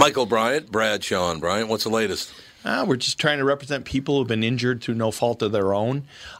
Michael 0.00 0.24
Bryant, 0.24 0.72
Bradshaw 0.72 1.30
and 1.30 1.42
Bryant. 1.42 1.68
What's 1.68 1.84
the 1.84 1.90
latest? 1.90 2.32
Uh, 2.64 2.86
we're 2.88 2.96
just 2.96 3.18
trying 3.18 3.36
to 3.36 3.44
represent 3.44 3.84
people 3.84 4.16
who've 4.16 4.26
been 4.26 4.42
injured 4.42 4.80
through 4.80 4.94
no 4.94 5.10
fault 5.10 5.42
of 5.42 5.52
their 5.52 5.74
own. 5.74 6.04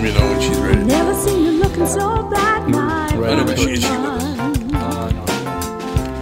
Let 0.00 0.14
me 0.14 0.18
know 0.18 0.30
when 0.30 0.40
she's 0.40 0.58
ready. 0.58 0.82
Never 0.84 1.14
seen 1.14 1.44
you 1.44 1.50
looking 1.62 1.86
so 1.86 2.22
bad, 2.30 2.66
my 2.70 3.14
Right 3.18 3.58
she- 3.58 3.76
she 3.76 3.86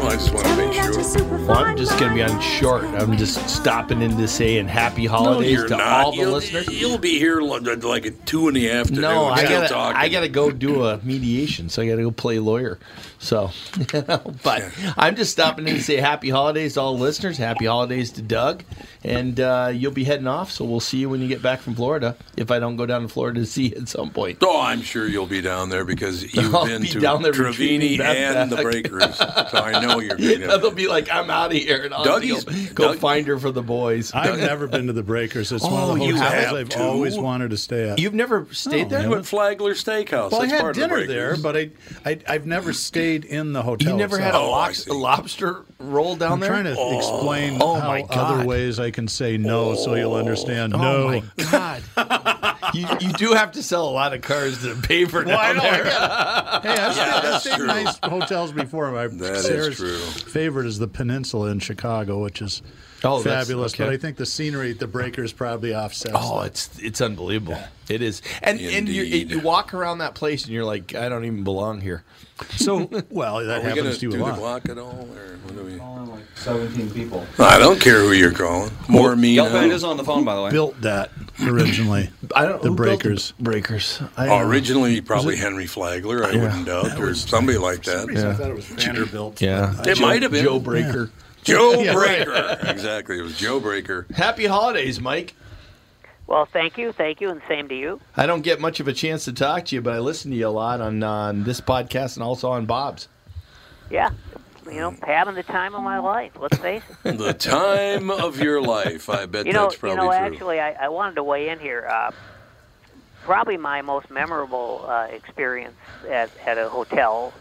I 0.08 0.12
just 0.12 0.32
want 0.32 0.46
to 0.46 0.56
make 0.56 0.72
sure. 0.72 1.26
Well, 1.46 1.64
I'm 1.64 1.76
just 1.76 1.98
going 1.98 2.10
to 2.10 2.14
be 2.14 2.22
on 2.22 2.40
short. 2.40 2.84
I'm 2.84 3.18
just 3.18 3.46
stopping 3.46 4.00
in 4.00 4.16
to 4.16 4.26
say 4.26 4.56
and 4.56 4.68
happy 4.68 5.04
holidays 5.04 5.52
you're 5.52 5.68
to 5.68 5.76
not. 5.76 6.06
all 6.06 6.12
the 6.12 6.18
you'll, 6.18 6.32
listeners. 6.32 6.68
You'll 6.68 6.96
be 6.96 7.18
here 7.18 7.42
like 7.42 7.84
like 7.84 8.06
at 8.06 8.24
two 8.24 8.48
in 8.48 8.54
the 8.54 8.70
afternoon. 8.70 9.02
No, 9.02 9.26
I 9.26 9.44
still 9.44 9.60
gotta, 9.60 9.68
talking. 9.68 10.00
I 10.00 10.08
gotta 10.08 10.28
go 10.30 10.50
do 10.50 10.84
a 10.84 10.98
mediation, 11.02 11.68
so 11.68 11.82
I 11.82 11.88
gotta 11.88 12.02
go 12.02 12.10
play 12.10 12.38
lawyer. 12.38 12.78
So, 13.18 13.50
you 13.92 14.04
know, 14.06 14.34
but 14.42 14.64
I'm 14.96 15.16
just 15.16 15.32
stopping 15.32 15.66
in 15.66 15.74
to 15.74 15.82
say 15.82 15.96
happy 15.96 16.30
holidays 16.30 16.74
to 16.74 16.80
all 16.80 16.96
the 16.96 17.02
listeners. 17.02 17.36
Happy 17.36 17.66
holidays 17.66 18.12
to 18.12 18.22
Doug, 18.22 18.64
and 19.02 19.38
uh, 19.40 19.72
you'll 19.74 19.92
be 19.92 20.04
heading 20.04 20.26
off. 20.26 20.50
So 20.50 20.64
we'll 20.64 20.80
see 20.80 20.98
you 20.98 21.10
when 21.10 21.20
you 21.20 21.28
get 21.28 21.42
back 21.42 21.60
from 21.60 21.74
Florida. 21.74 22.16
If 22.36 22.50
I 22.50 22.60
don't 22.60 22.76
go 22.76 22.86
down 22.86 23.02
to 23.02 23.08
Florida 23.08 23.40
to 23.40 23.46
see 23.46 23.68
you 23.68 23.76
at 23.76 23.88
some 23.88 24.10
point. 24.10 24.38
Oh, 24.40 24.60
I'm 24.60 24.82
sure 24.82 25.06
you'll 25.06 25.26
be 25.26 25.40
down 25.40 25.68
there 25.68 25.84
because 25.84 26.22
you've 26.34 26.54
I'll 26.54 26.66
been 26.66 26.82
be 26.82 26.88
to 26.88 27.00
down 27.00 27.22
there 27.22 27.32
Trevini 27.32 27.98
retrieving 27.98 27.98
that 27.98 28.16
and 28.16 28.52
the. 28.52 28.58
Breakers, 28.62 29.16
so 29.16 29.24
I 29.52 29.80
know 29.84 29.97
you're 30.00 30.16
great. 30.16 30.38
They'll 30.46 30.70
be 30.70 30.88
like, 30.88 31.10
I'm 31.10 31.30
out 31.30 31.46
of 31.52 31.56
here. 31.58 31.84
And 31.84 31.94
I'll 31.94 32.04
Dougie's- 32.04 32.44
go, 32.44 32.52
go 32.74 32.84
Doug- 32.92 32.98
find 32.98 33.26
her 33.26 33.38
for 33.38 33.50
the 33.50 33.62
boys. 33.62 34.12
I've 34.14 34.38
never 34.38 34.66
been 34.66 34.86
to 34.88 34.92
the 34.92 35.02
Breakers. 35.02 35.52
It's 35.52 35.62
one 35.64 35.72
Oh, 35.74 35.92
of 35.92 35.98
the 35.98 36.06
hotels 36.06 36.54
I've 36.54 36.68
to? 36.70 36.82
always 36.82 37.18
wanted 37.18 37.50
to 37.50 37.56
stay 37.56 37.90
at. 37.90 37.98
You've 37.98 38.14
never 38.14 38.46
stayed 38.52 38.84
No, 38.84 38.88
there? 38.88 39.02
You 39.02 39.10
went 39.10 39.26
Flagler 39.26 39.74
Steakhouse. 39.74 40.30
well, 40.32 40.42
I 40.42 40.46
That's 40.46 40.52
had 40.52 40.60
part 40.60 40.76
of 40.76 40.82
the 40.82 40.88
dinner 40.88 41.06
there, 41.06 41.36
but 41.36 41.56
I, 41.56 41.70
I 42.04 42.18
I've 42.28 42.46
never 42.46 42.72
stayed 42.72 43.24
in 43.24 43.52
the 43.52 43.62
hotel. 43.62 43.92
You 43.92 43.96
never 43.98 44.18
had 44.18 44.34
a, 44.34 44.38
Oh, 44.38 44.50
lox- 44.50 44.84
see. 44.84 44.90
a 44.90 44.94
lobster 44.94 45.64
roll 45.78 46.16
down 46.16 46.40
there? 46.40 46.52
I'm 46.52 46.62
trying 46.64 46.74
to 46.74 46.80
oh. 46.80 46.96
explain 46.98 47.58
Oh, 47.60 47.74
how 47.80 47.88
my 47.88 48.02
God. 48.02 48.10
other 48.38 48.46
ways 48.46 48.78
I 48.80 48.90
can 48.90 49.08
say 49.08 49.36
no, 49.36 49.74
so 49.74 49.94
you'll 49.94 50.14
understand. 50.14 50.74
Oh 50.74 50.78
no. 50.78 51.08
my 51.08 51.22
god! 51.50 51.82
you, 52.74 52.86
you 53.00 53.12
do 53.14 53.32
have 53.32 53.52
to 53.52 53.62
sell 53.62 53.88
a 53.88 53.90
lot 53.90 54.12
of 54.12 54.20
cars 54.22 54.62
to 54.62 54.74
pay 54.76 55.04
for 55.04 55.24
Well, 55.24 55.36
down 55.36 55.60
I 55.60 55.62
there. 55.62 55.84
Hey, 56.62 56.82
I've 56.82 56.94
stayed, 56.94 57.04
I've 57.28 57.40
stayed 57.40 57.60
in 57.60 57.66
nice 57.66 57.98
hotels 58.02 58.52
before. 58.52 58.90
My 58.92 59.06
That 59.06 59.34
is 59.36 59.44
Sarah's 59.44 59.76
true. 59.76 59.96
favorite 59.98 60.66
is 60.66 60.78
the 60.78 60.88
Peninsula 60.88 61.50
in 61.50 61.58
Chicago, 61.60 62.22
which 62.22 62.42
is 62.42 62.62
Oh, 63.04 63.20
fabulous. 63.20 63.74
okay. 63.74 63.84
But 63.84 63.92
I 63.92 63.96
think 63.96 64.16
the 64.16 64.26
scenery 64.26 64.72
at 64.72 64.80
the 64.80 64.88
Breakers 64.88 65.32
probably 65.32 65.72
offsets. 65.74 66.16
Oh, 66.18 66.40
that. 66.40 66.46
it's 66.48 66.78
it's 66.80 67.00
unbelievable. 67.00 67.58
It 67.88 68.02
is, 68.02 68.22
and 68.42 68.58
and 68.60 68.88
you, 68.88 69.02
you 69.04 69.38
walk 69.40 69.72
around 69.72 69.98
that 69.98 70.14
place 70.16 70.44
and 70.44 70.52
you're 70.52 70.64
like, 70.64 70.96
I 70.96 71.08
don't 71.08 71.24
even 71.24 71.44
belong 71.44 71.80
here. 71.80 72.02
So 72.56 72.88
well. 73.10 73.44
That 73.44 73.58
Are 73.64 73.68
we 73.68 73.74
going 73.74 73.76
happens 73.76 73.98
to 73.98 74.00
to 74.00 74.00
do 74.00 74.06
you 74.06 74.12
a 74.14 74.16
the 74.18 74.24
lot. 74.24 74.38
clock 74.38 74.68
at 74.68 74.78
all? 74.78 75.08
Or 75.12 75.36
what 75.44 75.56
do 75.56 75.62
we... 75.64 75.78
Calling 75.78 76.10
like 76.10 76.24
17 76.36 76.90
people. 76.90 77.26
I 77.38 77.58
don't 77.58 77.80
care 77.80 78.00
who 78.00 78.12
you're 78.12 78.32
calling. 78.32 78.70
More 78.88 79.14
me 79.16 79.36
Gelfand 79.36 79.68
now. 79.68 79.74
is 79.74 79.84
on 79.84 79.96
the 79.96 80.04
phone, 80.04 80.24
by 80.24 80.34
the 80.36 80.42
way. 80.42 80.50
Built 80.50 80.80
that 80.82 81.10
originally. 81.42 82.10
I 82.34 82.44
don't 82.46 82.62
The 82.62 82.68
who 82.68 82.74
built 82.76 83.00
Breakers. 83.02 83.32
breakers. 83.40 84.00
I 84.16 84.26
Oh, 84.26 84.28
don't 84.28 84.40
know. 84.42 84.48
originally, 84.48 85.00
probably 85.00 85.36
Henry 85.36 85.66
Flagler, 85.66 86.24
I 86.24 86.32
wouldn't 86.32 86.66
doubt, 86.66 86.98
or 87.00 87.14
somebody 87.14 87.58
like 87.58 87.82
that. 87.84 88.08
I 88.10 88.34
thought 88.34 88.50
it 88.50 88.54
was 88.56 88.66
Vanderbilt. 88.66 89.40
Yeah, 89.40 89.74
uh, 89.78 89.82
It 89.82 89.96
Joe- 89.96 90.06
might 90.06 90.22
have 90.22 90.30
been. 90.32 90.44
Joe 90.44 90.58
Breaker. 90.60 91.10
Joe 91.44 91.72
Yeah, 91.82 91.94
right. 91.94 92.24
Breaker. 92.26 92.58
exactly. 92.70 93.18
It 93.18 93.22
was 93.22 93.36
Joe 93.38 93.60
Breaker. 93.60 94.06
Happy 94.14 94.46
holidays, 94.46 95.00
Mike. 95.00 95.34
Well, 96.28 96.44
thank 96.44 96.76
you, 96.76 96.92
thank 96.92 97.22
you, 97.22 97.30
and 97.30 97.40
same 97.48 97.68
to 97.70 97.74
you. 97.74 98.00
I 98.14 98.26
don't 98.26 98.42
get 98.42 98.60
much 98.60 98.80
of 98.80 98.86
a 98.86 98.92
chance 98.92 99.24
to 99.24 99.32
talk 99.32 99.64
to 99.66 99.74
you, 99.74 99.80
but 99.80 99.94
I 99.94 99.98
listen 99.98 100.30
to 100.30 100.36
you 100.36 100.46
a 100.46 100.50
lot 100.50 100.80
on 100.82 101.02
on 101.02 101.42
this 101.44 101.60
podcast 101.60 102.16
and 102.16 102.22
also 102.22 102.50
on 102.50 102.66
Bob's. 102.66 103.08
Yeah, 103.90 104.10
you 104.66 104.74
know, 104.74 104.94
having 105.02 105.34
the 105.34 105.42
time 105.42 105.74
of 105.74 105.82
my 105.82 105.98
life. 105.98 106.32
Let's 106.38 106.58
face 106.58 106.82
it. 107.04 107.16
The 107.18 107.32
time 107.32 108.10
of 108.10 108.38
your 108.38 108.60
life. 108.60 109.08
I 109.08 109.24
bet 109.24 109.46
You 109.46 109.54
know, 109.54 109.62
that's 109.62 109.74
you 109.76 109.80
probably 109.80 109.96
know. 109.96 110.10
true. 110.10 110.12
Actually, 110.12 110.60
I, 110.60 110.72
I 110.72 110.88
wanted 110.90 111.14
to 111.14 111.24
weigh 111.24 111.48
in 111.48 111.58
here. 111.58 111.88
Uh, 111.90 112.10
probably 113.24 113.56
my 113.56 113.80
most 113.80 114.10
memorable 114.10 114.84
uh, 114.86 115.04
experience 115.10 115.76
at 116.10 116.30
at 116.46 116.58
a 116.58 116.68
hotel 116.68 117.32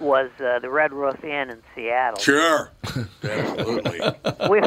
was 0.00 0.30
uh, 0.40 0.58
the 0.58 0.70
Red 0.70 0.92
Roof 0.92 1.22
Inn 1.24 1.50
in 1.50 1.62
Seattle. 1.74 2.20
Sure. 2.20 2.70
Absolutely. 3.22 4.00
we, 4.48 4.60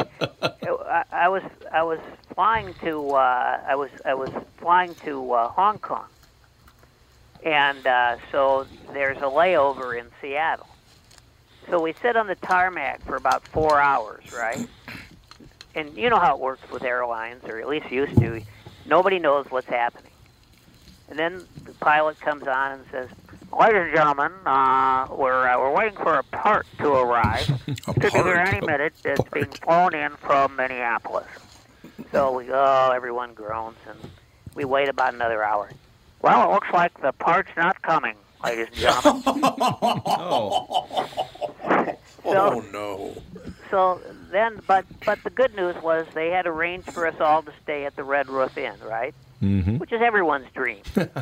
I, 0.62 1.04
I 1.12 1.28
was 1.28 1.42
I 1.72 1.82
was 1.82 2.00
flying 2.34 2.74
to 2.82 3.10
uh, 3.10 3.60
I 3.66 3.74
was 3.74 3.90
I 4.04 4.14
was 4.14 4.30
flying 4.58 4.94
to 5.04 5.32
uh, 5.32 5.48
Hong 5.48 5.78
Kong, 5.78 6.06
and 7.44 7.86
uh, 7.86 8.16
so 8.30 8.66
there's 8.92 9.18
a 9.18 9.22
layover 9.22 9.98
in 9.98 10.06
Seattle. 10.20 10.68
So 11.68 11.80
we 11.80 11.94
sit 11.94 12.16
on 12.16 12.26
the 12.26 12.34
tarmac 12.34 13.02
for 13.04 13.16
about 13.16 13.46
four 13.48 13.80
hours, 13.80 14.32
right? 14.32 14.68
And 15.74 15.96
you 15.96 16.10
know 16.10 16.18
how 16.18 16.34
it 16.34 16.40
works 16.40 16.70
with 16.70 16.84
airlines, 16.84 17.42
or 17.44 17.58
at 17.58 17.68
least 17.68 17.90
used 17.90 18.18
to. 18.18 18.42
Nobody 18.86 19.18
knows 19.18 19.46
what's 19.50 19.66
happening. 19.66 20.12
And 21.08 21.18
then 21.18 21.44
the 21.64 21.72
pilot 21.72 22.20
comes 22.20 22.46
on 22.46 22.72
and 22.72 22.84
says, 22.90 23.08
"Ladies 23.58 23.82
and 23.82 23.94
gentlemen, 23.94 24.32
uh, 24.46 25.06
we're 25.10 25.48
uh, 25.48 25.58
we're 25.58 25.74
waiting 25.74 25.98
for 25.98 26.14
a 26.14 26.22
part 26.24 26.66
to 26.78 26.92
arrive. 26.92 27.46
Could 27.66 28.00
be 28.00 28.10
here 28.10 28.34
any 28.34 28.64
minute. 28.66 28.94
It's 29.04 29.28
being 29.30 29.46
flown 29.46 29.94
in 29.94 30.12
from 30.16 30.56
Minneapolis." 30.56 31.26
So 32.12 32.32
we 32.32 32.44
go. 32.44 32.92
Everyone 32.94 33.34
groans, 33.34 33.76
and 33.88 33.98
we 34.54 34.64
wait 34.64 34.88
about 34.88 35.14
another 35.14 35.44
hour. 35.44 35.70
Well, 36.22 36.48
it 36.48 36.52
looks 36.54 36.68
like 36.72 37.00
the 37.00 37.12
part's 37.12 37.50
not 37.56 37.82
coming, 37.82 38.16
ladies 38.42 38.68
and 38.68 38.76
gentlemen. 38.76 39.22
Oh, 42.26 42.32
oh, 42.38 42.64
no. 42.72 43.22
so 43.70 44.00
then, 44.30 44.58
but 44.66 44.86
but 45.04 45.22
the 45.24 45.30
good 45.30 45.54
news 45.54 45.76
was 45.82 46.06
they 46.14 46.30
had 46.30 46.46
arranged 46.46 46.90
for 46.90 47.06
us 47.06 47.20
all 47.20 47.42
to 47.42 47.52
stay 47.62 47.84
at 47.84 47.96
the 47.96 48.04
Red 48.04 48.30
Roof 48.30 48.56
Inn, 48.56 48.72
right? 48.82 49.14
Mm-hmm. 49.42 49.76
Which 49.76 49.92
is 49.92 50.00
everyone's 50.00 50.50
dream. 50.54 50.80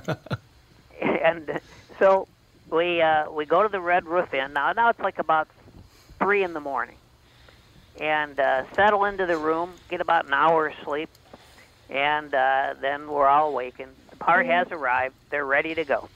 and 1.23 1.61
so 2.02 2.28
we 2.70 3.00
uh, 3.00 3.31
we 3.31 3.46
go 3.46 3.62
to 3.62 3.69
the 3.69 3.81
Red 3.81 4.06
Roof 4.06 4.32
Inn 4.34 4.52
now. 4.52 4.72
Now 4.72 4.90
it's 4.90 5.00
like 5.00 5.19
about 5.19 5.49
three 6.19 6.43
in 6.43 6.52
the 6.52 6.60
morning, 6.60 6.96
and 8.00 8.38
uh, 8.38 8.64
settle 8.76 9.04
into 9.04 9.26
the 9.26 9.37
room, 9.37 9.78
get 9.88 10.00
about 10.00 10.26
an 10.26 10.34
hour's 10.34 10.75
sleep, 10.84 11.10
and 11.88 12.34
uh, 12.34 12.75
then 12.81 13.08
we're 13.08 13.28
all 13.28 13.49
awakened. 13.49 13.93
The 14.10 14.16
part 14.16 14.46
has 14.46 14.66
arrived. 14.70 15.14
They're 15.31 15.46
ready 15.46 15.75
to 15.75 15.84
go. 15.84 16.08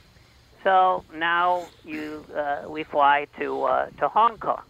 So 0.63 1.05
now 1.13 1.71
you 1.85 2.25
uh, 2.35 2.63
we 2.69 2.83
fly 2.83 3.27
to 3.39 3.63
uh, 3.63 3.85
to 3.99 4.09
Hong 4.09 4.37
Kong 4.37 4.63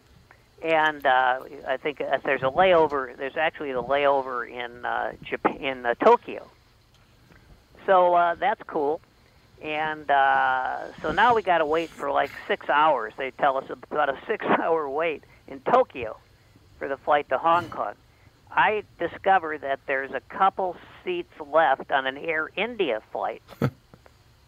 and 0.64 1.06
uh, 1.06 1.40
I 1.68 1.78
think 1.78 2.02
uh, 2.02 2.18
there's 2.24 2.42
a 2.42 2.46
layover. 2.50 3.16
There's 3.16 3.38
actually 3.38 3.72
a 3.72 3.76
layover 3.76 4.50
in 4.50 4.86
uh, 4.86 5.12
Japan, 5.30 5.58
in 5.58 5.86
uh, 5.86 5.94
Tokyo. 6.04 6.52
So 7.86 8.16
uh, 8.16 8.36
that's 8.36 8.62
cool. 8.68 9.02
And 9.62 10.10
uh, 10.10 10.94
so 11.02 11.12
now 11.12 11.36
we 11.36 11.42
got 11.42 11.60
to 11.60 11.66
wait 11.66 11.90
for 11.90 12.12
like 12.12 12.32
six 12.48 12.70
hours. 12.70 13.14
They 13.18 13.32
tell 13.32 13.58
us 13.58 13.66
about 13.70 14.10
a 14.10 14.18
six-hour 14.28 14.90
wait 14.90 15.24
in 15.48 15.60
Tokyo 15.62 16.18
for 16.78 16.88
the 16.88 16.98
flight 16.98 17.30
to 17.30 17.38
Hong 17.38 17.70
Kong. 17.70 17.94
I 18.52 18.84
discovered 19.00 19.62
that 19.62 19.80
there's 19.88 20.12
a 20.12 20.22
couple 20.22 20.78
seats 21.04 21.34
left 21.40 21.92
on 21.92 22.06
an 22.06 22.18
Air 22.18 22.50
India 22.56 23.02
flight. 23.12 23.42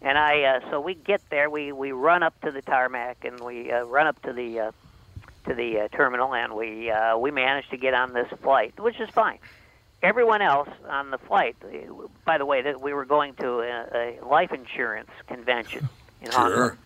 And 0.02 0.18
I, 0.18 0.44
uh, 0.44 0.70
so 0.70 0.80
we 0.80 0.96
get 0.96 1.22
there, 1.30 1.50
we, 1.50 1.72
we 1.74 1.92
run 1.92 2.24
up 2.24 2.40
to 2.42 2.52
the 2.52 2.62
tarmac 2.62 3.26
and 3.26 3.40
we 3.42 3.70
uh, 3.72 3.84
run 3.84 4.08
up 4.08 4.22
to 4.22 4.32
the 4.34 4.60
uh, 4.60 4.72
to 5.48 5.54
the 5.56 5.82
uh, 5.82 5.88
terminal, 5.90 6.34
and 6.34 6.54
we 6.54 6.90
uh, 6.90 7.18
we 7.18 7.32
managed 7.32 7.72
to 7.72 7.78
get 7.78 7.94
on 7.94 8.14
this 8.14 8.28
flight, 8.42 8.80
which 8.80 9.00
is 9.00 9.10
fine. 9.10 9.40
Everyone 10.02 10.42
else 10.42 10.70
on 10.88 11.12
the 11.12 11.18
flight, 11.18 11.58
uh, 11.64 11.68
by 12.26 12.38
the 12.38 12.46
way, 12.46 12.62
that 12.62 12.80
we 12.80 12.94
were 12.94 13.04
going 13.06 13.34
to 13.36 13.60
a, 13.60 14.20
a 14.22 14.26
life 14.26 14.54
insurance 14.54 15.10
convention 15.28 15.90
in 16.22 16.32
Hong 16.32 16.44
Kong. 16.46 16.52
Sure. 16.54 16.78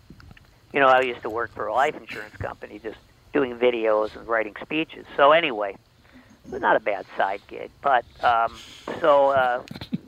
You 0.72 0.80
know, 0.80 0.88
I 0.88 1.02
used 1.02 1.22
to 1.22 1.30
work 1.30 1.54
for 1.54 1.66
a 1.68 1.72
life 1.72 1.94
insurance 1.96 2.36
company, 2.36 2.80
just 2.82 2.96
doing 3.32 3.56
videos 3.56 4.16
and 4.16 4.26
writing 4.26 4.54
speeches. 4.62 5.06
So 5.16 5.30
anyway, 5.30 5.76
not 6.50 6.74
a 6.74 6.80
bad 6.80 7.06
side 7.16 7.40
gig. 7.46 7.70
But 7.82 8.04
um, 8.24 8.58
so 9.00 9.28
uh, 9.30 9.62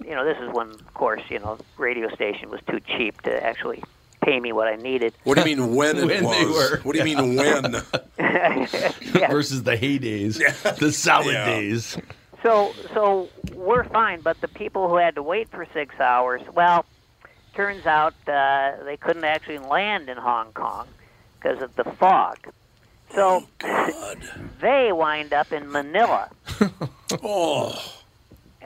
you 0.05 0.15
know, 0.15 0.25
this 0.25 0.39
is 0.39 0.53
when, 0.53 0.71
of 0.71 0.95
course, 0.95 1.23
you 1.29 1.39
know, 1.39 1.59
radio 1.79 2.09
station 2.13 2.51
was 2.51 2.61
too 2.69 2.81
cheap 2.81 3.21
to 3.23 3.45
actually 3.45 3.85
pay 4.25 4.41
me 4.41 4.51
what 4.53 4.67
I 4.67 4.75
needed. 4.75 5.15
What 5.23 5.37
do 5.37 5.49
you 5.49 5.57
mean 5.57 5.77
when 5.77 5.97
it 5.97 6.07
When 6.07 6.25
was? 6.25 6.37
they 6.37 6.45
were. 6.47 6.81
What 6.83 6.93
do 6.95 6.99
you 6.99 7.05
mean 7.17 7.37
when? 7.37 7.83
Yeah. 9.15 9.29
versus 9.31 9.63
the 9.63 9.77
heydays, 9.77 10.39
the 10.79 10.93
salad 10.93 11.33
Yeah. 11.35 11.47
days. 11.47 11.97
So 12.43 12.73
so 12.95 13.29
we're 13.55 13.85
fine, 13.85 14.21
but 14.21 14.41
the 14.41 14.49
people 14.49 14.89
who 14.89 14.97
had 14.97 15.15
to 15.17 15.23
wait 15.23 15.49
for 15.51 15.67
six 15.73 15.99
hours, 15.99 16.43
well, 16.55 16.85
turns 17.55 17.87
out 17.87 18.15
uh, 18.29 18.73
they 18.85 18.97
couldn't 18.97 19.25
actually 19.25 19.59
land 19.59 20.09
in 20.09 20.17
Hong 20.17 20.53
Kong 20.53 20.87
because 21.41 21.63
of 21.63 21.75
the 21.77 21.85
fog. 21.85 22.37
So 23.15 23.45
they 24.61 24.91
wind 24.93 25.33
up 25.33 25.53
in 25.53 25.71
Manila. 25.71 26.29
Oh, 27.23 27.81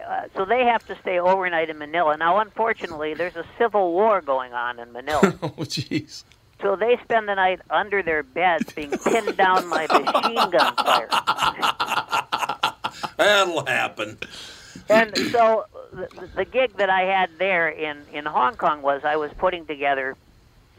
Uh, 0.02 0.22
so 0.34 0.46
they 0.46 0.64
have 0.64 0.84
to 0.86 0.96
stay 1.02 1.18
overnight 1.20 1.68
in 1.68 1.76
Manila. 1.76 2.16
Now, 2.16 2.38
unfortunately, 2.38 3.12
there's 3.12 3.36
a 3.36 3.44
civil 3.58 3.92
war 3.92 4.22
going 4.22 4.54
on 4.54 4.78
in 4.78 4.92
Manila. 4.92 5.34
Oh, 5.42 5.48
jeez. 5.64 6.24
so 6.62 6.74
they 6.74 6.96
spend 7.04 7.28
the 7.28 7.34
night 7.34 7.60
under 7.68 8.02
their 8.02 8.22
beds 8.22 8.72
being 8.72 8.90
pinned 8.92 9.36
down 9.36 9.68
by 9.68 9.86
machine 9.88 10.50
gun 10.50 10.74
fire. 10.76 11.08
that'll 13.16 13.66
happen. 13.66 14.18
and 14.88 15.16
so 15.16 15.66
the, 15.92 16.28
the 16.36 16.44
gig 16.44 16.76
that 16.76 16.90
I 16.90 17.02
had 17.02 17.30
there 17.38 17.68
in, 17.68 18.02
in 18.12 18.24
Hong 18.26 18.54
Kong 18.56 18.82
was 18.82 19.02
I 19.04 19.16
was 19.16 19.30
putting 19.38 19.66
together 19.66 20.16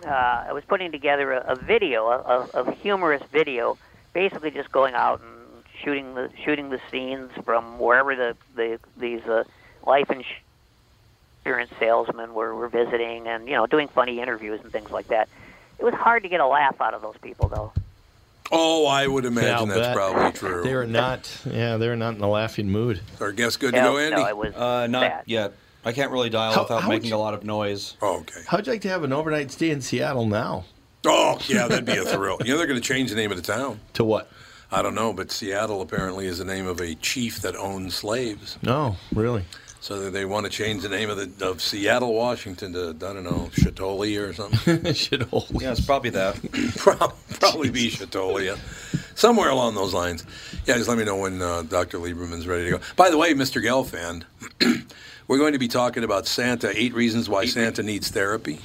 uh, 0.05 0.45
I 0.47 0.53
was 0.53 0.63
putting 0.67 0.91
together 0.91 1.33
a, 1.33 1.53
a 1.53 1.55
video, 1.55 2.07
a, 2.07 2.49
a, 2.53 2.71
humorous 2.75 3.21
video, 3.31 3.77
basically 4.13 4.51
just 4.51 4.71
going 4.71 4.95
out 4.95 5.21
and 5.21 5.63
shooting 5.83 6.15
the 6.15 6.29
shooting 6.43 6.69
the 6.69 6.79
scenes 6.89 7.31
from 7.43 7.79
wherever 7.79 8.15
the, 8.15 8.35
the 8.55 8.79
these 8.97 9.21
uh, 9.25 9.43
life 9.85 10.09
insurance 10.09 11.71
salesmen 11.79 12.33
were, 12.33 12.55
were 12.55 12.69
visiting, 12.69 13.27
and 13.27 13.47
you 13.47 13.53
know 13.53 13.67
doing 13.67 13.87
funny 13.87 14.19
interviews 14.19 14.59
and 14.63 14.71
things 14.71 14.91
like 14.91 15.07
that. 15.07 15.29
It 15.79 15.83
was 15.83 15.93
hard 15.93 16.23
to 16.23 16.29
get 16.29 16.39
a 16.39 16.47
laugh 16.47 16.79
out 16.79 16.93
of 16.93 17.01
those 17.01 17.17
people, 17.21 17.47
though. 17.47 17.73
Oh, 18.51 18.85
I 18.85 19.07
would 19.07 19.25
I'll 19.25 19.31
imagine 19.31 19.69
that's 19.69 19.95
probably 19.95 20.31
true. 20.33 20.63
They 20.63 20.73
are 20.73 20.85
not. 20.85 21.29
Yeah, 21.49 21.77
they're 21.77 21.95
not 21.95 22.15
in 22.15 22.21
a 22.21 22.29
laughing 22.29 22.69
mood. 22.69 23.01
Our 23.19 23.31
guest 23.31 23.59
good 23.59 23.73
to 23.73 23.79
go, 23.79 23.97
Andy? 23.97 24.17
no, 24.17 24.27
it 24.27 24.35
was 24.37 24.53
uh, 24.55 24.87
not 24.87 25.01
bad. 25.01 25.23
yet. 25.25 25.53
I 25.85 25.93
can't 25.93 26.11
really 26.11 26.29
dial 26.29 26.53
How- 26.53 26.63
without 26.63 26.83
how 26.83 26.89
making 26.89 27.09
you- 27.09 27.15
a 27.15 27.17
lot 27.17 27.33
of 27.33 27.43
noise. 27.43 27.95
oh, 28.01 28.19
okay. 28.19 28.41
How'd 28.47 28.67
you 28.67 28.73
like 28.73 28.81
to 28.81 28.89
have 28.89 29.03
an 29.03 29.13
overnight 29.13 29.51
stay 29.51 29.69
in 29.71 29.81
Seattle 29.81 30.25
now? 30.27 30.65
Oh, 31.07 31.39
yeah, 31.47 31.67
that'd 31.67 31.85
be 31.85 31.97
a 31.97 32.03
thrill. 32.05 32.37
You 32.45 32.51
know, 32.51 32.57
they're 32.59 32.67
going 32.67 32.79
to 32.79 32.87
change 32.87 33.09
the 33.09 33.15
name 33.15 33.31
of 33.31 33.37
the 33.37 33.43
town. 33.43 33.79
To 33.93 34.03
what? 34.03 34.29
I 34.71 34.81
don't 34.83 34.93
know, 34.95 35.11
but 35.11 35.31
Seattle 35.31 35.81
apparently 35.81 36.27
is 36.27 36.37
the 36.37 36.45
name 36.45 36.67
of 36.67 36.79
a 36.79 36.93
chief 36.95 37.41
that 37.41 37.55
owned 37.55 37.91
slaves. 37.91 38.59
No, 38.61 38.95
really. 39.13 39.43
So 39.81 40.11
they 40.11 40.25
want 40.25 40.45
to 40.45 40.51
change 40.51 40.83
the 40.83 40.89
name 40.89 41.09
of 41.09 41.17
the 41.37 41.47
of 41.49 41.59
Seattle, 41.61 42.13
Washington 42.13 42.71
to 42.73 42.89
I 42.89 42.93
don't 43.13 43.23
know 43.23 43.49
Shatoli 43.53 44.21
or 44.21 44.31
something. 44.31 44.77
Shatoli. 44.83 45.59
Yeah, 45.61 45.71
it's 45.71 45.81
probably 45.83 46.11
that. 46.11 46.39
Prob- 46.77 47.15
Probably 47.39 47.71
be 47.71 47.89
Shatoli, 47.89 48.55
somewhere 49.15 49.49
along 49.49 49.73
those 49.73 49.93
lines. 49.95 50.23
Yeah, 50.65 50.75
just 50.77 50.87
let 50.87 50.99
me 50.99 51.03
know 51.03 51.17
when 51.17 51.41
uh, 51.41 51.63
Dr. 51.63 51.97
Lieberman's 51.97 52.45
ready 52.45 52.65
to 52.65 52.77
go. 52.77 52.79
By 52.95 53.09
the 53.09 53.17
way, 53.17 53.33
Mr. 53.33 53.59
Gelfand, 53.63 54.23
we're 55.27 55.39
going 55.39 55.53
to 55.53 55.59
be 55.59 55.67
talking 55.67 56.03
about 56.03 56.27
Santa. 56.27 56.71
Eight 56.79 56.93
reasons 56.93 57.27
why 57.27 57.45
Santa 57.47 57.81
needs 57.81 58.09
therapy. 58.09 58.59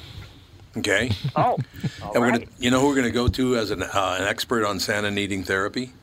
Okay. 0.77 1.09
Oh, 1.35 1.57
and 2.13 2.21
we're 2.21 2.29
gonna, 2.31 2.45
you 2.59 2.69
know 2.69 2.79
who 2.79 2.87
we're 2.89 2.93
going 2.95 3.07
to 3.07 3.11
go 3.11 3.27
to 3.29 3.57
as 3.57 3.71
an, 3.71 3.81
uh, 3.81 4.17
an 4.19 4.27
expert 4.27 4.63
on 4.63 4.79
Santa 4.79 5.09
needing 5.09 5.43
therapy? 5.43 5.93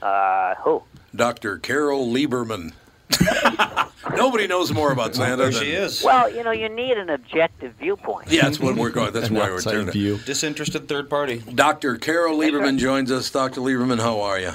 uh, 0.00 0.54
who? 0.56 0.84
Dr. 1.16 1.58
Carol 1.58 2.06
Lieberman. 2.06 2.72
Nobody 4.16 4.46
knows 4.46 4.72
more 4.72 4.92
about 4.92 5.14
Santa 5.14 5.36
There 5.36 5.50
than 5.50 5.62
she 5.62 5.70
is. 5.70 6.02
Well, 6.02 6.34
you 6.34 6.42
know, 6.42 6.50
you 6.50 6.68
need 6.68 6.96
an 6.96 7.10
objective 7.10 7.74
viewpoint. 7.74 8.30
Yeah, 8.30 8.42
that's 8.42 8.58
what 8.58 8.76
we're 8.76 8.90
going. 8.90 9.12
That's 9.12 9.28
An 9.28 9.34
why 9.34 9.48
we're 9.48 9.56
outside 9.56 9.72
turning. 9.72 9.92
view. 9.92 10.18
Disinterested 10.24 10.88
third 10.88 11.08
party. 11.08 11.38
Dr. 11.54 11.96
Carol 11.96 12.36
Lieberman 12.38 12.78
joins 12.78 13.10
us. 13.12 13.30
Dr. 13.30 13.60
Lieberman, 13.60 14.00
how 14.00 14.20
are 14.20 14.38
you? 14.38 14.52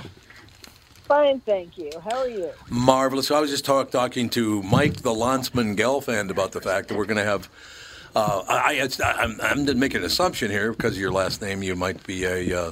Fine, 1.08 1.40
thank 1.42 1.78
you. 1.78 1.92
How 2.04 2.18
are 2.20 2.28
you? 2.28 2.50
Marvelous. 2.70 3.30
I 3.30 3.40
was 3.40 3.52
just 3.52 3.64
talk, 3.64 3.92
talking 3.92 4.28
to 4.32 4.64
Mike, 4.64 4.98
the 5.04 5.14
Landsman 5.14 5.76
Gelfand, 5.76 6.32
about 6.32 6.52
the 6.52 6.62
fact 6.62 6.88
that 6.88 6.98
we're 6.98 7.06
going 7.06 7.18
to 7.18 7.24
have. 7.24 7.48
Uh, 8.16 8.44
I, 8.48 8.74
it's, 8.74 9.00
I'm, 9.00 9.40
I'm 9.42 9.66
just 9.66 9.78
making 9.78 9.98
an 10.00 10.06
assumption 10.06 10.50
here 10.50 10.72
because 10.72 10.94
of 10.94 11.00
your 11.00 11.12
last 11.12 11.42
name. 11.42 11.62
You 11.62 11.76
might 11.76 12.06
be 12.08 12.24
a 12.24 12.60
uh, 12.60 12.72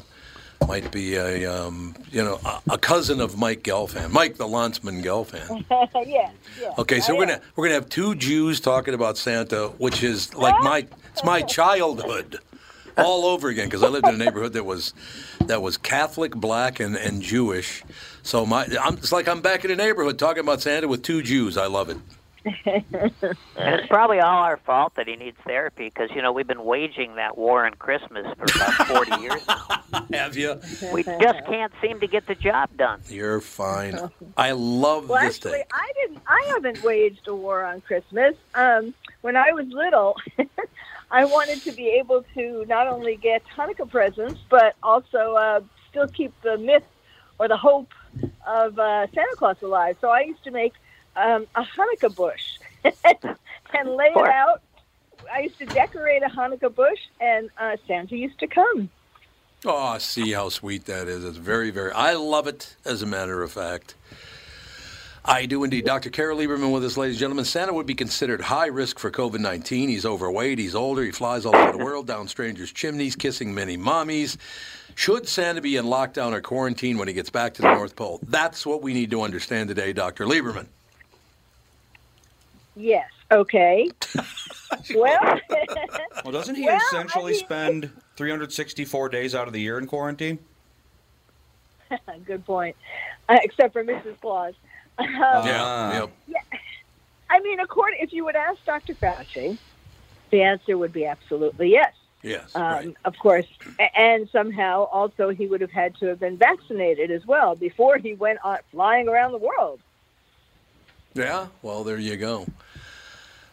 might 0.67 0.91
be 0.91 1.15
a 1.15 1.45
um, 1.45 1.95
you 2.11 2.23
know 2.23 2.39
a, 2.45 2.61
a 2.71 2.77
cousin 2.77 3.19
of 3.19 3.37
Mike 3.37 3.63
Gelfand, 3.63 4.11
Mike 4.11 4.37
the 4.37 4.47
Landsman 4.47 5.03
Gelfand. 5.03 5.65
yes, 6.07 6.31
yes. 6.59 6.79
Okay, 6.79 6.99
so 6.99 7.13
I 7.13 7.17
we're 7.17 7.23
am. 7.23 7.29
gonna 7.29 7.41
we're 7.55 7.65
gonna 7.65 7.75
have 7.75 7.89
two 7.89 8.15
Jews 8.15 8.59
talking 8.59 8.93
about 8.93 9.17
Santa, 9.17 9.69
which 9.77 10.03
is 10.03 10.33
like 10.35 10.55
my 10.63 10.87
it's 11.11 11.23
my 11.23 11.41
childhood 11.57 12.39
all 12.97 13.25
over 13.25 13.49
again 13.49 13.65
because 13.65 13.83
I 13.83 13.87
lived 13.87 14.07
in 14.07 14.15
a 14.15 14.17
neighborhood 14.17 14.53
that 14.53 14.65
was 14.65 14.93
that 15.41 15.61
was 15.61 15.77
Catholic, 15.77 16.35
black, 16.35 16.79
and, 16.79 16.95
and 16.95 17.21
Jewish. 17.21 17.83
So 18.21 18.45
my 18.45 18.65
I'm, 18.81 18.95
it's 18.97 19.11
like 19.11 19.27
I'm 19.27 19.41
back 19.41 19.65
in 19.65 19.71
a 19.71 19.75
neighborhood 19.75 20.19
talking 20.19 20.41
about 20.41 20.61
Santa 20.61 20.87
with 20.87 21.01
two 21.03 21.21
Jews. 21.21 21.57
I 21.57 21.67
love 21.67 21.89
it. 21.89 21.97
And 22.45 22.83
it's 23.55 23.87
probably 23.87 24.19
all 24.19 24.43
our 24.43 24.57
fault 24.57 24.95
that 24.95 25.07
he 25.07 25.15
needs 25.15 25.37
therapy 25.45 25.85
because, 25.85 26.09
you 26.15 26.21
know, 26.21 26.31
we've 26.31 26.47
been 26.47 26.65
waging 26.65 27.15
that 27.15 27.37
war 27.37 27.65
on 27.65 27.73
Christmas 27.75 28.25
for 28.37 28.43
about 28.55 28.87
40 28.87 29.21
years 29.21 29.47
now. 29.47 30.05
Have 30.13 30.35
you? 30.35 30.59
We 30.91 31.03
just 31.03 31.45
can't 31.45 31.71
seem 31.81 31.99
to 31.99 32.07
get 32.07 32.27
the 32.27 32.35
job 32.35 32.69
done. 32.77 33.01
You're 33.07 33.41
fine. 33.41 33.97
I 34.37 34.51
love 34.51 35.09
Well, 35.09 35.21
this 35.21 35.37
actually, 35.37 35.51
thing. 35.51 35.63
I 35.71 35.91
didn't. 36.01 36.21
I 36.27 36.43
haven't 36.47 36.83
waged 36.83 37.27
a 37.27 37.35
war 37.35 37.63
on 37.63 37.81
Christmas. 37.81 38.35
Um, 38.55 38.93
when 39.21 39.37
I 39.37 39.51
was 39.53 39.67
little, 39.67 40.17
I 41.11 41.25
wanted 41.25 41.61
to 41.63 41.71
be 41.71 41.89
able 41.99 42.25
to 42.33 42.65
not 42.67 42.87
only 42.87 43.15
get 43.15 43.43
Hanukkah 43.55 43.89
presents, 43.89 44.39
but 44.49 44.75
also 44.83 45.35
uh, 45.35 45.61
still 45.89 46.07
keep 46.07 46.33
the 46.41 46.57
myth 46.57 46.83
or 47.39 47.47
the 47.47 47.57
hope 47.57 47.89
of 48.45 48.77
uh, 48.77 49.07
Santa 49.13 49.35
Claus 49.37 49.55
alive. 49.61 49.97
So 50.01 50.09
I 50.09 50.21
used 50.21 50.43
to 50.43 50.51
make 50.51 50.73
um, 51.15 51.45
a 51.55 51.63
Hanukkah 51.63 52.15
bush 52.15 52.57
and 52.83 53.89
lay 53.89 54.11
it 54.15 54.27
out. 54.27 54.61
I 55.31 55.39
used 55.39 55.57
to 55.59 55.65
decorate 55.65 56.23
a 56.23 56.27
Hanukkah 56.27 56.73
bush, 56.73 56.99
and 57.19 57.49
uh, 57.57 57.77
Santa 57.87 58.17
used 58.17 58.39
to 58.39 58.47
come. 58.47 58.89
Oh, 59.65 59.97
see 59.97 60.33
how 60.33 60.49
sweet 60.49 60.85
that 60.85 61.07
is. 61.07 61.23
It's 61.23 61.37
very, 61.37 61.69
very. 61.69 61.91
I 61.93 62.13
love 62.13 62.47
it. 62.47 62.75
As 62.83 63.01
a 63.01 63.05
matter 63.05 63.41
of 63.41 63.51
fact, 63.51 63.95
I 65.23 65.45
do 65.45 65.63
indeed. 65.63 65.85
Dr. 65.85 66.09
Carol 66.09 66.37
Lieberman 66.37 66.73
with 66.73 66.83
us, 66.83 66.97
ladies 66.97 67.15
and 67.15 67.21
gentlemen. 67.21 67.45
Santa 67.45 67.73
would 67.73 67.85
be 67.85 67.95
considered 67.95 68.41
high 68.41 68.67
risk 68.67 68.99
for 68.99 69.09
COVID 69.09 69.39
19. 69.39 69.87
He's 69.87 70.05
overweight, 70.05 70.59
he's 70.59 70.75
older, 70.75 71.03
he 71.03 71.11
flies 71.11 71.45
all 71.45 71.55
over 71.55 71.77
the 71.77 71.83
world, 71.83 72.07
down 72.07 72.27
strangers' 72.27 72.73
chimneys, 72.73 73.15
kissing 73.15 73.53
many 73.53 73.77
mommies. 73.77 74.35
Should 74.95 75.27
Santa 75.27 75.61
be 75.61 75.77
in 75.77 75.85
lockdown 75.85 76.33
or 76.33 76.41
quarantine 76.41 76.97
when 76.97 77.07
he 77.07 77.13
gets 77.13 77.29
back 77.29 77.53
to 77.55 77.61
the 77.61 77.73
North 77.73 77.95
Pole? 77.95 78.19
That's 78.27 78.65
what 78.65 78.81
we 78.81 78.93
need 78.93 79.11
to 79.11 79.21
understand 79.21 79.69
today, 79.69 79.93
Dr. 79.93 80.25
Lieberman. 80.25 80.67
Yes. 82.75 83.09
Okay. 83.31 83.89
well. 84.95 85.39
Well, 86.23 86.31
doesn't 86.31 86.55
he 86.55 86.65
Well, 86.65 86.77
essentially 86.87 87.33
I 87.33 87.35
mean- 87.35 87.45
spend 87.45 87.89
364 88.15 89.09
days 89.09 89.35
out 89.35 89.47
of 89.47 89.53
the 89.53 89.61
year 89.61 89.77
in 89.77 89.87
quarantine? 89.87 90.39
Good 92.25 92.45
point. 92.45 92.75
Uh, 93.29 93.37
except 93.43 93.73
for 93.73 93.83
Mrs. 93.83 94.19
Claus. 94.21 94.53
Um, 94.97 95.07
Ah. 95.19 95.93
Yep. 95.93 96.11
I 97.29 97.39
mean, 97.39 97.59
according 97.59 97.99
if 98.01 98.13
you 98.13 98.25
would 98.25 98.35
ask 98.35 98.63
Dr. 98.65 98.93
Fauci, 98.93 99.57
the 100.29 100.41
answer 100.43 100.77
would 100.77 100.93
be 100.93 101.05
absolutely 101.05 101.71
yes. 101.71 101.93
Yes. 102.21 102.55
Um, 102.55 102.61
right. 102.63 102.95
Of 103.05 103.17
course, 103.19 103.45
and 103.95 104.29
somehow 104.29 104.83
also 104.85 105.29
he 105.29 105.45
would 105.47 105.59
have 105.61 105.71
had 105.71 105.95
to 105.95 106.05
have 106.07 106.19
been 106.19 106.37
vaccinated 106.37 107.11
as 107.11 107.25
well 107.25 107.55
before 107.55 107.97
he 107.97 108.13
went 108.13 108.39
on 108.43 108.59
flying 108.71 109.09
around 109.09 109.31
the 109.33 109.39
world. 109.39 109.79
Yeah, 111.13 111.47
well, 111.61 111.83
there 111.83 111.97
you 111.97 112.17
go. 112.17 112.47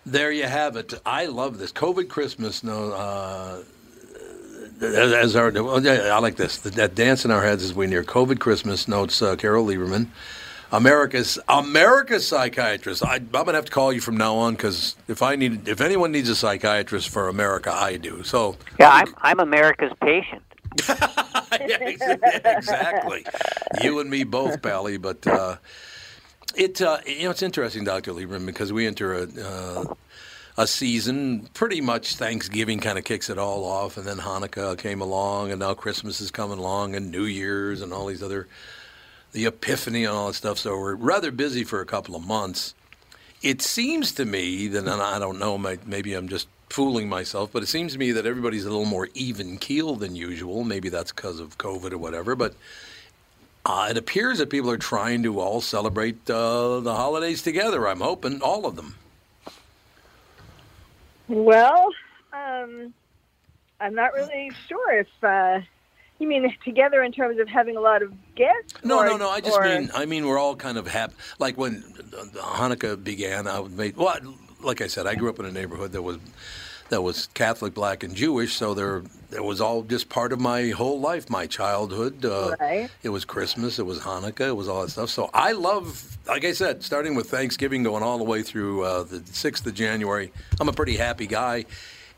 There 0.07 0.33
you 0.33 0.45
have 0.45 0.77
it. 0.77 0.95
I 1.05 1.27
love 1.27 1.59
this 1.59 1.73
COVID 1.73 2.09
Christmas. 2.09 2.65
No, 2.65 2.93
uh, 2.93 3.63
as 4.83 5.37
our 5.37 5.49
I 5.57 6.19
like 6.19 6.37
this. 6.37 6.59
That 6.59 6.95
dance 6.95 7.25
in 7.25 7.31
our 7.31 7.43
heads 7.43 7.63
as 7.63 7.75
we 7.75 7.87
near 7.87 8.03
COVID 8.03 8.39
Christmas. 8.39 8.89
Notes 8.89 9.21
uh, 9.21 9.37
Carol 9.37 9.67
Lieberman, 9.67 10.07
America's 10.73 11.39
America's 11.49 12.27
psychiatrist. 12.27 13.05
I, 13.05 13.17
I'm 13.17 13.29
gonna 13.29 13.53
have 13.53 13.67
to 13.67 13.73
call 13.73 13.93
you 13.93 14.01
from 14.01 14.17
now 14.17 14.37
on 14.37 14.55
because 14.55 14.97
if 15.07 15.23
I 15.23 15.37
need, 15.37 15.69
if 15.69 15.83
anyone 15.83 16.13
needs 16.13 16.31
a 16.31 16.37
psychiatrist 16.37 17.11
for 17.11 17.29
America, 17.29 17.73
I 17.73 17.99
do. 17.99 18.23
So 18.23 18.57
Yeah, 18.79 18.91
I'm, 18.91 19.15
I'm 19.19 19.41
America's 19.41 19.93
patient. 20.01 20.43
yeah, 20.89 21.79
exactly. 21.83 23.27
You 23.83 23.99
and 24.01 24.09
me 24.09 24.25
both, 24.25 24.63
Pally. 24.63 24.97
But 24.97 25.27
uh, 25.27 25.57
it, 26.57 26.81
uh, 26.81 26.99
you 27.07 27.25
know, 27.25 27.31
it's 27.31 27.43
interesting, 27.43 27.85
Doctor 27.85 28.13
Lieberman, 28.13 28.47
because 28.47 28.73
we 28.73 28.87
enter 28.87 29.15
a 29.15 29.23
uh, 29.23 29.95
a 30.57 30.67
season. 30.67 31.49
Pretty 31.55 31.81
much 31.81 32.17
Thanksgiving 32.17 32.81
kind 32.81 32.99
of 32.99 33.05
kicks 33.05 33.31
it 33.31 33.39
all 33.39 33.65
off, 33.65 33.97
and 33.97 34.07
then 34.07 34.19
Hanukkah 34.19 34.77
came 34.77 35.01
along, 35.01 35.51
and 35.51 35.61
now 35.61 35.75
Christmas 35.75 36.21
is 36.21 36.31
coming 36.31 36.59
along, 36.59 36.95
and 36.95 37.11
New 37.11 37.25
Year's, 37.25 37.83
and 37.83 37.93
all 37.93 38.07
these 38.07 38.23
other 38.23 38.47
the 39.33 39.47
Epiphany 39.47 40.05
and 40.05 40.15
all 40.15 40.29
that 40.29 40.35
stuff. 40.35 40.59
So 40.59 40.77
we're 40.77 40.95
rather 40.95 41.31
busy 41.31 41.65
for 41.65 41.81
a 41.81 41.87
couple 41.87 42.17
of 42.17 42.27
months. 42.27 42.75
It 43.43 43.63
seems 43.63 44.13
to 44.13 44.25
me 44.25 44.69
that, 44.69 44.87
and 44.87 45.03
I 45.03 45.19
don't 45.19 45.39
know, 45.39 45.57
maybe 45.57 46.15
I'm 46.15 46.29
just 46.29 46.47
fooling 46.69 47.09
myself, 47.09 47.51
but 47.53 47.63
it 47.63 47.67
seems 47.67 47.93
to 47.93 47.99
me 47.99 48.13
that 48.13 48.27
everybody's 48.27 48.65
a 48.65 48.71
little 48.71 48.85
more 48.85 49.09
even 49.15 49.57
keeled 49.57 50.01
than 50.01 50.15
usual. 50.15 50.63
Maybe 50.63 50.89
that's 50.89 51.13
because 51.13 51.41
of 51.41 51.59
COVID 51.59 51.93
or 51.93 51.99
whatever, 51.99 52.35
but 52.35 52.55
uh, 53.67 53.89
it 53.91 53.97
appears 53.97 54.39
that 54.39 54.51
people 54.51 54.71
are 54.71 54.79
trying 54.79 55.23
to 55.23 55.41
all 55.41 55.61
celebrate 55.61 56.29
uh, 56.31 56.81
the 56.81 56.95
holidays 56.95 57.43
together. 57.43 57.87
I'm 57.87 58.01
hoping 58.01 58.41
all 58.43 58.67
of 58.67 58.77
them. 58.77 58.95
Well, 61.29 61.89
um, 62.33 62.93
I'm 63.81 63.95
not 63.95 64.13
really 64.15 64.51
sure 64.69 64.99
if 64.99 65.09
uh, 65.23 65.61
you 66.19 66.27
mean 66.27 66.55
together 66.65 67.03
in 67.03 67.13
terms 67.13 67.39
of 67.39 67.49
having 67.49 67.77
a 67.77 67.81
lot 67.81 68.03
of 68.03 68.13
guests. 68.35 68.75
No, 68.83 68.99
or- 68.99 69.07
no, 69.07 69.17
no. 69.17 69.31
I 69.31 69.41
just 69.41 69.59
or- 69.59 69.65
mean, 69.65 69.91
I 69.95 70.07
mean, 70.07 70.27
we're 70.27 70.39
all 70.39 70.57
kind 70.57 70.77
of 70.77 70.87
happy. 70.87 71.15
Like 71.39 71.57
when 71.57 71.83
Hanukkah 72.35 73.03
began, 73.03 73.47
I 73.47 73.61
would 73.61 73.77
make. 73.77 73.99
Well, 73.99 74.17
like 74.61 74.81
I 74.81 74.87
said, 74.89 75.07
I 75.07 75.15
grew 75.15 75.31
up 75.31 75.39
in 75.39 75.47
a 75.47 75.53
neighborhood 75.53 75.93
that 75.93 76.03
was 76.03 76.19
that 76.91 77.03
was 77.03 77.29
Catholic, 77.29 77.73
Black, 77.73 78.03
and 78.03 78.15
Jewish. 78.15 78.53
So 78.55 78.75
there, 78.75 79.03
it 79.33 79.43
was 79.43 79.61
all 79.61 79.83
just 79.83 80.09
part 80.09 80.33
of 80.33 80.41
my 80.41 80.69
whole 80.71 81.01
life, 81.01 81.31
my 81.31 81.47
childhood. 81.47 82.25
Uh, 82.25 82.57
Right. 82.61 82.91
It 83.03 83.09
was 83.09 83.25
Christmas, 83.25 83.79
it 83.79 83.87
was 83.87 84.01
Hanukkah, 84.01 84.49
it 84.49 84.57
was 84.57 84.69
all 84.69 84.83
that 84.83 84.91
stuff. 84.91 85.09
So 85.09 85.31
I 85.33 85.53
love, 85.53 86.19
like 86.27 86.45
I 86.45 86.53
said, 86.53 86.83
starting 86.83 87.15
with 87.15 87.31
Thanksgiving, 87.31 87.83
going 87.83 88.03
all 88.03 88.19
the 88.19 88.25
way 88.25 88.43
through 88.43 88.85
uh, 88.85 89.05
the 89.05 89.23
sixth 89.33 89.67
of 89.67 89.75
January. 89.75 90.33
I'm 90.61 90.69
a 90.69 90.73
pretty 90.73 90.97
happy 90.97 91.27
guy. 91.27 91.65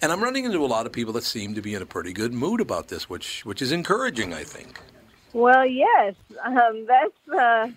And 0.00 0.10
I'm 0.10 0.20
running 0.20 0.44
into 0.44 0.64
a 0.64 0.66
lot 0.66 0.86
of 0.86 0.92
people 0.92 1.12
that 1.12 1.22
seem 1.22 1.54
to 1.54 1.62
be 1.62 1.74
in 1.74 1.82
a 1.82 1.86
pretty 1.86 2.12
good 2.12 2.32
mood 2.32 2.60
about 2.60 2.88
this, 2.88 3.08
which 3.08 3.44
which 3.44 3.62
is 3.62 3.70
encouraging, 3.70 4.34
I 4.34 4.42
think. 4.42 4.80
Well, 5.32 5.64
yes, 5.64 6.14
um, 6.44 6.86
that's 6.88 7.38
uh, 7.38 7.68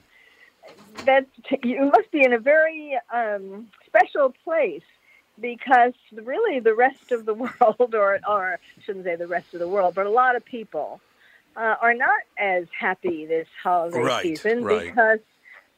that's 1.04 1.28
you 1.64 1.92
must 1.96 2.10
be 2.10 2.24
in 2.24 2.34
a 2.34 2.40
very 2.40 2.98
um, 3.14 3.68
special 3.86 4.34
place 4.44 4.82
because 5.40 5.94
really 6.12 6.60
the 6.60 6.74
rest 6.74 7.12
of 7.12 7.26
the 7.26 7.34
world, 7.44 7.94
or 7.94 8.20
or 8.28 8.54
I 8.54 8.82
shouldn't 8.86 9.06
say 9.06 9.16
the 9.16 9.28
rest 9.28 9.54
of 9.54 9.60
the 9.60 9.68
world, 9.68 9.96
but 9.96 10.06
a 10.06 10.12
lot 10.12 10.36
of 10.36 10.46
people 10.46 11.02
uh, 11.56 11.76
are 11.82 11.94
not 11.94 12.22
as 12.38 12.66
happy 12.78 13.26
this 13.26 13.48
holiday 13.62 14.00
Right, 14.00 14.24
season 14.24 14.64
right. 14.64 14.88
because 14.88 15.20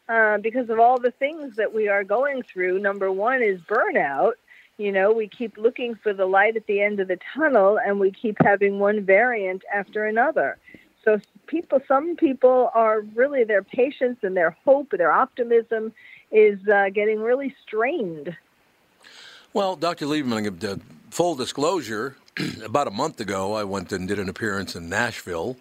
uh, 0.10 0.38
because 0.38 0.70
of 0.70 0.80
all 0.80 1.00
the 1.00 1.12
things 1.12 1.58
that 1.58 1.74
we 1.74 1.88
are 1.88 2.04
going 2.04 2.44
through. 2.44 2.80
Number 2.80 3.12
one 3.12 3.42
is 3.42 3.60
burnout. 3.62 4.34
You 4.78 4.92
know, 4.92 5.12
we 5.12 5.28
keep 5.28 5.58
looking 5.58 5.96
for 5.96 6.14
the 6.14 6.26
light 6.26 6.56
at 6.56 6.68
the 6.68 6.82
end 6.82 7.00
of 7.00 7.08
the 7.08 7.20
tunnel, 7.34 7.80
and 7.80 8.00
we 8.00 8.12
keep 8.12 8.38
having 8.44 8.80
one 8.80 9.02
variant 9.04 9.64
after 9.74 10.06
another. 10.06 10.58
So 11.04 11.20
people, 11.48 11.82
some 11.88 12.16
people 12.16 12.70
are 12.74 13.02
really 13.02 13.44
their 13.44 13.64
patience 13.64 14.20
and 14.24 14.36
their 14.36 14.52
hope, 14.66 14.92
their 14.92 15.12
optimism 15.12 15.94
is 16.32 16.60
uh, 16.68 16.90
getting 16.94 17.20
really 17.22 17.56
strained. 17.64 18.36
Well, 19.54 19.76
Dr. 19.76 20.06
Lieberman, 20.06 20.64
uh, 20.64 20.78
full 21.10 21.36
disclosure, 21.36 22.16
about 22.64 22.88
a 22.88 22.92
month 22.92 23.20
ago, 23.20 23.54
I 23.54 23.64
went 23.64 23.92
and 23.92 24.08
did 24.08 24.20
an 24.20 24.30
appearance 24.30 24.76
in 24.76 24.90
Nashville, 24.90 25.58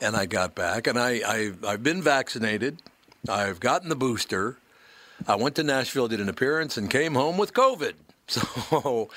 and 0.00 0.14
I 0.16 0.26
got 0.26 0.54
back, 0.54 0.86
and 0.86 0.98
I, 0.98 1.20
I 1.26 1.52
I've 1.66 1.82
been 1.82 2.02
vaccinated. 2.02 2.78
I've 3.28 3.58
gotten 3.60 3.88
the 3.88 3.96
booster. 3.96 4.56
I 5.26 5.34
went 5.34 5.56
to 5.56 5.64
Nashville, 5.64 6.06
did 6.06 6.20
an 6.20 6.28
appearance, 6.28 6.76
and 6.76 6.88
came 6.90 7.14
home 7.14 7.36
with 7.38 7.52
COVID. 7.54 7.94
So 8.30 9.08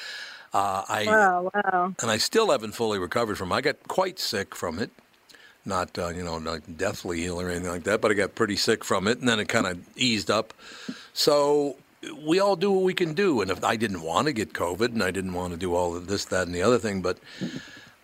uh, 0.53 0.83
I 0.87 1.03
Wow, 1.05 1.51
wow. 1.53 1.93
and 2.01 2.09
I 2.09 2.17
still 2.17 2.49
haven't 2.49 2.71
fully 2.71 2.97
recovered 2.97 3.37
from. 3.37 3.51
it. 3.51 3.55
I 3.55 3.61
got 3.61 3.87
quite 3.89 4.19
sick 4.19 4.55
from 4.55 4.79
it, 4.79 4.89
not 5.65 5.97
uh, 5.99 6.09
you 6.09 6.23
know 6.23 6.39
not 6.39 6.77
deathly 6.77 7.25
ill 7.25 7.39
or 7.41 7.49
anything 7.49 7.69
like 7.71 7.83
that, 7.83 7.99
but 7.99 8.09
I 8.11 8.13
got 8.13 8.35
pretty 8.35 8.55
sick 8.55 8.85
from 8.85 9.07
it, 9.09 9.19
and 9.19 9.27
then 9.27 9.39
it 9.41 9.49
kind 9.49 9.67
of 9.67 9.79
eased 9.97 10.31
up. 10.31 10.53
So 11.13 11.75
we 12.23 12.39
all 12.39 12.55
do 12.55 12.71
what 12.71 12.83
we 12.83 12.93
can 12.93 13.13
do, 13.13 13.41
and 13.41 13.51
if 13.51 13.63
I 13.63 13.75
didn't 13.75 14.01
want 14.01 14.27
to 14.27 14.33
get 14.33 14.53
COVID, 14.53 14.87
and 14.87 15.03
I 15.03 15.11
didn't 15.11 15.33
want 15.33 15.53
to 15.53 15.59
do 15.59 15.75
all 15.75 15.95
of 15.95 16.07
this, 16.07 16.25
that, 16.25 16.47
and 16.47 16.55
the 16.55 16.61
other 16.61 16.79
thing, 16.79 17.01
but 17.01 17.19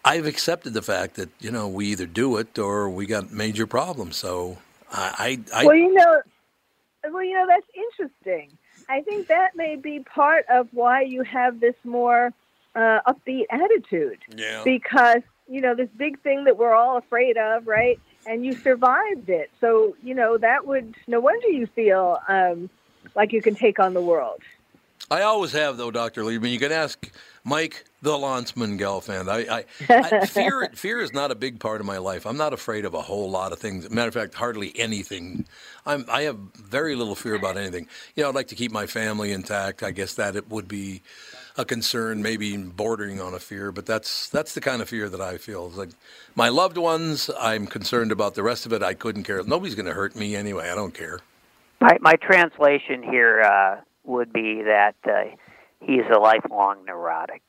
I've 0.05 0.25
accepted 0.25 0.73
the 0.73 0.81
fact 0.81 1.15
that 1.15 1.29
you 1.39 1.51
know 1.51 1.67
we 1.67 1.87
either 1.87 2.05
do 2.05 2.37
it 2.37 2.57
or 2.59 2.89
we 2.89 3.05
got 3.05 3.31
major 3.31 3.67
problems. 3.67 4.17
So 4.17 4.57
I, 4.91 5.39
I, 5.53 5.61
I 5.61 5.65
well, 5.65 5.75
you 5.75 5.93
know, 5.93 6.21
well, 7.11 7.23
you 7.23 7.33
know, 7.33 7.47
that's 7.47 7.67
interesting. 7.75 8.57
I 8.89 9.01
think 9.01 9.27
that 9.27 9.55
may 9.55 9.75
be 9.75 9.99
part 9.99 10.45
of 10.49 10.69
why 10.71 11.01
you 11.01 11.23
have 11.23 11.59
this 11.59 11.75
more 11.83 12.31
uh, 12.75 12.99
upbeat 13.07 13.45
attitude. 13.49 14.19
Yeah. 14.35 14.61
Because 14.63 15.23
you 15.49 15.61
know 15.61 15.75
this 15.75 15.89
big 15.97 16.21
thing 16.21 16.43
that 16.45 16.57
we're 16.57 16.73
all 16.73 16.97
afraid 16.97 17.37
of, 17.37 17.67
right? 17.67 17.99
And 18.27 18.45
you 18.45 18.53
survived 18.53 19.29
it, 19.29 19.49
so 19.59 19.95
you 20.03 20.13
know 20.13 20.37
that 20.37 20.67
would 20.67 20.95
no 21.07 21.19
wonder 21.19 21.47
you 21.47 21.67
feel 21.67 22.19
um, 22.27 22.69
like 23.15 23.33
you 23.33 23.41
can 23.41 23.55
take 23.55 23.79
on 23.79 23.93
the 23.93 24.01
world. 24.01 24.41
I 25.09 25.21
always 25.21 25.53
have, 25.53 25.77
though, 25.77 25.91
Doctor 25.91 26.23
Lieberman. 26.23 26.51
You 26.51 26.59
can 26.59 26.71
ask 26.71 27.09
Mike, 27.45 27.85
the 28.01 28.17
Landsman 28.17 28.77
Gelfand. 28.77 29.29
I, 29.29 29.59
I, 29.59 29.65
I 29.89 30.25
fear 30.25 30.69
fear 30.73 30.99
is 30.99 31.13
not 31.13 31.31
a 31.31 31.35
big 31.35 31.59
part 31.59 31.79
of 31.79 31.87
my 31.87 31.97
life. 31.97 32.25
I'm 32.25 32.35
not 32.35 32.51
afraid 32.51 32.83
of 32.83 32.93
a 32.93 33.01
whole 33.01 33.29
lot 33.29 33.53
of 33.53 33.59
things. 33.59 33.89
Matter 33.89 34.09
of 34.09 34.13
fact, 34.13 34.33
hardly 34.33 34.77
anything. 34.77 35.45
I'm 35.85 36.05
I 36.09 36.23
have 36.23 36.37
very 36.55 36.95
little 36.95 37.15
fear 37.15 37.35
about 37.35 37.57
anything. 37.57 37.87
You 38.15 38.23
know, 38.23 38.29
I'd 38.29 38.35
like 38.35 38.49
to 38.49 38.55
keep 38.55 38.71
my 38.71 38.85
family 38.85 39.31
intact. 39.31 39.81
I 39.81 39.91
guess 39.91 40.13
that 40.15 40.35
it 40.35 40.49
would 40.49 40.67
be 40.67 41.01
a 41.57 41.63
concern, 41.63 42.21
maybe 42.21 42.57
bordering 42.57 43.21
on 43.21 43.33
a 43.33 43.39
fear. 43.39 43.71
But 43.71 43.85
that's 43.85 44.27
that's 44.27 44.53
the 44.53 44.61
kind 44.61 44.81
of 44.81 44.89
fear 44.89 45.07
that 45.07 45.21
I 45.21 45.37
feel. 45.37 45.67
It's 45.67 45.77
like 45.77 45.91
my 46.35 46.49
loved 46.49 46.77
ones. 46.77 47.29
I'm 47.39 47.65
concerned 47.65 48.11
about 48.11 48.35
the 48.35 48.43
rest 48.43 48.65
of 48.65 48.73
it. 48.73 48.83
I 48.83 48.93
couldn't 48.93 49.23
care. 49.23 49.41
Nobody's 49.43 49.75
going 49.75 49.85
to 49.85 49.93
hurt 49.93 50.17
me 50.17 50.35
anyway. 50.35 50.69
I 50.69 50.75
don't 50.75 50.93
care. 50.93 51.21
My 51.79 51.97
my 52.01 52.13
translation 52.15 53.03
here 53.03 53.41
uh, 53.41 53.81
would 54.03 54.33
be 54.33 54.63
that 54.63 54.95
uh, 55.05 55.35
he's 55.79 56.05
a 56.13 56.19
lifelong 56.19 56.85
neurotic. 56.85 57.41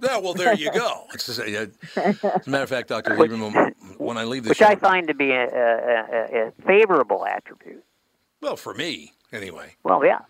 Yeah, 0.00 0.18
well, 0.18 0.34
there 0.34 0.54
you 0.54 0.72
go. 0.72 1.04
Uh, 1.14 2.06
as 2.34 2.46
a 2.46 2.50
matter 2.50 2.64
of 2.64 2.68
fact, 2.68 2.88
Doctor 2.88 3.16
Lieberman, 3.16 3.72
when 3.98 4.16
I 4.16 4.24
leave 4.24 4.44
the 4.44 4.50
which 4.50 4.58
show, 4.58 4.66
I 4.66 4.74
find 4.74 5.06
to 5.08 5.14
be 5.14 5.30
a, 5.30 5.44
a, 5.44 5.46
a, 5.46 6.48
a 6.48 6.52
favorable 6.66 7.24
attribute. 7.24 7.84
well, 8.40 8.56
for 8.56 8.74
me 8.74 9.12
anyway. 9.32 9.76
Well, 9.84 10.04
yeah. 10.04 10.20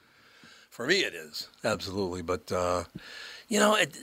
For 0.70 0.86
me, 0.86 1.00
it 1.00 1.14
is 1.14 1.48
absolutely. 1.64 2.22
But 2.22 2.50
uh, 2.52 2.84
you 3.48 3.58
know, 3.58 3.74
it, 3.74 3.96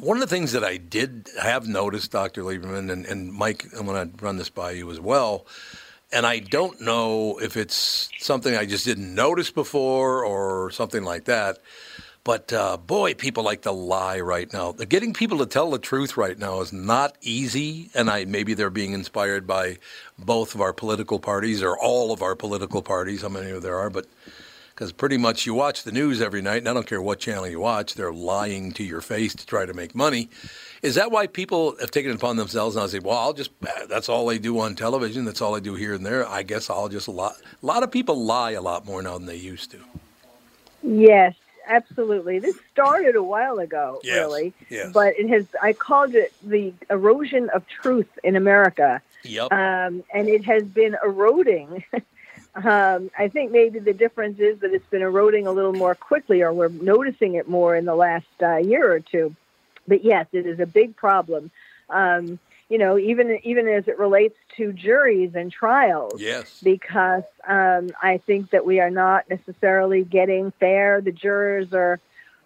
one 0.00 0.16
of 0.16 0.20
the 0.20 0.26
things 0.34 0.52
that 0.52 0.64
I 0.64 0.76
did 0.76 1.28
have 1.40 1.66
noticed, 1.66 2.10
Doctor 2.12 2.42
Lieberman 2.42 2.90
and, 2.90 3.06
and 3.06 3.32
Mike, 3.32 3.66
I'm 3.78 3.86
going 3.86 4.10
to 4.12 4.24
run 4.24 4.36
this 4.36 4.50
by 4.50 4.72
you 4.72 4.90
as 4.90 5.00
well. 5.00 5.46
And 6.10 6.26
I 6.26 6.38
don't 6.38 6.80
know 6.80 7.38
if 7.38 7.56
it's 7.56 8.08
something 8.18 8.56
I 8.56 8.64
just 8.64 8.84
didn't 8.86 9.14
notice 9.14 9.50
before 9.50 10.24
or 10.24 10.70
something 10.70 11.04
like 11.04 11.24
that. 11.24 11.58
But 12.24 12.52
uh, 12.52 12.76
boy, 12.76 13.14
people 13.14 13.42
like 13.42 13.62
to 13.62 13.72
lie 13.72 14.20
right 14.20 14.52
now. 14.52 14.72
Getting 14.72 15.14
people 15.14 15.38
to 15.38 15.46
tell 15.46 15.70
the 15.70 15.78
truth 15.78 16.16
right 16.16 16.38
now 16.38 16.60
is 16.60 16.72
not 16.72 17.16
easy, 17.22 17.90
and 17.94 18.10
I 18.10 18.26
maybe 18.26 18.52
they're 18.54 18.68
being 18.68 18.92
inspired 18.92 19.46
by 19.46 19.78
both 20.18 20.54
of 20.54 20.60
our 20.60 20.72
political 20.74 21.20
parties 21.20 21.62
or 21.62 21.78
all 21.78 22.12
of 22.12 22.20
our 22.20 22.34
political 22.34 22.82
parties, 22.82 23.22
how 23.22 23.30
many 23.30 23.58
there 23.58 23.78
are. 23.78 23.88
But 23.88 24.06
because 24.74 24.92
pretty 24.92 25.16
much 25.16 25.46
you 25.46 25.54
watch 25.54 25.84
the 25.84 25.90
news 25.92 26.20
every 26.20 26.42
night, 26.42 26.58
and 26.58 26.68
I 26.68 26.74
don't 26.74 26.86
care 26.86 27.00
what 27.00 27.18
channel 27.18 27.48
you 27.48 27.60
watch, 27.60 27.94
they're 27.94 28.12
lying 28.12 28.72
to 28.72 28.84
your 28.84 29.00
face 29.00 29.34
to 29.34 29.46
try 29.46 29.64
to 29.64 29.74
make 29.74 29.94
money. 29.94 30.28
Is 30.82 30.94
that 30.94 31.10
why 31.10 31.26
people 31.26 31.76
have 31.80 31.90
taken 31.90 32.10
it 32.10 32.14
upon 32.14 32.36
themselves 32.36 32.76
and 32.76 32.84
I 32.84 32.86
say, 32.86 33.00
well, 33.00 33.18
I'll 33.18 33.32
just, 33.32 33.50
that's 33.88 34.08
all 34.08 34.26
they 34.26 34.38
do 34.38 34.58
on 34.60 34.74
television, 34.74 35.24
that's 35.24 35.40
all 35.40 35.52
they 35.52 35.60
do 35.60 35.74
here 35.74 35.94
and 35.94 36.06
there. 36.06 36.26
I 36.26 36.42
guess 36.42 36.70
I'll 36.70 36.88
just 36.88 37.08
lie. 37.08 37.32
A 37.62 37.66
lot 37.66 37.82
of 37.82 37.90
people 37.90 38.22
lie 38.24 38.52
a 38.52 38.60
lot 38.62 38.86
more 38.86 39.02
now 39.02 39.18
than 39.18 39.26
they 39.26 39.36
used 39.36 39.70
to. 39.72 39.78
Yes, 40.82 41.34
absolutely. 41.66 42.38
This 42.38 42.56
started 42.72 43.16
a 43.16 43.22
while 43.22 43.58
ago, 43.58 44.00
Yes, 44.04 44.16
really. 44.16 44.52
yes. 44.70 44.92
But 44.92 45.14
it 45.18 45.28
has. 45.28 45.46
I 45.60 45.72
called 45.72 46.14
it 46.14 46.32
the 46.42 46.72
erosion 46.88 47.50
of 47.50 47.66
truth 47.66 48.08
in 48.22 48.36
America. 48.36 49.02
Yep. 49.24 49.52
Um, 49.52 50.04
and 50.14 50.28
it 50.28 50.44
has 50.44 50.62
been 50.62 50.96
eroding. 51.04 51.82
um, 52.54 53.10
I 53.18 53.28
think 53.28 53.50
maybe 53.50 53.80
the 53.80 53.92
difference 53.92 54.38
is 54.38 54.60
that 54.60 54.72
it's 54.72 54.86
been 54.86 55.02
eroding 55.02 55.48
a 55.48 55.52
little 55.52 55.72
more 55.74 55.96
quickly, 55.96 56.42
or 56.42 56.52
we're 56.52 56.68
noticing 56.68 57.34
it 57.34 57.48
more 57.48 57.74
in 57.74 57.84
the 57.84 57.96
last 57.96 58.26
uh, 58.40 58.56
year 58.58 58.92
or 58.92 59.00
two. 59.00 59.34
But 59.88 60.04
yes, 60.04 60.26
it 60.32 60.46
is 60.46 60.60
a 60.60 60.66
big 60.66 60.94
problem. 60.94 61.50
Um, 61.90 62.38
you 62.68 62.76
know, 62.76 62.98
even 62.98 63.40
even 63.44 63.66
as 63.66 63.88
it 63.88 63.98
relates 63.98 64.36
to 64.56 64.72
juries 64.72 65.34
and 65.34 65.50
trials 65.50 66.20
Yes. 66.20 66.60
because 66.62 67.24
um, 67.46 67.90
I 68.02 68.18
think 68.18 68.50
that 68.50 68.66
we 68.66 68.78
are 68.80 68.90
not 68.90 69.28
necessarily 69.30 70.04
getting 70.04 70.50
fair. 70.52 71.00
The 71.00 71.12
jurors 71.12 71.72
are 71.72 71.98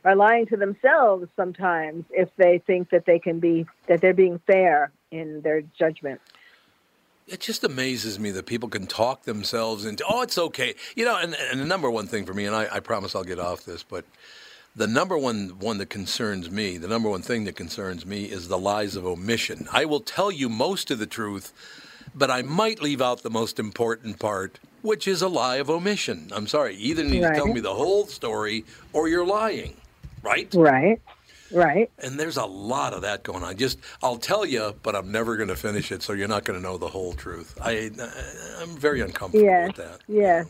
are 0.04 0.16
lying 0.16 0.46
to 0.46 0.56
themselves 0.56 1.28
sometimes 1.36 2.04
if 2.10 2.28
they 2.36 2.58
think 2.58 2.90
that 2.90 3.04
they 3.04 3.18
can 3.18 3.40
be 3.40 3.66
that 3.86 4.00
they're 4.00 4.14
being 4.14 4.38
fair 4.46 4.92
in 5.10 5.40
their 5.42 5.62
judgment. 5.62 6.20
It 7.28 7.40
just 7.40 7.62
amazes 7.62 8.18
me 8.18 8.30
that 8.32 8.46
people 8.46 8.68
can 8.68 8.86
talk 8.86 9.22
themselves 9.22 9.84
into, 9.84 10.04
oh, 10.08 10.22
it's 10.22 10.36
okay. 10.36 10.74
You 10.96 11.04
know, 11.04 11.16
and, 11.16 11.34
and 11.34 11.60
the 11.60 11.64
number 11.64 11.88
one 11.88 12.08
thing 12.08 12.26
for 12.26 12.34
me, 12.34 12.46
and 12.46 12.54
I, 12.54 12.66
I 12.70 12.80
promise 12.80 13.14
I'll 13.14 13.22
get 13.22 13.38
off 13.38 13.64
this, 13.64 13.84
but 13.84 14.04
the 14.74 14.86
number 14.86 15.18
one 15.18 15.58
one 15.58 15.78
that 15.78 15.90
concerns 15.90 16.50
me, 16.50 16.78
the 16.78 16.88
number 16.88 17.08
one 17.08 17.22
thing 17.22 17.44
that 17.44 17.56
concerns 17.56 18.06
me 18.06 18.24
is 18.24 18.48
the 18.48 18.58
lies 18.58 18.96
of 18.96 19.06
omission. 19.06 19.66
I 19.72 19.84
will 19.84 20.00
tell 20.00 20.30
you 20.30 20.48
most 20.48 20.90
of 20.90 20.98
the 20.98 21.06
truth, 21.06 21.52
but 22.14 22.30
I 22.30 22.42
might 22.42 22.80
leave 22.80 23.02
out 23.02 23.22
the 23.22 23.30
most 23.30 23.58
important 23.58 24.18
part, 24.18 24.58
which 24.82 25.06
is 25.06 25.20
a 25.22 25.28
lie 25.28 25.56
of 25.56 25.68
omission. 25.68 26.30
I'm 26.32 26.46
sorry. 26.46 26.74
You 26.76 26.90
either 26.92 27.04
need 27.04 27.20
to 27.22 27.34
tell 27.34 27.48
me 27.48 27.60
the 27.60 27.74
whole 27.74 28.06
story 28.06 28.64
or 28.92 29.08
you're 29.08 29.26
lying, 29.26 29.76
right? 30.22 30.52
Right. 30.54 31.00
Right. 31.54 31.90
And 31.98 32.18
there's 32.18 32.38
a 32.38 32.46
lot 32.46 32.94
of 32.94 33.02
that 33.02 33.24
going 33.24 33.42
on. 33.42 33.58
Just 33.58 33.78
I'll 34.02 34.16
tell 34.16 34.46
you, 34.46 34.74
but 34.82 34.96
I'm 34.96 35.12
never 35.12 35.36
going 35.36 35.50
to 35.50 35.56
finish 35.56 35.92
it, 35.92 36.02
so 36.02 36.14
you're 36.14 36.26
not 36.26 36.44
going 36.44 36.58
to 36.58 36.62
know 36.62 36.78
the 36.78 36.88
whole 36.88 37.12
truth. 37.12 37.58
I 37.60 37.90
I'm 38.62 38.74
very 38.78 39.02
uncomfortable 39.02 39.44
Yes. 39.44 39.66
with 39.68 39.76
that. 39.76 40.00
Yes. 40.08 40.46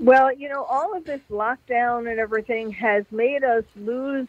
Well, 0.00 0.32
you 0.34 0.48
know, 0.48 0.64
all 0.64 0.96
of 0.96 1.04
this 1.04 1.20
lockdown 1.30 2.10
and 2.10 2.18
everything 2.18 2.72
has 2.72 3.04
made 3.10 3.44
us 3.44 3.64
lose 3.76 4.26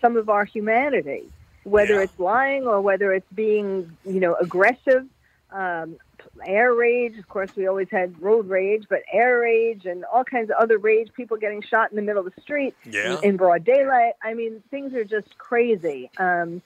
some 0.00 0.16
of 0.16 0.28
our 0.28 0.44
humanity, 0.44 1.24
whether 1.62 2.00
it's 2.02 2.18
lying 2.18 2.66
or 2.66 2.80
whether 2.80 3.12
it's 3.12 3.30
being, 3.34 3.96
you 4.04 4.20
know, 4.20 4.34
aggressive. 4.34 5.06
Um, 5.50 5.96
air 6.44 6.74
rage, 6.74 7.16
of 7.18 7.28
course, 7.28 7.50
we 7.56 7.66
always 7.66 7.88
had 7.90 8.20
road 8.20 8.48
rage, 8.48 8.84
but 8.90 9.00
air 9.12 9.38
rage 9.40 9.86
and 9.86 10.04
all 10.04 10.24
kinds 10.24 10.50
of 10.50 10.56
other 10.56 10.78
rage, 10.78 11.08
people 11.16 11.36
getting 11.36 11.62
shot 11.62 11.90
in 11.90 11.96
the 11.96 12.02
middle 12.02 12.26
of 12.26 12.34
the 12.34 12.40
street 12.42 12.74
Yeah. 12.84 13.18
in, 13.22 13.30
in 13.30 13.36
broad 13.36 13.64
daylight. 13.64 14.14
I 14.22 14.34
mean, 14.34 14.62
things 14.70 14.94
are 14.94 15.04
just 15.04 15.38
crazy. 15.38 16.10
Um, 16.18 16.60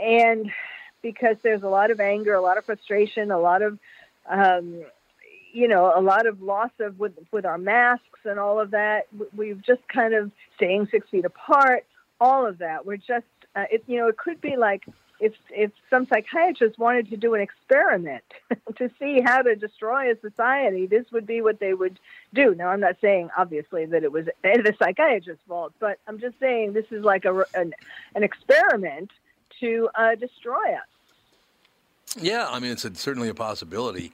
and 0.00 0.50
because 1.02 1.36
there's 1.42 1.62
a 1.62 1.68
lot 1.68 1.90
of 1.90 2.00
anger, 2.00 2.34
a 2.34 2.40
lot 2.40 2.58
of 2.58 2.64
frustration, 2.64 3.30
a 3.30 3.38
lot 3.38 3.62
of, 3.62 3.78
um, 4.28 4.84
you 5.54 5.68
know, 5.68 5.92
a 5.96 6.02
lot 6.02 6.26
of 6.26 6.42
loss 6.42 6.72
of 6.80 6.98
with 6.98 7.12
with 7.30 7.46
our 7.46 7.58
masks 7.58 8.20
and 8.24 8.38
all 8.38 8.60
of 8.60 8.72
that. 8.72 9.06
We've 9.34 9.62
just 9.62 9.86
kind 9.88 10.12
of 10.12 10.30
staying 10.56 10.88
six 10.90 11.08
feet 11.08 11.24
apart. 11.24 11.86
All 12.20 12.46
of 12.46 12.58
that. 12.58 12.86
We're 12.86 12.96
just, 12.96 13.26
uh, 13.56 13.64
it, 13.70 13.84
you 13.86 13.98
know, 13.98 14.08
it 14.08 14.16
could 14.16 14.40
be 14.40 14.56
like 14.56 14.84
if 15.20 15.34
if 15.50 15.70
some 15.90 16.06
psychiatrist 16.06 16.78
wanted 16.78 17.08
to 17.10 17.16
do 17.16 17.34
an 17.34 17.40
experiment 17.40 18.24
to 18.76 18.90
see 18.98 19.20
how 19.20 19.42
to 19.42 19.54
destroy 19.54 20.10
a 20.10 20.18
society, 20.20 20.86
this 20.86 21.06
would 21.12 21.26
be 21.26 21.40
what 21.40 21.60
they 21.60 21.72
would 21.72 21.98
do. 22.32 22.54
Now, 22.54 22.68
I'm 22.68 22.80
not 22.80 22.96
saying 23.00 23.30
obviously 23.36 23.86
that 23.86 24.02
it 24.02 24.10
was 24.10 24.26
the 24.42 24.74
psychiatrist's 24.78 25.44
fault, 25.46 25.72
but 25.78 25.98
I'm 26.08 26.18
just 26.18 26.38
saying 26.40 26.72
this 26.72 26.90
is 26.90 27.04
like 27.04 27.24
a 27.24 27.44
an, 27.54 27.74
an 28.14 28.24
experiment 28.24 29.12
to 29.60 29.88
uh, 29.94 30.16
destroy 30.16 30.74
us. 30.74 32.16
Yeah, 32.20 32.48
I 32.50 32.58
mean 32.58 32.72
it's 32.72 32.84
a, 32.84 32.94
certainly 32.94 33.28
a 33.28 33.34
possibility. 33.34 34.12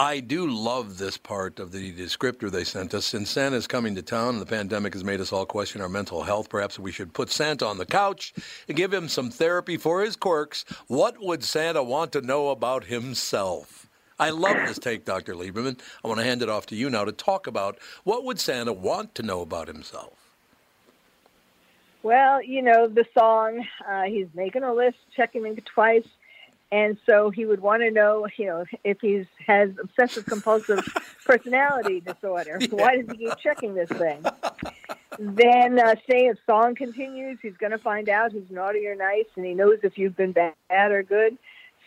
I 0.00 0.20
do 0.20 0.48
love 0.48 0.96
this 0.96 1.16
part 1.16 1.58
of 1.58 1.72
the 1.72 1.92
descriptor 1.92 2.52
they 2.52 2.62
sent 2.62 2.94
us. 2.94 3.04
Since 3.04 3.30
Santa's 3.30 3.66
coming 3.66 3.96
to 3.96 4.02
town 4.02 4.34
and 4.34 4.40
the 4.40 4.46
pandemic 4.46 4.92
has 4.92 5.02
made 5.02 5.20
us 5.20 5.32
all 5.32 5.44
question 5.44 5.80
our 5.80 5.88
mental 5.88 6.22
health, 6.22 6.48
perhaps 6.48 6.78
we 6.78 6.92
should 6.92 7.12
put 7.12 7.32
Santa 7.32 7.66
on 7.66 7.78
the 7.78 7.84
couch 7.84 8.32
and 8.68 8.76
give 8.76 8.94
him 8.94 9.08
some 9.08 9.28
therapy 9.28 9.76
for 9.76 10.02
his 10.02 10.14
quirks. 10.14 10.64
What 10.86 11.20
would 11.20 11.42
Santa 11.42 11.82
want 11.82 12.12
to 12.12 12.20
know 12.20 12.50
about 12.50 12.84
himself? 12.84 13.88
I 14.20 14.30
love 14.30 14.54
this 14.68 14.78
take, 14.78 15.04
Dr. 15.04 15.34
Lieberman. 15.34 15.80
I 16.04 16.06
want 16.06 16.18
to 16.18 16.24
hand 16.24 16.42
it 16.42 16.48
off 16.48 16.66
to 16.66 16.76
you 16.76 16.88
now 16.88 17.04
to 17.04 17.10
talk 17.10 17.48
about 17.48 17.76
what 18.04 18.22
would 18.22 18.38
Santa 18.38 18.72
want 18.72 19.16
to 19.16 19.24
know 19.24 19.40
about 19.40 19.66
himself? 19.66 20.12
Well, 22.04 22.40
you 22.40 22.62
know, 22.62 22.86
the 22.86 23.04
song, 23.18 23.66
uh, 23.84 24.02
he's 24.02 24.28
making 24.32 24.62
a 24.62 24.72
list, 24.72 24.98
checking 25.16 25.44
it 25.44 25.66
twice. 25.66 26.06
And 26.70 26.98
so 27.06 27.30
he 27.30 27.46
would 27.46 27.60
want 27.60 27.82
to 27.82 27.90
know, 27.90 28.26
you 28.36 28.46
know, 28.46 28.64
if 28.84 29.00
he 29.00 29.26
has 29.46 29.70
obsessive 29.80 30.26
compulsive 30.26 30.80
personality 31.24 32.00
disorder. 32.00 32.58
Why 32.70 32.96
does 32.96 33.06
he 33.10 33.24
keep 33.24 33.38
checking 33.38 33.74
this 33.74 33.88
thing? 33.88 34.22
then, 35.18 35.78
uh, 35.78 35.94
say 36.08 36.28
a 36.28 36.34
song 36.46 36.74
continues, 36.74 37.38
he's 37.40 37.56
going 37.56 37.72
to 37.72 37.78
find 37.78 38.08
out 38.08 38.32
who's 38.32 38.50
naughty 38.50 38.86
or 38.86 38.94
nice, 38.94 39.26
and 39.36 39.46
he 39.46 39.54
knows 39.54 39.78
if 39.82 39.96
you've 39.96 40.16
been 40.16 40.32
bad 40.32 40.54
or 40.70 41.02
good. 41.02 41.38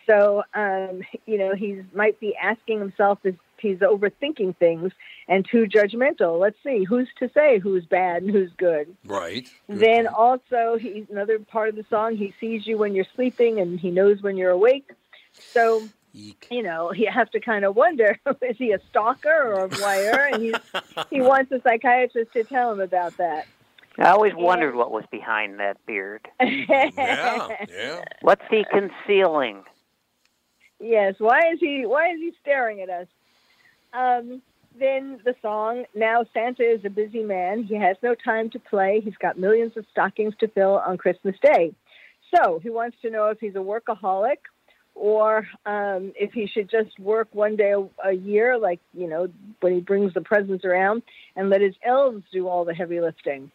So, 0.06 0.42
um, 0.54 1.02
you 1.26 1.38
know, 1.38 1.54
he 1.54 1.82
might 1.94 2.18
be 2.18 2.34
asking 2.36 2.80
himself 2.80 3.20
if 3.24 3.36
he's 3.58 3.78
overthinking 3.78 4.56
things 4.56 4.92
and 5.28 5.46
too 5.48 5.66
judgmental. 5.66 6.40
Let's 6.40 6.56
see, 6.62 6.84
who's 6.84 7.08
to 7.18 7.30
say 7.34 7.58
who's 7.58 7.84
bad 7.84 8.22
and 8.22 8.30
who's 8.30 8.50
good? 8.56 8.94
Right. 9.04 9.48
Then 9.68 10.06
also, 10.06 10.76
he's 10.80 11.06
another 11.10 11.38
part 11.38 11.68
of 11.68 11.76
the 11.76 11.84
song. 11.88 12.16
He 12.16 12.34
sees 12.40 12.66
you 12.66 12.78
when 12.78 12.94
you're 12.94 13.06
sleeping, 13.14 13.60
and 13.60 13.78
he 13.78 13.90
knows 13.90 14.22
when 14.22 14.36
you're 14.36 14.50
awake. 14.50 14.90
So, 15.32 15.88
you 16.12 16.62
know, 16.62 16.92
you 16.92 17.10
have 17.10 17.30
to 17.30 17.40
kind 17.40 17.64
of 17.64 17.76
wonder: 17.76 18.18
is 18.42 18.56
he 18.56 18.72
a 18.72 18.80
stalker 18.90 19.30
or 19.30 19.64
a 19.64 19.68
voyeur? 19.68 20.32
And 20.32 20.42
he's, 20.42 20.54
he 21.10 21.20
wants 21.22 21.52
a 21.52 21.60
psychiatrist 21.62 22.32
to 22.32 22.44
tell 22.44 22.72
him 22.72 22.80
about 22.80 23.16
that. 23.18 23.46
I 23.98 24.08
always 24.08 24.32
wondered 24.34 24.74
what 24.74 24.90
was 24.90 25.04
behind 25.10 25.60
that 25.60 25.84
beard. 25.84 26.26
yeah, 26.40 27.48
yeah. 27.68 28.04
What's 28.22 28.42
he 28.50 28.64
concealing? 28.70 29.64
Yes. 30.80 31.16
Why 31.18 31.40
is 31.52 31.60
he? 31.60 31.84
Why 31.86 32.08
is 32.12 32.18
he 32.18 32.32
staring 32.40 32.80
at 32.80 32.88
us? 32.88 33.06
Um, 33.92 34.40
then 34.78 35.20
the 35.24 35.34
song. 35.42 35.84
Now 35.94 36.24
Santa 36.32 36.62
is 36.62 36.84
a 36.84 36.90
busy 36.90 37.22
man. 37.22 37.64
He 37.64 37.74
has 37.76 37.96
no 38.02 38.14
time 38.14 38.50
to 38.50 38.58
play. 38.58 39.00
He's 39.04 39.16
got 39.20 39.38
millions 39.38 39.76
of 39.76 39.84
stockings 39.90 40.34
to 40.40 40.48
fill 40.48 40.78
on 40.78 40.98
Christmas 40.98 41.36
Day. 41.42 41.74
So 42.34 42.58
he 42.60 42.70
wants 42.70 42.96
to 43.02 43.10
know 43.10 43.26
if 43.28 43.38
he's 43.40 43.54
a 43.54 43.58
workaholic 43.58 44.38
or 44.94 45.46
um, 45.66 46.12
if 46.16 46.32
he 46.32 46.46
should 46.46 46.70
just 46.70 46.98
work 46.98 47.28
one 47.32 47.56
day 47.56 47.72
a, 47.72 48.08
a 48.08 48.12
year, 48.12 48.58
like 48.58 48.80
you 48.94 49.06
know 49.08 49.28
when 49.60 49.74
he 49.74 49.80
brings 49.80 50.14
the 50.14 50.20
presents 50.20 50.64
around, 50.64 51.02
and 51.36 51.50
let 51.50 51.60
his 51.60 51.74
elves 51.84 52.24
do 52.32 52.48
all 52.48 52.64
the 52.64 52.74
heavy 52.74 53.00
lifting. 53.00 53.50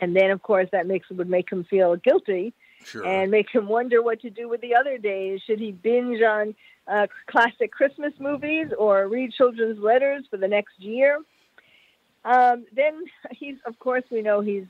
And 0.00 0.16
then, 0.16 0.30
of 0.30 0.42
course, 0.42 0.68
that 0.72 0.86
makes 0.86 1.08
would 1.10 1.28
make 1.28 1.50
him 1.50 1.64
feel 1.64 1.96
guilty 1.96 2.52
Sure. 2.84 3.06
and 3.06 3.30
make 3.30 3.48
him 3.50 3.66
wonder 3.68 4.02
what 4.02 4.20
to 4.22 4.30
do 4.30 4.48
with 4.48 4.60
the 4.60 4.74
other 4.74 4.98
days. 4.98 5.40
Should 5.46 5.60
he 5.60 5.72
binge 5.72 6.20
on 6.20 6.54
uh, 6.88 7.06
classic 7.26 7.70
Christmas 7.72 8.12
movies 8.18 8.68
or 8.78 9.08
read 9.08 9.32
children's 9.32 9.78
letters 9.78 10.24
for 10.30 10.36
the 10.36 10.48
next 10.48 10.78
year? 10.80 11.18
Um, 12.24 12.64
then 12.74 13.04
he's, 13.32 13.56
of 13.66 13.78
course, 13.78 14.04
we 14.10 14.22
know 14.22 14.40
he's 14.40 14.66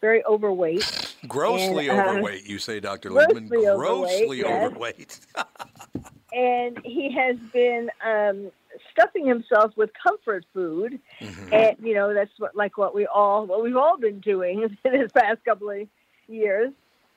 very 0.00 0.24
overweight. 0.24 1.16
Grossly 1.26 1.88
And, 1.88 1.98
uh, 2.00 2.10
overweight, 2.10 2.46
you 2.48 2.58
say, 2.58 2.80
Dr. 2.80 3.10
Lieberman. 3.10 3.48
grossly 3.48 3.66
overweight, 3.66 4.38
yes. 4.38 4.64
overweight. 4.66 5.20
and 6.32 6.78
he 6.84 7.12
has 7.12 7.36
been 7.52 7.90
um, 8.04 8.50
stuffing 8.92 9.26
himself 9.26 9.72
with 9.76 9.90
comfort 10.02 10.44
food, 10.52 10.98
Mm-hmm. 11.20 11.52
and 11.54 11.76
you 11.82 11.94
know 11.94 12.12
that's 12.12 12.30
what 12.38 12.54
like 12.54 12.76
what 12.76 12.94
we 12.94 13.06
all 13.06 13.46
what 13.46 13.62
we've 13.62 13.76
all 13.76 13.96
been 13.98 14.20
doing 14.20 14.62
in 14.62 14.76
this 14.92 15.10
past 15.12 15.42
couple 15.46 15.70
of 15.70 15.88
years 16.28 16.70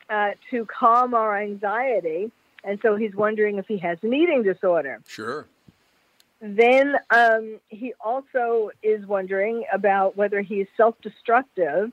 uh, 0.09 0.29
to 0.51 0.65
calm 0.65 1.13
our 1.13 1.37
anxiety. 1.37 2.31
And 2.63 2.79
so 2.81 2.95
he's 2.95 3.15
wondering 3.15 3.57
if 3.57 3.67
he 3.67 3.77
has 3.77 3.97
an 4.01 4.13
eating 4.13 4.43
disorder. 4.43 5.01
Sure. 5.07 5.45
Then 6.41 6.95
um, 7.09 7.59
he 7.67 7.93
also 7.99 8.71
is 8.81 9.05
wondering 9.05 9.65
about 9.71 10.15
whether 10.15 10.41
he's 10.41 10.67
self 10.77 10.95
destructive 11.01 11.91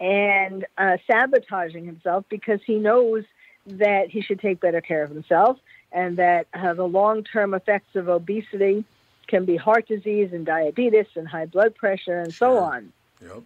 and 0.00 0.66
uh, 0.76 0.96
sabotaging 1.06 1.86
himself 1.86 2.24
because 2.28 2.60
he 2.66 2.76
knows 2.76 3.24
that 3.66 4.10
he 4.10 4.20
should 4.20 4.40
take 4.40 4.60
better 4.60 4.80
care 4.80 5.02
of 5.02 5.10
himself 5.10 5.58
and 5.92 6.18
that 6.18 6.46
uh, 6.52 6.74
the 6.74 6.84
long 6.84 7.24
term 7.24 7.54
effects 7.54 7.94
of 7.94 8.08
obesity 8.08 8.84
can 9.26 9.44
be 9.44 9.56
heart 9.56 9.88
disease 9.88 10.30
and 10.32 10.46
diabetes 10.46 11.06
and 11.14 11.26
high 11.26 11.46
blood 11.46 11.74
pressure 11.74 12.20
and 12.20 12.32
so 12.32 12.58
on. 12.58 12.92
Yep. 13.22 13.42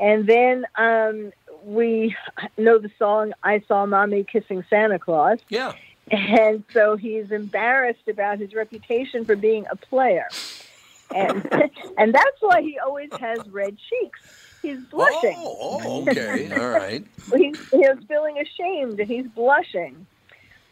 And 0.00 0.26
then 0.26 0.64
um, 0.76 1.32
we 1.62 2.16
know 2.56 2.78
the 2.78 2.90
song 2.98 3.34
I 3.42 3.62
Saw 3.68 3.84
Mommy 3.86 4.24
Kissing 4.24 4.64
Santa 4.70 4.98
Claus. 4.98 5.38
Yeah. 5.48 5.74
And 6.10 6.64
so 6.72 6.96
he's 6.96 7.30
embarrassed 7.30 8.08
about 8.08 8.38
his 8.38 8.54
reputation 8.54 9.24
for 9.24 9.36
being 9.36 9.66
a 9.70 9.76
player. 9.76 10.26
And 11.14 11.46
and 11.98 12.14
that's 12.14 12.40
why 12.40 12.62
he 12.62 12.78
always 12.78 13.10
has 13.20 13.46
red 13.48 13.76
cheeks. 13.78 14.20
He's 14.62 14.80
blushing. 14.90 15.36
Oh, 15.38 15.80
oh, 15.84 16.02
okay. 16.02 16.50
All 16.52 16.68
right. 16.68 17.06
He's, 17.34 17.58
he's 17.70 18.04
feeling 18.06 18.38
ashamed 18.38 19.00
and 19.00 19.08
he's 19.08 19.26
blushing. 19.28 20.06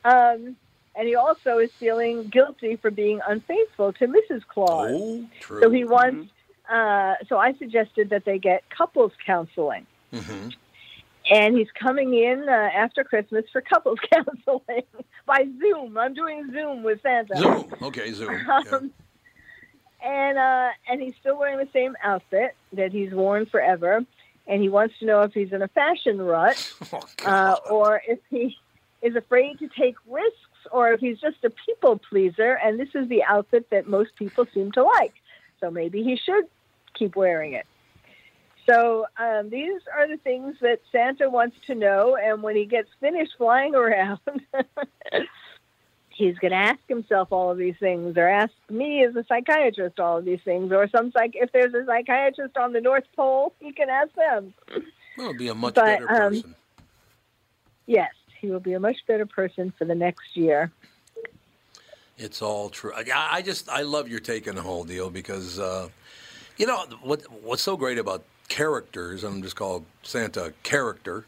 Um, 0.04 0.56
and 0.94 1.08
he 1.08 1.14
also 1.14 1.56
is 1.56 1.72
feeling 1.72 2.24
guilty 2.24 2.76
for 2.76 2.90
being 2.90 3.20
unfaithful 3.26 3.94
to 3.94 4.06
Mrs. 4.06 4.46
Claus. 4.46 4.90
Oh, 4.92 5.26
true. 5.40 5.62
So 5.62 5.70
he 5.70 5.84
wants. 5.84 6.30
Uh, 6.68 7.14
so 7.28 7.38
I 7.38 7.54
suggested 7.54 8.10
that 8.10 8.24
they 8.24 8.38
get 8.38 8.68
couples 8.70 9.12
counseling, 9.24 9.86
hmm 10.12 10.48
and 11.30 11.56
he's 11.56 11.68
coming 11.78 12.14
in 12.14 12.48
uh, 12.48 12.52
after 12.52 13.04
Christmas 13.04 13.44
for 13.52 13.60
couples 13.60 13.98
counseling 14.12 14.84
by 15.26 15.46
Zoom. 15.58 15.98
I'm 15.98 16.14
doing 16.14 16.50
Zoom 16.52 16.82
with 16.82 17.02
Santa. 17.02 17.36
Zoom. 17.36 17.74
Okay, 17.82 18.12
Zoom. 18.12 18.30
Yeah. 18.48 18.76
Um, 18.76 18.92
and 20.00 20.38
uh, 20.38 20.68
and 20.88 21.02
he's 21.02 21.14
still 21.20 21.36
wearing 21.36 21.58
the 21.58 21.68
same 21.72 21.96
outfit 22.02 22.54
that 22.72 22.92
he's 22.92 23.12
worn 23.12 23.46
forever, 23.46 24.04
and 24.46 24.62
he 24.62 24.68
wants 24.68 24.94
to 25.00 25.06
know 25.06 25.22
if 25.22 25.32
he's 25.32 25.52
in 25.52 25.60
a 25.60 25.68
fashion 25.68 26.22
rut, 26.22 26.72
Oh, 26.92 27.00
uh, 27.26 27.56
or 27.68 28.00
if 28.06 28.20
he 28.30 28.56
is 29.02 29.16
afraid 29.16 29.58
to 29.58 29.68
take 29.68 29.96
risks, 30.06 30.36
or 30.70 30.92
if 30.92 31.00
he's 31.00 31.18
just 31.18 31.44
a 31.44 31.50
people 31.50 32.00
pleaser, 32.08 32.52
and 32.62 32.78
this 32.78 32.90
is 32.94 33.08
the 33.08 33.24
outfit 33.24 33.68
that 33.70 33.88
most 33.88 34.14
people 34.16 34.46
seem 34.54 34.70
to 34.72 34.84
like. 34.84 35.14
So 35.60 35.68
maybe 35.68 36.04
he 36.04 36.16
should 36.16 36.44
keep 36.98 37.16
wearing 37.16 37.52
it. 37.52 37.66
So 38.68 39.06
um, 39.16 39.48
these 39.48 39.80
are 39.96 40.06
the 40.06 40.18
things 40.18 40.56
that 40.60 40.80
Santa 40.92 41.30
wants 41.30 41.56
to 41.68 41.74
know, 41.74 42.16
and 42.16 42.42
when 42.42 42.54
he 42.54 42.66
gets 42.66 42.88
finished 43.00 43.32
flying 43.38 43.74
around, 43.74 44.20
he's 46.10 46.36
going 46.38 46.50
to 46.50 46.56
ask 46.56 46.80
himself 46.86 47.28
all 47.30 47.50
of 47.50 47.56
these 47.56 47.76
things, 47.80 48.18
or 48.18 48.28
ask 48.28 48.52
me 48.68 49.04
as 49.04 49.16
a 49.16 49.24
psychiatrist 49.26 49.98
all 49.98 50.18
of 50.18 50.26
these 50.26 50.40
things, 50.44 50.70
or 50.70 50.86
some 50.88 51.10
psych. 51.12 51.30
If 51.34 51.50
there's 51.52 51.72
a 51.72 51.86
psychiatrist 51.86 52.58
on 52.58 52.74
the 52.74 52.80
North 52.82 53.06
Pole, 53.16 53.54
he 53.58 53.72
can 53.72 53.88
ask 53.88 54.12
them. 54.14 54.52
Well, 55.16 55.32
be 55.32 55.48
a 55.48 55.54
much 55.54 55.74
But, 55.74 55.84
better 55.84 56.10
um, 56.10 56.32
person. 56.34 56.54
Yes, 57.86 58.12
he 58.38 58.50
will 58.50 58.60
be 58.60 58.74
a 58.74 58.80
much 58.80 58.98
better 59.06 59.24
person 59.24 59.72
for 59.78 59.86
the 59.86 59.94
next 59.94 60.36
year. 60.36 60.70
It's 62.18 62.42
all 62.42 62.68
true. 62.68 62.92
I, 62.94 63.04
I 63.32 63.42
just 63.42 63.68
I 63.70 63.82
love 63.82 64.08
your 64.08 64.20
take 64.20 64.46
on 64.46 64.56
the 64.56 64.62
whole 64.62 64.84
deal 64.84 65.08
because 65.08 65.58
uh, 65.58 65.88
you 66.58 66.66
know 66.66 66.84
what 67.02 67.22
what's 67.42 67.62
so 67.62 67.76
great 67.76 67.98
about 67.98 68.24
characters. 68.48 69.24
I'm 69.24 69.42
just 69.42 69.56
called 69.56 69.84
Santa 70.02 70.52
character. 70.62 71.24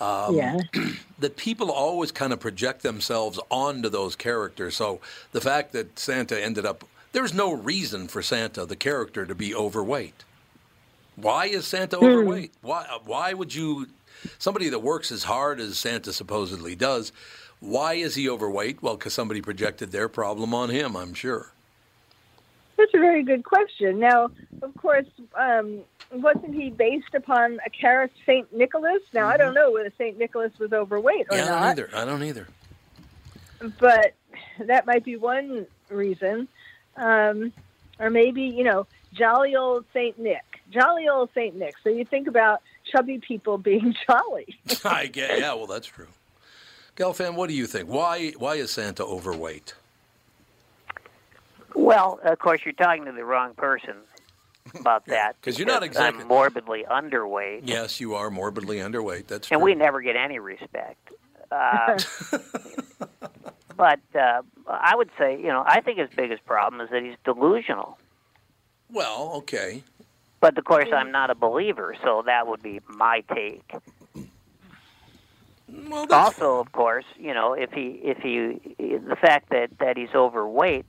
Um, 0.00 0.34
yeah. 0.36 0.58
that 1.18 1.36
people 1.36 1.70
always 1.70 2.12
kind 2.12 2.32
of 2.32 2.40
project 2.40 2.82
themselves 2.82 3.40
onto 3.50 3.88
those 3.88 4.14
characters. 4.16 4.76
So 4.76 5.00
the 5.32 5.40
fact 5.40 5.72
that 5.72 5.98
Santa 5.98 6.40
ended 6.42 6.66
up 6.66 6.84
there's 7.12 7.32
no 7.34 7.52
reason 7.52 8.06
for 8.08 8.22
Santa 8.22 8.66
the 8.66 8.76
character 8.76 9.24
to 9.26 9.34
be 9.34 9.54
overweight. 9.54 10.24
Why 11.16 11.46
is 11.46 11.66
Santa 11.66 11.96
Hmm. 11.96 12.04
overweight? 12.04 12.52
Why 12.60 12.98
why 13.04 13.32
would 13.32 13.54
you 13.54 13.88
somebody 14.38 14.68
that 14.68 14.80
works 14.80 15.10
as 15.12 15.24
hard 15.24 15.60
as 15.60 15.78
Santa 15.78 16.12
supposedly 16.12 16.74
does? 16.74 17.12
Why 17.60 17.94
is 17.94 18.14
he 18.14 18.28
overweight? 18.28 18.82
Well, 18.82 18.96
because 18.96 19.14
somebody 19.14 19.40
projected 19.40 19.90
their 19.90 20.08
problem 20.08 20.54
on 20.54 20.70
him. 20.70 20.96
I'm 20.96 21.14
sure. 21.14 21.52
That's 22.78 22.94
a 22.94 22.98
very 22.98 23.24
good 23.24 23.44
question. 23.44 23.98
Now, 23.98 24.30
of 24.62 24.74
course, 24.76 25.06
um, 25.34 25.80
wasn't 26.12 26.54
he 26.54 26.70
based 26.70 27.12
upon 27.14 27.58
a 27.66 27.70
character, 27.70 28.16
Saint 28.24 28.54
Nicholas? 28.56 29.02
Now, 29.12 29.26
I 29.26 29.36
don't 29.36 29.52
know 29.52 29.72
whether 29.72 29.92
Saint 29.98 30.16
Nicholas 30.16 30.52
was 30.58 30.72
overweight 30.72 31.26
or 31.30 31.36
yeah, 31.36 31.44
I 31.44 31.48
not. 31.48 31.58
don't 31.58 31.62
either. 31.68 31.90
I 31.92 32.04
don't 32.04 32.22
either. 32.22 32.46
but 33.80 34.14
that 34.60 34.86
might 34.86 35.04
be 35.04 35.16
one 35.16 35.66
reason. 35.90 36.46
Um, 36.96 37.52
or 37.98 38.10
maybe, 38.10 38.42
you 38.42 38.62
know, 38.62 38.86
jolly 39.12 39.56
old 39.56 39.84
Saint 39.92 40.18
Nick. 40.18 40.44
Jolly 40.70 41.08
old 41.08 41.30
Saint 41.34 41.56
Nick. 41.56 41.74
So 41.82 41.90
you 41.90 42.04
think 42.04 42.28
about 42.28 42.62
chubby 42.84 43.18
people 43.18 43.58
being 43.70 43.94
jolly. 44.08 44.56
I 44.84 45.06
get. 45.06 45.40
Yeah, 45.40 45.54
well, 45.54 45.66
that's 45.66 45.86
true. 45.88 46.08
Gelfand, 46.96 47.34
what 47.34 47.48
do 47.48 47.54
you 47.54 47.66
think? 47.66 47.88
Why 47.88 48.30
why 48.38 48.54
is 48.54 48.70
Santa 48.70 49.04
overweight? 49.04 49.74
Well, 51.74 52.20
of 52.24 52.38
course, 52.38 52.60
you're 52.64 52.72
talking 52.74 53.04
to 53.06 53.12
the 53.12 53.24
wrong 53.24 53.54
person 53.54 53.94
about 54.78 55.06
that 55.06 55.36
because 55.40 55.58
you're 55.58 55.66
not 55.68 55.82
exactly- 55.82 56.22
I'm 56.22 56.28
morbidly 56.28 56.84
underweight, 56.90 57.62
Yes, 57.64 58.00
you 58.00 58.14
are 58.14 58.30
morbidly 58.30 58.78
underweight. 58.78 59.26
That's 59.26 59.50
and 59.50 59.58
true. 59.58 59.64
we 59.64 59.74
never 59.74 60.00
get 60.00 60.16
any 60.16 60.38
respect. 60.38 61.10
Uh, 61.50 61.96
but 63.74 64.00
uh, 64.14 64.42
I 64.68 64.94
would 64.94 65.08
say, 65.18 65.38
you 65.38 65.46
know, 65.46 65.64
I 65.66 65.80
think 65.80 65.98
his 65.98 66.10
biggest 66.14 66.44
problem 66.44 66.82
is 66.82 66.90
that 66.90 67.02
he's 67.02 67.16
delusional. 67.24 67.96
well, 68.92 69.32
okay. 69.36 69.82
But 70.40 70.58
of 70.58 70.64
course, 70.66 70.88
I'm 70.94 71.10
not 71.10 71.30
a 71.30 71.34
believer, 71.34 71.96
so 72.04 72.22
that 72.26 72.46
would 72.46 72.62
be 72.62 72.80
my 72.86 73.22
take. 73.34 73.72
Well, 75.88 76.06
also, 76.12 76.58
of 76.60 76.72
course, 76.72 77.06
you 77.18 77.32
know, 77.32 77.54
if 77.54 77.72
he 77.72 78.00
if 78.04 78.18
he 78.18 78.58
the 78.78 79.16
fact 79.20 79.48
that 79.50 79.70
that 79.80 79.96
he's 79.96 80.14
overweight, 80.14 80.84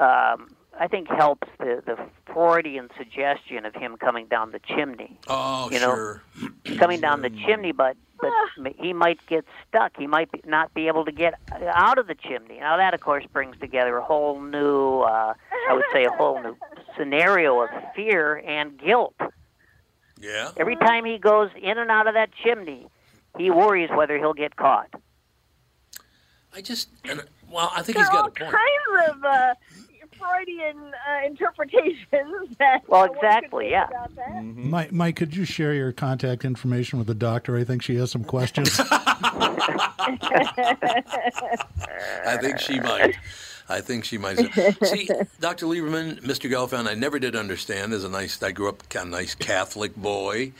um, 0.00 0.48
I 0.78 0.86
think 0.88 1.08
helps 1.08 1.48
the 1.58 1.82
the 1.84 1.96
Freudian 2.32 2.88
suggestion 2.96 3.66
of 3.66 3.74
him 3.74 3.96
coming 3.96 4.26
down 4.26 4.52
the 4.52 4.60
chimney. 4.60 5.18
Oh, 5.28 5.68
you 5.70 5.78
know, 5.80 5.94
sure. 5.94 6.22
coming 6.78 7.00
down 7.00 7.22
the 7.22 7.30
chimney, 7.30 7.72
but 7.72 7.96
but 8.20 8.32
he 8.78 8.92
might 8.92 9.18
get 9.26 9.44
stuck. 9.68 9.96
He 9.96 10.06
might 10.06 10.30
be, 10.30 10.40
not 10.44 10.72
be 10.74 10.88
able 10.88 11.04
to 11.06 11.12
get 11.12 11.34
out 11.74 11.96
of 11.98 12.06
the 12.06 12.14
chimney. 12.14 12.58
Now 12.60 12.76
that, 12.76 12.92
of 12.94 13.00
course, 13.00 13.24
brings 13.32 13.58
together 13.58 13.96
a 13.96 14.04
whole 14.04 14.40
new, 14.42 15.00
uh, 15.00 15.32
I 15.70 15.72
would 15.72 15.84
say, 15.92 16.04
a 16.04 16.10
whole 16.10 16.42
new 16.42 16.54
scenario 16.98 17.62
of 17.62 17.70
fear 17.96 18.36
and 18.46 18.78
guilt. 18.78 19.14
Yeah. 20.20 20.50
Every 20.58 20.76
time 20.76 21.06
he 21.06 21.16
goes 21.16 21.48
in 21.60 21.78
and 21.78 21.90
out 21.90 22.06
of 22.06 22.12
that 22.14 22.28
chimney, 22.44 22.88
he 23.38 23.50
worries 23.50 23.88
whether 23.90 24.18
he'll 24.18 24.34
get 24.34 24.56
caught. 24.56 24.90
I 26.54 26.60
just, 26.60 26.90
and, 27.04 27.22
well, 27.50 27.70
I 27.74 27.82
think 27.82 27.96
There 27.96 28.04
he's 28.04 28.10
are 28.14 28.16
all 28.18 28.28
got 28.28 28.40
a 28.42 28.44
point. 28.44 28.52
kinds 28.52 29.10
of 29.16 29.24
uh, 29.24 29.54
Freudian 30.20 30.92
uh, 31.08 31.26
interpretations 31.26 32.54
that. 32.58 32.82
Well, 32.86 33.04
exactly, 33.04 33.70
yeah. 33.70 33.88
About 33.88 34.14
that. 34.16 34.44
Mike, 34.44 34.92
Mike, 34.92 35.16
could 35.16 35.34
you 35.34 35.44
share 35.44 35.74
your 35.74 35.92
contact 35.92 36.44
information 36.44 36.98
with 36.98 37.08
the 37.08 37.14
doctor? 37.14 37.56
I 37.56 37.64
think 37.64 37.82
she 37.82 37.96
has 37.96 38.10
some 38.10 38.24
questions. 38.24 38.78
I 42.26 42.38
think 42.40 42.58
she 42.60 42.80
might. 42.80 43.16
I 43.68 43.80
think 43.80 44.04
she 44.04 44.18
might. 44.18 44.36
See, 44.84 45.08
Dr. 45.38 45.66
Lieberman, 45.66 46.20
Mr. 46.22 46.50
Gelfand, 46.50 46.88
I 46.88 46.94
never 46.94 47.18
did 47.20 47.36
understand 47.36 47.92
as 47.92 48.02
a 48.02 48.08
nice, 48.08 48.42
I 48.42 48.50
grew 48.50 48.68
up 48.68 48.88
kind 48.88 49.06
of 49.06 49.12
nice 49.12 49.34
Catholic 49.34 49.94
boy, 49.94 50.52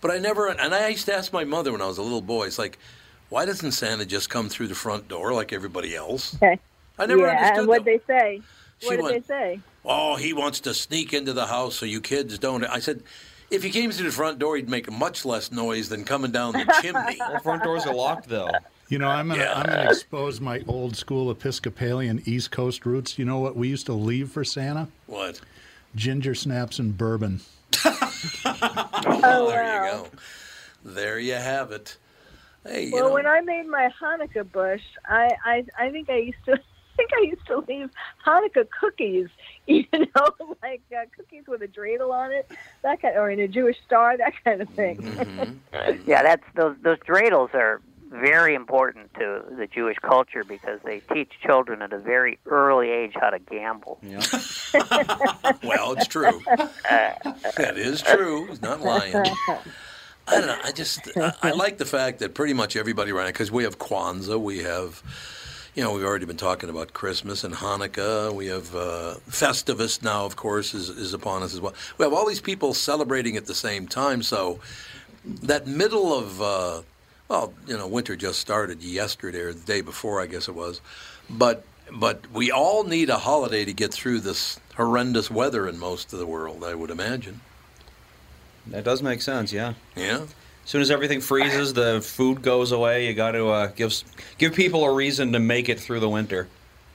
but 0.00 0.10
I 0.10 0.18
never, 0.18 0.48
and 0.48 0.74
I 0.74 0.88
used 0.88 1.06
to 1.06 1.14
ask 1.14 1.32
my 1.32 1.44
mother 1.44 1.72
when 1.72 1.82
I 1.82 1.86
was 1.86 1.98
a 1.98 2.02
little 2.02 2.22
boy, 2.22 2.46
it's 2.46 2.58
like, 2.58 2.78
why 3.28 3.44
doesn't 3.44 3.72
Santa 3.72 4.06
just 4.06 4.30
come 4.30 4.48
through 4.48 4.68
the 4.68 4.74
front 4.74 5.08
door 5.08 5.34
like 5.34 5.52
everybody 5.52 5.94
else? 5.94 6.36
Okay. 6.36 6.58
I 6.98 7.04
never 7.04 7.26
yeah, 7.26 7.32
understood 7.32 7.58
and 7.58 7.68
what 7.68 7.84
they 7.84 8.00
say? 8.06 8.40
She 8.78 8.86
What 8.88 8.96
did 8.96 9.02
went- 9.04 9.26
they 9.26 9.34
say? 9.34 9.60
Oh, 9.84 10.16
he 10.16 10.32
wants 10.32 10.60
to 10.60 10.74
sneak 10.74 11.12
into 11.14 11.32
the 11.32 11.46
house 11.46 11.76
so 11.76 11.86
you 11.86 12.00
kids 12.00 12.38
don't. 12.38 12.64
I 12.64 12.80
said, 12.80 13.02
if 13.50 13.62
he 13.62 13.70
came 13.70 13.90
through 13.92 14.06
the 14.06 14.12
front 14.14 14.38
door, 14.40 14.56
he'd 14.56 14.68
make 14.68 14.90
much 14.90 15.24
less 15.24 15.52
noise 15.52 15.88
than 15.88 16.04
coming 16.04 16.32
down 16.32 16.52
the 16.52 16.64
chimney. 16.82 17.16
Well, 17.20 17.38
front 17.40 17.62
doors 17.62 17.86
are 17.86 17.94
locked 17.94 18.28
though. 18.28 18.50
You 18.88 18.98
know, 18.98 19.08
I'm 19.08 19.28
gonna 19.28 19.40
Yeah. 19.40 19.54
I'm 19.54 19.66
gonna 19.66 19.90
expose 19.90 20.40
my 20.40 20.62
old 20.68 20.96
school 20.96 21.30
Episcopalian 21.30 22.22
East 22.24 22.50
Coast 22.50 22.84
roots. 22.84 23.18
You 23.18 23.24
know 23.24 23.38
what 23.38 23.56
we 23.56 23.68
used 23.68 23.86
to 23.86 23.92
leave 23.92 24.30
for 24.30 24.44
Santa? 24.44 24.88
What? 25.06 25.40
Ginger 25.94 26.34
snaps 26.34 26.78
and 26.78 26.96
bourbon. 26.98 27.40
Oh, 28.44 29.20
oh, 29.22 29.48
there 29.50 29.84
you 29.86 29.90
go. 29.92 30.06
There 30.84 31.18
you 31.18 31.34
have 31.34 31.70
it. 31.72 31.96
Hey, 32.64 32.86
you 32.86 32.92
Well, 32.92 33.08
know, 33.08 33.14
when 33.14 33.26
I 33.26 33.40
made 33.40 33.66
my 33.66 33.88
Hanukkah 34.00 34.50
bush, 34.50 34.82
I, 35.06 35.30
I 35.44 35.64
I 35.78 35.90
think 35.90 36.08
I 36.10 36.16
used 36.16 36.44
to 36.46 36.52
I 36.54 36.58
think 36.96 37.10
I 37.14 37.20
used 37.20 37.46
to 37.46 37.58
leave 37.68 37.90
Hanukkah 38.26 38.66
cookies, 38.80 39.28
you 39.66 39.84
know, 39.92 40.30
like 40.62 40.82
uh, 40.92 41.04
cookies 41.16 41.44
with 41.46 41.62
a 41.62 41.68
dreidel 41.68 42.12
on 42.12 42.32
it, 42.32 42.50
that 42.82 43.02
kind, 43.02 43.16
or 43.16 43.30
in 43.30 43.40
a 43.40 43.48
Jewish 43.48 43.76
star, 43.84 44.16
that 44.16 44.32
kind 44.44 44.60
of 44.60 44.68
thing. 44.70 44.98
Mm-hmm. 44.98 45.52
Yeah, 46.06 46.22
that's 46.22 46.44
those 46.54 46.76
those 46.82 46.98
dreidels 46.98 47.54
are 47.54 47.80
very 48.10 48.54
important 48.54 49.12
to 49.14 49.42
the 49.56 49.66
Jewish 49.66 49.98
culture 49.98 50.44
because 50.44 50.80
they 50.84 51.00
teach 51.00 51.32
children 51.44 51.82
at 51.82 51.92
a 51.92 51.98
very 51.98 52.38
early 52.46 52.90
age 52.90 53.12
how 53.14 53.30
to 53.30 53.38
gamble. 53.38 53.98
well, 54.02 54.22
it's 55.92 56.06
true. 56.06 56.40
that 56.46 57.74
is 57.76 58.02
true. 58.02 58.46
He's 58.46 58.62
not 58.62 58.80
lying. 58.80 59.16
I 59.16 59.24
don't 60.28 60.46
know. 60.46 60.58
I 60.64 60.72
just 60.72 61.08
I, 61.16 61.32
I 61.42 61.50
like 61.52 61.78
the 61.78 61.84
fact 61.84 62.20
that 62.20 62.34
pretty 62.34 62.54
much 62.54 62.76
everybody 62.76 63.12
around 63.12 63.28
because 63.28 63.50
we 63.50 63.64
have 63.64 63.78
Kwanzaa, 63.78 64.40
we 64.40 64.58
have. 64.58 65.02
You 65.76 65.82
know, 65.82 65.92
we've 65.92 66.06
already 66.06 66.24
been 66.24 66.38
talking 66.38 66.70
about 66.70 66.94
Christmas 66.94 67.44
and 67.44 67.52
Hanukkah. 67.52 68.34
We 68.34 68.46
have 68.46 68.74
uh, 68.74 69.16
Festivus 69.28 70.02
now, 70.02 70.24
of 70.24 70.34
course, 70.34 70.72
is, 70.72 70.88
is 70.88 71.12
upon 71.12 71.42
us 71.42 71.52
as 71.52 71.60
well. 71.60 71.74
We 71.98 72.04
have 72.04 72.14
all 72.14 72.26
these 72.26 72.40
people 72.40 72.72
celebrating 72.72 73.36
at 73.36 73.44
the 73.44 73.54
same 73.54 73.86
time. 73.86 74.22
So 74.22 74.58
that 75.42 75.66
middle 75.66 76.18
of, 76.18 76.40
uh, 76.40 76.80
well, 77.28 77.52
you 77.66 77.76
know, 77.76 77.86
winter 77.86 78.16
just 78.16 78.38
started 78.38 78.82
yesterday 78.82 79.40
or 79.40 79.52
the 79.52 79.66
day 79.66 79.82
before, 79.82 80.22
I 80.22 80.26
guess 80.26 80.48
it 80.48 80.54
was. 80.54 80.80
But 81.28 81.62
but 81.92 82.24
we 82.32 82.50
all 82.50 82.84
need 82.84 83.10
a 83.10 83.18
holiday 83.18 83.66
to 83.66 83.72
get 83.74 83.92
through 83.92 84.20
this 84.20 84.58
horrendous 84.76 85.30
weather 85.30 85.68
in 85.68 85.78
most 85.78 86.10
of 86.14 86.18
the 86.18 86.26
world, 86.26 86.64
I 86.64 86.74
would 86.74 86.90
imagine. 86.90 87.42
That 88.68 88.82
does 88.82 89.02
make 89.02 89.20
sense, 89.20 89.52
yeah. 89.52 89.74
Yeah. 89.94 90.24
As 90.66 90.70
soon 90.70 90.80
as 90.80 90.90
everything 90.90 91.20
freezes, 91.20 91.74
the 91.74 92.00
food 92.02 92.42
goes 92.42 92.72
away. 92.72 93.06
You 93.06 93.14
got 93.14 93.30
to 93.32 93.46
uh, 93.50 93.66
give 93.68 93.94
give 94.36 94.52
people 94.52 94.84
a 94.84 94.92
reason 94.92 95.32
to 95.34 95.38
make 95.38 95.68
it 95.68 95.78
through 95.78 96.00
the 96.00 96.08
winter. 96.08 96.48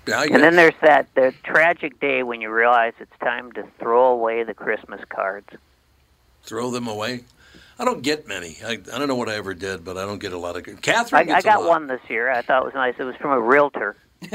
And 0.08 0.44
then 0.44 0.58
there's 0.58 0.74
that 0.82 1.08
the 1.16 1.34
tragic 1.46 1.98
day 2.02 2.22
when 2.24 2.42
you 2.42 2.52
realize 2.52 2.92
it's 3.00 3.18
time 3.22 3.50
to 3.54 3.64
throw 3.80 4.08
away 4.08 4.44
the 4.44 4.54
Christmas 4.54 5.00
cards. 5.08 5.48
throw 6.44 6.70
them 6.70 6.90
away. 6.90 7.24
I 7.80 7.86
don't 7.86 8.02
get 8.02 8.28
many. 8.28 8.58
I, 8.66 8.72
I 8.72 8.76
don't 9.00 9.08
know 9.08 9.16
what 9.16 9.30
I 9.30 9.36
ever 9.36 9.54
did, 9.54 9.86
but 9.86 9.98
I 9.98 10.06
don't 10.06 10.20
get 10.20 10.34
a 10.34 10.38
lot 10.38 10.58
of. 10.58 10.68
I, 10.68 10.74
Catherine 10.82 11.22
I 11.22 11.24
gets 11.24 11.46
got 11.46 11.60
a 11.60 11.62
lot. 11.62 11.70
one 11.70 11.88
this 11.88 12.02
year. 12.10 12.30
I 12.30 12.42
thought 12.42 12.64
it 12.64 12.66
was 12.66 12.74
nice. 12.74 12.96
It 13.00 13.06
was 13.06 13.16
from 13.16 13.32
a 13.32 13.40
realtor. 13.40 13.96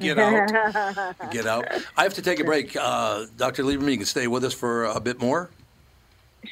Get 0.00 0.18
out. 0.18 1.30
Get 1.30 1.46
out. 1.46 1.66
I 1.96 2.02
have 2.02 2.14
to 2.14 2.22
take 2.22 2.40
a 2.40 2.44
break. 2.44 2.76
Uh, 2.76 3.26
Dr. 3.36 3.62
Lieberman, 3.62 3.92
you 3.92 3.96
can 3.98 4.06
stay 4.06 4.26
with 4.26 4.44
us 4.44 4.52
for 4.52 4.84
a 4.84 5.00
bit 5.00 5.20
more. 5.20 5.48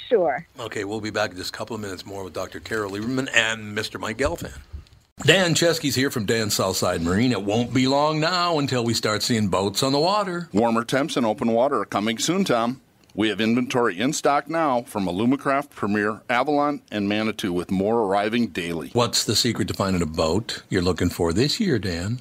Sure. 0.09 0.47
Okay, 0.59 0.85
we'll 0.85 1.01
be 1.01 1.11
back 1.11 1.31
in 1.31 1.37
just 1.37 1.55
a 1.55 1.57
couple 1.57 1.75
of 1.75 1.83
minutes 1.83 2.07
more 2.07 2.25
with 2.25 2.33
Dr. 2.33 2.61
Carol 2.61 2.93
Lieberman 2.93 3.29
and 3.35 3.77
Mr. 3.77 3.99
Mike 3.99 4.19
Gelfand. 4.19 4.59
Dan 5.25 5.55
Chesky's 5.55 5.95
here 5.95 6.11
from 6.11 6.27
Dan 6.27 6.51
Southside 6.51 7.01
Marine. 7.01 7.33
It 7.33 7.43
won't 7.43 7.73
be 7.73 7.87
long 7.87 8.21
now 8.21 8.59
until 8.59 8.85
we 8.85 8.93
start 8.93 9.23
seeing 9.23 9.49
boats 9.49 9.83
on 9.83 9.93
the 9.93 9.99
water. 9.99 10.49
Warmer 10.53 10.85
temps 10.85 11.17
and 11.17 11.25
open 11.25 11.53
water 11.53 11.81
are 11.81 11.87
coming 11.87 12.19
soon, 12.19 12.45
Tom. 12.45 12.83
We 13.15 13.31
have 13.31 13.41
inventory 13.41 13.99
in 13.99 14.13
stock 14.13 14.51
now 14.51 14.83
from 14.83 15.07
Alumacraft, 15.07 15.71
Premier, 15.71 16.21
Avalon, 16.29 16.83
and 16.91 17.09
Manitou, 17.09 17.51
with 17.51 17.71
more 17.71 18.03
arriving 18.03 18.49
daily. 18.49 18.91
What's 18.93 19.25
the 19.25 19.35
secret 19.35 19.69
to 19.69 19.75
finding 19.75 20.03
a 20.03 20.07
boat 20.07 20.63
you're 20.69 20.83
looking 20.83 21.09
for 21.09 21.33
this 21.33 21.59
year, 21.59 21.79
Dan? 21.79 22.21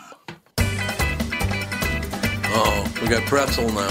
Oh, 2.53 2.93
we 3.01 3.07
got 3.07 3.23
pretzel 3.23 3.69
now. 3.71 3.87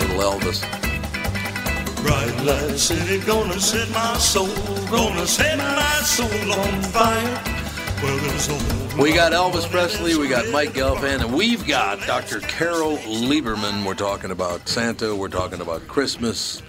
Little 0.00 0.20
Elvis. 0.20 0.62
Bright 2.02 2.44
light 2.44 2.78
city 2.78 3.18
gonna 3.24 3.58
set 3.60 3.88
my 3.90 4.16
soul, 4.18 4.46
gonna 4.90 5.26
set 5.26 5.58
my 5.58 5.82
soul 6.02 6.52
on 6.52 6.82
fire. 6.82 7.58
Well, 8.02 8.16
there's 8.18 8.48
no 8.48 9.02
We 9.02 9.12
got 9.12 9.32
Elvis 9.32 9.68
Presley, 9.70 10.16
we 10.16 10.28
got 10.28 10.48
Mike 10.50 10.70
Gelfand, 10.70 11.24
and 11.24 11.32
we've 11.32 11.66
got 11.66 12.00
Dr. 12.06 12.40
Carol 12.40 12.96
Lieberman. 12.98 13.84
We're 13.84 13.94
talking 13.94 14.30
about 14.30 14.68
Santa, 14.68 15.14
we're 15.14 15.28
talking 15.28 15.60
about 15.60 15.86
Christmas, 15.88 16.62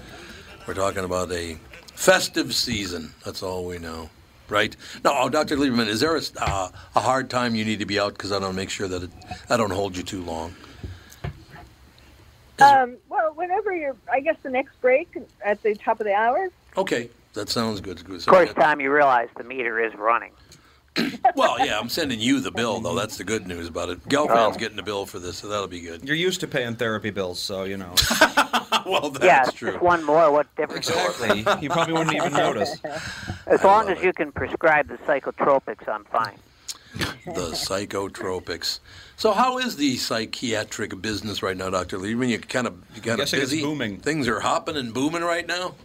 we're 0.67 0.73
talking 0.73 1.03
about 1.03 1.31
a 1.31 1.57
festive 1.93 2.53
season. 2.55 3.13
That's 3.25 3.43
all 3.43 3.65
we 3.65 3.77
know, 3.77 4.09
right? 4.49 4.75
Now, 5.03 5.13
oh, 5.15 5.29
Dr. 5.29 5.57
Lieberman, 5.57 5.87
is 5.87 5.99
there 5.99 6.15
a, 6.15 6.21
uh, 6.37 6.69
a 6.95 6.99
hard 6.99 7.29
time 7.29 7.55
you 7.55 7.65
need 7.65 7.79
to 7.79 7.85
be 7.85 7.99
out 7.99 8.13
because 8.13 8.31
I 8.31 8.39
don't 8.39 8.55
make 8.55 8.69
sure 8.69 8.87
that 8.87 9.03
it, 9.03 9.11
I 9.49 9.57
don't 9.57 9.71
hold 9.71 9.95
you 9.95 10.03
too 10.03 10.21
long? 10.23 10.55
Um, 12.61 12.97
well, 13.07 13.33
whenever 13.35 13.73
you're, 13.73 13.95
I 14.11 14.19
guess 14.19 14.35
the 14.43 14.49
next 14.49 14.79
break 14.81 15.15
at 15.43 15.63
the 15.63 15.75
top 15.75 15.99
of 15.99 16.05
the 16.05 16.13
hour. 16.13 16.49
Okay, 16.75 17.09
that 17.33 17.49
sounds 17.49 17.79
good. 17.79 18.03
good. 18.03 18.17
Of 18.17 18.25
course, 18.25 18.53
Tom, 18.53 18.81
you 18.81 18.91
realize 18.91 19.29
the 19.37 19.43
meter 19.43 19.79
is 19.79 19.93
running. 19.95 20.31
Well, 21.35 21.63
yeah, 21.65 21.79
I'm 21.79 21.89
sending 21.89 22.19
you 22.19 22.39
the 22.39 22.51
bill, 22.51 22.79
though. 22.79 22.95
That's 22.95 23.17
the 23.17 23.23
good 23.23 23.47
news 23.47 23.67
about 23.67 23.89
it. 23.89 24.03
Gelfand's 24.09 24.55
Oh. 24.57 24.59
getting 24.59 24.77
the 24.77 24.83
bill 24.83 25.05
for 25.05 25.19
this, 25.19 25.37
so 25.37 25.47
that'll 25.47 25.67
be 25.67 25.81
good. 25.81 26.03
You're 26.03 26.15
used 26.15 26.39
to 26.41 26.47
paying 26.47 26.75
therapy 26.75 27.09
bills, 27.09 27.39
so 27.39 27.63
you 27.63 27.77
know. 27.77 27.93
well, 28.85 29.09
that's 29.09 29.23
yeah, 29.25 29.43
true. 29.53 29.71
just 29.71 29.83
one 29.83 30.03
more. 30.03 30.31
What 30.31 30.53
difference? 30.55 30.89
Exactly. 30.89 31.39
You 31.61 31.69
probably 31.69 31.93
wouldn't 31.93 32.15
even 32.15 32.33
notice. 32.33 32.77
As 33.47 33.63
long 33.63 33.89
as 33.89 34.01
you 34.03 34.13
can 34.13 34.31
prescribe 34.31 34.87
the 34.87 34.97
psychotropics, 34.99 35.87
I'm 35.87 36.05
fine. 36.05 36.37
the 37.25 37.51
psychotropics. 37.53 38.79
So, 39.15 39.31
how 39.33 39.57
is 39.59 39.75
the 39.75 39.97
psychiatric 39.97 41.01
business 41.01 41.43
right 41.43 41.55
now, 41.57 41.69
Doctor 41.69 41.97
Lee? 41.97 42.11
I 42.11 42.15
mean, 42.15 42.29
you 42.29 42.39
kind 42.39 42.65
of 42.67 42.73
you 42.95 43.01
kind 43.01 43.13
of 43.13 43.17
guessing 43.19 43.41
it's 43.41 43.51
busy. 43.51 43.61
booming. 43.61 43.97
Things 43.99 44.27
are 44.27 44.39
hopping 44.39 44.75
and 44.77 44.93
booming 44.93 45.21
right 45.23 45.45
now. 45.45 45.75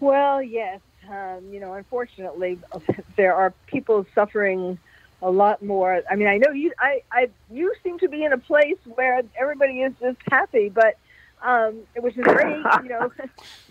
Well, 0.00 0.42
yes. 0.42 0.80
Um, 1.10 1.48
you 1.52 1.60
know, 1.60 1.74
unfortunately, 1.74 2.60
there 3.16 3.34
are 3.34 3.54
people 3.66 4.04
suffering 4.14 4.78
a 5.22 5.30
lot 5.30 5.62
more. 5.62 6.02
I 6.10 6.16
mean, 6.16 6.28
I 6.28 6.38
know 6.38 6.52
you. 6.52 6.72
I, 6.78 7.00
I, 7.12 7.30
you 7.50 7.72
seem 7.82 7.98
to 8.00 8.08
be 8.08 8.24
in 8.24 8.32
a 8.32 8.38
place 8.38 8.78
where 8.84 9.22
everybody 9.40 9.80
is 9.80 9.92
just 10.00 10.18
happy, 10.30 10.68
but 10.68 10.94
um, 11.44 11.86
which 11.96 12.16
is 12.16 12.24
great. 12.24 12.64
You 12.82 12.88
know, 12.88 13.12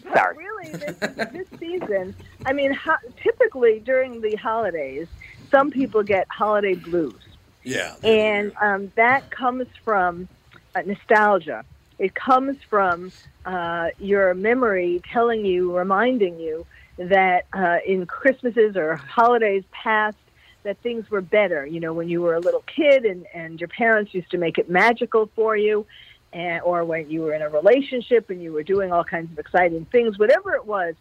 but 0.04 0.13
Sorry. 0.15 0.36
really, 0.36 0.76
this, 0.80 0.95
this 1.32 1.47
season. 1.60 2.15
I 2.45 2.54
mean, 2.54 2.73
ho- 2.73 3.12
typically 3.23 3.80
during 3.80 4.21
the 4.21 4.36
holidays, 4.36 5.08
some 5.52 5.69
people 5.71 6.04
get 6.04 6.28
holiday 6.32 6.76
blues. 6.76 7.21
Yeah. 7.63 7.95
and 8.04 8.54
um, 8.62 8.91
that 8.95 9.30
comes 9.30 9.67
from 9.84 10.30
uh, 10.76 10.82
nostalgia. 10.86 11.65
It 12.00 12.13
comes 12.15 12.58
from 12.69 13.12
uh, 13.45 13.88
your 13.97 14.34
memory 14.34 15.02
telling 15.12 15.45
you, 15.45 15.76
reminding 15.76 16.39
you 16.39 16.65
that 16.97 17.45
uh, 17.53 17.77
in 17.86 18.05
Christmases 18.05 18.75
or 18.75 18.95
holidays 18.95 19.63
past, 19.71 20.17
that 20.63 20.77
things 20.79 21.10
were 21.10 21.21
better. 21.21 21.65
You 21.65 21.79
know, 21.79 21.93
when 21.93 22.10
you 22.10 22.21
were 22.21 22.36
a 22.36 22.39
little 22.39 22.63
kid 22.75 23.05
and, 23.05 23.25
and 23.33 23.60
your 23.60 23.69
parents 23.69 24.13
used 24.13 24.31
to 24.31 24.38
make 24.38 24.57
it 24.57 24.69
magical 24.69 25.29
for 25.36 25.55
you, 25.55 25.86
and, 26.33 26.62
or 26.63 26.83
when 26.83 27.10
you 27.10 27.21
were 27.21 27.33
in 27.33 27.41
a 27.41 27.49
relationship 27.49 28.29
and 28.29 28.41
you 28.41 28.51
were 28.51 28.63
doing 28.63 28.91
all 28.91 29.03
kinds 29.03 29.31
of 29.31 29.39
exciting 29.39 29.86
things, 29.91 30.19
whatever 30.19 30.53
it 30.55 30.65
was 30.65 30.95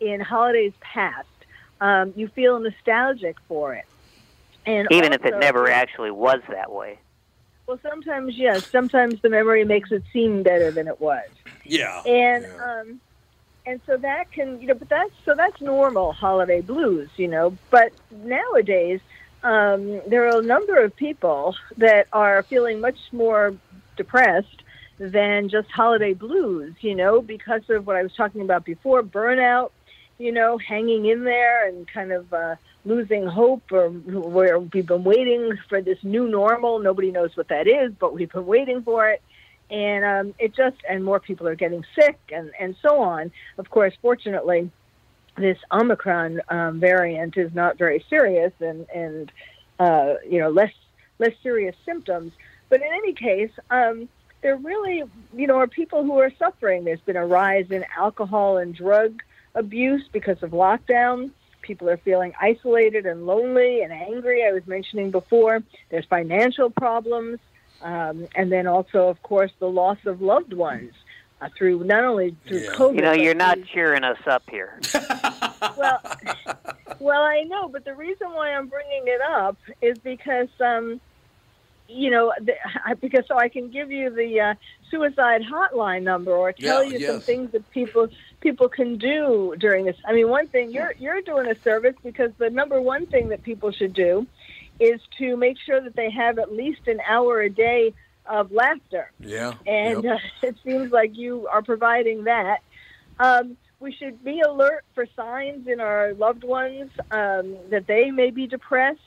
in 0.00 0.20
holidays 0.20 0.72
past, 0.80 1.28
um, 1.80 2.12
you 2.16 2.28
feel 2.28 2.58
nostalgic 2.58 3.36
for 3.46 3.74
it. 3.74 3.84
And 4.66 4.88
Even 4.90 5.12
if 5.12 5.24
it 5.24 5.34
never 5.38 5.68
actually 5.70 6.10
was 6.10 6.40
that 6.48 6.70
way. 6.72 6.98
well, 7.66 7.78
sometimes 7.82 8.36
yes. 8.36 8.66
Sometimes 8.70 9.20
the 9.20 9.28
memory 9.28 9.64
makes 9.64 9.90
it 9.92 10.02
seem 10.12 10.42
better 10.42 10.70
than 10.70 10.88
it 10.88 11.00
was, 11.00 11.24
Yeah. 11.64 12.00
and 12.02 12.46
um, 12.60 13.00
and 13.66 13.80
so 13.86 13.96
that 13.96 14.30
can 14.32 14.60
you 14.60 14.68
know, 14.68 14.74
but 14.74 14.88
that's 14.88 15.12
so 15.24 15.34
that's 15.34 15.60
normal 15.60 16.12
holiday 16.12 16.60
blues, 16.60 17.08
you 17.16 17.28
know. 17.28 17.56
But 17.70 17.92
nowadays, 18.10 19.00
um, 19.42 20.00
there 20.06 20.26
are 20.28 20.40
a 20.40 20.42
number 20.42 20.82
of 20.82 20.94
people 20.96 21.54
that 21.78 22.06
are 22.12 22.42
feeling 22.44 22.80
much 22.80 22.98
more 23.12 23.54
depressed 23.96 24.62
than 24.98 25.48
just 25.48 25.70
holiday 25.70 26.12
blues, 26.12 26.74
you 26.80 26.94
know, 26.94 27.20
because 27.20 27.62
of 27.70 27.86
what 27.86 27.96
I 27.96 28.02
was 28.02 28.14
talking 28.14 28.40
about 28.40 28.64
before, 28.64 29.02
burnout, 29.02 29.70
you 30.18 30.32
know, 30.32 30.58
hanging 30.58 31.06
in 31.06 31.24
there 31.24 31.66
and 31.68 31.88
kind 31.88 32.12
of 32.12 32.32
uh, 32.32 32.56
losing 32.84 33.26
hope, 33.26 33.72
or 33.72 33.88
where 33.90 34.58
we've 34.58 34.86
been 34.86 35.04
waiting 35.04 35.58
for 35.68 35.80
this 35.80 35.98
new 36.02 36.28
normal. 36.28 36.78
Nobody 36.78 37.10
knows 37.10 37.36
what 37.36 37.48
that 37.48 37.66
is, 37.66 37.92
but 37.98 38.14
we've 38.14 38.30
been 38.30 38.46
waiting 38.46 38.82
for 38.82 39.08
it. 39.08 39.22
And 39.72 40.04
um, 40.04 40.34
it 40.38 40.54
just, 40.54 40.76
and 40.88 41.02
more 41.02 41.18
people 41.18 41.48
are 41.48 41.54
getting 41.54 41.82
sick 41.98 42.18
and, 42.30 42.52
and 42.60 42.76
so 42.82 43.00
on. 43.00 43.32
Of 43.56 43.70
course, 43.70 43.94
fortunately, 44.02 44.70
this 45.38 45.56
Omicron 45.72 46.42
um, 46.50 46.78
variant 46.78 47.38
is 47.38 47.54
not 47.54 47.78
very 47.78 48.04
serious 48.10 48.52
and, 48.60 48.86
and 48.94 49.32
uh, 49.80 50.14
you 50.28 50.38
know, 50.38 50.50
less, 50.50 50.74
less 51.18 51.32
serious 51.42 51.74
symptoms. 51.86 52.32
But 52.68 52.82
in 52.82 52.88
any 52.92 53.14
case, 53.14 53.50
um, 53.70 54.08
there 54.42 54.56
really, 54.56 55.04
you 55.34 55.46
know, 55.46 55.56
are 55.56 55.66
people 55.66 56.04
who 56.04 56.18
are 56.18 56.32
suffering. 56.38 56.84
There's 56.84 57.00
been 57.00 57.16
a 57.16 57.26
rise 57.26 57.70
in 57.70 57.86
alcohol 57.96 58.58
and 58.58 58.74
drug 58.74 59.22
abuse 59.54 60.04
because 60.12 60.42
of 60.42 60.50
lockdown. 60.50 61.30
People 61.62 61.88
are 61.88 61.96
feeling 61.96 62.34
isolated 62.40 63.06
and 63.06 63.24
lonely 63.24 63.82
and 63.82 63.92
angry. 63.92 64.44
I 64.44 64.52
was 64.52 64.66
mentioning 64.66 65.10
before. 65.10 65.62
There's 65.90 66.04
financial 66.06 66.70
problems. 66.70 67.38
Um, 67.82 68.28
and 68.34 68.50
then 68.50 68.66
also, 68.66 69.08
of 69.08 69.22
course, 69.22 69.50
the 69.58 69.68
loss 69.68 69.98
of 70.06 70.22
loved 70.22 70.52
ones 70.52 70.92
uh, 71.40 71.48
through 71.56 71.84
not 71.84 72.04
only 72.04 72.36
through 72.46 72.66
COVID. 72.68 72.94
You 72.96 73.02
know, 73.02 73.12
you're 73.12 73.34
not 73.34 73.58
through- 73.58 73.66
cheering 73.66 74.04
us 74.04 74.18
up 74.26 74.42
here. 74.50 74.78
well, 75.76 76.00
well, 77.00 77.22
I 77.22 77.42
know, 77.42 77.68
but 77.68 77.84
the 77.84 77.94
reason 77.94 78.30
why 78.32 78.52
I'm 78.54 78.68
bringing 78.68 79.02
it 79.06 79.20
up 79.20 79.56
is 79.80 79.98
because, 79.98 80.48
um, 80.60 81.00
you 81.88 82.10
know, 82.10 82.32
the, 82.40 82.54
I- 82.84 82.94
because 82.94 83.26
so 83.26 83.36
I 83.36 83.48
can 83.48 83.70
give 83.70 83.90
you 83.90 84.10
the 84.10 84.40
uh, 84.40 84.54
suicide 84.90 85.42
hotline 85.42 86.02
number 86.04 86.32
or 86.32 86.52
tell 86.52 86.84
Yeah, 86.84 86.98
you 86.98 87.06
some 87.06 87.20
things 87.20 87.50
that 87.52 87.68
people 87.72 88.08
people 88.40 88.68
can 88.68 88.96
do 88.98 89.54
during 89.58 89.84
this. 89.86 89.96
I 90.04 90.12
mean, 90.12 90.28
one 90.28 90.46
thing 90.48 90.70
you're 90.70 90.94
you're 90.98 91.22
doing 91.22 91.50
a 91.50 91.60
service 91.62 91.94
because 92.04 92.30
the 92.38 92.50
number 92.50 92.80
one 92.80 93.06
thing 93.06 93.28
that 93.30 93.42
people 93.42 93.72
should 93.72 93.94
do 93.94 94.26
is 94.82 95.00
to 95.18 95.36
make 95.36 95.56
sure 95.64 95.80
that 95.80 95.94
they 95.94 96.10
have 96.10 96.38
at 96.38 96.52
least 96.52 96.80
an 96.86 97.00
hour 97.08 97.40
a 97.42 97.50
day 97.50 97.94
of 98.26 98.50
laughter 98.52 99.10
Yeah. 99.20 99.54
and 99.66 100.04
Yep. 100.04 100.14
uh, 100.14 100.18
it 100.48 100.56
seems 100.64 100.92
like 100.92 101.16
you 101.16 101.48
are 101.48 101.62
providing 101.62 102.24
that. 102.24 102.58
Um, 103.18 103.56
we 103.80 103.92
should 103.92 104.22
be 104.24 104.40
alert 104.40 104.84
for 104.94 105.06
signs 105.16 105.66
in 105.66 105.80
our 105.80 106.14
loved 106.14 106.44
ones 106.44 106.90
um, 107.10 107.56
that 107.70 107.86
they 107.86 108.10
may 108.10 108.30
be 108.30 108.46
depressed. 108.46 109.00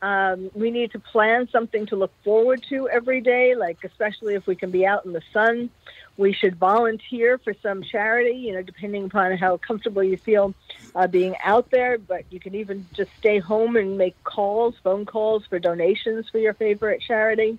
Um, 0.00 0.50
we 0.54 0.70
need 0.70 0.92
to 0.92 1.00
plan 1.00 1.48
something 1.50 1.86
to 1.86 1.96
look 1.96 2.12
forward 2.22 2.64
to 2.68 2.88
every 2.88 3.20
day, 3.20 3.54
like 3.56 3.78
especially 3.84 4.34
if 4.34 4.46
we 4.46 4.54
can 4.54 4.70
be 4.70 4.86
out 4.86 5.04
in 5.04 5.12
the 5.12 5.22
sun. 5.32 5.70
We 6.16 6.32
should 6.32 6.56
volunteer 6.56 7.38
for 7.38 7.54
some 7.62 7.82
charity, 7.82 8.36
you 8.36 8.52
know, 8.52 8.62
depending 8.62 9.04
upon 9.04 9.36
how 9.36 9.56
comfortable 9.56 10.02
you 10.02 10.16
feel 10.18 10.54
uh, 10.94 11.06
being 11.06 11.34
out 11.42 11.70
there. 11.70 11.98
But 11.98 12.24
you 12.30 12.38
can 12.38 12.54
even 12.54 12.88
just 12.94 13.10
stay 13.18 13.38
home 13.38 13.76
and 13.76 13.98
make 13.98 14.22
calls, 14.24 14.74
phone 14.84 15.04
calls 15.04 15.44
for 15.48 15.58
donations 15.58 16.26
for 16.30 16.38
your 16.38 16.54
favorite 16.54 17.02
charity. 17.06 17.58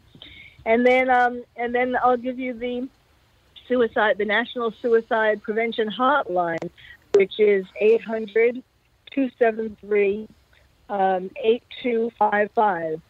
And 0.65 0.85
then, 0.85 1.09
um, 1.09 1.43
and 1.57 1.73
then 1.75 1.95
I'll 2.01 2.17
give 2.17 2.39
you 2.39 2.53
the 2.53 2.87
suicide, 3.67 4.17
the 4.17 4.25
National 4.25 4.73
Suicide 4.81 5.41
Prevention 5.41 5.89
Hotline, 5.89 6.69
which 7.13 7.39
is 7.39 7.65
800 7.79 8.63
273 9.11 10.27
um, 10.89 11.29
8255. 11.43 13.01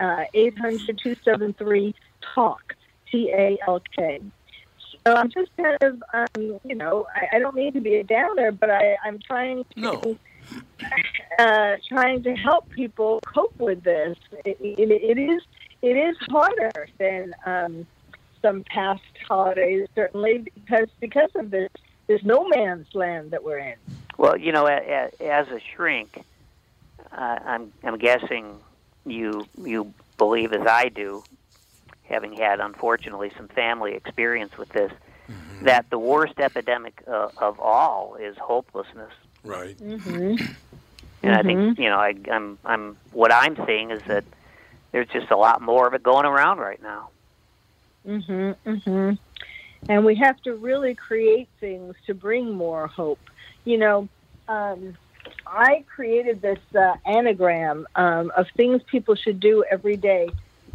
Uh, 0.00 0.24
800 0.34 0.98
273 0.98 1.94
TALK, 2.34 2.74
T 3.12 3.30
A 3.32 3.56
L 3.68 3.80
K. 3.96 4.20
So 5.06 5.14
I'm 5.14 5.30
just 5.30 5.56
kind 5.56 5.76
of, 5.82 6.02
um, 6.12 6.58
you 6.64 6.74
know, 6.74 7.06
I, 7.14 7.36
I 7.36 7.38
don't 7.38 7.54
mean 7.54 7.72
to 7.74 7.80
be 7.80 7.94
a 7.94 8.02
downer, 8.02 8.50
but 8.50 8.70
I, 8.70 8.96
I'm 9.04 9.18
trying 9.24 9.64
to. 9.76 10.18
Uh, 11.38 11.76
trying 11.88 12.22
to 12.22 12.34
help 12.34 12.68
people 12.70 13.20
cope 13.24 13.54
with 13.58 13.82
this. 13.84 14.16
It, 14.44 14.56
it, 14.60 14.90
it 14.90 15.18
is 15.18 15.42
it 15.82 15.96
is 15.96 16.16
harder 16.30 16.88
than 16.98 17.34
um, 17.46 17.86
some 18.42 18.64
past 18.64 19.02
holidays, 19.28 19.86
certainly 19.94 20.38
because 20.38 20.88
because 21.00 21.30
of 21.36 21.50
this 21.50 21.70
this 22.08 22.22
no 22.24 22.48
man's 22.48 22.86
land 22.94 23.30
that 23.30 23.44
we're 23.44 23.58
in. 23.58 23.76
Well, 24.16 24.36
you 24.36 24.50
know, 24.50 24.66
a- 24.66 25.10
a- 25.20 25.30
as 25.30 25.48
a 25.48 25.60
shrink, 25.76 26.24
uh, 27.12 27.38
I'm 27.44 27.72
I'm 27.84 27.98
guessing 27.98 28.56
you 29.04 29.46
you 29.64 29.92
believe 30.18 30.52
as 30.52 30.66
I 30.66 30.88
do, 30.88 31.24
having 32.02 32.32
had 32.32 32.60
unfortunately 32.60 33.30
some 33.36 33.48
family 33.48 33.94
experience 33.94 34.52
with 34.58 34.68
this, 34.70 34.92
that 35.62 35.86
the 35.90 35.98
worst 35.98 36.34
epidemic 36.38 37.02
uh, 37.06 37.28
of 37.36 37.58
all 37.60 38.16
is 38.20 38.36
hopelessness. 38.40 39.12
Right. 39.44 39.80
Mm-hmm. 39.82 40.36
And 41.22 41.34
I 41.34 41.42
think 41.42 41.78
you 41.78 41.88
know, 41.88 41.98
I, 41.98 42.14
I'm 42.30 42.58
I'm 42.64 42.96
what 43.12 43.32
I'm 43.32 43.56
seeing 43.66 43.90
is 43.90 44.02
that 44.08 44.24
there's 44.92 45.08
just 45.08 45.30
a 45.30 45.36
lot 45.36 45.60
more 45.60 45.86
of 45.86 45.94
it 45.94 46.02
going 46.02 46.26
around 46.26 46.58
right 46.58 46.82
now. 46.82 47.10
Mhm. 48.06 48.56
Mhm. 48.64 49.18
And 49.88 50.04
we 50.04 50.14
have 50.16 50.40
to 50.42 50.54
really 50.54 50.94
create 50.94 51.48
things 51.60 51.94
to 52.06 52.14
bring 52.14 52.52
more 52.52 52.86
hope. 52.86 53.20
You 53.64 53.78
know, 53.78 54.08
um, 54.46 54.96
I 55.50 55.84
created 55.94 56.42
this 56.42 56.58
uh, 56.74 56.94
anagram 57.06 57.86
um, 57.96 58.30
of 58.36 58.46
things 58.56 58.82
people 58.82 59.14
should 59.14 59.40
do 59.40 59.64
every 59.70 59.96
day. 59.96 60.28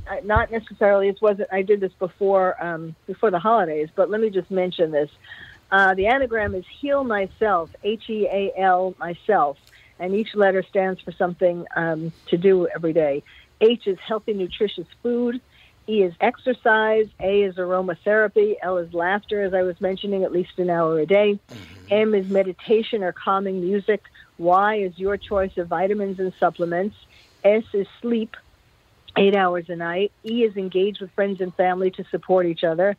Uh, 0.09 0.17
not 0.23 0.51
necessarily. 0.51 1.07
It 1.07 1.21
wasn't. 1.21 1.49
I 1.51 1.61
did 1.61 1.79
this 1.79 1.93
before 1.93 2.61
um, 2.63 2.95
before 3.07 3.31
the 3.31 3.39
holidays, 3.39 3.89
but 3.95 4.09
let 4.09 4.19
me 4.19 4.29
just 4.29 4.51
mention 4.51 4.91
this. 4.91 5.09
Uh, 5.71 5.93
the 5.93 6.07
anagram 6.07 6.55
is 6.55 6.65
heal 6.79 7.03
myself. 7.03 7.69
H 7.83 8.09
E 8.09 8.27
A 8.27 8.51
L 8.57 8.95
myself, 8.99 9.57
and 9.99 10.13
each 10.13 10.35
letter 10.35 10.63
stands 10.63 10.99
for 11.01 11.11
something 11.13 11.65
um, 11.75 12.11
to 12.27 12.37
do 12.37 12.67
every 12.67 12.93
day. 12.93 13.23
H 13.61 13.87
is 13.87 13.97
healthy, 13.99 14.33
nutritious 14.33 14.87
food. 15.01 15.39
E 15.87 16.03
is 16.03 16.13
exercise. 16.19 17.07
A 17.19 17.43
is 17.43 17.55
aromatherapy. 17.55 18.55
L 18.61 18.77
is 18.77 18.93
laughter, 18.93 19.41
as 19.41 19.53
I 19.53 19.61
was 19.61 19.79
mentioning, 19.79 20.23
at 20.23 20.31
least 20.31 20.57
an 20.57 20.69
hour 20.69 20.99
a 20.99 21.05
day. 21.05 21.39
M 21.89 22.13
is 22.13 22.27
meditation 22.29 23.03
or 23.03 23.11
calming 23.11 23.61
music. 23.61 24.03
Y 24.37 24.77
is 24.77 24.97
your 24.97 25.17
choice 25.17 25.57
of 25.57 25.67
vitamins 25.67 26.19
and 26.19 26.33
supplements. 26.39 26.95
S 27.43 27.63
is 27.73 27.87
sleep, 28.01 28.35
eight 29.17 29.35
hours 29.35 29.65
a 29.69 29.75
night. 29.75 30.11
E 30.23 30.43
is 30.43 30.55
engage 30.55 30.99
with 30.99 31.11
friends 31.11 31.41
and 31.41 31.53
family 31.55 31.91
to 31.91 32.03
support 32.11 32.45
each 32.45 32.63
other. 32.63 32.95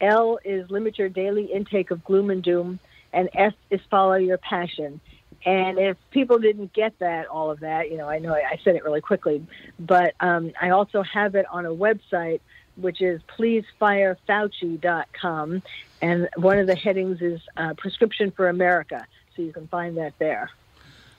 L 0.00 0.38
is 0.44 0.70
limit 0.70 0.98
your 0.98 1.08
daily 1.08 1.46
intake 1.46 1.90
of 1.90 2.04
gloom 2.04 2.30
and 2.30 2.42
doom. 2.42 2.78
And 3.12 3.28
S 3.34 3.54
is 3.70 3.80
follow 3.90 4.14
your 4.14 4.38
passion. 4.38 5.00
And 5.44 5.78
if 5.78 5.96
people 6.10 6.38
didn't 6.38 6.72
get 6.72 6.98
that, 6.98 7.26
all 7.26 7.50
of 7.50 7.60
that, 7.60 7.90
you 7.90 7.96
know, 7.96 8.08
I 8.08 8.18
know 8.18 8.34
I 8.34 8.58
said 8.64 8.74
it 8.74 8.82
really 8.84 9.00
quickly, 9.00 9.46
but 9.78 10.14
um, 10.20 10.52
I 10.60 10.70
also 10.70 11.02
have 11.02 11.36
it 11.36 11.46
on 11.50 11.64
a 11.64 11.70
website, 11.70 12.40
which 12.76 13.00
is 13.00 13.20
pleasefirefauci.com. 13.38 15.62
And 16.00 16.28
one 16.36 16.58
of 16.58 16.66
the 16.66 16.74
headings 16.74 17.22
is 17.22 17.40
uh, 17.56 17.74
Prescription 17.74 18.32
for 18.32 18.48
America. 18.48 19.06
So 19.36 19.42
you 19.42 19.52
can 19.52 19.68
find 19.68 19.96
that 19.98 20.14
there. 20.18 20.50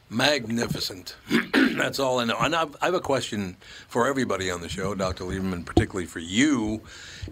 Magnificent. 0.10 1.16
That's 1.54 2.00
all 2.00 2.20
I 2.20 2.26
know. 2.26 2.38
And 2.40 2.56
I've, 2.56 2.76
I 2.82 2.86
have 2.86 2.96
a 2.96 3.00
question 3.00 3.56
for 3.88 4.08
everybody 4.08 4.50
on 4.50 4.62
the 4.62 4.70
show, 4.70 4.96
Dr. 4.96 5.26
Lieberman, 5.26 5.66
particularly 5.66 6.08
for 6.08 6.20
you. 6.20 6.82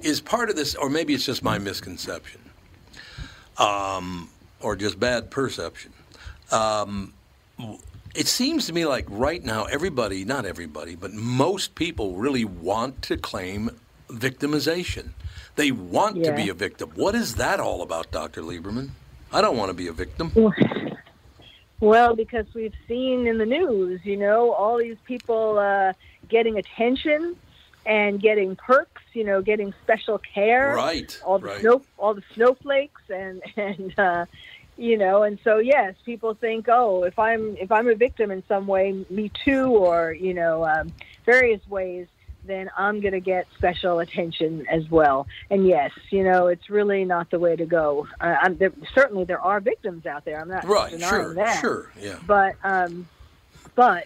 Is 0.02 0.22
part 0.22 0.50
of 0.50 0.56
this, 0.56 0.76
or 0.76 0.90
maybe 0.90 1.14
it's 1.14 1.26
just 1.26 1.44
my 1.44 1.58
misconception, 1.58 2.42
um, 3.58 4.30
or 4.62 4.76
just 4.76 5.00
bad 5.00 5.32
perception. 5.32 5.92
Um, 6.52 7.14
it 8.14 8.28
seems 8.28 8.68
to 8.68 8.74
me 8.74 8.86
like 8.86 9.06
right 9.10 9.44
now, 9.44 9.66
everybody, 9.66 10.24
not 10.24 10.46
everybody, 10.46 10.96
but 10.96 11.14
most 11.14 11.76
people 11.76 12.16
really 12.16 12.46
want 12.46 13.02
to 13.04 13.18
claim 13.18 13.72
victimization. 14.10 15.10
They 15.56 15.72
want 15.72 16.24
to 16.24 16.34
be 16.34 16.50
a 16.50 16.54
victim. 16.54 16.92
What 16.96 17.16
is 17.16 17.36
that 17.36 17.60
all 17.60 17.82
about, 17.82 18.12
Dr. 18.12 18.42
Lieberman? 18.42 18.90
I 19.34 19.42
don't 19.42 19.58
want 19.58 19.70
to 19.70 19.74
be 19.74 19.88
a 19.88 19.92
victim. 19.92 20.32
Well, 20.36 20.54
because 21.80 22.46
we've 22.54 22.74
seen 22.88 23.28
in 23.28 23.38
the 23.38 23.46
news, 23.46 24.02
you 24.04 24.18
know, 24.18 24.52
all 24.52 24.78
these 24.78 24.98
people 25.06 25.60
uh, 25.60 25.94
getting 26.28 26.58
attention 26.58 27.36
and 27.86 28.22
getting 28.22 28.56
perks, 28.56 29.02
you 29.14 29.24
know, 29.24 29.42
getting 29.42 29.74
special 29.84 30.20
care. 30.34 30.74
Right, 30.76 31.20
All 31.24 31.40
the 31.40 31.48
right. 31.48 31.62
snow, 31.62 31.82
all 31.98 32.14
the 32.14 32.24
snowflakes, 32.34 33.02
and 33.10 33.42
and 33.56 33.98
uh, 33.98 34.26
you 34.78 34.98
know, 34.98 35.24
and 35.24 35.40
so 35.44 35.58
yes, 35.58 35.96
people 36.06 36.34
think, 36.34 36.68
oh, 36.70 37.04
if 37.04 37.18
I'm 37.18 37.56
if 37.58 37.72
I'm 37.72 37.88
a 37.88 37.96
victim 37.96 38.32
in 38.32 38.44
some 38.48 38.68
way, 38.68 39.06
me 39.10 39.32
too, 39.46 39.68
or 39.68 40.12
you 40.12 40.34
know, 40.34 40.66
um, 40.66 40.92
various 41.26 41.66
ways, 41.68 42.08
then 42.48 42.70
I'm 42.78 43.02
going 43.02 43.14
to 43.14 43.20
get 43.20 43.46
special 43.58 44.00
attention 44.00 44.66
as 44.68 44.90
well. 44.90 45.28
And 45.50 45.68
yes, 45.68 45.92
you 46.10 46.24
know, 46.24 46.48
it's 46.48 46.70
really 46.70 47.06
not 47.06 47.30
the 47.30 47.40
way 47.40 47.56
to 47.56 47.66
go. 47.66 48.08
Uh, 48.20 48.36
I'm, 48.42 48.58
there, 48.58 48.72
certainly, 48.96 49.26
there 49.26 49.42
are 49.42 49.60
victims 49.60 50.06
out 50.06 50.26
there. 50.26 50.40
I'm 50.40 50.48
not 50.50 50.64
Right, 50.66 50.92
denying 50.92 51.10
sure, 51.10 51.34
that. 51.36 51.62
sure, 51.62 51.92
yeah. 52.00 52.18
But 52.26 52.56
um, 52.64 53.08
but 53.76 54.06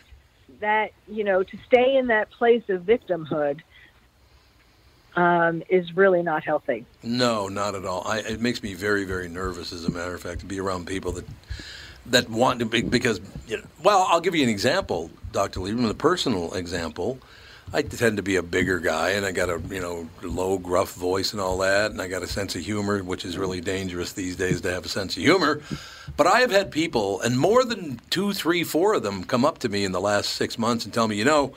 that 0.59 0.91
you 1.07 1.23
know, 1.23 1.43
to 1.43 1.57
stay 1.67 1.95
in 1.95 2.07
that 2.07 2.29
place 2.31 2.63
of 2.69 2.81
victimhood 2.81 3.61
um, 5.15 5.63
is 5.69 5.95
really 5.95 6.23
not 6.23 6.43
healthy. 6.43 6.85
No, 7.03 7.47
not 7.47 7.75
at 7.75 7.85
all. 7.85 8.03
I, 8.07 8.19
it 8.19 8.41
makes 8.41 8.63
me 8.63 8.73
very, 8.73 9.03
very 9.03 9.27
nervous, 9.27 9.73
as 9.73 9.85
a 9.85 9.91
matter 9.91 10.13
of 10.13 10.21
fact, 10.21 10.39
to 10.41 10.45
be 10.45 10.59
around 10.59 10.87
people 10.87 11.11
that 11.13 11.25
that 12.07 12.29
want 12.29 12.59
to 12.59 12.65
be 12.65 12.81
because. 12.81 13.19
You 13.47 13.57
know, 13.57 13.63
well, 13.83 14.07
I'll 14.09 14.21
give 14.21 14.35
you 14.35 14.43
an 14.43 14.49
example, 14.49 15.11
Doctor 15.31 15.59
Lieberman. 15.59 15.89
A 15.89 15.93
personal 15.93 16.53
example. 16.53 17.19
I 17.73 17.81
tend 17.81 18.17
to 18.17 18.23
be 18.23 18.35
a 18.35 18.43
bigger 18.43 18.79
guy, 18.79 19.11
and 19.11 19.25
I 19.25 19.31
got 19.31 19.49
a 19.49 19.61
you 19.69 19.79
know 19.79 20.09
low, 20.21 20.57
gruff 20.57 20.93
voice 20.93 21.31
and 21.31 21.41
all 21.41 21.57
that, 21.59 21.91
and 21.91 22.01
I 22.01 22.07
got 22.07 22.21
a 22.21 22.27
sense 22.27 22.55
of 22.55 22.61
humor, 22.61 23.01
which 23.01 23.23
is 23.23 23.37
really 23.37 23.61
dangerous 23.61 24.11
these 24.11 24.35
days 24.35 24.61
to 24.61 24.71
have 24.71 24.85
a 24.85 24.89
sense 24.89 25.15
of 25.15 25.23
humor. 25.23 25.61
But 26.17 26.27
I 26.27 26.41
have 26.41 26.51
had 26.51 26.71
people, 26.71 27.21
and 27.21 27.39
more 27.39 27.63
than 27.63 27.99
two, 28.09 28.33
three, 28.33 28.63
four 28.63 28.93
of 28.95 29.03
them, 29.03 29.23
come 29.23 29.45
up 29.45 29.59
to 29.59 29.69
me 29.69 29.85
in 29.85 29.93
the 29.93 30.01
last 30.01 30.31
six 30.31 30.57
months 30.57 30.83
and 30.83 30.93
tell 30.93 31.07
me, 31.07 31.15
you 31.15 31.25
know, 31.25 31.53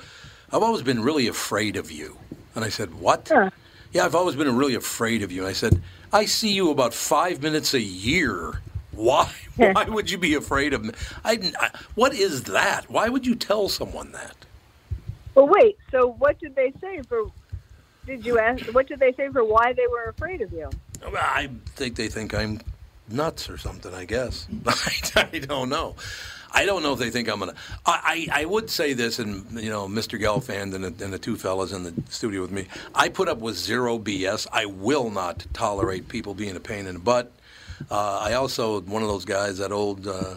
I've 0.53 0.63
always 0.63 0.83
been 0.83 1.03
really 1.03 1.27
afraid 1.27 1.77
of 1.77 1.91
you. 1.91 2.17
And 2.55 2.65
I 2.65 2.69
said, 2.69 2.95
what? 2.95 3.29
Yeah, 3.93 4.05
I've 4.05 4.15
always 4.15 4.37
been 4.37 4.57
really 4.57 4.75
afraid 4.77 5.23
of 5.23 5.33
you. 5.33 5.41
And 5.41 5.49
I 5.49 5.53
said, 5.53 5.83
I 6.13 6.27
see 6.27 6.53
you 6.53 6.71
about 6.71 6.95
five 6.95 7.43
minutes 7.43 7.75
a 7.75 7.81
year. 7.81 8.61
Why? 8.93 9.33
Why 9.57 9.85
would 9.85 10.11
you 10.11 10.19
be 10.19 10.35
afraid 10.35 10.73
of 10.73 10.85
me? 10.85 10.93
I, 11.25 11.53
I, 11.61 11.71
what 11.97 12.15
is 12.15 12.45
that? 12.45 12.89
Why 12.89 13.09
would 13.09 13.27
you 13.27 13.35
tell 13.35 13.69
someone 13.69 14.13
that? 14.13 14.37
Well, 15.35 15.49
wait. 15.49 15.79
So, 15.91 16.13
what 16.19 16.39
did 16.39 16.55
they 16.55 16.73
say 16.81 17.03
for? 17.03 17.27
Did 18.07 18.25
you 18.25 18.39
ask? 18.39 18.67
What 18.67 18.87
did 18.87 19.01
they 19.01 19.13
say 19.13 19.29
for 19.29 19.45
why 19.45 19.73
they 19.73 19.87
were 19.87 20.05
afraid 20.05 20.41
of 20.43 20.53
you? 20.53 20.71
I 21.05 21.51
think 21.75 21.97
they 21.97 22.09
think 22.09 22.35
I'm 22.35 22.61
nuts 23.09 23.49
or 23.51 23.59
something. 23.59 23.93
I 23.95 24.05
guess 24.05 24.47
I, 24.67 25.29
I 25.33 25.39
don't 25.39 25.69
know. 25.69 25.97
I 26.57 26.67
don't 26.67 26.85
know 26.85 26.93
if 26.93 27.01
they 27.01 27.11
think 27.11 27.29
I'm 27.29 27.41
gonna. 27.41 27.55
I, 27.85 28.29
I, 28.33 28.43
I 28.43 28.45
would 28.45 28.71
say 28.71 28.93
this, 28.93 29.19
and 29.19 29.61
you 29.61 29.71
know, 29.71 29.89
Mr. 29.89 30.21
Gelfand 30.21 30.75
and 30.75 30.85
the, 30.85 31.05
and 31.05 31.13
the 31.13 31.19
two 31.19 31.37
fellas 31.37 31.73
in 31.73 31.83
the 31.83 31.95
studio 32.09 32.43
with 32.43 32.53
me. 32.53 32.69
I 32.95 33.09
put 33.09 33.29
up 33.29 33.39
with 33.39 33.57
zero 33.57 33.99
BS. 33.99 34.47
I 34.53 34.67
will 34.67 35.11
not 35.11 35.47
tolerate 35.53 36.09
people 36.09 36.33
being 36.33 36.55
a 36.55 36.61
pain 36.61 36.87
in 36.87 36.95
the 36.95 37.01
butt. 37.01 37.33
Uh, 37.91 38.19
I 38.19 38.35
also 38.35 38.81
one 38.83 39.03
of 39.03 39.09
those 39.09 39.25
guys 39.25 39.59
that 39.59 39.73
old. 39.73 40.07
Uh, 40.07 40.37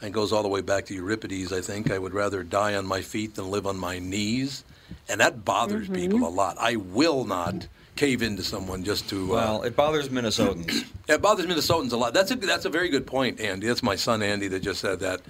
and 0.00 0.14
goes 0.14 0.32
all 0.32 0.42
the 0.42 0.48
way 0.48 0.60
back 0.60 0.86
to 0.86 0.94
Euripides. 0.94 1.52
I 1.52 1.60
think 1.60 1.90
I 1.90 1.98
would 1.98 2.14
rather 2.14 2.42
die 2.42 2.74
on 2.74 2.86
my 2.86 3.02
feet 3.02 3.34
than 3.34 3.50
live 3.50 3.66
on 3.66 3.78
my 3.78 3.98
knees, 3.98 4.64
and 5.08 5.20
that 5.20 5.44
bothers 5.44 5.88
people 5.88 6.26
a 6.26 6.30
lot. 6.30 6.56
I 6.58 6.76
will 6.76 7.24
not 7.24 7.66
cave 7.96 8.22
into 8.22 8.42
someone 8.42 8.84
just 8.84 9.08
to. 9.10 9.28
Well, 9.28 9.62
uh, 9.62 9.66
it 9.66 9.76
bothers 9.76 10.08
Minnesotans. 10.08 10.84
it 11.08 11.20
bothers 11.20 11.46
Minnesotans 11.46 11.92
a 11.92 11.96
lot. 11.96 12.14
That's 12.14 12.30
a 12.30 12.36
that's 12.36 12.64
a 12.64 12.70
very 12.70 12.88
good 12.88 13.06
point, 13.06 13.40
Andy. 13.40 13.66
That's 13.66 13.82
my 13.82 13.96
son 13.96 14.22
Andy 14.22 14.48
that 14.48 14.60
just 14.60 14.80
said 14.80 15.00
that. 15.00 15.20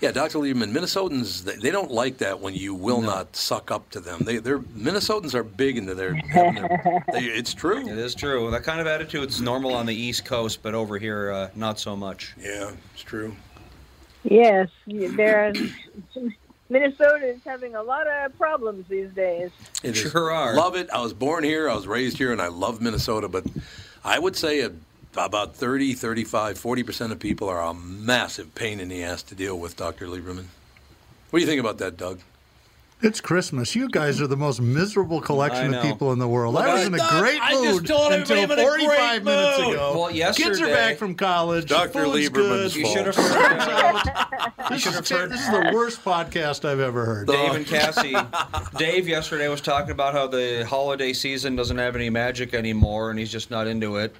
Yeah, 0.00 0.12
Dr. 0.12 0.38
Lieberman, 0.38 0.70
Minnesotans, 0.70 1.42
they, 1.42 1.56
they 1.56 1.70
don't 1.72 1.90
like 1.90 2.18
that 2.18 2.38
when 2.38 2.54
you 2.54 2.72
will 2.72 3.02
not 3.02 3.34
suck 3.34 3.72
up 3.72 3.90
to 3.90 3.98
them. 4.00 4.20
They, 4.20 4.36
they're 4.36 4.60
Minnesotans 4.60 5.34
are 5.34 5.42
big 5.42 5.76
into 5.76 5.96
their. 5.96 6.12
their- 6.32 7.02
they, 7.12 7.24
it's 7.24 7.52
true. 7.52 7.80
It 7.80 7.98
is 7.98 8.14
true. 8.14 8.48
That 8.52 8.62
kind 8.62 8.80
of 8.80 8.86
attitude 8.86 9.28
is 9.28 9.40
normal 9.40 9.74
on 9.74 9.86
the 9.86 9.94
East 9.94 10.24
Coast, 10.24 10.60
but 10.62 10.72
over 10.72 10.98
here, 10.98 11.32
uh, 11.32 11.48
not 11.56 11.80
so 11.80 11.96
much. 11.96 12.34
Yeah, 12.40 12.70
it's 12.94 13.02
true. 13.02 13.34
Yes, 14.24 14.68
there. 14.86 15.52
Minnesota 16.70 17.26
is 17.26 17.40
having 17.44 17.74
a 17.74 17.82
lot 17.82 18.06
of 18.06 18.36
problems 18.38 18.84
these 18.88 19.10
days. 19.12 19.50
It 19.82 19.96
is- 19.96 20.10
Sure 20.10 20.30
are. 20.30 20.54
Love 20.54 20.76
it. 20.76 20.90
I 20.90 21.00
was 21.00 21.14
born 21.14 21.42
here. 21.44 21.68
I 21.70 21.74
was 21.74 21.86
raised 21.86 22.18
here, 22.18 22.30
and 22.32 22.42
I 22.42 22.48
love 22.48 22.82
Minnesota. 22.82 23.26
But 23.28 23.46
I 24.04 24.18
would 24.18 24.36
say 24.36 24.60
a, 24.60 24.72
about 25.16 25.56
30, 25.56 25.94
35, 25.94 26.58
40% 26.58 27.12
of 27.12 27.18
people 27.18 27.48
are 27.48 27.62
a 27.62 27.72
massive 27.72 28.54
pain 28.54 28.80
in 28.80 28.88
the 28.88 29.02
ass 29.02 29.22
to 29.24 29.34
deal 29.34 29.58
with, 29.58 29.76
Dr. 29.76 30.06
Lieberman. 30.08 30.44
What 31.30 31.38
do 31.38 31.40
you 31.40 31.46
think 31.46 31.60
about 31.60 31.78
that, 31.78 31.96
Doug? 31.96 32.20
It's 33.00 33.20
Christmas. 33.20 33.76
You 33.76 33.88
guys 33.88 34.20
are 34.20 34.26
the 34.26 34.36
most 34.36 34.60
miserable 34.60 35.20
collection 35.20 35.72
of 35.72 35.82
people 35.84 36.12
in 36.12 36.18
the 36.18 36.26
world. 36.26 36.54
Look, 36.54 36.64
I 36.64 36.74
was 36.74 36.82
I 36.82 36.86
in 36.86 36.94
a 36.94 37.20
great 37.20 37.40
I 37.40 37.52
just 37.52 37.64
mood 37.82 37.86
told 37.86 38.12
until 38.12 38.42
in 38.42 38.48
45 38.48 38.86
great 38.88 39.24
minutes 39.24 39.58
mood. 39.60 39.74
ago. 39.74 40.00
Well, 40.00 40.32
Kids 40.32 40.60
are 40.60 40.66
back 40.66 40.96
from 40.96 41.14
college. 41.14 41.68
Dr. 41.68 41.90
Food's 41.92 42.28
Lieberman's 42.28 42.74
good. 42.74 42.80
You 42.80 42.86
should 42.92 43.06
have 43.06 43.14
heard. 43.16 43.58
out, 43.60 44.68
this, 44.70 44.82
should 44.82 44.94
is, 45.00 45.08
heard- 45.08 45.30
this 45.30 45.40
is 45.40 45.46
the 45.48 45.70
worst 45.72 46.04
podcast 46.04 46.64
I've 46.64 46.80
ever 46.80 47.04
heard. 47.04 47.28
Dave 47.28 47.52
and 47.54 47.64
Cassie. 47.66 48.16
Dave 48.78 49.06
yesterday 49.06 49.46
was 49.46 49.60
talking 49.60 49.92
about 49.92 50.12
how 50.12 50.26
the 50.26 50.66
holiday 50.68 51.12
season 51.12 51.54
doesn't 51.54 51.78
have 51.78 51.94
any 51.94 52.10
magic 52.10 52.52
anymore, 52.52 53.10
and 53.10 53.18
he's 53.18 53.30
just 53.30 53.48
not 53.48 53.68
into 53.68 53.98
it. 53.98 54.12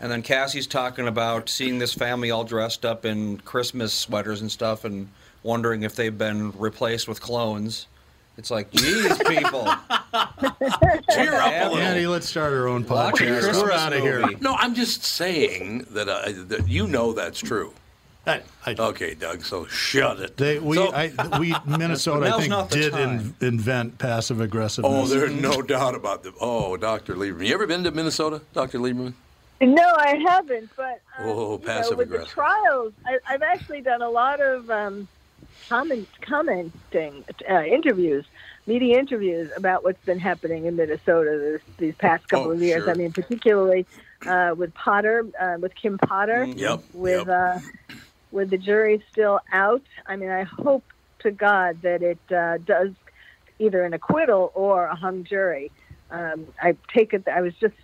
And 0.00 0.10
then 0.10 0.22
Cassie's 0.22 0.66
talking 0.66 1.06
about 1.06 1.50
seeing 1.50 1.78
this 1.78 1.92
family 1.92 2.30
all 2.30 2.44
dressed 2.44 2.86
up 2.86 3.04
in 3.04 3.38
Christmas 3.40 3.92
sweaters 3.92 4.40
and 4.40 4.50
stuff, 4.50 4.86
and 4.86 5.08
wondering 5.42 5.82
if 5.82 5.94
they've 5.96 6.16
been 6.16 6.50
replaced 6.58 7.06
with 7.08 7.20
clones. 7.20 7.88
It's 8.38 8.50
like, 8.50 8.70
geez, 8.70 9.16
people. 9.26 9.64
Cheer 11.10 11.34
up 11.34 11.52
a 11.52 11.68
little. 11.68 11.78
Andy, 11.78 12.06
let's 12.06 12.28
start 12.28 12.52
our 12.52 12.66
own 12.66 12.84
podcast. 12.84 13.60
We're 13.62 13.72
out 13.72 13.92
of 13.92 14.00
here. 14.00 14.24
No, 14.40 14.54
I'm 14.54 14.74
just 14.74 15.04
saying 15.04 15.86
that, 15.90 16.08
uh, 16.08 16.32
that 16.48 16.66
you 16.68 16.86
know 16.86 17.12
that's 17.12 17.38
true. 17.40 17.72
I, 18.26 18.40
I, 18.64 18.76
Okay, 18.78 19.14
Doug, 19.14 19.42
so 19.44 19.66
shut 19.66 20.20
it. 20.20 20.36
they, 20.36 20.58
we, 20.60 20.76
So- 20.76 20.92
I, 20.94 21.12
we, 21.40 21.54
Minnesota, 21.66 22.32
I 22.34 22.40
think, 22.40 22.70
did 22.70 22.94
in, 22.94 23.34
invent 23.40 23.98
passive 23.98 24.40
aggressiveness. 24.40 24.92
Oh, 24.94 25.06
there's 25.12 25.32
no 25.32 25.60
doubt 25.60 25.94
about 25.96 26.22
the. 26.22 26.32
Oh, 26.40 26.76
Dr. 26.76 27.14
Lieberman. 27.16 27.46
You 27.48 27.54
ever 27.54 27.66
been 27.66 27.82
to 27.84 27.90
Minnesota, 27.90 28.40
Dr. 28.54 28.78
Lieberman? 28.78 29.14
No, 29.60 29.94
I 29.96 30.16
haven't. 30.26 30.70
But 30.76 31.00
um, 31.18 31.26
Oh, 31.26 31.28
you 31.28 31.34
know, 31.50 31.58
passive 31.58 31.98
with 31.98 32.08
the 32.10 32.14
aggressive. 32.14 32.34
trials, 32.34 32.92
I, 33.04 33.18
I've 33.28 33.42
actually 33.42 33.80
done 33.80 34.02
a 34.02 34.10
lot 34.10 34.40
of 34.40 34.70
um, 34.70 35.08
comment, 35.72 36.08
commenting 36.28 37.24
uh, 37.50 37.62
interviews, 37.62 38.26
media 38.66 38.98
interviews 38.98 39.50
about 39.56 39.84
what's 39.84 40.02
been 40.04 40.18
happening 40.18 40.66
in 40.66 40.76
Minnesota 40.76 41.38
this, 41.40 41.62
these 41.78 41.94
past 41.98 42.28
couple 42.28 42.50
Oh, 42.50 42.54
of 42.54 42.60
years. 42.62 42.82
sure. 42.84 42.90
I 42.90 42.94
mean, 42.94 43.12
particularly 43.12 43.86
uh, 44.26 44.52
with 44.56 44.74
Potter, 44.74 45.24
uh, 45.40 45.56
with 45.60 45.72
Kim 45.80 45.98
Potter, 45.98 46.46
Mm, 46.46 46.58
Yep. 46.58 46.84
with 46.92 47.26
yep. 47.26 47.28
uh, 47.28 47.58
with 48.30 48.50
the 48.50 48.58
jury 48.58 49.02
still 49.12 49.40
out. 49.52 49.82
I 50.06 50.16
mean, 50.16 50.30
I 50.30 50.44
hope 50.44 50.84
to 51.20 51.30
God 51.30 51.82
that 51.82 52.02
it 52.02 52.20
uh, 52.34 52.58
does 52.58 52.90
either 53.58 53.84
an 53.84 53.94
acquittal 53.94 54.50
or 54.54 54.86
a 54.86 54.96
hung 54.96 55.24
jury. 55.24 55.72
Um, 56.10 56.48
I 56.60 56.76
take 56.96 57.12
it. 57.14 57.26
I 57.28 57.40
was 57.40 57.54
just. 57.60 57.74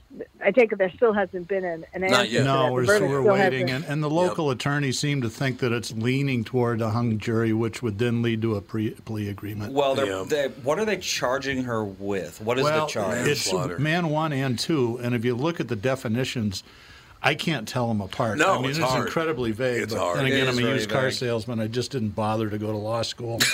I 0.43 0.51
take 0.53 0.73
it 0.73 0.79
there 0.79 0.91
still 0.91 1.13
hasn't 1.13 1.49
been 1.49 1.65
an, 1.65 1.85
an 1.93 2.03
answer. 2.03 2.17
Not 2.17 2.31
yet. 2.31 2.45
No, 2.45 2.73
we're, 2.73 2.85
verdict 2.85 3.11
we're 3.11 3.23
still 3.23 3.35
waiting, 3.35 3.71
and, 3.71 3.85
and 3.85 4.03
the 4.03 4.09
local 4.09 4.51
attorneys 4.51 4.99
seem 4.99 5.21
to 5.21 5.29
think 5.29 5.59
that 5.59 5.71
it's 5.71 5.93
leaning 5.93 6.45
toward 6.45 6.81
a 6.81 6.91
hung 6.91 7.19
jury, 7.19 7.53
which 7.53 7.83
would 7.83 7.99
then 7.99 8.23
lead 8.23 8.41
to 8.43 8.57
a 8.57 8.63
pre- 8.63 8.93
plea 8.93 9.29
agreement. 9.29 9.75
Well, 9.75 9.95
they're, 9.95 10.07
Yeah. 10.07 10.25
they, 10.27 10.49
what 10.49 10.79
are 10.79 10.87
they 10.87 10.97
charging 10.97 11.65
her 11.65 11.85
with? 11.85 12.41
What 12.41 12.59
is 12.59 12.65
well, 12.65 12.87
the 12.87 12.93
charge? 12.93 13.29
it's 13.29 13.53
man 13.79 14.09
one 14.09 14.33
and 14.33 14.59
two, 14.59 14.99
and 15.03 15.15
if 15.15 15.25
you 15.27 15.35
look 15.35 15.61
at 15.61 15.69
the 15.69 15.77
definitions, 15.77 16.63
I 17.23 17.35
can't 17.35 17.69
tell 17.69 17.89
them 17.89 18.01
apart. 18.01 18.39
No, 18.39 18.55
I 18.55 18.61
mean, 18.61 18.71
it's 18.71 18.79
it's, 18.79 18.89
hard. 18.89 19.07
incredibly 19.07 19.51
vague. 19.53 19.83
It's 19.83 19.93
but 19.93 20.01
hard. 20.01 20.19
then 20.19 20.27
again, 20.27 20.49
is 20.49 20.57
I'm 20.57 20.59
a 20.59 20.67
very 20.67 20.75
used 20.79 20.91
car 20.91 21.03
vague. 21.03 21.13
salesman. 21.13 21.61
I 21.61 21.67
just 21.67 21.91
didn't 21.91 22.11
bother 22.11 22.49
to 22.49 22.59
go 22.59 22.71
to 22.71 22.79
law 22.79 23.03
school. 23.03 23.41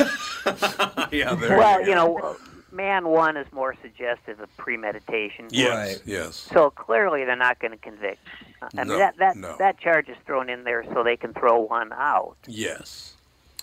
yeah, 1.11 1.35
there 1.35 1.59
Well, 1.59 1.81
you 1.81 1.89
you 1.89 1.95
know, 1.95 2.37
man 2.75 3.09
one 3.09 3.37
is 3.37 3.51
more 3.53 3.75
suggestive 3.81 4.41
of 4.41 4.55
premeditation. 4.57 5.47
Yes, 5.51 5.75
Right. 5.99 6.03
yes. 6.07 6.37
So 6.53 6.71
clearly, 6.71 7.25
they're 7.25 7.37
not 7.37 7.59
going 7.61 7.71
to 7.71 7.77
convict. 7.79 8.21
Uh, 8.61 8.69
I 8.77 8.85
mean, 8.85 8.89
No, 8.89 8.99
that 8.99 9.17
that 9.19 9.37
no. 9.37 9.57
that 9.59 9.79
charge 9.79 10.09
is 10.09 10.17
thrown 10.27 10.51
in 10.51 10.65
there 10.65 10.85
so 10.93 11.03
they 11.03 11.17
can 11.17 11.33
throw 11.33 11.61
one 11.61 11.93
out. 11.93 12.37
Yes. 12.47 13.15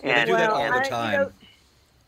Yeah, 0.02 0.20
they 0.24 0.30
do 0.30 0.36
that 0.36 0.50
Well, 0.52 0.60
all 0.62 0.72
I- 0.72 0.78
the 0.78 0.84
you 0.84 0.90
time. 0.90 1.20
know, 1.22 1.32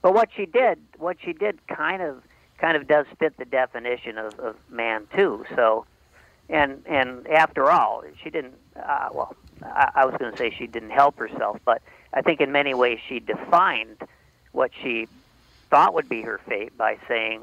But 0.02 0.14
what 0.14 0.30
she 0.34 0.46
did, 0.46 0.78
what 0.98 1.16
she 1.22 1.32
did, 1.32 1.66
kind 1.66 2.02
of 2.02 2.22
kind 2.58 2.76
of 2.76 2.86
does 2.86 3.06
fit 3.18 3.36
the 3.36 3.44
definition 3.44 4.16
of, 4.18 4.38
of 4.40 4.56
man 4.70 5.06
two. 5.14 5.44
So, 5.54 5.86
and 6.48 6.82
and 6.86 7.26
after 7.28 7.70
all, 7.70 8.02
she 8.22 8.30
didn't. 8.30 8.54
Uh, 8.76 9.08
well, 9.12 9.36
I, 9.62 9.90
I 9.96 10.04
was 10.06 10.14
going 10.18 10.32
to 10.32 10.38
say 10.38 10.50
she 10.50 10.66
didn't 10.66 10.90
help 10.90 11.16
herself, 11.18 11.58
but 11.64 11.80
I 12.12 12.22
think 12.22 12.40
in 12.40 12.50
many 12.52 12.74
ways 12.74 12.98
she 13.08 13.20
defined 13.20 13.98
what 14.52 14.70
she 14.82 15.06
thought 15.74 15.92
would 15.92 16.08
be 16.08 16.22
her 16.22 16.38
fate 16.46 16.76
by 16.78 16.96
saying 17.08 17.40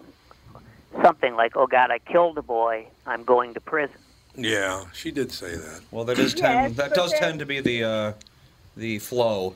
something 1.01 1.35
like, 1.35 1.57
"Oh 1.57 1.67
God, 1.67 1.91
I 1.91 1.99
killed 1.99 2.37
a 2.37 2.41
boy. 2.41 2.87
I'm 3.05 3.25
going 3.25 3.53
to 3.55 3.59
prison." 3.59 3.97
Yeah, 4.37 4.85
she 4.93 5.11
did 5.11 5.33
say 5.33 5.53
that. 5.57 5.81
Well, 5.91 6.05
that 6.05 6.15
does 6.15 6.31
Yes, 6.33 6.39
tend 6.39 6.75
that 6.77 6.93
does 6.93 7.11
then- 7.11 7.19
tend 7.19 7.39
to 7.39 7.45
be 7.45 7.59
the 7.59 7.83
uh, 7.83 8.13
the 8.77 8.99
flow. 8.99 9.53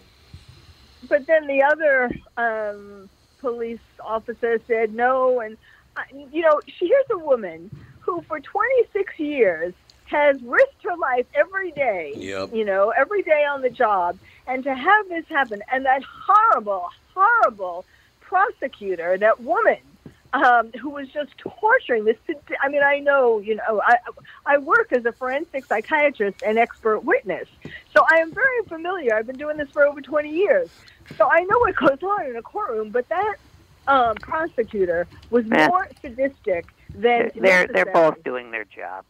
but 1.08 1.26
then 1.26 1.48
the 1.48 1.64
other 1.64 2.12
um, 2.36 3.10
police 3.40 3.80
officer 4.02 4.60
said 4.68 4.94
no, 4.94 5.40
and 5.40 5.56
uh, 5.96 6.02
you 6.34 6.42
know, 6.42 6.60
she 6.68 6.88
here's 6.88 7.06
a 7.12 7.18
woman 7.18 7.72
who 8.02 8.22
for 8.24 8.42
26 8.42 9.18
years 9.20 9.74
has 10.08 10.36
risked 10.44 10.84
her 10.84 10.98
life 10.98 11.26
every 11.34 11.72
day. 11.72 12.12
Yep. 12.18 12.54
You 12.54 12.66
know, 12.66 12.90
every 12.90 13.22
day 13.24 13.46
on 13.50 13.62
the 13.62 13.70
job, 13.70 14.18
and 14.48 14.66
to 14.66 14.76
have 14.76 15.08
this 15.08 15.26
happen, 15.30 15.64
and 15.72 15.86
that 15.86 16.04
horrible, 16.04 16.90
horrible 17.14 17.86
prosecutor, 18.36 19.18
that 19.18 19.42
woman. 19.42 19.78
Um, 20.34 20.70
who 20.82 20.90
was 20.90 21.08
just 21.14 21.30
torturing 21.38 22.04
this? 22.04 22.18
I 22.62 22.68
mean, 22.68 22.84
I 22.84 23.00
know, 23.00 23.40
you 23.40 23.56
know, 23.56 23.82
I 23.82 23.96
I 24.46 24.58
work 24.58 24.92
as 24.92 25.06
a 25.06 25.14
forensic 25.14 25.64
psychiatrist 25.66 26.36
and 26.46 26.60
expert 26.60 27.06
witness, 27.06 27.48
so 27.96 28.04
I 28.12 28.18
am 28.18 28.34
very 28.34 28.62
familiar. 28.68 29.16
I've 29.16 29.28
been 29.28 29.38
doing 29.38 29.56
this 29.56 29.70
for 29.72 29.86
over 29.86 30.02
20 30.02 30.30
years, 30.30 30.70
so 31.18 31.30
I 31.32 31.40
know 31.40 31.58
what 31.60 31.76
goes 31.78 32.04
on 32.04 32.26
in 32.26 32.36
a 32.36 32.42
courtroom. 32.42 32.90
But 32.90 33.08
that 33.08 33.36
um, 33.88 34.16
prosecutor 34.16 35.08
was 35.30 35.46
Yeah. 35.46 35.68
more 35.68 35.88
sadistic 36.02 36.66
than 36.94 37.32
They're 37.36 37.68
they're 37.68 37.86
both 37.86 38.22
doing 38.26 38.52
their 38.52 38.66
job. 38.66 39.06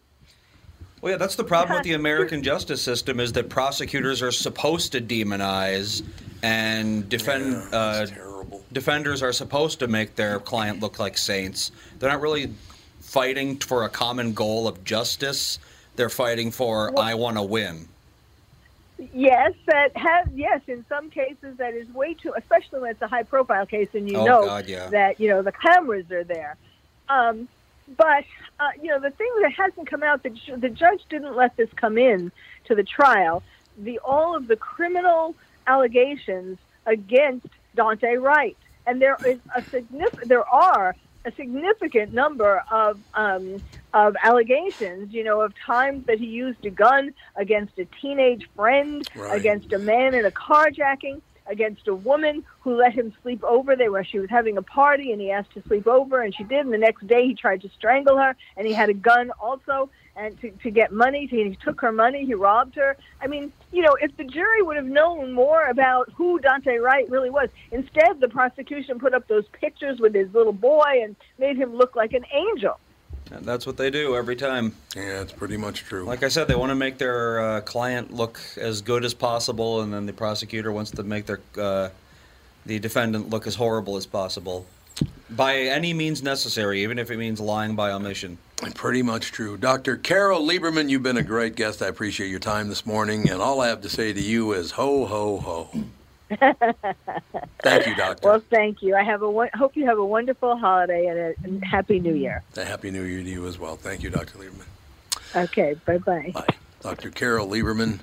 Well, 1.02 1.14
yeah, 1.14 1.18
that's 1.18 1.36
the 1.36 1.44
problem 1.44 1.76
with 1.78 1.84
the 1.86 1.94
American 1.94 2.44
justice 2.44 2.84
system 2.84 3.20
is 3.20 3.34
that 3.34 3.50
prosecutors 3.50 4.22
are 4.22 4.32
supposed 4.32 4.92
to 4.92 5.02
demonize 5.02 6.04
and 6.44 7.10
defend. 7.10 7.56
uh, 7.74 8.06
Terrible. 8.06 8.35
Defenders 8.76 9.24
are 9.24 9.32
supposed 9.32 9.80
to 9.80 9.88
make 9.88 10.16
their 10.16 10.38
client 10.38 10.82
look 10.82 11.00
like 11.00 11.18
saints. 11.18 11.72
They're 11.98 12.10
not 12.10 12.20
really 12.20 12.52
fighting 13.00 13.56
for 13.56 13.86
a 13.86 13.90
common 13.90 14.34
goal 14.34 14.68
of 14.68 14.84
justice. 14.84 15.60
They're 15.96 16.10
fighting 16.10 16.52
for 16.52 16.92
I 17.00 17.14
want 17.14 17.38
to 17.38 17.42
win. 17.44 17.88
Yes, 19.14 19.54
that 19.68 19.96
has 19.96 20.28
yes. 20.36 20.60
In 20.68 20.84
some 20.90 21.10
cases, 21.10 21.56
that 21.56 21.74
is 21.74 21.88
way 21.94 22.16
too, 22.16 22.34
especially 22.36 22.82
when 22.82 22.92
it's 22.92 23.02
a 23.02 23.08
high-profile 23.08 23.66
case, 23.66 23.88
and 23.94 24.10
you 24.12 24.18
Oh, 24.18 24.26
know 24.26 24.46
God, 24.46 24.68
yeah. 24.68 24.88
that 24.90 25.22
you 25.22 25.30
know 25.30 25.42
the 25.42 25.54
cameras 25.54 26.12
are 26.12 26.26
there. 26.26 26.58
Um, 27.08 27.48
but 27.96 28.26
uh, 28.60 28.72
you 28.82 28.90
know 28.90 29.00
the 29.00 29.12
thing 29.12 29.32
that 29.42 29.54
hasn't 29.54 29.90
come 29.90 30.04
out, 30.04 30.22
the, 30.24 30.38
the 30.58 30.70
judge 30.70 31.02
didn't 31.10 31.38
let 31.38 31.56
this 31.56 31.70
come 31.78 31.98
in 31.98 32.30
to 32.66 32.76
the 32.76 32.84
trial. 32.84 33.42
The 33.78 34.00
all 34.00 34.36
of 34.36 34.48
the 34.48 34.58
criminal 34.58 35.34
allegations 35.66 36.58
against 36.86 37.48
Daunte 37.78 38.22
Wright, 38.22 38.58
and 38.88 39.02
there 39.02 39.18
is 39.26 39.40
a 39.56 39.64
significant. 39.70 40.30
There 40.30 40.48
are 40.48 40.96
a 41.26 41.32
significant 41.34 42.14
number 42.14 42.64
of 42.72 43.00
um, 43.14 43.62
of 43.94 44.16
allegations, 44.24 45.14
you 45.14 45.24
know, 45.24 45.42
of 45.42 45.54
times 45.66 46.06
that 46.08 46.20
he 46.20 46.26
used 46.28 46.66
a 46.66 46.70
gun 46.70 47.14
against 47.36 47.78
a 47.80 47.86
teenage 48.02 48.48
friend, 48.56 49.08
Right. 49.16 49.36
against 49.36 49.72
a 49.74 49.80
man 49.80 50.14
in 50.14 50.26
a 50.26 50.32
carjacking, 50.32 51.22
against 51.48 51.88
a 51.88 51.96
woman 51.96 52.44
who 52.62 52.76
let 52.76 52.94
him 52.94 53.14
sleep 53.22 53.44
over 53.44 53.76
there 53.76 53.92
where 53.92 54.04
she 54.04 54.20
was 54.20 54.30
having 54.30 54.58
a 54.58 54.62
party 54.62 55.12
and 55.12 55.22
he 55.22 55.32
asked 55.32 55.54
to 55.54 55.62
sleep 55.64 55.88
over 55.88 56.22
and 56.22 56.36
she 56.36 56.44
did. 56.44 56.60
And 56.66 56.74
the 56.74 56.78
next 56.78 57.08
day 57.08 57.26
he 57.26 57.34
tried 57.36 57.62
to 57.62 57.70
strangle 57.70 58.18
her 58.18 58.36
and 58.58 58.68
he 58.68 58.74
had 58.74 58.90
a 58.90 58.94
gun 58.94 59.32
also 59.40 59.90
and 60.16 60.40
to, 60.42 60.50
to 60.52 60.72
get 60.72 60.92
money. 60.92 61.28
He 61.28 61.58
took 61.64 61.82
her 61.82 61.92
money. 61.92 62.26
He 62.26 62.34
robbed 62.34 62.76
her. 62.76 62.98
I 63.22 63.28
mean, 63.28 63.52
you 63.72 63.82
know, 63.82 63.96
if 64.00 64.16
the 64.18 64.24
jury 64.24 64.62
would 64.62 64.78
have 64.78 64.86
known 64.86 65.34
more 65.34 65.66
about 65.66 66.12
who 66.16 66.40
Daunte 66.40 66.82
Wright 66.82 67.10
really 67.10 67.30
was, 67.30 67.50
instead 67.72 68.20
the 68.20 68.30
prosecution 68.30 69.00
put 69.00 69.14
up 69.14 69.28
those 69.28 69.46
pictures 69.50 70.00
with 70.00 70.14
his 70.14 70.34
little 70.34 70.54
boy 70.54 71.02
and 71.04 71.16
made 71.38 71.58
him 71.58 71.76
look 71.76 71.96
like 71.96 72.14
an 72.14 72.26
angel. 72.32 72.80
And 73.32 73.44
that's 73.44 73.66
what 73.66 73.78
they 73.78 73.90
do 73.90 74.16
every 74.16 74.36
time. 74.36 74.76
Yeah, 74.96 75.22
it's 75.22 75.34
pretty 75.34 75.58
much 75.58 75.84
true. 75.84 76.06
Like 76.06 76.24
I 76.24 76.28
said, 76.28 76.48
they 76.48 76.56
want 76.56 76.70
to 76.70 76.76
make 76.76 77.00
their 77.00 77.40
uh, 77.40 77.62
client 77.62 78.14
look 78.14 78.40
as 78.56 78.82
good 78.82 79.04
as 79.04 79.16
possible, 79.16 79.82
and 79.82 79.92
then 79.92 80.06
the 80.06 80.14
prosecutor 80.14 80.72
wants 80.72 80.92
to 80.92 81.04
make 81.04 81.26
their 81.26 81.42
uh, 81.58 81.90
the 82.68 82.80
defendant 82.80 83.30
look 83.30 83.48
as 83.48 83.56
horrible 83.56 83.98
as 83.98 84.06
possible 84.06 84.66
by 85.30 85.58
any 85.58 85.94
means 85.94 86.24
necessary, 86.24 86.84
even 86.84 87.00
if 87.00 87.12
it 87.12 87.18
means 87.18 87.40
lying 87.40 87.76
by 87.76 87.92
omission. 87.92 88.38
Pretty 88.74 89.02
much 89.02 89.32
true. 89.32 89.58
Dr. 89.58 89.98
Carol 89.98 90.42
Lieberman, 90.42 90.90
you've 90.90 91.04
been 91.04 91.18
a 91.18 91.24
great 91.24 91.56
guest. 91.56 91.82
I 91.82 91.88
appreciate 91.88 92.30
your 92.30 92.40
time 92.40 92.70
this 92.70 92.86
morning. 92.86 93.30
And 93.30 93.42
all 93.42 93.62
I 93.62 93.68
have 93.68 93.82
to 93.82 93.90
say 93.90 94.14
to 94.14 94.22
you 94.22 94.54
is 94.54 94.72
ho, 94.72 95.06
ho, 95.06 95.38
ho. 95.38 95.70
Thank 97.62 97.88
you, 97.88 97.96
Doctor. 97.96 98.28
Well, 98.28 98.42
thank 98.50 98.82
you. 98.82 98.96
I 98.96 99.04
have 99.04 99.22
a 99.22 99.50
hope 99.54 99.76
you 99.76 99.86
have 99.86 100.00
a 100.00 100.06
wonderful 100.06 100.58
holiday 100.58 101.06
and 101.06 101.20
a 101.20 101.36
and 101.44 101.64
happy 101.64 102.00
New 102.00 102.16
Year. 102.16 102.42
A 102.56 102.66
Happy 102.66 102.90
New 102.90 103.04
Year 103.04 103.22
to 103.22 103.30
you 103.30 103.48
as 103.48 103.60
well. 103.60 103.76
Thank 103.76 104.02
you, 104.02 104.10
Dr. 104.10 104.40
Lieberman. 104.40 104.66
Okay, 105.36 105.76
bye 105.86 106.00
bye 106.00 106.32
bye. 106.34 106.48
Dr. 106.82 107.12
Carol 107.12 107.48
Lieberman. 107.48 108.00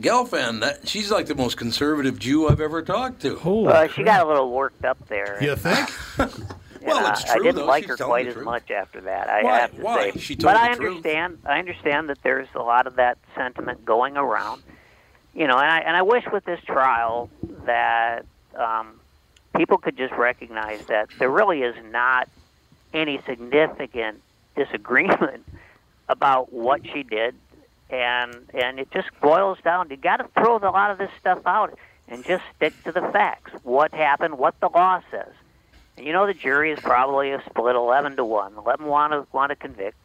Gelfand, 0.00 0.60
that, 0.60 0.86
she's 0.88 1.10
like 1.10 1.26
the 1.26 1.34
most 1.34 1.56
conservative 1.56 2.18
Jew 2.18 2.48
I've 2.48 2.60
ever 2.60 2.82
talked 2.82 3.22
to. 3.22 3.38
Well, 3.42 3.88
she 3.88 4.02
got 4.02 4.24
a 4.24 4.28
little 4.28 4.50
worked 4.50 4.84
up 4.84 4.98
there. 5.08 5.38
You 5.42 5.56
think? 5.56 5.90
well, 6.18 7.10
it's 7.12 7.24
true. 7.24 7.32
I 7.32 7.38
didn't 7.38 7.56
though. 7.56 7.64
like 7.64 7.84
She's 7.84 7.98
her 7.98 8.04
quite 8.04 8.26
as 8.26 8.34
truth. 8.34 8.44
much 8.44 8.70
after 8.70 9.00
that. 9.02 9.28
I 9.28 9.42
Why? 9.42 9.58
have 9.60 9.74
to 9.76 9.80
Why? 9.82 10.10
say. 10.10 10.18
She 10.20 10.36
told 10.36 10.52
but 10.54 10.60
the 10.62 10.70
I 10.70 10.74
truth. 10.74 10.88
understand. 10.96 11.38
I 11.46 11.58
understand 11.58 12.08
that 12.10 12.22
there's 12.22 12.48
a 12.54 12.62
lot 12.62 12.86
of 12.86 12.96
that 12.96 13.16
sentiment 13.34 13.84
going 13.84 14.16
around. 14.16 14.62
You 15.34 15.46
know, 15.46 15.56
and 15.58 15.70
I 15.70 15.78
and 15.80 15.96
I 15.96 16.02
wish 16.02 16.24
with 16.32 16.44
this 16.44 16.60
trial 16.64 17.30
that 17.64 18.24
um, 18.54 19.00
people 19.56 19.78
could 19.78 19.96
just 19.96 20.12
recognize 20.14 20.84
that 20.86 21.08
there 21.18 21.30
really 21.30 21.62
is 21.62 21.74
not 21.90 22.28
any 22.94 23.20
significant 23.26 24.22
disagreement 24.56 25.44
about 26.08 26.52
what 26.52 26.86
she 26.86 27.02
did, 27.02 27.34
and 27.90 28.34
and 28.54 28.78
it 28.78 28.90
just 28.92 29.08
boils 29.20 29.58
down. 29.64 29.88
You 29.90 29.96
got 29.96 30.18
to 30.18 30.28
throw 30.34 30.58
a 30.58 30.70
lot 30.70 30.90
of 30.90 30.98
this 30.98 31.10
stuff 31.20 31.40
out 31.46 31.78
and 32.08 32.24
just 32.24 32.42
stick 32.56 32.74
to 32.84 32.92
the 32.92 33.00
facts. 33.12 33.52
What 33.62 33.94
happened? 33.94 34.38
What 34.38 34.54
the 34.60 34.68
law 34.68 35.00
says. 35.10 35.32
And 35.96 36.06
you 36.06 36.12
know 36.12 36.26
the 36.26 36.34
jury 36.34 36.72
is 36.72 36.78
probably 36.82 37.30
a 37.30 37.42
split 37.48 37.76
eleven 37.76 38.16
to 38.16 38.24
one. 38.24 38.54
Eleven 38.56 38.86
want 38.86 39.12
to 39.12 39.26
want 39.32 39.50
to 39.50 39.56
convict, 39.56 39.96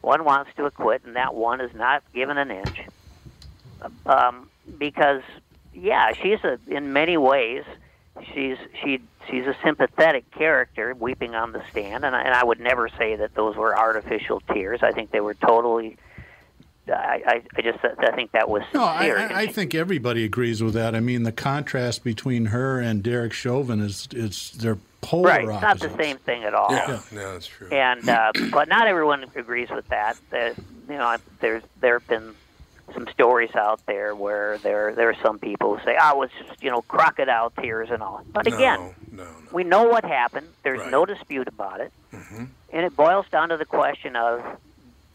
one 0.00 0.24
wants 0.24 0.50
to 0.56 0.66
acquit, 0.66 1.02
and 1.04 1.16
that 1.16 1.34
one 1.34 1.60
is 1.60 1.74
not 1.74 2.02
given 2.14 2.38
an 2.38 2.50
inch. 2.50 2.80
Um, 4.06 4.48
because 4.78 5.22
yeah, 5.74 6.12
she's 6.12 6.38
a 6.44 6.58
in 6.68 6.92
many 6.92 7.16
ways 7.16 7.64
she's 8.34 8.56
she 8.82 9.00
she's 9.28 9.46
a 9.46 9.56
sympathetic 9.64 10.30
character 10.32 10.94
weeping 10.98 11.34
on 11.34 11.52
the 11.52 11.62
stand, 11.70 12.04
and 12.04 12.14
I, 12.14 12.22
and 12.22 12.34
I 12.34 12.44
would 12.44 12.60
never 12.60 12.88
say 12.98 13.16
that 13.16 13.34
those 13.34 13.56
were 13.56 13.76
artificial 13.76 14.40
tears. 14.52 14.80
I 14.82 14.92
think 14.92 15.10
they 15.10 15.20
were 15.20 15.34
totally. 15.34 15.96
I, 16.88 17.22
I, 17.26 17.42
I 17.56 17.62
just 17.62 17.78
I 17.84 18.10
think 18.12 18.32
that 18.32 18.48
was 18.48 18.62
No, 18.74 18.82
I. 18.82 19.06
I, 19.08 19.38
I 19.42 19.46
think 19.46 19.74
everybody 19.74 20.24
agrees 20.24 20.62
with 20.62 20.74
that. 20.74 20.94
I 20.94 21.00
mean, 21.00 21.22
the 21.22 21.32
contrast 21.32 22.02
between 22.02 22.46
her 22.46 22.80
and 22.80 23.02
Derek 23.02 23.32
Chauvin 23.32 23.80
is 23.80 24.08
is 24.12 24.50
they're 24.52 24.78
polar 25.00 25.28
right, 25.28 25.48
it's 25.48 25.62
not 25.62 25.78
the 25.80 25.94
same 25.96 26.16
thing 26.18 26.44
at 26.44 26.54
all. 26.54 26.72
Yeah, 26.72 27.00
no, 27.12 27.32
that's 27.32 27.46
true. 27.46 27.68
And 27.68 28.08
uh, 28.08 28.32
but 28.50 28.68
not 28.68 28.86
everyone 28.88 29.24
agrees 29.36 29.70
with 29.70 29.88
that. 29.88 30.16
That 30.30 30.56
you 30.88 30.96
know, 30.96 31.16
there's 31.40 31.62
there 31.80 31.98
have 32.00 32.08
been 32.08 32.34
some 32.94 33.06
stories 33.08 33.54
out 33.54 33.80
there 33.86 34.14
where 34.16 34.58
there 34.58 34.92
there 34.94 35.08
are 35.08 35.16
some 35.22 35.38
people 35.38 35.76
who 35.76 35.84
say, 35.84 35.96
"Oh, 36.02 36.22
it's 36.22 36.34
just 36.48 36.62
you 36.62 36.70
know 36.70 36.82
crocodile 36.82 37.50
tears 37.50 37.90
and 37.90 38.02
all." 38.02 38.24
But 38.32 38.48
No, 38.48 38.56
again, 38.56 38.94
we 39.52 39.62
know 39.62 39.84
what 39.84 40.04
happened. 40.04 40.48
There's 40.64 40.90
no 40.90 41.06
dispute 41.06 41.46
about 41.46 41.80
it, 41.80 41.92
Mm-hmm. 42.12 42.44
and 42.72 42.84
it 42.84 42.96
boils 42.96 43.26
down 43.30 43.50
to 43.50 43.56
the 43.56 43.64
question 43.64 44.16
of 44.16 44.42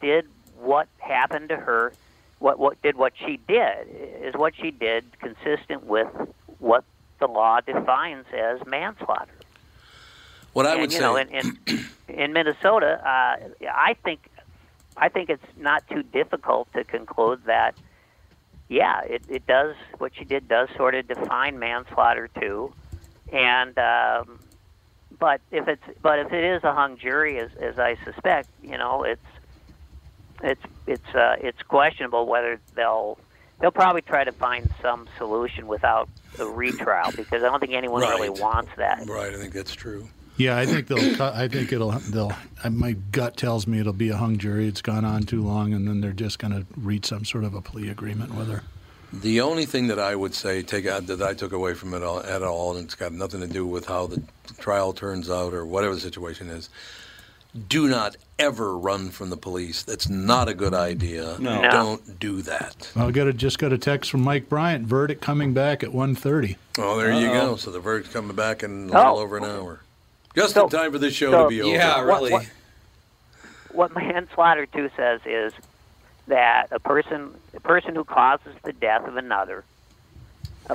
did 0.02 0.28
what 0.60 0.88
happened 1.00 1.50
to 1.50 1.56
her, 1.56 1.94
what 2.40 2.60
what 2.60 2.82
did 2.82 2.96
what 2.96 3.14
she 3.18 3.38
did 3.48 3.88
is 4.22 4.36
what 4.36 4.54
she 4.56 4.72
did 4.72 5.06
consistent 5.20 5.86
with 5.86 6.08
what 6.60 6.84
the 7.20 7.28
law 7.28 7.60
defines 7.62 8.26
as 8.34 8.66
manslaughter. 8.66 9.32
What 10.54 10.66
I 10.66 10.74
and, 10.74 10.82
would 10.82 10.92
you 10.92 11.00
say, 11.00 11.04
know, 11.04 11.16
in 11.16 11.30
in, 11.30 11.86
in 12.08 12.34
Minnesota, 12.34 13.02
uh, 13.04 13.66
I 13.72 13.96
think 14.04 14.30
I 14.96 15.10
think 15.10 15.30
it's 15.30 15.44
not 15.58 15.88
too 15.88 16.04
difficult 16.04 16.72
to 16.74 16.84
conclude 16.84 17.44
that, 17.46 17.76
yeah, 18.68 19.02
it, 19.02 19.22
it 19.30 19.46
does 19.46 19.76
what 19.98 20.14
she 20.16 20.26
did 20.26 20.48
does 20.48 20.70
sort 20.76 20.96
of 20.96 21.08
define 21.08 21.60
manslaughter 21.60 22.30
too, 22.40 22.74
and 23.32 23.78
um, 23.78 24.40
but 25.20 25.42
if 25.52 25.68
it's 25.68 25.84
but 26.02 26.20
if 26.20 26.32
it 26.34 26.44
is 26.44 26.64
a 26.64 26.74
hung 26.74 26.98
jury, 26.98 27.40
as 27.40 27.52
as 27.60 27.80
I 27.80 27.98
suspect, 28.04 28.50
you 28.64 28.78
know, 28.78 29.04
it's 29.04 29.22
it's 30.44 30.62
it's 30.86 31.16
uh, 31.16 31.36
it's 31.40 31.62
questionable 31.64 32.26
whether 32.26 32.60
they'll 32.76 33.18
they'll 33.60 33.72
probably 33.72 34.02
try 34.02 34.24
to 34.24 34.32
find 34.32 34.70
some 34.82 35.08
solution 35.18 35.68
without 35.68 36.10
a 36.40 36.46
retrial 36.46 37.12
because 37.16 37.44
I 37.44 37.48
don't 37.48 37.60
think 37.60 37.74
anyone 37.74 38.02
really 38.02 38.30
wants 38.30 38.72
that. 38.78 39.08
right, 39.08 39.34
I 39.34 39.38
think 39.38 39.54
that's 39.54 39.74
true. 39.74 40.08
Yeah, 40.38 40.56
I 40.58 40.68
think 40.68 40.88
they'll. 40.88 41.16
cut 41.16 41.34
I 41.34 41.48
think 41.48 41.74
it'll. 41.74 41.92
They'll. 41.92 42.32
My 42.70 42.94
gut 43.12 43.38
tells 43.38 43.66
me 43.66 43.80
it'll 43.80 43.94
be 43.94 44.10
a 44.10 44.18
hung 44.18 44.38
jury. 44.38 44.68
It's 44.68 44.84
gone 44.84 45.04
on 45.04 45.24
too 45.24 45.42
long, 45.42 45.74
and 45.74 45.88
then 45.88 46.00
they're 46.00 46.12
just 46.12 46.38
going 46.38 46.54
to 46.54 46.66
reach 46.78 47.08
some 47.08 47.26
sort 47.26 47.44
of 47.44 47.56
a 47.56 47.62
plea 47.62 47.90
agreement 47.90 48.36
with 48.36 48.48
her. 48.50 48.64
The 49.12 49.42
only 49.42 49.66
thing 49.66 49.88
that 49.88 50.00
I 50.00 50.16
would 50.16 50.36
say 50.36 50.62
take 50.62 50.86
out 50.86 51.08
that 51.08 51.22
I 51.22 51.34
took 51.34 51.54
away 51.54 51.74
from 51.74 51.94
it 51.94 52.04
all, 52.04 52.20
at 52.20 52.44
all, 52.44 52.76
and 52.76 52.86
it's 52.86 52.94
got 52.94 53.14
nothing 53.14 53.40
to 53.40 53.48
do 53.48 53.66
with 53.66 53.88
how 53.88 54.06
the 54.08 54.22
trial 54.60 54.94
turns 54.94 55.30
out 55.30 55.54
or 55.54 55.66
whatever 55.66 55.96
the 55.96 56.02
situation 56.02 56.50
is. 56.50 56.70
Do 57.68 57.88
not 57.88 58.16
ever 58.40 58.78
run 58.78 59.10
from 59.10 59.30
the 59.30 59.38
police. 59.38 59.84
That's 59.84 60.08
not 60.10 60.48
a 60.48 60.54
good 60.54 60.74
idea. 60.74 61.38
No. 61.40 61.62
No. 61.62 61.70
Don't 61.72 62.20
do 62.20 62.42
that. 62.44 62.92
I 62.96 63.10
got 63.12 63.28
a, 63.28 63.34
just 63.34 63.58
got 63.60 63.74
a 63.74 63.78
text 63.78 64.12
from 64.12 64.22
Mike 64.22 64.48
Bryant. 64.50 64.86
Verdict 64.86 65.22
coming 65.22 65.54
back 65.54 65.84
at 65.84 65.90
1.30. 65.90 66.56
Oh, 66.78 66.98
there 66.98 67.12
you 67.12 67.28
Uh-oh. 67.30 67.50
go. 67.52 67.56
So 67.56 67.72
the 67.72 67.80
verdict's 67.80 68.14
coming 68.14 68.36
back 68.36 68.64
in 68.64 68.90
a 68.90 68.94
Oh. 68.94 68.98
little 68.98 69.20
over 69.20 69.38
an 69.38 69.44
hour. 69.46 69.80
Just 70.36 70.56
in 70.56 70.70
time 70.70 70.92
for 70.92 71.00
this 71.00 71.14
show 71.16 71.32
so- 71.32 71.44
to 71.44 71.50
be 71.50 71.62
over. 71.62 71.72
Yeah, 71.76 72.00
really. 72.02 72.32
What- 72.32 72.46
what 73.72 73.96
manslaughter 73.96 74.66
two 74.66 74.90
says 74.96 75.22
is 75.26 75.54
that 76.28 76.68
a 76.72 76.80
person 76.80 77.34
a 77.56 77.60
person 77.60 77.96
who 77.96 78.04
causes 78.04 78.54
the 78.64 78.74
death 78.74 79.08
of 79.08 79.18
another 79.18 79.64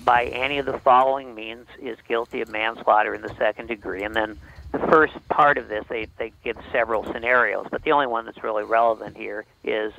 by 0.04 0.24
any 0.26 0.58
of 0.58 0.66
the 0.66 0.78
following 0.78 1.34
means 1.34 1.66
is 1.80 1.98
guilty 2.08 2.40
of 2.40 2.48
manslaughter 2.48 3.14
in 3.14 3.22
the 3.22 3.34
second 3.36 3.66
degree 3.66 4.02
and 4.02 4.14
then 4.14 4.38
the 4.72 4.78
first 4.90 5.14
part 5.28 5.58
of 5.58 5.68
this 5.68 5.84
they, 5.88 6.06
they 6.18 6.32
give 6.44 6.56
several 6.72 7.04
scenarios 7.04 7.66
but 7.70 7.82
the 7.84 7.92
only 7.92 8.06
one 8.06 8.24
that's 8.24 8.42
really 8.42 8.64
relevant 8.64 9.16
here 9.16 9.44
is 9.64 9.92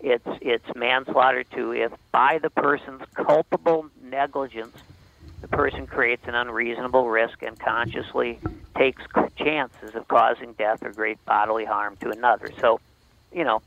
it's 0.00 0.26
it's 0.40 0.66
manslaughter 0.74 1.44
two 1.44 1.72
if 1.72 1.92
by 2.10 2.38
the 2.42 2.50
person's 2.50 3.02
culpable 3.14 3.86
negligence 4.02 4.76
the 5.42 5.48
person 5.48 5.86
creates 5.86 6.22
an 6.26 6.34
unreasonable 6.34 7.08
risk 7.08 7.42
and 7.42 7.58
consciously 7.58 8.38
takes 8.78 9.02
chances 9.36 9.94
of 9.94 10.06
causing 10.08 10.52
death 10.54 10.82
or 10.82 10.92
great 10.92 11.22
bodily 11.24 11.64
harm 11.64 11.96
to 11.96 12.10
another. 12.10 12.50
So, 12.60 12.80
you 13.32 13.44
know, 13.44 13.60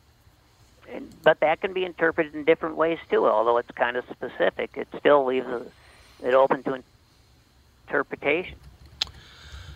and, 0.89 1.13
but 1.21 1.41
that 1.41 1.61
can 1.61 1.73
be 1.73 1.83
interpreted 1.83 2.33
in 2.33 2.45
different 2.45 2.77
ways 2.77 2.97
too. 3.09 3.27
Although 3.27 3.57
it's 3.57 3.69
kind 3.71 3.97
of 3.97 4.05
specific, 4.09 4.71
it 4.77 4.87
still 4.97 5.25
leaves 5.25 5.47
it 6.23 6.33
open 6.33 6.63
to 6.63 6.81
interpretation. 7.87 8.57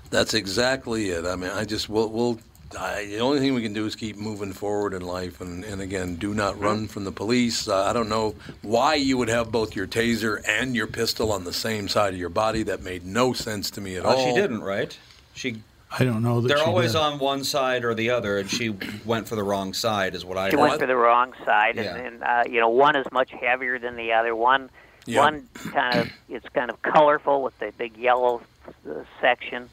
That's 0.10 0.34
exactly 0.34 1.10
it. 1.12 1.26
I 1.26 1.36
mean, 1.36 1.52
I 1.52 1.66
just 1.66 1.88
we'll, 1.90 2.10
we'll 2.10 2.40
I, 2.78 3.06
the 3.06 3.20
only 3.20 3.40
thing 3.40 3.54
we 3.54 3.62
can 3.64 3.74
do 3.74 3.86
is 3.86 3.96
keep 3.96 4.18
moving 4.18 4.54
forward 4.54 4.94
in 4.94 5.02
life, 5.02 5.42
and, 5.42 5.64
and 5.64 5.82
again, 5.82 6.16
do 6.16 6.34
not 6.36 6.60
run 6.60 6.88
from 6.88 7.04
the 7.04 7.12
police. 7.12 7.68
Uh, 7.68 7.84
I 7.86 7.94
don't 7.94 8.10
know 8.10 8.36
why 8.62 8.94
you 8.96 9.18
would 9.18 9.30
have 9.30 9.52
both 9.52 9.76
your 9.76 9.88
taser 9.88 10.42
and 10.48 10.76
your 10.76 10.86
pistol 10.88 11.32
on 11.32 11.44
the 11.46 11.54
same 11.54 11.88
side 11.88 12.14
of 12.14 12.20
your 12.20 12.30
body. 12.30 12.64
That 12.64 12.82
made 12.84 13.06
no 13.06 13.34
sense 13.34 13.72
to 13.72 13.82
me 13.82 13.96
at 13.98 14.04
Well, 14.04 14.18
all. 14.18 14.26
she 14.26 14.34
didn't, 14.40 14.62
right? 14.62 14.96
She. 15.34 15.62
I 15.92 16.04
don't 16.04 16.22
know 16.22 16.42
that 16.42 16.48
They're 16.50 16.58
she 16.60 16.64
always 16.64 16.92
did. 16.92 17.02
on 17.02 17.18
one 17.18 17.44
side 17.44 17.84
or 17.84 17.96
the 17.96 18.12
other, 18.12 18.38
and 18.38 18.48
she 18.48 18.76
went 19.06 19.28
for 19.28 19.36
the 19.36 19.42
wrong 19.44 19.74
side, 19.74 20.14
is 20.14 20.24
what 20.24 20.38
I 20.38 20.52
She 20.52 20.56
heard. 20.56 20.62
went 20.62 20.80
for 20.80 20.86
the 20.86 20.96
wrong 20.96 21.34
side, 21.44 21.78
Yeah. 21.78 21.96
and, 21.96 22.06
and 22.22 22.24
uh, 22.24 22.44
you 22.48 22.60
know, 22.60 22.70
one 22.70 22.96
is 22.96 23.08
much 23.12 23.32
heavier 23.32 23.80
than 23.80 23.96
the 23.96 24.14
other. 24.14 24.36
One, 24.36 24.70
Yeah. 25.08 25.22
one 25.22 25.48
kind 25.56 26.00
of 26.02 26.10
it's 26.30 26.48
kind 26.50 26.70
of 26.70 26.80
colorful 26.84 27.42
with 27.42 27.58
the 27.58 27.74
big 27.76 27.98
yellow 27.98 28.44
uh, 28.88 28.94
section, 29.20 29.68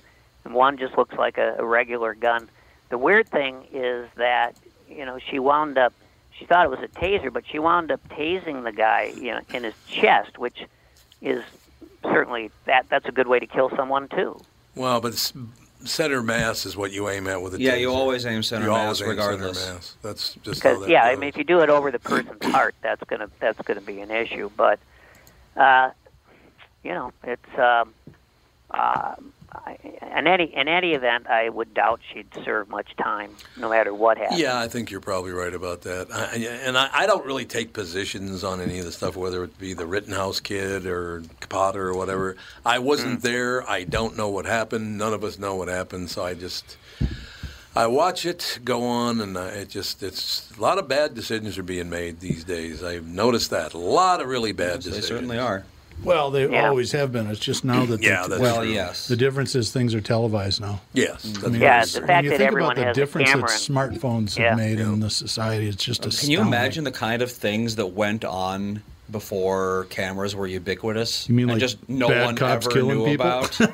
and 0.46 0.54
one 0.54 0.78
just 0.78 0.96
looks 0.96 1.14
like 1.16 1.36
a, 1.38 1.56
a 1.58 1.64
regular 1.64 2.14
gun. 2.14 2.48
The 2.88 2.96
weird 2.98 3.28
thing 3.28 3.66
is 3.72 4.08
that 4.16 4.52
you 4.88 5.04
know 5.04 5.18
she 5.18 5.38
wound 5.38 5.76
up. 5.76 5.92
She 6.38 6.44
thought 6.46 6.64
it 6.66 6.70
was 6.70 6.80
a 6.80 6.88
taser, 6.88 7.32
but 7.32 7.44
she 7.50 7.58
wound 7.58 7.90
up 7.90 8.06
tasing 8.10 8.62
the 8.64 8.70
guy, 8.72 9.12
you 9.16 9.32
know, 9.32 9.40
in 9.54 9.64
his 9.64 9.74
chest, 9.88 10.38
which 10.38 10.64
is 11.20 11.42
certainly 12.02 12.50
that 12.66 12.86
that's 12.88 13.06
a 13.06 13.12
good 13.12 13.26
way 13.26 13.38
to 13.40 13.46
kill 13.46 13.70
someone 13.74 14.06
too. 14.08 14.38
Well, 14.74 15.00
but 15.00 15.14
s- 15.14 15.32
center 15.84 16.22
mass 16.22 16.64
is 16.66 16.76
what 16.76 16.92
you 16.92 17.08
aim 17.08 17.26
at 17.26 17.40
with 17.42 17.54
a 17.54 17.56
taser. 17.56 17.60
Yeah, 17.62 17.72
taser. 17.72 17.80
you 17.80 17.90
always 17.92 18.26
aim 18.26 18.42
center 18.42 18.66
You 18.66 18.70
mass 18.70 18.80
always 18.82 19.00
aim 19.00 19.06
center 19.06 19.10
regardless. 19.30 19.66
mass. 19.68 19.96
That's 20.02 20.34
just 20.34 20.62
how 20.62 20.70
because 20.74 20.80
that 20.86 20.90
yeah, 20.90 21.04
I 21.04 21.16
mean, 21.16 21.28
if 21.30 21.36
you 21.38 21.44
do 21.44 21.60
it 21.60 21.70
over 21.70 21.90
the 21.90 21.98
person's 21.98 22.44
heart, 22.52 22.74
that's 22.82 23.02
gonna 23.04 23.28
that's 23.40 23.60
gonna 23.62 23.80
be 23.80 24.00
an 24.00 24.10
issue. 24.12 24.50
But 24.56 24.78
uh, 25.56 25.90
you 26.84 26.92
know, 26.92 27.12
it's 27.24 27.58
um, 27.58 27.94
uh, 28.70 29.14
I, 29.14 29.14
in 30.16 30.26
any 30.26 30.44
in 30.44 30.68
any 30.68 30.92
event, 30.92 31.26
I 31.26 31.48
would 31.48 31.74
doubt 31.74 32.00
she'd 32.12 32.26
serve 32.44 32.68
much 32.68 32.96
time, 32.96 33.30
no 33.56 33.68
matter 33.68 33.92
what 33.92 34.18
happened. 34.18 34.40
Yeah, 34.40 34.58
I 34.58 34.68
think 34.68 34.90
you're 34.90 35.00
probably 35.00 35.32
right 35.32 35.52
about 35.52 35.82
that. 35.82 36.08
I, 36.12 36.36
and 36.64 36.76
I, 36.76 36.88
I 36.92 37.06
don't 37.06 37.24
really 37.26 37.44
take 37.44 37.72
positions 37.72 38.44
on 38.44 38.60
any 38.60 38.78
of 38.78 38.84
the 38.84 38.92
stuff, 38.92 39.16
whether 39.16 39.44
it 39.44 39.58
be 39.58 39.74
the 39.74 39.86
Rittenhouse 39.86 40.40
kid 40.40 40.86
or 40.86 41.22
Potter 41.48 41.88
or 41.88 41.96
whatever. 41.96 42.36
I 42.64 42.78
wasn't 42.78 43.20
mm. 43.20 43.22
there. 43.22 43.68
I 43.68 43.84
don't 43.84 44.16
know 44.16 44.28
what 44.28 44.46
happened. 44.46 44.98
None 44.98 45.12
of 45.12 45.22
us 45.24 45.38
know 45.38 45.56
what 45.56 45.68
happened. 45.68 46.10
So 46.10 46.24
I 46.24 46.34
just 46.34 46.76
I 47.74 47.86
watch 47.86 48.24
it 48.24 48.60
go 48.64 48.84
on, 48.84 49.20
and 49.20 49.36
I, 49.36 49.48
it 49.48 49.68
just 49.68 50.02
it's 50.02 50.50
a 50.56 50.60
lot 50.60 50.78
of 50.78 50.88
bad 50.88 51.14
decisions 51.14 51.58
are 51.58 51.62
being 51.62 51.90
made 51.90 52.20
these 52.20 52.42
days. 52.42 52.82
I've 52.82 53.06
noticed 53.06 53.50
that 53.50 53.74
a 53.74 53.78
lot 53.78 54.22
of 54.22 54.28
really 54.28 54.52
bad 54.52 54.80
They 54.80 54.90
decisions. 54.90 55.06
certainly 55.06 55.38
are. 55.38 55.64
Well, 56.04 56.30
they 56.30 56.48
Yeah. 56.48 56.68
always 56.68 56.92
have 56.92 57.10
been. 57.10 57.26
It's 57.28 57.40
just 57.40 57.64
now 57.64 57.84
that 57.86 58.02
Yeah, 58.02 58.22
the, 58.22 58.28
that's 58.30 58.40
Well, 58.40 58.62
true. 58.62 58.70
yes. 58.72 59.08
The 59.08 59.16
difference 59.16 59.54
is 59.54 59.70
things 59.72 59.94
are 59.94 60.00
televised 60.00 60.60
now. 60.60 60.80
Yes. 60.92 61.32
I 61.44 61.48
mean, 61.48 61.60
Yeah, 61.60 61.78
it's- 61.78 61.94
the 61.94 62.00
when 62.00 62.06
fact 62.06 62.24
you 62.24 62.30
that 62.30 62.36
think 62.38 62.46
everyone 62.48 62.72
about 62.72 62.80
the 62.80 62.86
has 62.88 62.96
a 62.96 63.00
difference 63.00 63.28
that 63.28 63.34
camera 63.34 63.50
and- 63.90 64.00
smartphones 64.00 64.38
Yeah. 64.38 64.48
have 64.50 64.58
made 64.58 64.78
in 64.78 65.00
the 65.00 65.10
society, 65.10 65.68
it's 65.68 65.82
just 65.82 66.02
Can 66.02 66.10
astounding. 66.10 66.30
you 66.32 66.40
imagine 66.42 66.84
the 66.84 66.92
kind 66.92 67.22
of 67.22 67.30
things 67.32 67.74
that 67.76 67.86
went 67.86 68.24
on 68.24 68.82
before 69.10 69.86
cameras 69.90 70.36
were 70.36 70.46
ubiquitous? 70.46 71.28
You 71.28 71.34
mean 71.34 71.44
and 71.50 71.52
like 71.52 71.60
just 71.60 71.78
no 71.88 72.08
bad 72.08 72.24
one 72.26 72.36
cops 72.36 72.66
ever 72.66 72.74
killing 72.74 72.98
knew 72.98 73.06
people? 73.06 73.26
about? 73.26 73.58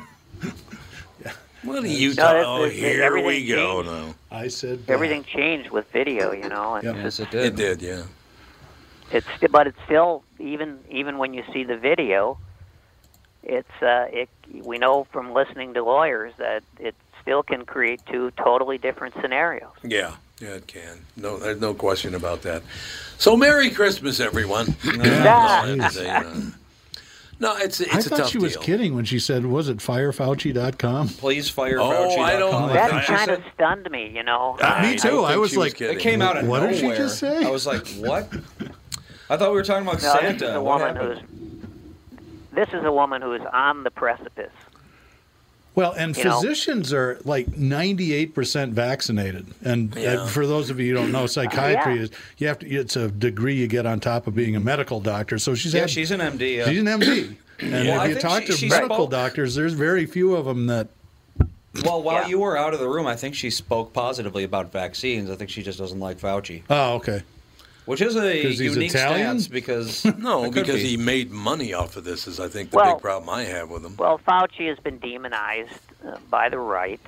What 1.65 1.85
are 1.85 1.87
you 1.87 2.09
No, 2.09 2.15
talking? 2.17 2.37
that's- 2.39 2.45
Oh, 2.49 2.69
here 2.69 3.03
everything 3.05 3.27
we 3.27 3.47
go 3.47 3.83
changed. 3.85 3.91
now. 3.93 4.15
I 4.37 4.49
said 4.49 4.81
Everything 4.89 5.23
changed 5.23 5.71
with 5.71 5.89
video, 5.93 6.33
you 6.33 6.49
know. 6.49 6.75
It's, 6.75 6.85
Yes, 6.85 7.21
it 7.21 7.29
It 7.35 7.55
did. 7.55 7.79
did, 7.79 7.83
yeah. 7.83 8.03
It's 9.13 9.27
but 9.51 9.67
it's 9.67 9.79
still 9.85 10.23
even 10.39 10.79
even 10.91 11.19
when 11.19 11.35
you 11.35 11.45
see 11.53 11.65
the 11.65 11.77
video, 11.77 12.39
it's 13.43 13.83
uh, 13.83 14.07
it. 14.11 14.29
We 14.63 14.79
know 14.79 15.05
from 15.13 15.33
listening 15.33 15.75
to 15.75 15.83
lawyers 15.85 16.33
that 16.39 16.63
it 16.79 16.95
still 17.21 17.43
can 17.43 17.65
create 17.65 18.01
two 18.11 18.31
totally 18.33 18.79
different 18.79 19.15
scenarios. 19.21 19.71
Yeah, 19.85 20.15
yeah, 20.41 20.51
it 20.55 20.67
can. 20.67 21.05
No, 21.17 21.39
there's 21.39 21.61
no 21.61 21.75
question 21.75 22.15
about 22.15 22.43
that. 22.43 22.63
So, 23.19 23.37
Merry 23.37 23.71
Christmas, 23.71 24.19
everyone. 24.21 24.75
no, 24.85 25.63
it's 25.67 25.97
a, 25.97 26.09
uh, 26.11 26.35
no, 27.39 27.57
it's 27.57 27.81
it's 27.81 27.95
I 27.95 27.99
a 27.99 28.03
thought 28.03 28.19
tough 28.19 28.31
she 28.31 28.39
was 28.39 28.57
kidding 28.57 28.95
when 28.95 29.05
she 29.05 29.19
said, 29.19 29.47
"Was 29.47 29.69
it 29.69 29.79
firefauci.com?" 29.79 31.09
Please 31.09 31.49
fire 31.49 31.81
Oh, 31.81 31.91
Fauci. 31.91 32.19
I 32.19 32.37
don't- 32.39 32.73
That 32.73 33.05
kind 33.05 33.31
of 33.31 33.43
stunned 33.55 33.91
me, 33.91 34.11
you 34.15 34.23
know. 34.23 34.57
Me 34.83 34.97
too. 34.97 35.23
I, 35.25 35.37
was 35.37 35.57
like, 35.57 35.81
It 35.81 35.99
came 36.01 36.23
out 36.23 36.37
of 36.37 36.47
what 36.47 36.59
nowhere. 36.61 36.73
did 36.73 36.81
she 36.81 36.89
just 36.89 37.19
say? 37.19 37.45
I 37.45 37.51
was 37.51 37.67
like, 37.67 37.87
what? 37.95 38.29
I 39.33 39.39
thought 39.39 39.49
we 39.51 39.57
were 39.57 39.63
talking 39.65 39.87
about 39.89 40.03
No, 40.03 40.13
Santa. 40.13 40.33
this 40.33 40.43
is 40.43 40.55
a 40.57 40.61
What 40.63 40.81
woman 40.81 40.97
happened? 40.97 41.21
who's 41.21 41.29
this 42.55 42.69
is 42.75 42.85
a 42.85 42.93
woman 42.93 43.23
who 43.23 43.33
is 43.33 43.41
on 43.51 43.83
the 43.83 43.91
precipice. 43.91 44.53
Well, 45.75 45.93
and 45.93 46.15
You 46.15 46.25
know? 46.25 46.39
physicians 46.39 46.93
are 46.93 47.19
like 47.25 47.47
98% 47.47 48.73
vaccinated. 48.73 49.47
And 49.65 49.97
uh, 49.97 50.27
for 50.27 50.47
those 50.47 50.69
of 50.69 50.79
you 50.79 50.89
who 50.95 51.01
don't 51.01 51.13
know, 51.13 51.27
psychiatry 51.27 51.95
Yeah. 51.95 52.03
is 52.03 52.11
you 52.37 52.47
have 52.49 52.59
to 52.59 52.69
it's 52.69 52.95
a 52.97 53.09
degree 53.11 53.55
you 53.55 53.69
get 53.69 53.87
on 53.87 54.01
top 54.01 54.27
of 54.27 54.35
being 54.35 54.55
a 54.55 54.61
medical 54.61 55.01
doctor. 55.01 55.39
So 55.39 55.55
she's 55.55 55.73
Yeah, 55.73 55.81
had, 55.81 55.91
she's 55.91 56.11
an 56.11 56.21
MD. 56.21 56.57
Yeah. 56.59 56.65
she's 56.69 56.81
an 56.81 56.87
MD. 56.89 57.37
And 57.63 57.89
Well, 57.89 58.01
I 58.01 58.09
if 58.09 58.17
you 58.17 58.21
talk 58.21 58.41
she- 58.43 58.47
to 58.49 58.53
she 58.55 58.69
medical 58.69 58.97
spoke- 58.97 59.11
doctors, 59.13 59.55
there's 59.55 59.73
very 59.73 60.05
few 60.05 60.35
of 60.35 60.45
them 60.45 60.67
that 60.67 60.89
Well, 61.87 62.03
while 62.03 62.23
Yeah. 62.25 62.27
you 62.29 62.41
were 62.41 62.59
out 62.59 62.75
of 62.75 62.81
the 62.81 62.89
room, 62.89 63.07
I 63.07 63.17
think 63.17 63.35
she 63.35 63.49
spoke 63.51 63.95
positively 63.95 64.45
about 64.45 64.71
vaccines. 64.73 65.31
I 65.31 65.37
think 65.37 65.49
she 65.49 65.63
just 65.63 65.79
doesn't 65.79 66.01
like 66.01 66.19
Fauci, 66.21 66.63
Oh, 66.69 66.95
okay. 66.97 67.23
Which 67.87 68.01
is 68.01 68.17
a 68.17 68.37
unique 68.65 68.91
Italian? 68.91 69.41
stance 69.41 69.49
because 69.61 70.05
No, 70.05 70.51
because 70.51 70.77
be. 70.77 70.89
he 70.91 70.97
made 70.97 71.31
money 71.31 71.73
off 71.73 71.97
of 71.97 72.05
this. 72.05 72.27
Is 72.27 72.39
I 72.41 72.49
think 72.49 72.71
the 72.71 72.77
Well- 72.77 72.95
big 72.95 73.03
problem 73.03 73.29
I 73.31 73.45
have 73.45 73.71
with 73.71 73.85
him. 73.85 73.97
Well, 73.97 74.19
Fauci 74.27 74.69
has 74.69 74.79
been 74.79 74.99
demonized 74.99 75.73
uh, 76.07 76.17
by 76.31 76.49
the 76.49 76.59
right, 76.59 77.01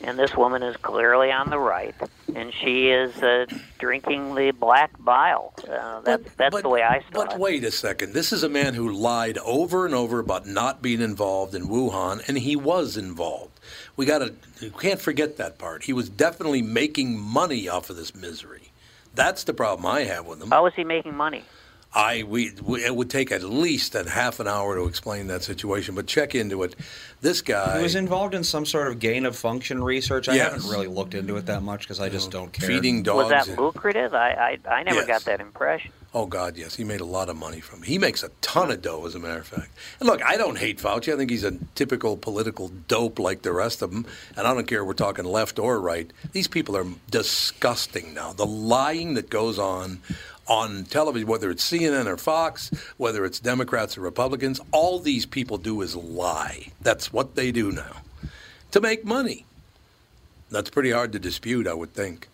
and 0.00 0.18
this 0.18 0.36
woman 0.36 0.62
is 0.62 0.76
clearly 0.78 1.30
on 1.30 1.50
the 1.50 1.58
right, 1.58 1.94
and 2.34 2.52
she 2.52 2.88
is 2.90 3.16
uh, 3.22 3.46
drinking 3.78 4.34
the 4.34 4.50
black 4.52 4.90
bile. 5.04 5.54
Uh, 5.68 6.00
that's 6.00 6.32
that's 6.34 6.62
the 6.62 6.68
way 6.68 6.82
I 6.82 7.00
saw 7.00 7.06
But 7.24 7.32
it. 7.34 7.38
wait 7.38 7.64
a 7.64 7.70
second. 7.70 8.12
This 8.12 8.32
is 8.32 8.42
a 8.42 8.48
man 8.48 8.74
who 8.74 8.90
lied 8.90 9.38
over 9.38 9.86
and 9.86 9.94
over 9.94 10.18
about 10.18 10.46
not 10.46 10.82
being 10.82 11.00
involved 11.00 11.54
in 11.54 11.68
Wuhan, 11.68 12.26
and 12.28 12.38
he 12.38 12.56
was 12.56 12.96
involved. 12.96 13.58
We 13.96 14.06
got 14.06 14.18
to 14.18 14.34
you 14.60 14.70
can't 14.70 15.00
forget 15.00 15.36
that 15.36 15.58
part. 15.58 15.84
He 15.84 15.92
was 15.92 16.08
definitely 16.08 16.62
making 16.62 17.18
money 17.20 17.68
off 17.68 17.90
of 17.90 17.96
this 17.96 18.14
misery. 18.14 18.70
That's 19.14 19.44
the 19.44 19.54
problem 19.54 19.86
I 19.86 20.04
have 20.04 20.26
with 20.26 20.38
them. 20.38 20.50
How 20.50 20.66
is 20.66 20.74
he 20.74 20.84
making 20.84 21.14
money? 21.14 21.44
I 21.94 22.22
we, 22.22 22.52
we 22.62 22.84
it 22.84 22.96
would 22.96 23.10
take 23.10 23.30
at 23.32 23.42
least 23.42 23.94
a 23.94 24.08
half 24.08 24.40
an 24.40 24.48
hour 24.48 24.76
to 24.76 24.86
explain 24.86 25.26
that 25.26 25.42
situation, 25.42 25.94
but 25.94 26.06
check 26.06 26.34
into 26.34 26.62
it. 26.62 26.74
This 27.20 27.42
guy 27.42 27.76
He 27.76 27.82
was 27.82 27.94
involved 27.94 28.34
in 28.34 28.44
some 28.44 28.64
sort 28.64 28.88
of 28.88 28.98
gain 28.98 29.26
of 29.26 29.36
function 29.36 29.84
research. 29.84 30.28
I 30.28 30.34
Yes. 30.36 30.52
haven't 30.54 30.70
really 30.70 30.86
looked 30.86 31.14
into 31.14 31.36
it 31.36 31.46
that 31.46 31.62
much 31.62 31.80
because 31.82 32.00
I 32.00 32.08
just 32.08 32.30
don't 32.30 32.50
care. 32.52 32.66
feeding 32.66 33.02
dogs 33.02 33.30
Was 33.30 33.46
that 33.46 33.58
lucrative? 33.60 34.14
I 34.14 34.58
I, 34.66 34.70
I 34.74 34.82
never 34.84 35.00
Yes. 35.00 35.06
got 35.06 35.24
that 35.26 35.40
impression. 35.40 35.92
Oh 36.14 36.26
God, 36.26 36.56
yes, 36.58 36.74
he 36.74 36.84
made 36.84 37.00
a 37.00 37.06
lot 37.06 37.28
of 37.30 37.36
money 37.36 37.60
from. 37.60 37.82
it. 37.82 37.86
He 37.86 37.98
makes 37.98 38.22
a 38.22 38.28
ton 38.42 38.70
of 38.70 38.82
dough, 38.82 39.06
as 39.06 39.14
a 39.14 39.18
matter 39.18 39.40
of 39.40 39.46
fact. 39.46 39.70
And 39.98 40.06
look, 40.08 40.22
I 40.22 40.36
don't 40.36 40.58
hate 40.58 40.78
Fauci. 40.78 41.12
I 41.12 41.16
think 41.16 41.30
he's 41.30 41.44
a 41.44 41.52
typical 41.74 42.18
political 42.18 42.68
dope 42.88 43.18
like 43.18 43.42
the 43.42 43.52
rest 43.52 43.80
of 43.80 43.90
them. 43.92 44.04
And 44.36 44.46
I 44.46 44.52
don't 44.52 44.66
care 44.66 44.80
if 44.82 44.86
we're 44.86 44.92
talking 44.92 45.24
left 45.24 45.58
or 45.58 45.80
right. 45.80 46.10
These 46.32 46.48
people 46.48 46.76
are 46.76 46.84
disgusting 47.10 48.12
now. 48.14 48.32
The 48.34 48.44
lying 48.46 49.14
that 49.14 49.30
goes 49.30 49.58
on 49.58 50.00
on 50.52 50.84
television, 50.84 51.26
whether 51.26 51.50
it's 51.50 51.68
CNN 51.68 52.06
or 52.06 52.18
Fox, 52.18 52.70
whether 52.98 53.24
it's 53.24 53.40
Democrats 53.40 53.96
or 53.96 54.02
Republicans, 54.02 54.60
all 54.70 54.98
these 54.98 55.24
people 55.24 55.56
do 55.56 55.80
is 55.80 55.96
lie. 55.96 56.70
That's 56.82 57.10
what 57.10 57.36
they 57.36 57.50
do 57.52 57.72
now 57.72 58.02
to 58.72 58.80
make 58.80 59.02
money. 59.02 59.46
That's 60.50 60.68
pretty 60.68 60.90
hard 60.90 61.12
to 61.12 61.18
dispute, 61.18 61.66
I 61.66 61.72
would 61.72 61.94
think. 61.94 62.28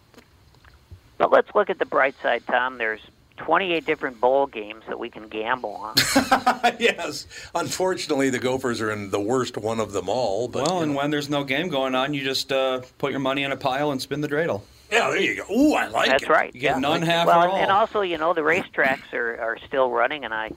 But 1.16 1.31
let's 1.31 1.55
look 1.55 1.71
at 1.71 1.79
the 1.79 1.87
bright 1.87 2.16
side, 2.21 2.43
Tom. 2.49 2.79
There's 2.79 3.01
28 3.37 3.87
different 3.87 4.21
bowl 4.21 4.49
games 4.49 4.83
that 4.89 4.99
we 4.99 5.11
can 5.11 5.29
gamble 5.29 5.75
on. 5.77 5.95
yes. 6.81 7.29
Unfortunately, 7.55 8.31
the 8.31 8.41
Gophers 8.41 8.81
are 8.81 8.91
in 8.91 9.11
the 9.11 9.21
worst 9.21 9.57
one 9.57 9.79
of 9.79 9.93
them 9.93 10.09
all. 10.09 10.49
But 10.49 10.66
well, 10.66 10.83
and 10.83 10.93
know. 10.93 10.99
when 10.99 11.11
there's 11.12 11.31
no 11.31 11.45
game 11.45 11.69
going 11.69 11.95
on, 11.95 12.14
you 12.14 12.25
just 12.25 12.51
uh, 12.51 12.83
put 12.99 13.12
your 13.12 13.21
money 13.21 13.45
in 13.45 13.53
a 13.53 13.57
pile 13.57 13.93
and 13.93 14.03
spin 14.03 14.23
the 14.23 14.29
dreidel. 14.29 14.62
Yeah, 14.91 15.11
there 15.11 15.20
you 15.20 15.36
go. 15.36 15.55
Ooh, 15.55 15.74
I 15.74 15.89
like 15.89 16.09
That's 16.09 16.24
it. 16.24 16.28
right. 16.28 16.55
You 16.55 16.61
get 16.61 16.76
yeah. 16.76 16.80
none, 16.80 17.03
half, 17.03 17.26
well, 17.26 17.45
or 17.45 17.49
all. 17.49 17.57
and 17.57 17.70
also, 17.70 18.01
you 18.01 18.18
know, 18.18 18.32
the 18.34 18.41
racetracks 18.41 19.12
are, 19.12 19.41
are 19.41 19.59
still 19.66 19.91
running, 19.91 20.24
and 20.24 20.32
I 20.32 20.53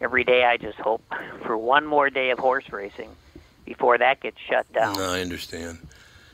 every 0.00 0.24
day 0.24 0.44
I 0.44 0.56
just 0.56 0.78
hope 0.78 1.02
for 1.46 1.56
one 1.56 1.86
more 1.86 2.10
day 2.10 2.30
of 2.30 2.38
horse 2.38 2.70
racing 2.70 3.10
before 3.64 3.98
that 3.98 4.20
gets 4.20 4.38
shut 4.48 4.70
down. 4.72 4.96
No, 4.96 5.12
I 5.12 5.20
understand. 5.20 5.78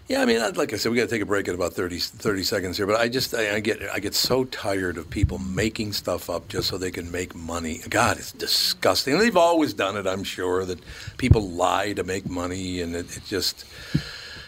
Yeah, 0.09 0.23
I 0.23 0.25
mean, 0.25 0.41
like 0.55 0.73
I 0.73 0.77
said, 0.77 0.91
we 0.91 0.97
got 0.97 1.05
to 1.05 1.11
take 1.11 1.21
a 1.21 1.27
break 1.27 1.49
in 1.49 1.55
about 1.55 1.75
30, 1.75 1.99
30 1.99 2.43
seconds 2.43 2.77
here. 2.79 2.87
But 2.87 2.99
I 2.99 3.09
just, 3.09 3.35
I, 3.35 3.57
I 3.57 3.61
get, 3.61 3.83
I 3.93 3.99
get 3.99 4.15
so 4.15 4.45
tired 4.47 4.97
of 4.97 5.11
people 5.11 5.37
making 5.37 5.93
stuff 5.93 6.31
up 6.31 6.49
just 6.49 6.69
so 6.69 6.79
they 6.79 6.91
can 6.91 7.11
make 7.11 7.35
money. 7.35 7.83
God, 7.91 8.17
it's 8.17 8.33
disgusting. 8.33 9.19
They've 9.19 9.37
always 9.37 9.75
done 9.75 9.99
it. 9.99 10.07
I'm 10.07 10.25
sure 10.25 10.65
that 10.65 10.79
people 11.19 11.51
lie 11.51 11.93
to 11.93 12.05
make 12.05 12.27
money, 12.27 12.81
and 12.81 12.97
it, 12.97 13.19
it 13.19 13.23
just, 13.27 13.67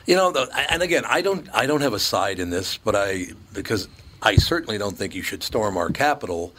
you 0.06 0.16
know. 0.16 0.32
And 0.70 0.82
again, 0.82 1.04
I 1.06 1.20
don't, 1.22 1.48
I 1.54 1.66
don't 1.66 1.80
have 1.82 1.94
a 1.94 1.98
side 1.98 2.38
in 2.38 2.50
this, 2.50 2.76
but 2.78 2.94
I 2.96 3.26
because 3.52 3.88
I 4.22 4.36
certainly 4.36 4.78
don't 4.78 4.96
think 4.96 5.14
you 5.14 5.22
should 5.22 5.42
storm 5.42 5.76
our 5.76 5.90
capital. 5.90 6.54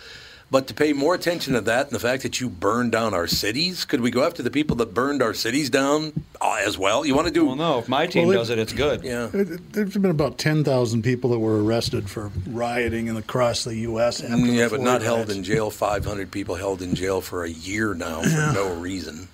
But 0.50 0.68
to 0.68 0.74
pay 0.74 0.92
more 0.92 1.16
attention 1.16 1.54
to 1.54 1.62
that 1.62 1.86
and 1.86 1.96
the 1.96 2.00
fact 2.00 2.24
that 2.24 2.42
you 2.42 2.50
burned 2.50 2.92
down 2.92 3.14
our 3.14 3.26
cities, 3.26 3.86
could 3.86 4.02
we 4.02 4.12
go 4.12 4.22
after 4.26 4.44
the 4.44 4.52
people 4.52 4.76
that 4.78 4.94
burned 4.94 5.22
our 5.22 5.34
cities 5.34 5.70
down 5.70 6.12
uh, 6.42 6.58
as 6.60 6.78
well? 6.78 7.06
You 7.06 7.16
want 7.16 7.28
to 7.28 7.34
do? 7.34 7.46
Well, 7.46 7.56
no. 7.56 7.80
If 7.80 7.88
my 7.88 8.06
team 8.06 8.28
Well, 8.28 8.36
it- 8.36 8.40
does 8.40 8.50
it, 8.50 8.60
it's 8.60 8.74
good. 8.74 9.02
Yeah. 9.02 9.28
There- 9.28 9.46
There's 9.46 9.94
been 9.94 10.12
about 10.12 10.38
10,000 10.38 11.04
people 11.04 11.30
that 11.30 11.40
were 11.40 11.64
arrested 11.64 12.10
for 12.10 12.32
rioting 12.50 13.08
in 13.08 13.16
across 13.16 13.64
the 13.64 13.76
U.S. 13.78 14.20
After 14.22 14.36
Mm, 14.36 14.48
yeah, 14.54 14.64
the 14.66 14.72
but 14.72 14.76
Floyd 14.82 14.84
not 14.84 15.02
held 15.02 15.30
in 15.30 15.42
jail. 15.46 15.72
500 15.72 16.30
people 16.32 16.56
held 16.56 16.82
in 16.82 16.96
jail 16.96 17.22
for 17.22 17.46
a 17.46 17.50
year 17.50 17.94
now 17.94 18.22
for 18.22 18.52
no 18.54 18.74
reason. 18.76 19.30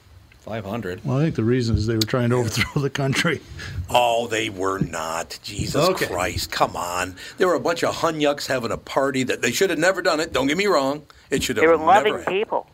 500. 0.58 1.04
Well, 1.04 1.18
I 1.18 1.24
think 1.24 1.36
the 1.36 1.43
reason 1.43 1.76
is 1.76 1.88
they 1.88 1.95
were 1.95 2.02
trying 2.02 2.30
to 2.30 2.38
overthrow 2.38 2.82
the 2.82 2.89
country. 2.89 3.41
Oh, 3.89 4.28
they 4.28 4.50
were 4.50 4.80
not. 4.80 5.39
Jesus 5.43 5.88
Okay. 5.89 6.08
Christ, 6.08 6.52
come 6.52 6.76
on. 6.76 7.16
There 7.38 7.48
were 7.48 7.54
a 7.54 7.60
bunch 7.60 7.86
of 7.86 7.95
hunyucks 7.95 8.45
having 8.48 8.70
a 8.72 8.78
party 8.78 9.24
that 9.24 9.41
they 9.41 9.52
should 9.52 9.70
have 9.70 9.80
never 9.80 10.02
done 10.02 10.20
it. 10.20 10.34
Don't 10.34 10.48
get 10.48 10.58
me 10.58 10.68
wrong. 10.68 11.04
It 11.30 11.41
should 11.41 11.56
have 11.56 11.64
never. 11.64 11.78
They 11.78 11.80
were 11.80 11.86
loving 11.88 12.14
happened. 12.18 12.28
people. 12.36 12.70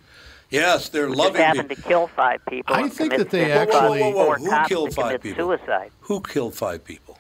Yes, 0.50 0.90
they're 0.90 1.06
Just 1.08 1.20
loving 1.20 1.42
happened 1.42 1.70
people. 1.70 1.84
to 1.84 1.88
kill 1.88 2.08
five 2.08 2.44
people. 2.50 2.76
I 2.76 2.90
think 2.90 3.16
that 3.16 3.30
they 3.30 3.52
actually- 3.52 4.02
Whoa, 4.02 4.10
whoa, 4.10 4.26
whoa, 4.30 4.34
who 4.62 4.68
killed 4.68 4.94
five 4.96 5.22
people? 5.22 5.58
Suicide. 5.58 5.92
Who 6.02 6.22
killed 6.22 6.56
five 6.56 6.84
people? 6.84 7.13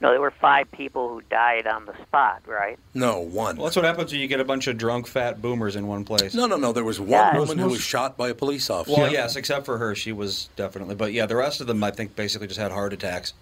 No, 0.00 0.10
there 0.10 0.20
were 0.20 0.30
five 0.30 0.70
people 0.72 1.08
who 1.08 1.20
died 1.30 1.66
on 1.66 1.84
the 1.84 1.94
spot, 2.02 2.42
right? 2.46 2.78
No, 2.94 3.20
one. 3.20 3.56
Well, 3.56 3.66
that's 3.66 3.76
what 3.76 3.84
happens 3.84 4.12
when 4.12 4.20
you 4.20 4.28
get 4.28 4.40
a 4.40 4.44
bunch 4.44 4.66
of 4.66 4.78
drunk, 4.78 5.06
fat 5.06 5.42
boomers 5.42 5.76
in 5.76 5.86
one 5.86 6.04
place. 6.04 6.34
No, 6.34 6.46
no, 6.46 6.56
no. 6.56 6.72
There 6.72 6.84
was 6.84 6.98
one 6.98 7.10
Yeah, 7.10 7.38
woman 7.38 7.58
who 7.58 7.68
was 7.68 7.82
shot 7.82 8.16
by 8.16 8.30
a 8.30 8.34
police 8.34 8.70
officer. 8.70 8.98
Well, 8.98 9.12
yes, 9.12 9.36
except 9.36 9.66
for 9.66 9.76
her, 9.76 9.94
she 9.94 10.12
was 10.12 10.48
definitely. 10.56 10.94
But 10.94 11.12
yeah, 11.12 11.26
the 11.26 11.36
rest 11.36 11.60
of 11.60 11.66
them, 11.66 11.84
I 11.84 11.90
think, 11.90 12.16
basically 12.16 12.46
just 12.46 12.58
had 12.58 12.72
heart 12.72 12.92
attacks. 12.94 13.34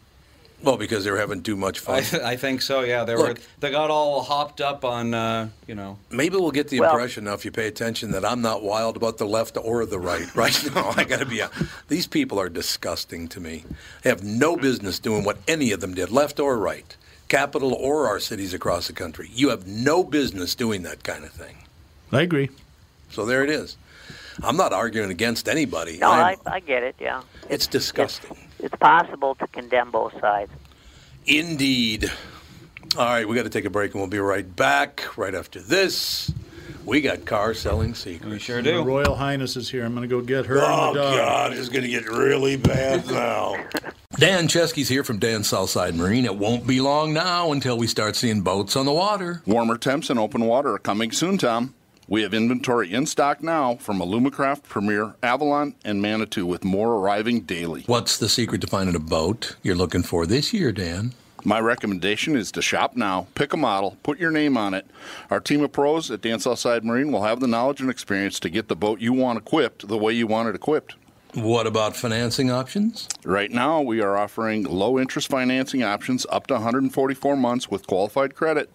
Well, 0.62 0.76
because 0.76 1.04
they 1.04 1.10
were 1.12 1.18
having 1.18 1.42
too 1.42 1.56
much 1.56 1.78
fun. 1.78 2.02
I, 2.12 2.20
I 2.32 2.36
think 2.36 2.62
so. 2.62 2.80
Yeah, 2.80 3.04
they 3.04 3.14
were. 3.14 3.34
They 3.60 3.70
got 3.70 3.90
all 3.90 4.22
hopped 4.22 4.60
up 4.60 4.84
on, 4.84 5.14
uh, 5.14 5.48
you 5.68 5.74
know. 5.76 5.98
Maybe 6.10 6.36
we'll 6.36 6.50
get 6.50 6.68
the 6.68 6.80
Well- 6.80 6.90
impression 6.90 7.24
now 7.24 7.34
if 7.34 7.44
you 7.44 7.50
pay 7.52 7.68
attention 7.68 8.10
that 8.10 8.24
I'm 8.24 8.42
not 8.42 8.62
wild 8.62 8.96
about 8.96 9.18
the 9.18 9.26
left 9.26 9.56
or 9.56 9.86
the 9.86 9.98
right. 10.00 10.26
Right 10.34 10.74
now, 10.74 10.92
I 10.96 11.04
got 11.04 11.20
to 11.20 11.26
be. 11.26 11.42
These 11.88 12.06
people 12.08 12.40
are 12.40 12.48
disgusting 12.48 13.28
to 13.28 13.40
me. 13.40 13.64
They 14.02 14.10
have 14.10 14.24
no 14.24 14.56
business 14.56 14.98
doing 14.98 15.22
what 15.24 15.38
any 15.46 15.70
of 15.72 15.80
them 15.80 15.94
did, 15.94 16.10
left 16.10 16.40
or 16.40 16.56
right, 16.58 16.96
capital 17.28 17.72
or 17.74 18.06
our 18.08 18.18
cities 18.20 18.52
across 18.52 18.88
the 18.88 18.92
country. 18.92 19.30
You 19.32 19.50
have 19.50 19.66
no 19.66 20.02
business 20.02 20.54
doing 20.56 20.82
that 20.82 21.04
kind 21.04 21.24
of 21.24 21.30
thing. 21.30 21.56
I 22.12 22.22
agree. 22.22 22.50
So 23.10 23.24
there 23.24 23.44
it 23.44 23.50
is. 23.50 23.76
I'm 24.42 24.56
not 24.56 24.72
arguing 24.72 25.10
against 25.10 25.48
anybody. 25.48 25.98
No, 25.98 26.10
I'm- 26.10 26.36
I, 26.46 26.54
I 26.56 26.60
get 26.60 26.82
it. 26.82 26.96
Yeah, 27.00 27.22
it's 27.48 27.66
disgusting. 27.66 28.30
it's 28.32 28.47
possible 28.78 29.34
to 29.36 29.46
condemn 29.48 29.90
both 29.90 30.18
sides. 30.20 30.50
Indeed. 31.26 32.10
All 32.96 33.04
right, 33.06 33.28
we 33.28 33.36
got 33.36 33.42
to 33.42 33.50
take 33.50 33.64
a 33.64 33.70
break 33.70 33.92
and 33.92 34.00
we'll 34.00 34.10
be 34.10 34.18
right 34.18 34.56
back 34.56 35.16
right 35.16 35.34
after 35.34 35.60
this. 35.60 36.32
We 36.84 37.02
got 37.02 37.26
car 37.26 37.52
selling 37.52 37.94
secrets. 37.94 38.32
We 38.32 38.38
sure 38.38 38.62
Her 38.62 38.82
Royal 38.82 39.14
Highness 39.14 39.56
is 39.56 39.68
here. 39.68 39.84
I'm 39.84 39.94
going 39.94 40.08
to 40.08 40.14
go 40.14 40.22
get 40.22 40.46
her 40.46 40.58
Oh, 40.58 40.88
and 40.88 40.96
the 40.96 41.00
dog. 41.02 41.16
God, 41.16 41.52
it's 41.52 41.68
going 41.68 41.82
to 41.82 41.88
get 41.90 42.08
really 42.08 42.56
bad 42.56 43.06
now. 43.06 43.62
Dan 44.12 44.48
Chesky's 44.48 44.88
here 44.88 45.04
from 45.04 45.18
Dan 45.18 45.44
Southside 45.44 45.94
Marine. 45.94 46.24
It 46.24 46.34
won't 46.36 46.66
be 46.66 46.80
long 46.80 47.12
now 47.12 47.52
until 47.52 47.76
we 47.76 47.86
start 47.86 48.16
seeing 48.16 48.40
boats 48.40 48.74
on 48.74 48.86
the 48.86 48.92
water. 48.92 49.42
Warmer 49.46 49.76
temps 49.76 50.08
and 50.08 50.18
open 50.18 50.44
water 50.46 50.72
are 50.74 50.78
coming 50.78 51.12
soon, 51.12 51.36
Tom. 51.36 51.74
We 52.10 52.22
have 52.22 52.32
inventory 52.32 52.94
in 52.94 53.04
stock 53.04 53.42
now 53.42 53.74
from 53.74 53.98
Alumacraft, 53.98 54.62
Premier, 54.62 55.14
Avalon, 55.22 55.74
and 55.84 56.00
Manitou, 56.00 56.46
with 56.46 56.64
more 56.64 56.94
arriving 56.94 57.42
daily. 57.42 57.82
What's 57.82 58.16
the 58.16 58.30
secret 58.30 58.62
to 58.62 58.66
finding 58.66 58.96
a 58.96 58.98
boat 58.98 59.56
you're 59.62 59.74
looking 59.74 60.02
for 60.02 60.24
this 60.24 60.54
year, 60.54 60.72
Dan? 60.72 61.12
My 61.44 61.60
recommendation 61.60 62.34
is 62.34 62.50
to 62.52 62.62
shop 62.62 62.96
now, 62.96 63.26
pick 63.34 63.52
a 63.52 63.58
model, 63.58 63.98
put 64.02 64.18
your 64.18 64.30
name 64.30 64.56
on 64.56 64.72
it. 64.72 64.86
Our 65.30 65.38
team 65.38 65.62
of 65.62 65.72
pros 65.72 66.10
at 66.10 66.22
Dan 66.22 66.40
Southside 66.40 66.82
Marine 66.82 67.12
will 67.12 67.24
have 67.24 67.40
the 67.40 67.46
knowledge 67.46 67.82
and 67.82 67.90
experience 67.90 68.40
to 68.40 68.48
get 68.48 68.68
the 68.68 68.74
boat 68.74 69.00
you 69.00 69.12
want 69.12 69.36
equipped 69.36 69.86
the 69.86 69.98
way 69.98 70.14
you 70.14 70.26
want 70.26 70.48
it 70.48 70.54
equipped. 70.54 70.96
What 71.34 71.66
about 71.66 71.94
financing 71.94 72.50
options? 72.50 73.06
Right 73.22 73.50
now, 73.50 73.82
we 73.82 74.00
are 74.00 74.16
offering 74.16 74.64
low 74.64 74.98
interest 74.98 75.28
financing 75.28 75.82
options 75.82 76.24
up 76.30 76.46
to 76.46 76.54
144 76.54 77.36
months 77.36 77.70
with 77.70 77.86
qualified 77.86 78.34
credit. 78.34 78.74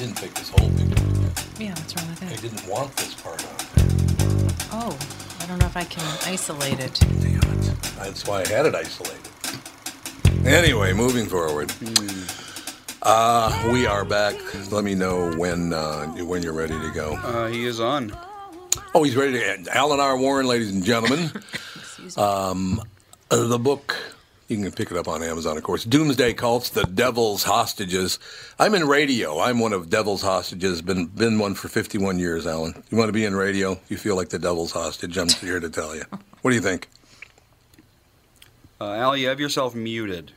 Didn't 0.00 0.16
pick 0.16 0.32
this 0.32 0.48
whole 0.48 0.70
picture. 0.70 1.62
Yeah, 1.62 1.74
what's 1.74 1.94
wrong 1.94 2.08
with 2.08 2.20
that? 2.20 2.32
I 2.32 2.36
that? 2.36 2.40
didn't 2.40 2.66
want 2.66 2.96
this 2.96 3.14
part 3.14 3.44
on. 3.44 3.54
Oh, 4.72 4.98
I 5.40 5.46
don't 5.46 5.58
know 5.58 5.66
if 5.66 5.76
I 5.76 5.84
can 5.84 6.02
isolate 6.24 6.80
it. 6.80 6.98
Damn 7.20 7.36
it. 7.36 7.82
That's 7.98 8.26
why 8.26 8.40
I 8.40 8.48
had 8.48 8.64
it 8.64 8.74
isolated. 8.74 9.28
Anyway, 10.46 10.94
moving 10.94 11.26
forward. 11.26 11.70
Uh, 13.02 13.68
we 13.70 13.84
are 13.84 14.06
back. 14.06 14.36
Let 14.72 14.84
me 14.84 14.94
know 14.94 15.32
when 15.36 15.74
uh, 15.74 16.06
when 16.24 16.42
you're 16.42 16.54
ready 16.54 16.78
to 16.80 16.90
go. 16.94 17.16
Uh, 17.16 17.48
he 17.48 17.66
is 17.66 17.78
on. 17.78 18.16
Oh, 18.94 19.02
he's 19.02 19.16
ready 19.16 19.32
to. 19.34 19.76
Alan 19.76 20.00
R. 20.00 20.16
Warren, 20.16 20.46
ladies 20.46 20.72
and 20.72 20.82
gentlemen. 20.82 21.30
um, 22.16 22.80
uh, 23.30 23.46
the 23.48 23.58
book. 23.58 23.98
You 24.50 24.56
can 24.56 24.72
pick 24.72 24.90
it 24.90 24.96
up 24.96 25.06
on 25.06 25.22
Amazon, 25.22 25.56
of 25.56 25.62
course. 25.62 25.84
Doomsday 25.84 26.34
Cults, 26.34 26.70
The 26.70 26.82
Devil's 26.82 27.44
Hostages. 27.44 28.18
I'm 28.58 28.74
in 28.74 28.88
radio. 28.88 29.38
I'm 29.38 29.60
one 29.60 29.72
of 29.72 29.88
Devil's 29.88 30.22
Hostages. 30.22 30.82
Been 30.82 31.06
been 31.06 31.38
one 31.38 31.54
for 31.54 31.68
51 31.68 32.18
years, 32.18 32.48
Alan. 32.48 32.82
You 32.90 32.98
want 32.98 33.06
to 33.10 33.12
be 33.12 33.24
in 33.24 33.36
radio? 33.36 33.78
You 33.88 33.96
feel 33.96 34.16
like 34.16 34.30
the 34.30 34.40
Devil's 34.40 34.72
Hostage? 34.72 35.16
I'm 35.16 35.28
here 35.28 35.60
to 35.60 35.70
tell 35.70 35.94
you. 35.94 36.02
What 36.42 36.50
do 36.50 36.56
you 36.56 36.60
think? 36.62 36.88
Uh, 38.80 38.94
Al, 38.94 39.16
you 39.16 39.28
have 39.28 39.38
yourself 39.38 39.76
muted. 39.76 40.32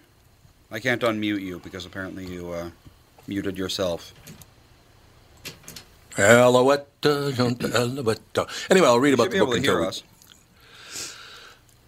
I 0.69 0.79
can't 0.79 1.01
unmute 1.01 1.41
you 1.41 1.57
because 1.63 1.87
apparently 1.87 2.27
you 2.27 2.51
uh, 2.51 2.69
muted 3.27 3.57
yourself. 3.57 4.13
Anyway, 8.69 8.85
I'll 8.85 8.99
read 8.99 9.15
about 9.15 9.31
the 9.31 9.37
able 9.37 9.47
book 9.47 9.55
to 9.55 9.59
until 9.61 9.79
hear 9.79 9.87
us. 9.87 10.03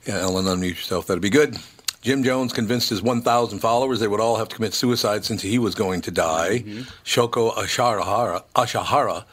Yeah, 0.07 0.21
Ellen, 0.21 0.45
unmute 0.45 0.69
yourself. 0.69 1.05
That'd 1.05 1.21
be 1.21 1.29
good. 1.29 1.59
Jim 2.05 2.21
Jones 2.23 2.53
convinced 2.53 2.89
his 2.89 3.01
1,000 3.01 3.57
followers 3.57 3.99
they 3.99 4.07
would 4.07 4.19
all 4.19 4.35
have 4.35 4.47
to 4.47 4.55
commit 4.55 4.75
suicide 4.75 5.25
since 5.25 5.41
he 5.41 5.57
was 5.57 5.73
going 5.73 6.01
to 6.01 6.11
die. 6.11 6.59
Shoko 7.03 7.51
Ashahara, 7.55 8.43
Ashahara 8.55 9.25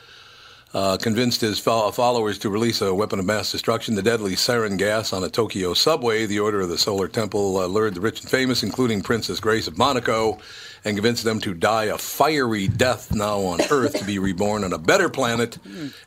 uh, 0.72 0.96
convinced 0.96 1.42
his 1.42 1.58
fo- 1.58 1.90
followers 1.90 2.38
to 2.38 2.48
release 2.48 2.80
a 2.80 2.94
weapon 2.94 3.18
of 3.18 3.26
mass 3.26 3.52
destruction, 3.52 3.94
the 3.94 4.00
deadly 4.00 4.32
sarin 4.32 4.78
gas, 4.78 5.12
on 5.12 5.22
a 5.22 5.28
Tokyo 5.28 5.74
subway. 5.74 6.24
The 6.24 6.40
Order 6.40 6.62
of 6.62 6.70
the 6.70 6.78
Solar 6.78 7.08
Temple 7.08 7.58
uh, 7.58 7.66
lured 7.66 7.92
the 7.92 8.00
rich 8.00 8.22
and 8.22 8.30
famous, 8.30 8.62
including 8.62 9.02
Princess 9.02 9.38
Grace 9.38 9.66
of 9.68 9.76
Monaco, 9.76 10.38
and 10.82 10.96
convinced 10.96 11.24
them 11.24 11.40
to 11.40 11.52
die 11.52 11.84
a 11.84 11.98
fiery 11.98 12.68
death 12.68 13.12
now 13.12 13.40
on 13.40 13.60
Earth 13.70 13.98
to 13.98 14.04
be 14.06 14.18
reborn 14.18 14.64
on 14.64 14.72
a 14.72 14.78
better 14.78 15.10
planet. 15.10 15.58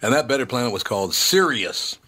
And 0.01 0.13
that 0.15 0.27
better 0.27 0.47
planet 0.47 0.73
was 0.73 0.81
called 0.81 1.13
Sirius. 1.13 1.99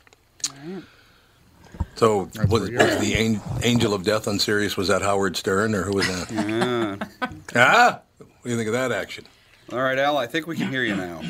So 1.95 2.29
was, 2.49 2.69
was 2.69 2.99
the 2.99 3.15
an- 3.15 3.41
angel 3.63 3.93
of 3.93 4.03
death 4.03 4.27
on 4.27 4.37
Sirius? 4.39 4.77
Was 4.77 4.87
that 4.89 5.01
Howard 5.01 5.35
Stern 5.37 5.73
or 5.73 5.83
who 5.83 5.93
was 5.95 6.07
that? 6.07 6.31
Yeah. 6.31 7.29
ah, 7.55 8.01
what 8.19 8.43
do 8.43 8.49
you 8.49 8.55
think 8.57 8.67
of 8.67 8.73
that 8.73 8.91
action? 8.91 9.25
All 9.71 9.79
right, 9.81 9.97
Al, 9.97 10.17
I 10.17 10.27
think 10.27 10.47
we 10.47 10.55
can 10.55 10.69
hear 10.69 10.83
you 10.83 10.95
now. 10.95 11.21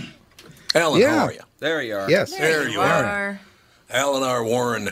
Alan, 0.76 1.02
how 1.02 1.26
are 1.26 1.34
you? 1.34 1.40
There 1.60 1.82
you 1.82 1.96
are. 1.96 2.10
Yes, 2.10 2.32
there, 2.38 2.68
you 2.70 2.80
are. 2.82 3.40
Alan 3.90 4.24
R. 4.24 4.44
Warren. 4.44 4.90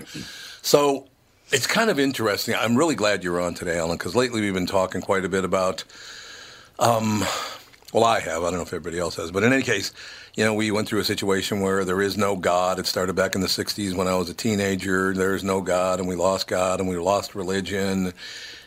So 0.62 1.08
It's 1.52 1.68
kind 1.68 1.90
of 1.92 2.00
interesting. 2.00 2.56
I'm 2.56 2.76
really 2.76 2.96
glad 2.96 3.24
you're 3.24 3.40
on 3.40 3.54
today, 3.54 3.78
Alan, 3.78 3.98
because 3.98 4.16
lately 4.16 4.42
we've 4.42 4.54
been 4.54 4.66
talking 4.66 5.02
quite 5.02 5.26
a 5.26 5.30
bit 5.30 5.44
about. 5.46 5.84
Um, 6.80 7.24
well, 7.94 8.04
I 8.04 8.20
have. 8.20 8.42
I 8.44 8.46
don't 8.50 8.56
know 8.56 8.62
if 8.62 8.74
everybody 8.74 8.98
else 9.00 9.16
has, 9.18 9.30
but 9.32 9.44
in 9.44 9.54
any 9.54 9.62
case, 9.62 9.94
you 10.36 10.46
know, 10.46 10.54
we 10.54 10.72
went 10.72 10.88
through 10.90 11.02
a 11.02 11.06
situation 11.06 11.62
where 11.62 11.86
there 11.86 12.02
is 12.02 12.18
no 12.18 12.36
God. 12.38 12.80
It 12.80 12.88
started 12.88 13.16
back 13.16 13.36
in 13.36 13.42
the 13.42 13.48
'60s 13.48 13.96
when 13.96 14.08
I 14.08 14.16
was 14.16 14.30
a 14.30 14.36
teenager. 14.36 15.14
There 15.14 15.36
is 15.36 15.44
no 15.44 15.62
God, 15.62 16.00
and 16.00 16.10
we 16.10 16.16
lost 16.16 16.48
God, 16.48 16.80
and 16.82 16.90
we 16.90 16.98
lost 16.98 17.36
religion. 17.36 18.14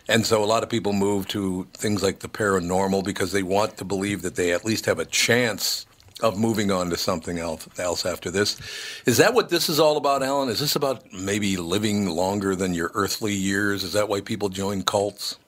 And 0.09 0.27
so 0.27 0.45
a 0.45 0.47
lot 0.47 0.63
of 0.65 0.71
people 0.71 0.93
move 0.95 1.29
to 1.29 1.69
things 1.75 2.03
like 2.03 2.21
the 2.21 2.29
paranormal 2.29 3.05
because 3.05 3.33
they 3.33 3.43
want 3.45 3.79
to 3.79 3.85
believe 3.87 4.23
that 4.23 4.37
they 4.37 4.53
at 4.53 4.65
least 4.65 4.87
have 4.87 5.01
a 5.01 5.07
chance 5.07 5.87
of 6.23 6.39
moving 6.39 6.71
on 6.71 6.91
to 6.91 6.97
something 6.99 7.39
else, 7.39 7.69
else 7.79 8.07
after 8.07 8.31
this. 8.31 8.57
Is 9.07 9.19
that 9.19 9.35
what 9.35 9.51
this 9.51 9.69
is 9.69 9.81
all 9.81 9.97
about, 9.99 10.23
Alan? 10.23 10.49
Is 10.51 10.61
this 10.61 10.77
about 10.77 11.05
maybe 11.13 11.57
living 11.59 12.07
longer 12.09 12.57
than 12.57 12.75
your 12.75 12.93
earthly 12.95 13.35
years? 13.35 13.85
Is 13.85 13.95
that 13.95 14.09
why 14.09 14.21
people 14.23 14.49
join 14.51 14.83
cults? 14.85 15.39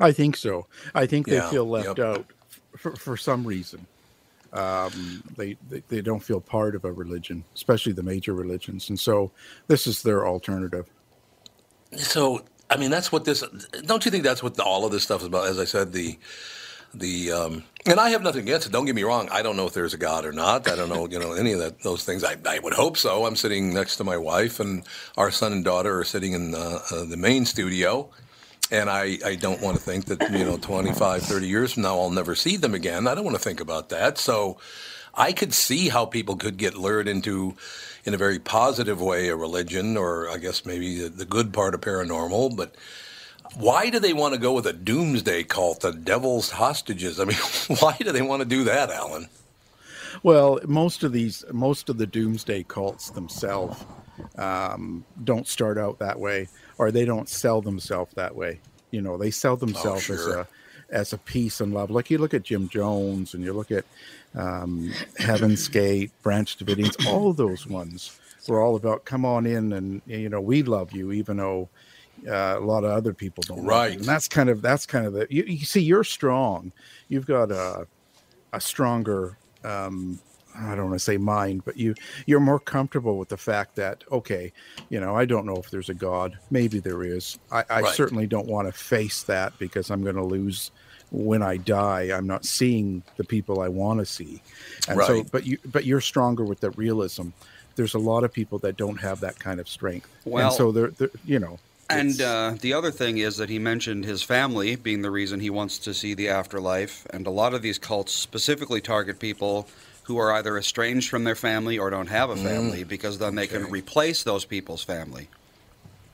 I 0.00 0.12
think 0.12 0.36
so. 0.36 0.66
I 0.94 1.06
think 1.06 1.28
they 1.28 1.40
Yeah, 1.40 1.42
feel 1.42 1.66
left 1.68 1.98
yep. 1.98 2.00
out 2.00 2.26
for, 2.78 2.96
for 2.96 3.16
some 3.16 3.46
reason. 3.46 3.88
Um, 4.56 5.22
they, 5.36 5.56
they 5.68 5.82
they 5.88 6.00
don't 6.00 6.22
feel 6.22 6.40
part 6.40 6.74
of 6.74 6.84
a 6.84 6.92
religion, 6.92 7.44
especially 7.54 7.92
the 7.92 8.02
major 8.02 8.32
religions, 8.34 8.88
and 8.88 8.98
so 8.98 9.30
this 9.68 9.86
is 9.86 10.02
their 10.02 10.26
alternative. 10.26 10.88
So, 11.96 12.44
I 12.70 12.76
mean, 12.76 12.90
that's 12.90 13.12
what 13.12 13.24
this. 13.24 13.44
Don't 13.84 14.04
you 14.04 14.10
think 14.10 14.24
that's 14.24 14.42
what 14.42 14.54
the, 14.54 14.64
all 14.64 14.84
of 14.86 14.92
this 14.92 15.02
stuff 15.02 15.20
is 15.20 15.26
about? 15.26 15.48
As 15.48 15.58
I 15.58 15.64
said, 15.64 15.92
the 15.92 16.18
the 16.94 17.32
um, 17.32 17.64
and 17.84 18.00
I 18.00 18.10
have 18.10 18.22
nothing 18.22 18.42
against 18.42 18.66
it. 18.66 18.72
Don't 18.72 18.86
get 18.86 18.94
me 18.94 19.02
wrong. 19.02 19.28
I 19.30 19.42
don't 19.42 19.56
know 19.56 19.66
if 19.66 19.74
there's 19.74 19.94
a 19.94 19.98
God 19.98 20.24
or 20.24 20.32
not. 20.32 20.68
I 20.68 20.76
don't 20.76 20.88
know, 20.88 21.06
you 21.08 21.18
know, 21.18 21.32
any 21.32 21.52
of 21.52 21.60
that 21.60 21.82
those 21.82 22.04
things. 22.04 22.24
I, 22.24 22.36
I 22.46 22.58
would 22.60 22.72
hope 22.72 22.96
so. 22.96 23.26
I'm 23.26 23.36
sitting 23.36 23.74
next 23.74 23.96
to 23.96 24.04
my 24.04 24.16
wife, 24.16 24.60
and 24.60 24.84
our 25.16 25.30
son 25.30 25.52
and 25.52 25.64
daughter 25.64 25.98
are 25.98 26.04
sitting 26.04 26.32
in 26.32 26.54
uh, 26.54 26.80
uh, 26.90 27.04
the 27.04 27.16
main 27.16 27.44
studio. 27.44 28.10
And 28.70 28.90
I, 28.90 29.18
I 29.24 29.34
don't 29.36 29.60
want 29.60 29.76
to 29.76 29.82
think 29.82 30.06
that, 30.06 30.20
you 30.30 30.44
know, 30.44 30.56
25, 30.56 31.22
30 31.22 31.46
years 31.46 31.72
from 31.72 31.84
now, 31.84 31.98
I'll 32.00 32.10
never 32.10 32.34
see 32.34 32.56
them 32.56 32.74
again. 32.74 33.06
I 33.06 33.14
don't 33.14 33.24
want 33.24 33.36
to 33.36 33.42
think 33.42 33.60
about 33.60 33.90
that. 33.90 34.18
So 34.18 34.58
I 35.14 35.32
could 35.32 35.54
see 35.54 35.88
how 35.88 36.04
people 36.04 36.36
could 36.36 36.56
get 36.56 36.74
lured 36.74 37.06
into, 37.06 37.54
in 38.04 38.12
a 38.12 38.16
very 38.16 38.38
positive 38.38 39.00
way, 39.00 39.28
a 39.28 39.36
religion, 39.36 39.96
or 39.96 40.28
I 40.28 40.38
guess 40.38 40.66
maybe 40.66 41.02
the, 41.02 41.08
the 41.08 41.24
good 41.24 41.52
part 41.52 41.74
of 41.74 41.80
paranormal. 41.80 42.56
But 42.56 42.74
why 43.54 43.88
do 43.88 44.00
they 44.00 44.12
want 44.12 44.34
to 44.34 44.40
go 44.40 44.52
with 44.52 44.66
a 44.66 44.72
doomsday 44.72 45.44
cult, 45.44 45.80
the 45.80 45.92
devil's 45.92 46.50
hostages? 46.50 47.20
I 47.20 47.24
mean, 47.24 47.38
why 47.78 47.96
do 47.98 48.10
they 48.10 48.22
want 48.22 48.42
to 48.42 48.48
do 48.48 48.64
that, 48.64 48.90
Alan? 48.90 49.28
Well, 50.22 50.58
most 50.66 51.04
of 51.04 51.12
these, 51.12 51.44
most 51.52 51.88
of 51.88 51.98
the 51.98 52.06
doomsday 52.06 52.64
cults 52.64 53.10
themselves 53.10 53.84
um, 54.36 55.04
don't 55.24 55.46
start 55.46 55.78
out 55.78 55.98
that 55.98 56.18
way, 56.18 56.48
or 56.78 56.90
they 56.90 57.04
don't 57.04 57.28
sell 57.28 57.60
themselves 57.60 58.14
that 58.14 58.34
way. 58.34 58.60
You 58.90 59.02
know, 59.02 59.16
they 59.16 59.30
sell 59.30 59.56
themselves 59.56 60.08
as 60.10 60.22
sure. 60.22 60.40
a 60.40 60.48
as 60.90 61.12
a 61.12 61.18
peace 61.18 61.60
and 61.60 61.74
love. 61.74 61.90
Like 61.90 62.10
you 62.10 62.18
look 62.18 62.34
at 62.34 62.42
Jim 62.42 62.68
Jones, 62.68 63.34
and 63.34 63.42
you 63.42 63.52
look 63.52 63.70
at 63.70 63.84
um, 64.34 64.92
Heaven's 65.18 65.68
Gate, 65.68 66.10
Branch 66.22 66.56
Davidians, 66.56 67.06
all 67.12 67.30
of 67.30 67.36
those 67.36 67.66
ones 67.66 68.18
were 68.48 68.60
all 68.60 68.76
about 68.76 69.04
come 69.04 69.24
on 69.24 69.46
in, 69.46 69.72
and 69.72 70.02
you 70.06 70.28
know 70.28 70.40
we 70.40 70.62
love 70.62 70.92
you, 70.92 71.12
even 71.12 71.38
though 71.38 71.68
uh, 72.26 72.56
a 72.56 72.60
lot 72.60 72.84
of 72.84 72.90
other 72.90 73.12
people 73.12 73.42
don't. 73.46 73.64
Right. 73.64 73.96
and 73.96 74.04
that's 74.04 74.28
kind 74.28 74.48
of 74.48 74.62
that's 74.62 74.86
kind 74.86 75.06
of 75.06 75.12
the 75.12 75.26
you, 75.30 75.44
you 75.44 75.64
see 75.64 75.82
you're 75.82 76.04
strong. 76.04 76.72
You've 77.08 77.26
got 77.26 77.50
a 77.50 77.86
a 78.52 78.60
stronger 78.60 79.36
um, 79.64 80.18
I 80.58 80.74
don't 80.74 80.86
want 80.86 80.94
to 80.98 81.04
say 81.04 81.16
mind, 81.16 81.62
but 81.64 81.76
you 81.76 81.94
you're 82.26 82.40
more 82.40 82.60
comfortable 82.60 83.18
with 83.18 83.28
the 83.28 83.36
fact 83.36 83.76
that 83.76 84.04
okay, 84.10 84.52
you 84.88 85.00
know, 85.00 85.16
I 85.16 85.24
don't 85.24 85.46
know 85.46 85.56
if 85.56 85.70
there's 85.70 85.88
a 85.88 85.94
God. 85.94 86.38
Maybe 86.50 86.78
there 86.80 87.02
is. 87.02 87.38
I, 87.50 87.64
I 87.70 87.80
Right. 87.82 87.94
certainly 87.94 88.26
don't 88.26 88.46
want 88.46 88.68
to 88.68 88.72
face 88.72 89.22
that 89.24 89.58
because 89.58 89.90
I'm 89.90 90.02
going 90.02 90.16
to 90.16 90.24
lose 90.24 90.70
when 91.10 91.42
I 91.42 91.56
die. 91.56 92.10
I'm 92.16 92.26
not 92.26 92.44
seeing 92.44 93.02
the 93.16 93.24
people 93.24 93.60
I 93.60 93.68
want 93.68 94.00
to 94.00 94.06
see, 94.06 94.42
and 94.88 95.00
so 95.02 95.14
Right. 95.18 95.30
but 95.30 95.46
you 95.46 95.58
but 95.66 95.84
you're 95.84 96.00
stronger 96.00 96.44
with 96.44 96.60
the 96.60 96.70
realism. 96.72 97.28
There's 97.76 97.94
a 97.94 97.98
lot 97.98 98.24
of 98.24 98.32
people 98.32 98.58
that 98.60 98.76
don't 98.76 98.96
have 99.00 99.20
that 99.20 99.38
kind 99.38 99.60
of 99.60 99.68
strength, 99.68 100.08
Well- 100.24 100.46
and 100.48 100.56
so 100.56 100.72
they're, 100.72 100.88
they're 100.88 101.10
you 101.24 101.38
know. 101.38 101.58
And 101.88 102.20
uh, 102.20 102.54
the 102.60 102.72
other 102.72 102.90
thing 102.90 103.18
is 103.18 103.36
that 103.36 103.48
he 103.48 103.60
mentioned 103.60 104.04
his 104.04 104.20
family 104.20 104.74
being 104.74 105.02
the 105.02 105.10
reason 105.12 105.38
he 105.38 105.50
wants 105.50 105.78
to 105.78 105.94
see 105.94 106.14
the 106.14 106.28
afterlife. 106.28 107.06
And 107.10 107.28
a 107.28 107.30
lot 107.30 107.54
of 107.54 107.62
these 107.62 107.78
cults 107.78 108.12
specifically 108.12 108.80
target 108.80 109.20
people 109.20 109.68
who 110.06 110.18
are 110.18 110.32
either 110.32 110.56
estranged 110.56 111.10
from 111.10 111.24
their 111.24 111.34
family 111.34 111.78
or 111.78 111.90
don't 111.90 112.06
have 112.06 112.30
a 112.30 112.36
family 112.36 112.84
because 112.84 113.18
then 113.18 113.34
they 113.34 113.48
can 113.48 113.64
replace 113.64 114.22
those 114.22 114.44
people's 114.44 114.84
family. 114.84 115.28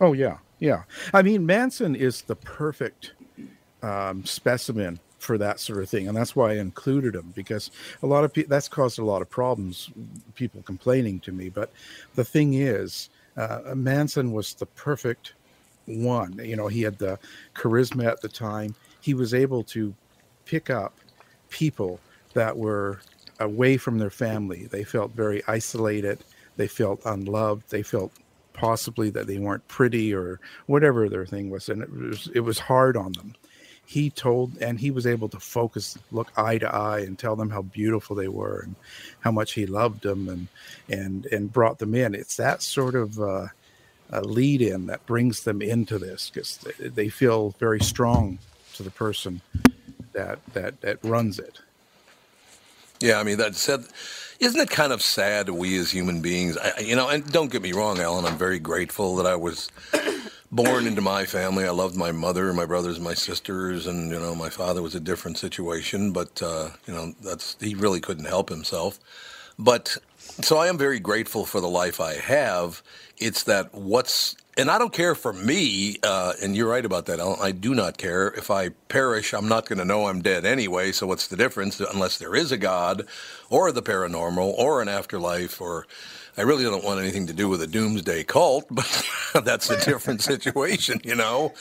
Oh 0.01 0.15
yeah, 0.15 0.39
yeah. 0.61 0.85
I 1.13 1.21
mean, 1.21 1.45
Manson 1.45 1.95
is 1.95 2.23
the 2.23 2.35
perfect 2.35 3.13
um, 3.83 4.25
specimen 4.25 4.99
for 5.19 5.37
that 5.37 5.61
sort 5.61 5.83
of 5.83 5.91
thing, 5.91 6.09
and 6.09 6.17
that's 6.17 6.35
why 6.35 6.53
I 6.53 6.55
included 6.55 7.15
him 7.15 7.35
because 7.37 7.71
a 8.03 8.07
lot 8.07 8.25
of 8.25 8.33
people 8.33 8.49
that's 8.49 8.67
caused 8.67 8.99
a 8.99 9.05
lot 9.05 9.21
of 9.21 9.29
problems. 9.29 9.91
People 10.37 10.63
complaining 10.63 11.21
to 11.21 11.33
me, 11.33 11.51
but 11.51 11.71
the 12.15 12.25
thing 12.25 12.55
is, 12.55 13.11
uh, 13.37 13.75
Manson 13.75 14.33
was 14.33 14.55
the 14.55 14.67
perfect 14.67 15.35
one. 15.85 16.41
You 16.43 16.57
know, 16.57 16.69
he 16.69 16.81
had 16.81 16.97
the 16.97 17.19
charisma 17.55 18.07
at 18.07 18.23
the 18.23 18.29
time. 18.29 18.75
He 19.03 19.13
was 19.13 19.35
able 19.35 19.65
to 19.65 19.95
pick 20.47 20.71
up 20.71 20.95
people 21.51 22.01
that 22.33 22.57
were 22.57 23.01
away 23.41 23.77
from 23.77 23.99
their 23.99 24.11
family. 24.11 24.67
They 24.67 24.85
felt 24.85 25.13
very 25.13 25.43
isolated. 25.49 26.19
They 26.57 26.69
felt 26.69 27.03
unloved. 27.05 27.71
They 27.71 27.83
felt 27.83 28.13
possibly 28.53 29.11
that 29.11 29.27
they 29.27 29.39
weren't 29.39 29.67
pretty 29.69 30.15
or 30.15 30.41
whatever 30.67 31.09
their 31.09 31.27
thing 31.27 31.51
was, 31.51 31.69
and 31.69 31.83
it 31.83 31.91
was 31.91 32.29
it 32.35 32.41
was 32.41 32.59
hard 32.59 32.97
on 32.97 33.13
them. 33.13 33.35
He 33.85 34.11
told, 34.11 34.57
and 34.63 34.79
he 34.79 34.91
was 34.91 35.07
able 35.07 35.29
to 35.31 35.41
focus, 35.41 35.99
look 36.13 36.33
eye 36.37 36.59
to 36.59 36.75
eye, 36.75 37.01
and 37.01 37.19
tell 37.19 37.37
them 37.37 37.51
how 37.51 37.63
beautiful 37.63 38.17
they 38.17 38.29
were 38.29 38.61
and 38.61 38.77
how 39.21 39.33
much 39.33 39.53
he 39.53 39.67
loved 39.67 40.03
them, 40.03 40.29
and 40.29 40.49
and 40.89 41.27
and 41.27 41.53
brought 41.53 41.79
them 41.79 41.95
in. 41.95 42.15
It's 42.15 42.37
that 42.37 42.63
sort 42.63 42.95
of 42.95 43.19
uh, 43.21 43.49
a 44.11 44.23
lead 44.23 44.63
in 44.63 44.87
that 44.87 45.05
brings 45.07 45.43
them 45.43 45.61
into 45.63 45.99
this 45.99 46.31
because 46.31 46.59
they, 46.59 46.89
they 46.89 47.09
feel 47.09 47.55
very 47.59 47.81
strong 47.81 48.39
to 48.75 48.83
the 48.83 48.91
person 48.91 49.41
that 50.13 50.39
that 50.53 50.81
that 50.83 50.99
runs 51.03 51.39
it. 51.39 51.61
Yeah, 53.03 53.19
I 53.21 53.25
mean 53.25 53.39
that 53.39 53.57
said, 53.57 53.85
isn't 54.41 54.61
it 54.61 54.71
kind 54.71 54.93
of 54.93 55.03
sad 55.03 55.51
we 55.51 55.77
as 55.79 55.91
human 55.91 56.23
beings, 56.23 56.57
I, 56.59 56.81
you 56.81 56.97
know? 56.97 57.09
And 57.09 57.27
don't 57.33 57.51
get 57.51 57.63
me 57.63 57.73
wrong, 57.73 58.01
Alan. 58.01 58.25
I'm 58.27 58.39
very 58.39 58.61
grateful 58.61 59.17
that 59.17 59.27
I 59.27 59.37
was 59.37 59.71
born 60.53 60.87
into 60.87 61.03
my 61.03 61.27
family. 61.27 61.65
I 61.65 61.71
loved 61.71 61.97
my 61.97 62.13
mother, 62.13 62.53
my 62.53 62.67
brothers, 62.67 63.01
my 63.01 63.15
sisters, 63.15 63.89
and 63.89 64.13
you 64.13 64.21
know, 64.21 64.37
my 64.37 64.51
father 64.51 64.83
was 64.83 64.95
a 64.95 65.01
different 65.01 65.39
situation. 65.39 66.13
But 66.13 66.43
uh, 66.43 66.71
you 66.87 66.95
know, 66.95 67.15
that's 67.23 67.57
he 67.61 67.75
really 67.75 68.01
couldn't 68.01 68.27
help 68.27 68.51
himself. 68.51 69.01
But 69.59 69.99
so 70.19 70.59
I 70.59 70.69
am 70.69 70.79
very 70.79 71.01
grateful 71.01 71.45
for 71.45 71.61
the 71.61 71.69
life 71.69 72.01
I 72.01 72.15
have. 72.15 72.83
It's 73.19 73.45
that 73.45 73.75
what's 73.75 74.37
and 74.59 74.71
I 74.71 74.79
don't 74.79 74.93
care 74.93 75.15
for 75.15 75.33
me, 75.33 75.97
uh, 76.03 76.35
and 76.43 76.57
you're 76.57 76.69
right 76.71 76.85
about 76.85 77.07
that. 77.07 77.21
I 77.21 77.53
do 77.53 77.75
not 77.75 77.99
care 77.99 78.29
if 78.29 78.51
I 78.51 78.71
perish. 78.89 79.35
I'm 79.35 79.49
not 79.49 79.67
going 79.69 79.79
to 79.79 79.85
know 79.85 80.09
I'm 80.09 80.23
dead 80.23 80.45
anyway. 80.47 80.93
So 80.93 81.07
what's 81.07 81.29
the 81.29 81.37
difference? 81.37 81.81
Unless 81.81 82.19
there 82.19 82.35
is 82.37 82.53
a 82.53 82.59
God, 82.59 83.07
or 83.51 83.73
the 83.73 83.83
paranormal, 83.83 84.55
or 84.59 84.83
an 84.83 84.89
afterlife, 84.89 85.61
or 85.61 85.87
I 86.39 86.43
really 86.43 86.65
don't 86.65 86.85
want 86.85 87.01
anything 87.01 87.27
to 87.29 87.35
do 87.35 87.49
with 87.49 87.63
a 87.63 87.69
doomsday 87.69 88.25
cult. 88.25 88.67
But 89.35 89.45
that's 89.47 89.71
a 89.71 89.77
different 89.79 90.23
situation, 90.33 91.01
you 91.05 91.17
know. 91.17 91.55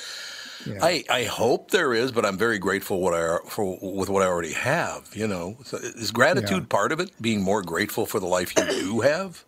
I, 0.82 1.04
I 1.10 1.24
hope 1.26 1.72
there 1.72 1.94
is, 1.94 2.12
but 2.12 2.26
I'm 2.26 2.38
very 2.38 2.60
grateful 2.60 3.02
what 3.02 3.14
I 3.16 3.38
for 3.48 3.80
with 3.82 4.10
what 4.10 4.24
I 4.24 4.28
already 4.28 4.54
have. 4.54 5.10
You 5.16 5.28
know, 5.28 5.58
so 5.66 5.78
is 5.78 6.12
gratitude 6.12 6.64
Yeah. 6.64 6.68
part 6.70 6.92
of 6.92 7.00
it? 7.00 7.12
Being 7.22 7.42
more 7.44 7.64
grateful 7.64 8.06
for 8.06 8.20
the 8.20 8.28
life 8.28 8.56
you 8.58 8.66
do 8.68 9.02
have. 9.02 9.46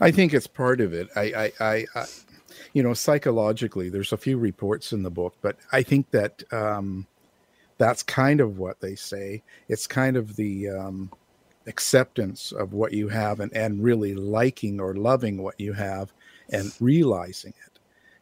I 0.00 0.10
think 0.12 0.34
it's 0.34 0.46
part 0.46 0.80
of 0.80 0.92
it. 0.92 1.08
I, 1.16 1.22
I, 1.22 1.52
I, 1.60 1.86
I 1.96 2.06
you 2.74 2.82
know, 2.82 2.92
psychologically, 2.92 3.88
there's 3.88 4.12
a 4.12 4.16
few 4.18 4.36
reports 4.36 4.92
in 4.92 5.02
the 5.02 5.10
book, 5.10 5.34
but 5.40 5.56
I 5.72 5.82
think 5.82 6.10
that 6.10 6.42
um, 6.52 7.06
that's 7.78 8.02
kind 8.02 8.40
of 8.40 8.58
what 8.58 8.80
they 8.80 8.94
say. 8.94 9.42
It's 9.68 9.86
kind 9.86 10.16
of 10.16 10.36
the 10.36 10.68
um, 10.68 11.10
acceptance 11.66 12.52
of 12.52 12.72
what 12.72 12.92
you 12.92 13.08
have 13.08 13.40
and, 13.40 13.52
and 13.54 13.82
really 13.82 14.14
liking 14.14 14.80
or 14.80 14.94
loving 14.94 15.42
what 15.42 15.58
you 15.58 15.72
have 15.72 16.12
and 16.50 16.72
realizing 16.80 17.54
it. 17.64 17.78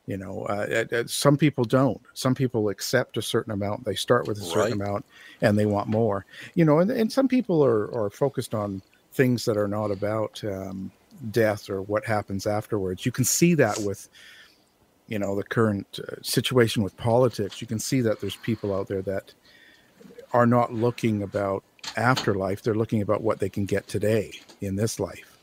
You 0.06 0.16
know, 0.16 0.44
uh, 0.46 0.66
it- 0.68 0.92
it- 0.92 1.10
some 1.10 1.36
people 1.36 1.64
don't. 1.64 2.00
Some 2.14 2.34
people 2.34 2.68
accept 2.68 3.16
a 3.16 3.22
certain 3.22 3.52
amount. 3.52 3.84
They 3.84 3.94
start 3.94 4.26
with 4.26 4.38
a 4.38 4.42
certain 4.42 4.78
Right. 4.78 4.88
amount 4.88 5.04
and 5.40 5.58
they 5.58 5.66
want 5.66 5.88
more. 5.88 6.24
You 6.54 6.64
know, 6.64 6.80
and, 6.80 6.90
and 6.90 7.10
some 7.12 7.28
people 7.28 7.64
are, 7.64 7.92
are 7.94 8.10
focused 8.10 8.54
on 8.54 8.82
things 9.12 9.44
that 9.44 9.56
are 9.56 9.68
not 9.68 9.90
about 9.90 10.42
um, 10.44 10.90
death 11.30 11.70
or 11.70 11.82
what 11.82 12.04
happens 12.04 12.46
afterwards. 12.46 13.06
You 13.06 13.12
can 13.12 13.24
see 13.24 13.54
that 13.54 13.78
with, 13.80 14.08
you 15.12 15.18
know, 15.18 15.36
the 15.36 15.42
current 15.42 16.00
uh, 16.00 16.14
situation 16.22 16.82
with 16.82 16.96
politics. 16.96 17.60
You 17.60 17.66
can 17.66 17.78
see 17.78 18.00
that 18.00 18.22
there's 18.22 18.36
people 18.36 18.74
out 18.74 18.88
there 18.88 19.02
that 19.02 19.34
are 20.32 20.46
not 20.46 20.72
looking 20.72 21.22
about 21.22 21.62
afterlife. 21.98 22.62
They're 22.62 22.74
looking 22.74 23.02
about 23.02 23.20
what 23.20 23.38
they 23.38 23.50
can 23.50 23.66
get 23.66 23.86
today 23.86 24.32
in 24.62 24.76
this 24.76 24.98
life. 24.98 25.36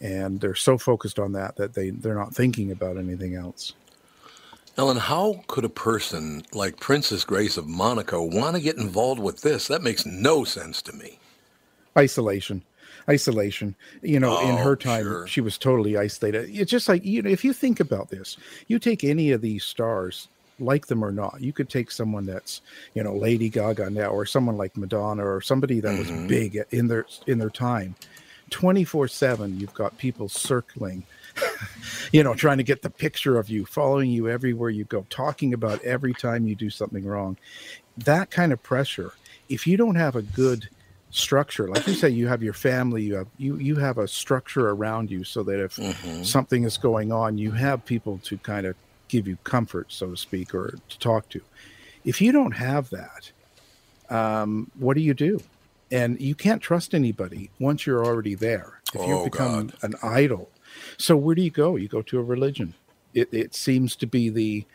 And 0.00 0.40
they're 0.40 0.54
so 0.54 0.78
focused 0.78 1.18
on 1.18 1.32
that 1.32 1.56
that 1.56 1.74
they, 1.74 1.90
they're 1.90 2.14
not 2.14 2.36
thinking 2.36 2.70
about 2.70 2.96
anything 2.98 3.34
else. 3.34 3.72
Ellen, 4.76 4.98
how 4.98 5.42
could 5.48 5.64
a 5.64 5.68
person 5.68 6.44
like 6.52 6.78
Princess 6.78 7.24
Grace 7.24 7.56
of 7.56 7.66
Monaco 7.66 8.22
want 8.22 8.54
to 8.54 8.62
get 8.62 8.76
involved 8.76 9.20
with 9.20 9.40
this? 9.40 9.66
That 9.66 9.82
makes 9.82 10.06
no 10.06 10.44
sense 10.44 10.80
to 10.82 10.92
me. 10.92 11.18
isolation 11.98 12.62
isolation 13.10 13.76
you 14.02 14.20
know 14.20 14.36
in 14.38 14.56
Oh, 14.56 14.56
her 14.56 14.76
time 14.76 15.18
she 15.24 15.40
was 15.40 15.58
totally 15.58 15.96
isolated. 15.96 16.48
It's 16.50 16.70
just 16.70 16.88
like 16.88 17.04
you 17.04 17.22
know 17.22 17.30
if 17.30 17.44
you 17.44 17.52
think 17.52 17.80
about 17.80 18.08
this 18.10 18.36
you 18.68 18.78
take 18.78 19.04
any 19.04 19.32
of 19.32 19.40
these 19.42 19.64
stars 19.64 20.28
like 20.58 20.86
them 20.86 21.02
or 21.04 21.10
not 21.12 21.40
you 21.40 21.52
could 21.52 21.70
take 21.70 21.90
someone 21.90 22.26
that's 22.26 22.60
you 22.94 23.02
know 23.02 23.16
lady 23.16 23.50
gaga 23.50 23.90
now 23.90 24.08
or 24.10 24.26
someone 24.26 24.56
like 24.56 24.76
madonna 24.76 25.24
or 25.26 25.40
somebody 25.40 25.80
that 25.80 25.94
Mhm. 25.94 25.98
was 25.98 26.12
big 26.12 26.58
in 26.70 26.88
their 26.88 27.06
in 27.26 27.38
their 27.38 27.50
time. 27.50 27.96
24 28.50 29.08
7 29.08 29.56
you've 29.56 29.74
got 29.74 29.96
people 29.96 30.28
circling 30.28 31.06
you 32.12 32.22
know 32.22 32.34
trying 32.34 32.58
to 32.58 32.64
get 32.64 32.82
the 32.82 32.90
picture 32.90 33.38
of 33.38 33.48
you 33.48 33.64
following 33.66 34.10
you 34.10 34.28
everywhere 34.28 34.70
you 34.70 34.84
go 34.84 35.06
talking 35.10 35.54
about 35.54 35.80
every 35.82 36.14
time 36.14 36.46
you 36.46 36.56
do 36.56 36.70
something 36.70 37.04
wrong. 37.06 37.38
That 37.96 38.30
kind 38.30 38.52
of 38.52 38.62
pressure 38.62 39.14
if 39.48 39.66
you 39.66 39.76
don't 39.76 39.96
have 39.96 40.16
a 40.16 40.22
good 40.22 40.68
structure. 41.10 41.68
Like 41.68 41.86
you 41.86 41.94
say 41.94 42.08
you 42.08 42.28
have 42.28 42.42
your 42.42 42.52
family 42.54 43.02
you 43.02 43.16
have 43.16 43.28
you 43.36 43.56
you 43.56 43.76
have 43.76 43.98
a 43.98 44.08
structure 44.08 44.68
around 44.70 45.10
you 45.10 45.24
so 45.24 45.42
that 45.42 45.60
if 45.62 45.76
Mhm. 45.76 46.24
something 46.24 46.64
is 46.64 46.78
going 46.78 47.12
on 47.12 47.36
you 47.38 47.52
have 47.52 47.84
people 47.84 48.18
to 48.20 48.38
kind 48.38 48.66
of 48.66 48.76
give 49.08 49.26
you 49.26 49.36
comfort 49.44 49.90
so 49.92 50.10
to 50.10 50.16
speak 50.16 50.54
or 50.54 50.78
to 50.88 50.98
talk 50.98 51.28
to. 51.30 51.40
If 52.04 52.20
you 52.20 52.32
don't 52.32 52.52
have 52.52 52.90
that 52.90 53.32
um, 54.08 54.70
what 54.74 54.94
do 54.96 55.02
you 55.02 55.14
do? 55.14 55.38
And 55.90 56.20
you 56.20 56.34
can't 56.34 56.62
trust 56.62 56.94
anybody 56.94 57.50
once 57.58 57.86
you're 57.86 58.04
already 58.04 58.34
there 58.34 58.80
if 58.94 59.06
you 59.06 59.14
Oh, 59.16 59.24
become 59.24 59.72
an 59.82 59.94
idol. 60.02 60.50
So 60.98 61.16
where 61.16 61.34
do 61.34 61.42
you 61.42 61.50
go? 61.50 61.76
You 61.76 61.88
go 61.88 62.02
to 62.02 62.18
a 62.18 62.22
religion. 62.22 62.74
It, 63.12 63.28
it 63.32 63.54
seems 63.54 63.96
to 63.96 64.06
be 64.06 64.28
the 64.30 64.66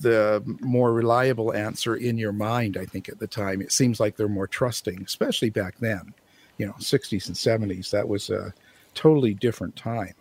the 0.00 0.42
more 0.60 0.92
reliable 0.92 1.52
answer 1.54 1.94
in 1.94 2.16
your 2.16 2.32
mind 2.32 2.76
i 2.76 2.84
think 2.84 3.08
at 3.08 3.18
the 3.18 3.26
time 3.26 3.60
it 3.60 3.72
seems 3.72 4.00
like 4.00 4.16
they're 4.16 4.28
more 4.28 4.46
trusting 4.46 5.02
especially 5.02 5.50
back 5.50 5.76
then 5.78 6.14
you 6.56 6.66
know 6.66 6.72
60s 6.78 7.26
and 7.28 7.36
70s 7.36 7.90
that 7.90 8.08
was 8.08 8.30
a 8.30 8.52
totally 8.94 9.34
different 9.34 9.76
time 9.76 10.14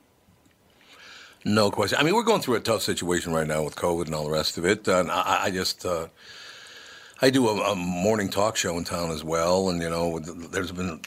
No 1.45 1.72
question. 1.72 1.98
I 1.98 2.04
mean, 2.04 2.14
we're 2.14 2.24
going 2.24 2.41
through 2.41 2.56
a 2.56 2.60
tough 2.60 2.82
situation 2.82 3.32
right 3.32 3.48
now 3.48 3.64
with 3.64 3.76
COVID 3.76 4.08
and 4.08 4.16
all 4.16 4.26
the 4.26 4.32
rest 4.32 4.58
of 4.58 4.66
it. 4.66 4.86
And 4.88 5.10
I, 5.10 5.45
I 5.45 5.52
just, 5.52 5.86
uh, 5.86 6.08
I 7.22 7.30
do 7.30 7.48
a, 7.48 7.72
a 7.72 7.76
morning 7.76 8.30
talk 8.30 8.58
show 8.58 8.78
in 8.78 8.84
town 8.84 9.12
as 9.12 9.24
well. 9.24 9.70
And, 9.70 9.82
you 9.82 9.89
know, 9.89 10.20
there's 10.20 10.74
been, 10.74 11.00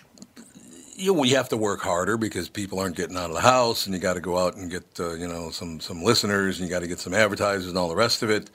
you, 1.01 1.15
know, 1.15 1.25
you 1.25 1.37
have 1.37 1.49
to 1.51 1.57
work 1.57 1.81
harder 1.81 2.17
because 2.17 2.49
people 2.49 2.79
aren't 2.79 2.97
getting 2.97 3.17
out 3.17 3.31
of 3.31 3.35
the 3.35 3.41
house 3.43 3.87
and 3.87 3.95
you 3.95 4.01
got 4.01 4.15
to 4.15 4.21
go 4.21 4.39
out 4.39 4.57
and 4.57 4.71
get, 4.71 4.85
uh, 5.01 5.15
you 5.15 5.27
know, 5.29 5.51
some, 5.51 5.81
some 5.81 6.03
listeners 6.03 6.59
and 6.61 6.69
you 6.69 6.75
got 6.75 6.81
to 6.81 6.89
get 6.89 6.99
some 7.01 7.15
advertisers 7.15 7.67
and 7.69 7.79
all 7.79 7.89
the 7.89 7.97
rest 7.97 8.23
of 8.23 8.31
it. 8.31 8.51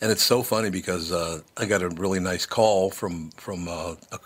And 0.00 0.10
it's 0.10 0.22
so 0.22 0.42
funny 0.42 0.70
because 0.70 1.12
uh, 1.12 1.40
I 1.56 1.66
got 1.66 1.82
a 1.82 1.88
really 1.88 2.20
nice 2.20 2.46
call 2.46 2.90
from, 2.90 3.30
from 3.36 3.68
uh, 3.68 3.94
a 4.12 4.18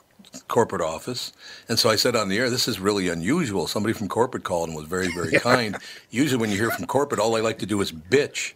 corporate 0.49 0.83
office. 0.83 1.33
And 1.69 1.79
so 1.79 1.89
I 1.91 1.97
said 1.97 2.17
on 2.17 2.29
the 2.29 2.39
air, 2.39 2.51
this 2.51 2.69
is 2.69 2.81
really 2.81 3.09
unusual. 3.09 3.67
Somebody 3.67 3.93
from 3.93 4.09
corporate 4.09 4.45
called 4.45 4.69
and 4.69 4.77
was 4.77 4.87
very, 4.87 5.09
very 5.15 5.33
kind. 5.41 5.77
Usually 6.11 6.41
when 6.41 6.51
you 6.51 6.57
hear 6.57 6.71
from 6.71 6.87
corporate, 6.87 7.21
all 7.21 7.33
they 7.33 7.41
like 7.41 7.59
to 7.61 7.67
do 7.67 7.81
is 7.81 7.93
bitch, 7.93 8.55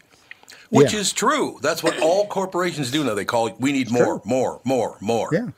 which 0.70 0.93
Yeah. 0.93 1.01
is 1.01 1.12
true. 1.12 1.59
That's 1.62 1.82
what 1.82 2.01
all 2.01 2.26
corporations 2.26 2.90
do 2.90 3.05
now. 3.05 3.14
They 3.14 3.24
call, 3.24 3.51
we 3.59 3.72
need 3.72 3.90
more, 3.90 4.20
more, 4.24 4.61
more, 4.64 4.97
more. 5.01 5.28
Yeah. 5.32 5.49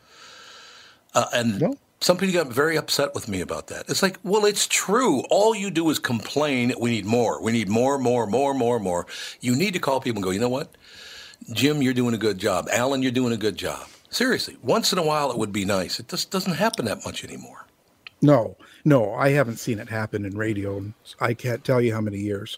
Uh, 1.14 1.26
and 1.32 1.76
some 2.04 2.18
people 2.18 2.34
got 2.34 2.52
very 2.52 2.76
upset 2.76 3.14
with 3.14 3.28
me 3.28 3.40
about 3.40 3.68
that. 3.68 3.88
It's 3.88 4.02
like, 4.02 4.18
well, 4.22 4.44
it's 4.44 4.66
true. 4.66 5.20
All 5.30 5.54
you 5.54 5.70
do 5.70 5.88
is 5.88 5.98
complain. 5.98 6.74
We 6.78 6.90
need 6.90 7.06
more. 7.06 7.42
We 7.42 7.50
need 7.50 7.66
more, 7.66 7.96
more, 7.96 8.26
more, 8.26 8.52
more, 8.52 8.78
more. 8.78 9.06
You 9.40 9.56
need 9.56 9.72
to 9.72 9.78
call 9.78 10.02
people 10.02 10.18
and 10.18 10.24
go, 10.24 10.30
you 10.30 10.38
know 10.38 10.50
what? 10.50 10.76
Jim, 11.52 11.80
you're 11.80 11.94
doing 11.94 12.14
a 12.14 12.18
good 12.18 12.36
job. 12.36 12.68
Alan, 12.70 13.00
you're 13.02 13.10
doing 13.10 13.32
a 13.32 13.38
good 13.38 13.56
job. 13.56 13.88
Seriously, 14.10 14.58
once 14.62 14.92
in 14.92 14.98
a 14.98 15.02
while 15.02 15.30
it 15.30 15.38
would 15.38 15.50
be 15.50 15.64
nice. 15.64 15.98
It 15.98 16.08
just 16.08 16.30
doesn't 16.30 16.52
happen 16.52 16.84
that 16.84 17.06
much 17.06 17.24
anymore. 17.24 17.64
no 18.22 18.56
no 18.84 19.12
i 19.14 19.30
haven't 19.30 19.56
seen 19.56 19.78
it 19.78 19.88
happen 19.88 20.24
in 20.24 20.36
radio 20.36 20.84
i 21.20 21.34
can't 21.34 21.64
tell 21.64 21.80
you 21.80 21.92
how 21.92 22.00
many 22.00 22.18
years 22.18 22.56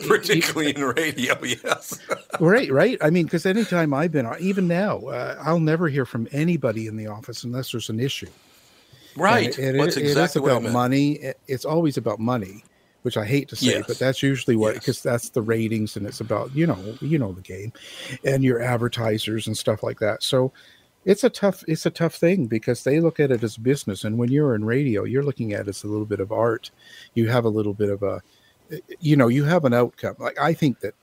Particularly 0.08 0.74
in 0.74 0.84
radio, 0.84 1.34
yes. 1.42 1.98
right 2.40 2.70
right 2.70 2.98
i 3.02 3.10
mean 3.10 3.24
because 3.24 3.44
anytime 3.44 3.92
i've 3.92 4.12
been 4.12 4.26
on 4.26 4.36
even 4.40 4.68
now 4.68 4.98
uh, 5.08 5.36
i'll 5.42 5.60
never 5.60 5.88
hear 5.88 6.06
from 6.06 6.28
anybody 6.32 6.86
in 6.86 6.96
the 6.96 7.06
office 7.06 7.44
unless 7.44 7.72
there's 7.72 7.90
an 7.90 8.00
issue 8.00 8.28
Right. 9.20 9.56
And 9.58 9.76
it- 9.76 9.80
That's 9.80 9.96
it 9.96 10.04
is 10.04 10.10
exactly 10.12 10.40
what 10.42 10.52
I 10.52 10.56
about 10.58 10.72
money. 10.72 11.32
It's 11.46 11.64
always 11.64 11.96
about 11.96 12.18
money 12.20 12.64
which 13.02 13.16
i 13.16 13.24
hate 13.24 13.48
to 13.48 13.54
say 13.54 13.66
Yes. 13.74 13.84
but 13.86 13.96
that's 13.96 14.24
usually 14.24 14.56
what 14.56 14.74
because 14.74 15.00
that's 15.00 15.28
the 15.30 15.40
ratings 15.40 15.96
and 15.96 16.04
it's 16.04 16.20
about 16.20 16.52
you 16.54 16.66
know 16.66 16.76
you 17.00 17.16
know 17.16 17.32
the 17.32 17.40
game 17.40 17.72
and 18.24 18.42
your 18.42 18.60
advertisers 18.60 19.46
and 19.46 19.56
stuff 19.56 19.84
like 19.84 20.00
that. 20.00 20.22
So 20.24 20.52
it's 21.04 21.22
a 21.22 21.30
tough 21.30 21.62
it's 21.68 21.86
a 21.86 21.90
tough 21.90 22.16
thing 22.16 22.46
because 22.46 22.82
they 22.82 22.98
look 22.98 23.20
at 23.20 23.30
it 23.30 23.42
as 23.44 23.56
business. 23.56 24.02
And 24.02 24.18
when 24.18 24.30
you're 24.32 24.54
in 24.56 24.64
radio 24.64 25.04
you're 25.04 25.22
looking 25.22 25.52
at 25.52 25.62
it 25.62 25.68
as 25.68 25.84
a 25.84 25.86
little 25.86 26.06
bit 26.06 26.18
of 26.20 26.32
art. 26.32 26.72
You 27.14 27.28
have 27.28 27.44
a 27.44 27.48
little 27.48 27.72
bit 27.72 27.88
of 27.88 28.02
a 28.02 28.20
you 29.00 29.14
know 29.16 29.28
you 29.28 29.44
have 29.44 29.64
an 29.64 29.72
outcome. 29.74 30.16
Like 30.18 30.38
i 30.38 30.52
think 30.52 30.80
that 30.80 30.94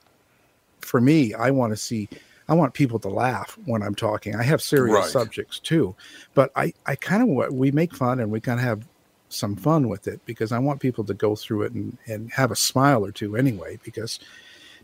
for 0.82 1.00
me 1.00 1.32
i 1.34 1.50
want 1.50 1.72
to 1.72 1.76
see 1.76 2.08
i 2.48 2.54
want 2.54 2.74
people 2.74 2.98
to 3.00 3.08
laugh 3.08 3.56
when 3.66 3.82
i'm 3.82 3.94
talking. 3.94 4.34
I 4.34 4.42
have 4.42 4.60
serious 4.62 4.94
Right. 4.94 5.04
subjects 5.10 5.58
too. 5.58 5.94
But 6.34 6.50
i 6.56 6.72
i 6.86 6.94
kind 6.96 7.22
of 7.22 7.52
we 7.54 7.70
make 7.70 7.94
fun 7.94 8.20
and 8.20 8.30
we 8.30 8.40
kind 8.40 8.58
of 8.60 8.64
have 8.66 8.86
some 9.28 9.56
fun 9.56 9.88
with 9.88 10.06
it 10.06 10.20
because 10.24 10.52
i 10.52 10.58
want 10.58 10.80
people 10.80 11.02
to 11.04 11.14
go 11.14 11.34
through 11.34 11.62
it 11.62 11.72
and 11.72 11.98
and 12.06 12.30
have 12.32 12.50
a 12.52 12.56
smile 12.56 13.04
or 13.04 13.10
two 13.12 13.36
anyway 13.36 13.78
because 13.84 14.20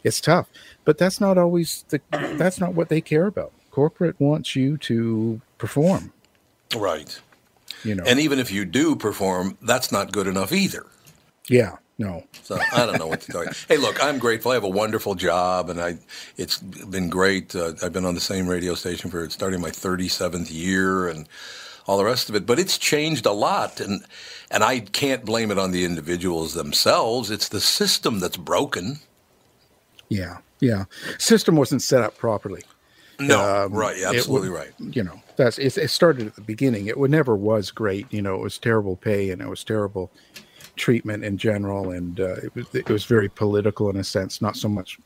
it's 0.04 0.20
tough. 0.20 0.48
But 0.84 0.98
that's 0.98 1.20
not 1.20 1.38
always 1.38 1.84
the 1.90 2.00
that's 2.10 2.58
not 2.58 2.74
what 2.74 2.88
they 2.88 3.00
care 3.00 3.26
about. 3.26 3.52
Corporate 3.70 4.18
wants 4.20 4.56
you 4.56 4.76
to 4.78 5.40
perform. 5.58 6.12
Right. 6.76 7.20
you 7.84 7.94
know. 7.94 8.02
And 8.04 8.18
even 8.18 8.38
if 8.40 8.50
you 8.50 8.64
do 8.64 8.96
perform, 8.96 9.56
that's 9.62 9.92
not 9.92 10.10
good 10.12 10.26
enough 10.26 10.52
either. 10.52 10.86
yeah 11.48 11.76
no 11.99 12.24
So 12.43 12.59
I 12.72 12.86
don't 12.86 12.99
know 12.99 13.07
what 13.07 13.20
to 13.22 13.32
tell 13.32 13.45
you. 13.45 13.51
Hey, 13.68 13.76
look, 13.76 14.03
I'm 14.03 14.18
grateful. 14.18 14.51
I 14.51 14.55
have 14.55 14.64
a 14.64 14.68
wonderful 14.68 15.14
job, 15.14 15.68
and 15.70 15.80
I 15.80 15.99
it's 16.36 16.59
been 16.59 17.09
great. 17.11 17.55
Uh, 17.55 17.72
I've 17.82 17.93
been 17.93 18.05
on 18.07 18.14
the 18.14 18.20
same 18.20 18.47
radio 18.49 18.74
station 18.74 19.11
for 19.11 19.28
starting 19.30 19.61
my 19.61 19.70
37th 19.70 20.51
year, 20.53 21.07
and 21.09 21.28
all 21.86 21.99
the 21.99 22.05
rest 22.05 22.28
of 22.28 22.34
it. 22.34 22.47
But 22.47 22.59
it's 22.59 22.78
changed 22.78 23.26
a 23.26 23.32
lot, 23.32 23.78
and 23.80 24.05
and 24.51 24.64
I 24.64 24.80
can't 24.80 25.24
blame 25.24 25.51
it 25.51 25.59
on 25.59 25.70
the 25.70 25.84
individuals 25.84 26.55
themselves. 26.55 27.30
It's 27.30 27.49
the 27.49 27.61
system 27.61 28.20
that's 28.20 28.36
broken. 28.36 28.99
yeah 30.09 30.38
yeah 30.61 30.84
system 31.18 31.57
wasn't 31.57 31.82
set 31.82 32.03
up 32.03 32.16
properly 32.16 32.62
No, 33.20 33.64
Um, 33.66 33.72
right, 33.72 34.03
absolutely 34.03 34.49
would- 34.51 34.57
right. 34.57 34.72
You 34.80 35.05
know, 35.05 35.20
that's 35.36 35.59
it, 35.59 35.76
it. 35.78 35.90
started 35.90 36.26
at 36.26 36.34
the 36.34 36.40
beginning. 36.40 36.86
It 36.86 36.99
would 36.99 37.11
never 37.11 37.36
was 37.36 37.70
great. 37.70 38.07
You 38.12 38.22
know, 38.22 38.34
it 38.36 38.43
was 38.43 38.59
terrible 38.59 38.97
pay 38.97 39.30
and 39.30 39.40
it 39.43 39.49
was 39.49 39.62
terrible 39.64 40.11
treatment 40.76 41.24
in 41.24 41.36
general, 41.38 41.90
and 41.90 42.20
uh, 42.20 42.36
it 42.36 42.54
was 42.54 42.66
it 42.74 42.88
was 42.88 43.04
very 43.04 43.28
political 43.28 43.90
in 43.90 43.96
a 43.96 44.04
sense. 44.04 44.40
Not 44.40 44.56
so 44.56 44.68
much, 44.68 44.98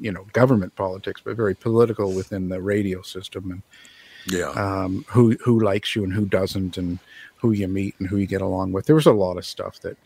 you 0.00 0.12
know, 0.12 0.24
government 0.32 0.74
politics, 0.76 1.20
but 1.24 1.36
very 1.36 1.54
political 1.54 2.12
within 2.12 2.48
the 2.48 2.60
radio 2.60 3.02
system 3.02 3.50
and 3.50 3.62
Yeah. 4.26 4.50
um, 4.50 5.04
who 5.08 5.36
who 5.44 5.60
likes 5.60 5.94
you 5.94 6.04
and 6.04 6.12
who 6.12 6.26
doesn't, 6.26 6.76
and 6.76 6.98
who 7.36 7.52
you 7.52 7.68
meet 7.68 7.94
and 7.98 8.08
who 8.08 8.16
you 8.16 8.26
get 8.26 8.42
along 8.42 8.72
with. 8.72 8.86
There 8.86 8.96
was 8.96 9.06
a 9.06 9.12
lot 9.12 9.36
of 9.38 9.44
stuff 9.46 9.80
that 9.80 9.96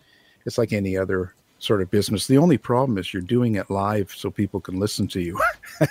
it's 0.46 0.58
like 0.58 0.72
any 0.72 0.96
other 0.96 1.34
sort 1.58 1.82
of 1.82 1.90
business. 1.90 2.26
The 2.26 2.38
only 2.38 2.58
problem 2.58 2.98
is 2.98 3.12
you're 3.12 3.22
doing 3.22 3.56
it 3.56 3.70
live 3.70 4.10
so 4.16 4.30
people 4.30 4.60
can 4.60 4.78
listen 4.80 5.06
to 5.08 5.20
you. 5.20 5.38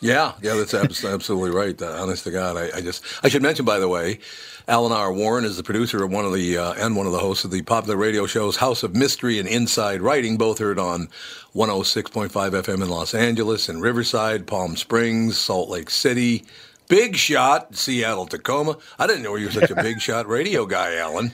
Yeah, 0.00 0.32
yeah, 0.42 0.54
that's 0.54 0.74
absolutely 1.04 1.50
right. 1.50 1.80
Uh, 1.80 1.92
honest 2.00 2.24
to 2.24 2.30
God, 2.30 2.56
I, 2.56 2.78
I 2.78 2.80
just 2.80 3.04
I 3.22 3.28
should 3.28 3.42
mention, 3.42 3.64
by 3.64 3.78
the 3.78 3.88
way, 3.88 4.18
Alan 4.66 4.92
R. 4.92 5.12
Warren 5.12 5.44
is 5.44 5.56
the 5.56 5.62
producer 5.62 6.02
of 6.02 6.10
one 6.10 6.24
of 6.24 6.32
the 6.32 6.56
uh, 6.56 6.72
and 6.74 6.96
one 6.96 7.06
of 7.06 7.12
the 7.12 7.18
hosts 7.18 7.44
of 7.44 7.50
the 7.50 7.62
popular 7.62 7.96
radio 7.96 8.26
shows 8.26 8.56
House 8.56 8.82
of 8.82 8.94
Mystery 8.94 9.38
and 9.38 9.48
Inside 9.48 10.00
Writing, 10.00 10.36
both 10.36 10.58
heard 10.58 10.78
on 10.78 11.08
106.5 11.54 12.30
FM 12.30 12.82
in 12.82 12.88
Los 12.88 13.14
Angeles 13.14 13.68
and 13.68 13.82
Riverside, 13.82 14.46
Palm 14.46 14.76
Springs, 14.76 15.36
Salt 15.36 15.68
Lake 15.68 15.90
City, 15.90 16.44
Big 16.88 17.16
Shot, 17.16 17.74
Seattle, 17.74 18.26
Tacoma. 18.26 18.78
I 18.98 19.06
didn't 19.06 19.22
know 19.22 19.36
you 19.36 19.46
were 19.46 19.52
such 19.52 19.70
a 19.70 19.74
big 19.82 20.00
shot 20.00 20.28
radio 20.28 20.66
guy, 20.66 20.96
Alan. 20.96 21.32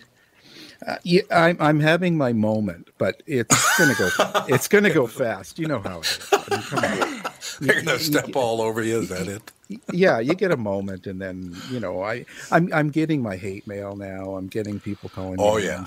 Uh, 0.86 0.96
yeah, 1.04 1.22
I'm 1.32 1.56
I'm 1.60 1.80
having 1.80 2.16
my 2.16 2.32
moment, 2.32 2.90
but 2.98 3.22
it's 3.26 3.78
gonna 3.78 3.94
go. 3.94 4.10
it's 4.48 4.68
gonna 4.68 4.90
go 4.90 5.06
fast. 5.08 5.58
You 5.58 5.66
know 5.66 5.80
how 5.80 6.00
it 6.00 6.10
is. 6.12 6.30
I 6.32 6.54
mean, 6.54 6.62
come 6.64 6.84
on. 6.84 7.24
They're 7.60 7.82
gonna 7.82 7.98
step 7.98 8.36
all 8.36 8.60
over 8.62 8.82
you. 8.82 9.00
Is 9.00 9.08
that 9.10 9.28
it? 9.28 9.52
Yeah, 9.92 10.20
you 10.20 10.34
get 10.36 10.52
a 10.52 10.56
moment, 10.56 11.08
and 11.08 11.20
then 11.20 11.60
you 11.68 11.80
know 11.80 12.02
I 12.02 12.24
I'm 12.52 12.72
I'm 12.72 12.90
getting 12.90 13.20
my 13.22 13.36
hate 13.36 13.66
mail 13.66 13.96
now. 13.96 14.36
I'm 14.36 14.46
getting 14.46 14.78
people 14.78 15.10
calling 15.10 15.38
Oh, 15.40 15.56
me 15.56 15.64
yeah. 15.64 15.84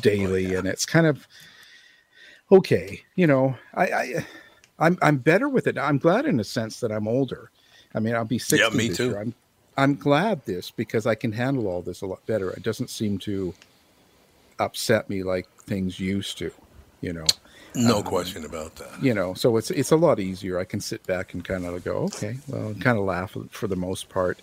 daily, 0.00 0.54
and 0.54 0.66
it's 0.66 0.84
kind 0.86 1.06
of 1.06 1.28
okay. 2.50 3.02
You 3.16 3.28
know, 3.28 3.56
I, 3.74 3.84
I 3.84 4.26
I'm 4.80 4.98
I'm 5.02 5.18
better 5.18 5.48
with 5.48 5.68
it. 5.68 5.78
I'm 5.78 5.98
glad 5.98 6.26
in 6.26 6.40
a 6.40 6.44
sense 6.44 6.80
that 6.80 6.90
I'm 6.90 7.06
older. 7.06 7.50
I 7.94 8.00
mean, 8.00 8.14
I'll 8.16 8.24
be 8.24 8.38
60 8.40 8.58
Yeah, 8.58 8.76
me 8.76 8.88
too. 8.92 9.16
I'm 9.16 9.34
I'm 9.76 9.94
glad 9.96 10.44
this 10.44 10.70
because 10.72 11.06
I 11.06 11.14
can 11.14 11.32
handle 11.32 11.68
all 11.68 11.82
this 11.82 12.02
a 12.02 12.06
lot 12.06 12.26
better. 12.26 12.50
It 12.50 12.64
doesn't 12.64 12.90
seem 12.90 13.18
to 13.20 13.54
upset 14.60 15.10
me 15.10 15.22
like 15.22 15.48
things 15.62 15.98
used 15.98 16.38
to, 16.38 16.52
you 17.00 17.12
know. 17.12 17.26
No 17.74 17.98
um, 17.98 18.04
question 18.04 18.44
about 18.44 18.76
that. 18.76 19.02
You 19.02 19.14
know, 19.14 19.34
so 19.34 19.56
it's 19.56 19.70
it's 19.70 19.90
a 19.90 19.96
lot 19.96 20.20
easier. 20.20 20.58
I 20.58 20.64
can 20.64 20.80
sit 20.80 21.04
back 21.06 21.34
and 21.34 21.44
kind 21.44 21.64
of 21.64 21.82
go, 21.84 21.96
okay, 22.04 22.36
well, 22.48 22.74
kind 22.74 22.98
of 22.98 23.04
laugh 23.04 23.36
for 23.50 23.66
the 23.66 23.76
most 23.76 24.08
part. 24.08 24.40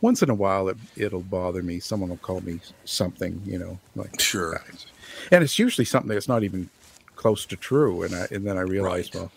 Once 0.00 0.22
in 0.22 0.30
a 0.30 0.34
while, 0.34 0.68
it, 0.68 0.78
it'll 0.96 1.20
bother 1.20 1.62
me. 1.62 1.78
Someone 1.78 2.08
will 2.08 2.16
call 2.16 2.40
me 2.40 2.58
something, 2.84 3.40
you 3.44 3.58
know, 3.58 3.78
like 3.96 4.18
sure, 4.18 4.62
and 5.30 5.44
it's 5.44 5.58
usually 5.58 5.84
something 5.84 6.08
that's 6.08 6.28
not 6.28 6.42
even 6.42 6.70
close 7.16 7.44
to 7.46 7.56
true. 7.56 8.02
And 8.02 8.14
I 8.14 8.26
and 8.30 8.46
then 8.46 8.56
I 8.56 8.62
realize, 8.62 9.12
well, 9.12 9.30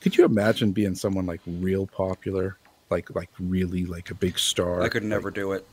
could 0.00 0.16
you 0.16 0.26
imagine 0.26 0.72
being 0.72 0.94
someone 0.94 1.24
like 1.24 1.40
real 1.46 1.86
popular, 1.86 2.58
like 2.90 3.14
like 3.14 3.30
really 3.38 3.86
like 3.86 4.10
a 4.10 4.14
big 4.14 4.38
star? 4.38 4.82
I 4.82 4.90
could 4.90 5.04
never 5.04 5.30
do 5.30 5.52
it. 5.52 5.66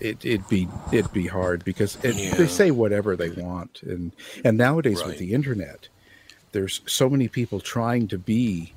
It 0.00 0.24
it'd 0.24 0.48
be 0.48 0.68
it'd 0.92 1.12
be 1.12 1.26
hard 1.26 1.64
because 1.64 1.96
it, 2.04 2.14
Yeah. 2.16 2.34
they 2.34 2.46
say 2.46 2.70
whatever 2.70 3.16
they 3.16 3.30
want, 3.30 3.82
and 3.82 4.12
and 4.44 4.56
nowadays 4.56 4.98
Right. 5.00 5.08
with 5.08 5.18
the 5.18 5.32
internet, 5.34 5.88
there's 6.52 6.80
so 6.86 7.08
many 7.10 7.28
people 7.28 7.60
trying 7.60 8.08
to 8.08 8.18
be 8.18 8.72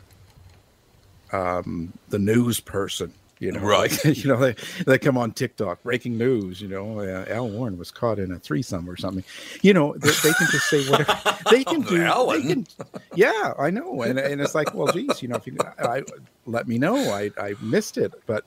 um, 1.31 1.93
the 2.09 2.19
news 2.19 2.59
person. 2.59 3.13
You 3.39 3.51
know, 3.51 3.61
Right. 3.61 3.91
like, 4.05 4.17
you 4.23 4.27
know, 4.29 4.37
they, 4.37 4.55
they 4.85 4.99
come 4.99 5.17
on 5.17 5.31
TikTok, 5.31 5.81
breaking 5.81 6.15
news. 6.15 6.61
You 6.61 6.67
know, 6.67 6.99
uh, 6.99 7.25
Al 7.27 7.49
Warren 7.49 7.75
was 7.75 7.89
caught 7.89 8.19
in 8.19 8.31
a 8.31 8.37
threesome 8.37 8.87
or 8.87 8.95
something. 8.97 9.23
You 9.63 9.73
know, 9.73 9.93
they, 9.97 10.11
they 10.11 10.31
can 10.33 10.47
just 10.51 10.69
say 10.69 10.87
whatever 10.87 11.17
they 11.49 11.63
can 11.63 11.81
do. 11.81 11.97
they 11.97 12.41
can- 12.43 12.67
yeah, 13.15 13.53
I 13.57 13.71
know, 13.71 14.03
and 14.03 14.19
and 14.19 14.39
it's 14.41 14.53
like, 14.53 14.75
well, 14.75 14.93
geez, 14.93 15.23
you 15.23 15.27
know, 15.27 15.37
if 15.37 15.47
you 15.47 15.57
I, 15.79 16.03
let 16.45 16.67
me 16.67 16.77
know, 16.77 16.95
I 17.11 17.31
I 17.39 17.55
missed 17.61 17.97
it, 17.97 18.13
but 18.27 18.45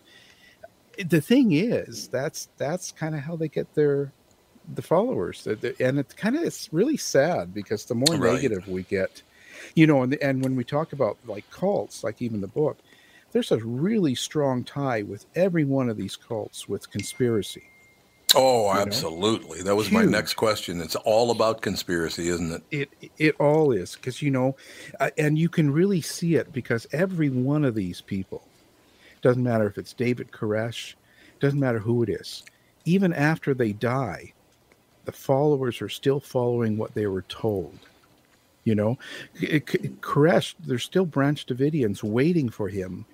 the 0.99 1.21
thing 1.21 1.53
is, 1.53 2.09
that's 2.13 2.49
that's 2.59 2.93
kind 2.93 3.15
of 3.15 3.23
how 3.23 3.37
they 3.37 3.49
get 3.49 3.75
their 3.75 4.15
the 4.67 4.83
followers, 4.83 5.47
and 5.47 5.99
it 5.99 6.17
kind 6.17 6.37
of 6.37 6.43
it's 6.45 6.69
really 6.73 6.97
sad 6.97 7.53
because 7.53 7.85
the 7.87 7.95
more 7.95 8.17
Right. 8.17 8.19
negative 8.19 8.67
we 8.69 8.85
get, 8.85 9.23
you 9.75 9.87
know, 9.87 10.03
and 10.03 10.15
and 10.17 10.43
when 10.43 10.57
we 10.57 10.65
talk 10.65 10.93
about 10.93 11.19
like 11.25 11.49
cults, 11.51 12.03
like 12.05 12.23
even 12.23 12.41
the 12.41 12.49
book, 12.49 12.81
there's 13.33 13.53
a 13.53 13.59
really 13.65 14.15
strong 14.15 14.65
tie 14.65 15.03
with 15.03 15.27
every 15.35 15.65
one 15.65 15.89
of 15.91 15.97
these 15.97 16.17
cults 16.17 16.69
with 16.69 16.91
conspiracy. 16.91 17.73
Oh, 18.35 18.71
You 18.71 18.85
know? 18.85 19.09
absolutely. 19.13 19.63
That 19.63 19.77
was 19.77 19.91
my 19.91 20.05
next 20.05 20.35
question. 20.35 20.81
It's 20.81 20.97
all 20.97 21.31
about 21.31 21.63
conspiracy, 21.63 22.29
isn't 22.29 22.53
it? 22.53 22.63
It 22.71 22.95
it 23.19 23.35
all 23.39 23.73
is 23.73 23.95
because 23.95 24.21
you 24.23 24.31
know, 24.31 24.57
uh, 24.99 25.11
and 25.19 25.39
you 25.39 25.49
can 25.49 25.71
really 25.71 26.01
see 26.01 26.35
it 26.35 26.51
because 26.53 26.87
every 26.93 27.31
one 27.31 27.65
of 27.65 27.75
these 27.75 28.01
people, 28.01 28.54
doesn't 29.25 29.43
matter 29.43 29.67
if 29.67 29.79
it's 29.79 29.95
David 29.95 30.31
Koresh, 30.31 30.95
doesn't 31.41 31.59
matter 31.59 31.79
who 31.79 32.03
it 32.03 32.11
is, 32.11 32.45
even 32.85 33.15
after 33.15 33.55
they 33.55 33.73
die, 33.73 34.35
the 35.07 35.13
followers 35.13 35.81
are 35.81 35.89
still 35.89 36.21
following 36.21 36.77
what 36.77 36.93
they 36.93 37.07
were 37.07 37.23
told. 37.23 37.79
You 38.65 38.75
know, 38.75 38.99
K- 39.41 39.61
K- 39.61 39.79
Koresh, 40.03 40.55
there's 40.61 40.85
still 40.85 41.07
Branch 41.07 41.45
Davidians 41.47 42.03
waiting 42.03 42.51
for 42.51 42.69
him 42.69 43.07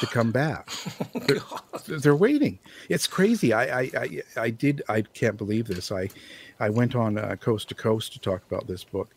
to 0.00 0.06
come 0.06 0.32
back. 0.32 0.68
They're, 1.26 1.98
they're 1.98 2.16
waiting. 2.16 2.58
It's 2.88 3.06
crazy. 3.06 3.52
I, 3.52 3.80
I, 3.80 3.90
I, 3.96 4.22
I 4.36 4.50
did. 4.50 4.82
I 4.88 5.02
can't 5.02 5.36
believe 5.36 5.66
this. 5.66 5.90
I, 5.90 6.08
I 6.60 6.70
went 6.70 6.94
on 6.94 7.18
uh, 7.18 7.36
coast 7.36 7.68
to 7.70 7.74
coast 7.74 8.12
to 8.12 8.18
talk 8.18 8.42
about 8.50 8.66
this 8.66 8.84
book. 8.84 9.08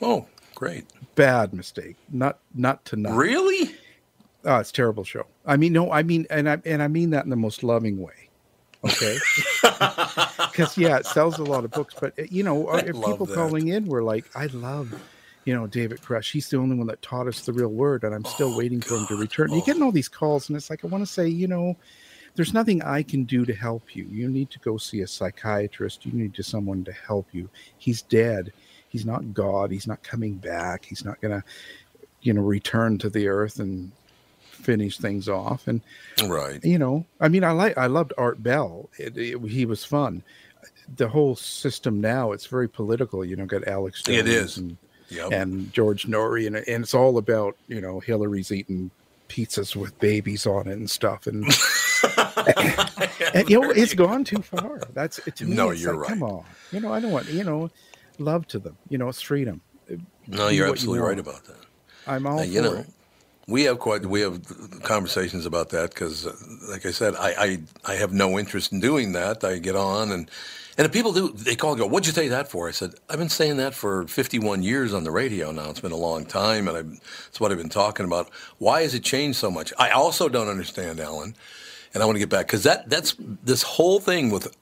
Oh, 0.00 0.26
great. 0.54 0.86
Bad 1.16 1.52
mistake. 1.52 1.96
Not, 2.10 2.38
not 2.54 2.84
to 2.86 2.96
not. 2.96 3.16
Really? 3.16 3.74
Oh, 4.46 4.58
it's 4.58 4.70
a 4.70 4.72
terrible 4.72 5.04
show. 5.04 5.26
I 5.44 5.56
mean, 5.56 5.72
no, 5.72 5.90
I 5.90 6.02
mean, 6.02 6.26
and 6.30 6.48
I 6.48 6.58
and 6.64 6.82
I 6.82 6.88
mean 6.88 7.10
that 7.10 7.24
in 7.24 7.30
the 7.30 7.36
most 7.36 7.62
loving 7.62 8.00
way. 8.00 8.30
Okay. 8.84 9.18
Because 10.56 10.78
yeah, 10.78 10.96
it 10.96 11.04
sells 11.04 11.38
a 11.38 11.44
lot 11.44 11.64
of 11.66 11.70
books, 11.70 11.94
but 12.00 12.14
you 12.32 12.42
know, 12.42 12.68
I 12.68 12.78
if 12.78 12.94
people 12.94 13.26
that. 13.26 13.34
calling 13.34 13.68
in 13.68 13.84
were 13.84 14.02
like, 14.02 14.24
"I 14.34 14.46
love." 14.46 14.94
You 15.44 15.54
know, 15.54 15.66
David 15.66 16.00
Koresh, 16.00 16.32
he's 16.32 16.48
the 16.48 16.56
only 16.56 16.76
one 16.76 16.86
that 16.86 17.02
taught 17.02 17.26
us 17.26 17.44
the 17.44 17.52
real 17.52 17.68
word, 17.68 18.04
and 18.04 18.14
I'm 18.14 18.24
still 18.24 18.54
Oh, 18.54 18.58
waiting 18.58 18.80
for 18.80 18.96
him 18.96 19.06
to 19.08 19.16
return. 19.16 19.52
You're 19.52 19.60
getting 19.60 19.82
oh. 19.82 19.86
all 19.86 19.92
these 19.92 20.08
calls, 20.08 20.48
and 20.48 20.56
it's 20.56 20.70
like, 20.70 20.82
I 20.82 20.88
want 20.88 21.06
to 21.06 21.12
say, 21.12 21.28
you 21.28 21.46
know, 21.46 21.76
there's 22.36 22.54
nothing 22.54 22.82
I 22.82 23.02
can 23.02 23.24
do 23.24 23.44
to 23.44 23.54
help 23.54 23.94
you. 23.94 24.06
You 24.10 24.28
need 24.28 24.50
to 24.50 24.58
go 24.60 24.78
see 24.78 25.02
a 25.02 25.06
psychiatrist. 25.06 26.06
You 26.06 26.12
need 26.12 26.34
to 26.34 26.42
someone 26.42 26.84
to 26.84 26.92
help 26.92 27.28
you. 27.32 27.50
He's 27.76 28.00
dead. 28.02 28.52
He's 28.88 29.04
not 29.04 29.34
God. 29.34 29.70
He's 29.70 29.86
not 29.86 30.02
coming 30.02 30.34
back. 30.34 30.84
He's 30.84 31.04
not 31.04 31.20
gonna, 31.20 31.44
you 32.22 32.32
know, 32.32 32.42
return 32.42 32.98
to 32.98 33.10
the 33.10 33.28
earth 33.28 33.58
and 33.60 33.92
finish 34.66 34.98
things 34.98 35.28
off. 35.28 35.66
And 35.68 35.80
Right. 36.26 36.62
you 36.64 36.78
know, 36.78 37.06
I 37.20 37.28
mean, 37.28 37.44
I 37.44 37.52
like 37.52 37.78
I 37.78 37.86
loved 37.86 38.12
Art 38.18 38.42
Bell. 38.42 38.90
It, 38.98 39.16
it- 39.16 39.40
he 39.48 39.64
was 39.64 39.84
fun. 39.84 40.22
The 40.96 41.08
whole 41.08 41.36
system 41.36 42.00
now 42.00 42.32
it's 42.32 42.46
very 42.46 42.68
political. 42.68 43.24
You 43.24 43.36
know, 43.36 43.46
got 43.46 43.66
Alex. 43.66 44.02
It 44.08 44.24
Jones 44.26 44.28
is. 44.28 44.56
and, 44.58 44.76
Yep. 45.08 45.30
and 45.32 45.72
George 45.72 46.06
Noory, 46.08 46.48
and, 46.48 46.56
and 46.56 46.82
it's 46.82 46.92
all 46.94 47.16
about 47.16 47.56
you 47.68 47.80
know 47.80 48.00
Hillary's 48.00 48.50
eating 48.50 48.90
pizzas 49.28 49.76
with 49.76 49.96
babies 50.00 50.46
on 50.46 50.66
it 50.66 50.72
and 50.72 50.90
stuff, 50.90 51.26
and, 51.28 51.44
and, 53.34 53.48
you 53.48 53.60
know 53.60 53.70
it's 53.70 53.94
gone 53.94 54.24
too 54.24 54.42
far. 54.42 54.80
That's 54.94 55.20
to 55.36 55.44
me. 55.44 55.54
No, 55.54 55.70
it's 55.70 55.80
you're 55.82 55.96
like, 55.96 56.08
Come 56.08 56.22
on, 56.24 56.44
you 56.72 56.80
know 56.80 56.92
I 56.92 56.98
don't 57.00 57.12
want 57.12 57.28
you 57.30 57.44
know 57.44 57.70
love 58.18 58.46
to 58.48 58.58
them. 58.58 58.76
You 58.88 58.98
know 58.98 59.08
it's 59.08 59.20
freedom. 59.22 59.60
No, 59.88 59.96
Do 59.96 60.00
you're 60.36 60.48
what 60.48 60.56
you 60.58 60.66
absolutely 60.72 60.98
right 61.00 61.18
about 61.20 61.44
that. 61.44 61.56
I'm 62.08 62.26
all 62.26 62.38
for 62.38 62.44
you 62.44 62.62
know, 62.62 62.74
it. 62.78 62.86
We 63.48 63.62
have 63.64 63.78
quite 63.78 64.04
we 64.04 64.20
have 64.20 64.82
conversations 64.82 65.46
about 65.46 65.68
that 65.70 65.90
because, 65.90 66.26
uh, 66.26 66.34
like 66.68 66.84
I 66.84 66.90
said, 66.90 67.14
I, 67.14 67.34
I 67.38 67.58
I 67.84 67.94
have 67.94 68.12
no 68.12 68.38
interest 68.38 68.72
in 68.72 68.80
doing 68.80 69.12
that. 69.12 69.44
I 69.44 69.58
get 69.58 69.76
on 69.76 70.10
and 70.10 70.30
and 70.78 70.84
if 70.84 70.92
people 70.92 71.12
do, 71.12 71.32
they 71.32 71.56
call 71.56 71.72
and 71.72 71.78
go, 71.80 71.86
"What'd 71.86 72.06
you 72.06 72.12
say 72.12 72.28
that 72.28 72.50
for?" 72.50 72.68
I 72.68 72.72
said, 72.72 72.94
"I've 73.08 73.18
been 73.18 73.30
saying 73.30 73.56
that 73.58 73.72
for 73.74 74.06
51 74.08 74.62
years 74.62 74.92
on 74.92 75.04
the 75.04 75.10
radio 75.10 75.50
now. 75.50 75.70
It's 75.70 75.80
been 75.80 75.92
a 75.92 75.96
long 75.96 76.26
time, 76.26 76.68
and 76.68 76.76
I, 76.76 76.98
it's 77.28 77.40
what 77.40 77.50
I've 77.50 77.56
been 77.56 77.70
talking 77.70 78.04
about. 78.04 78.28
Why 78.58 78.82
has 78.82 78.94
it 78.94 79.02
changed 79.02 79.38
so 79.38 79.50
much? 79.50 79.72
I 79.78 79.90
also 79.90 80.28
don't 80.28 80.48
understand, 80.48 81.00
Alan." 81.00 81.34
And 81.96 82.02
I 82.02 82.04
want 82.04 82.16
to 82.16 82.20
get 82.20 82.28
back 82.28 82.46
because 82.46 82.64
that 82.64 82.90
that's 82.90 83.16
this 83.18 83.62
whole 83.62 84.00
thing 84.00 84.28
with 84.28 84.54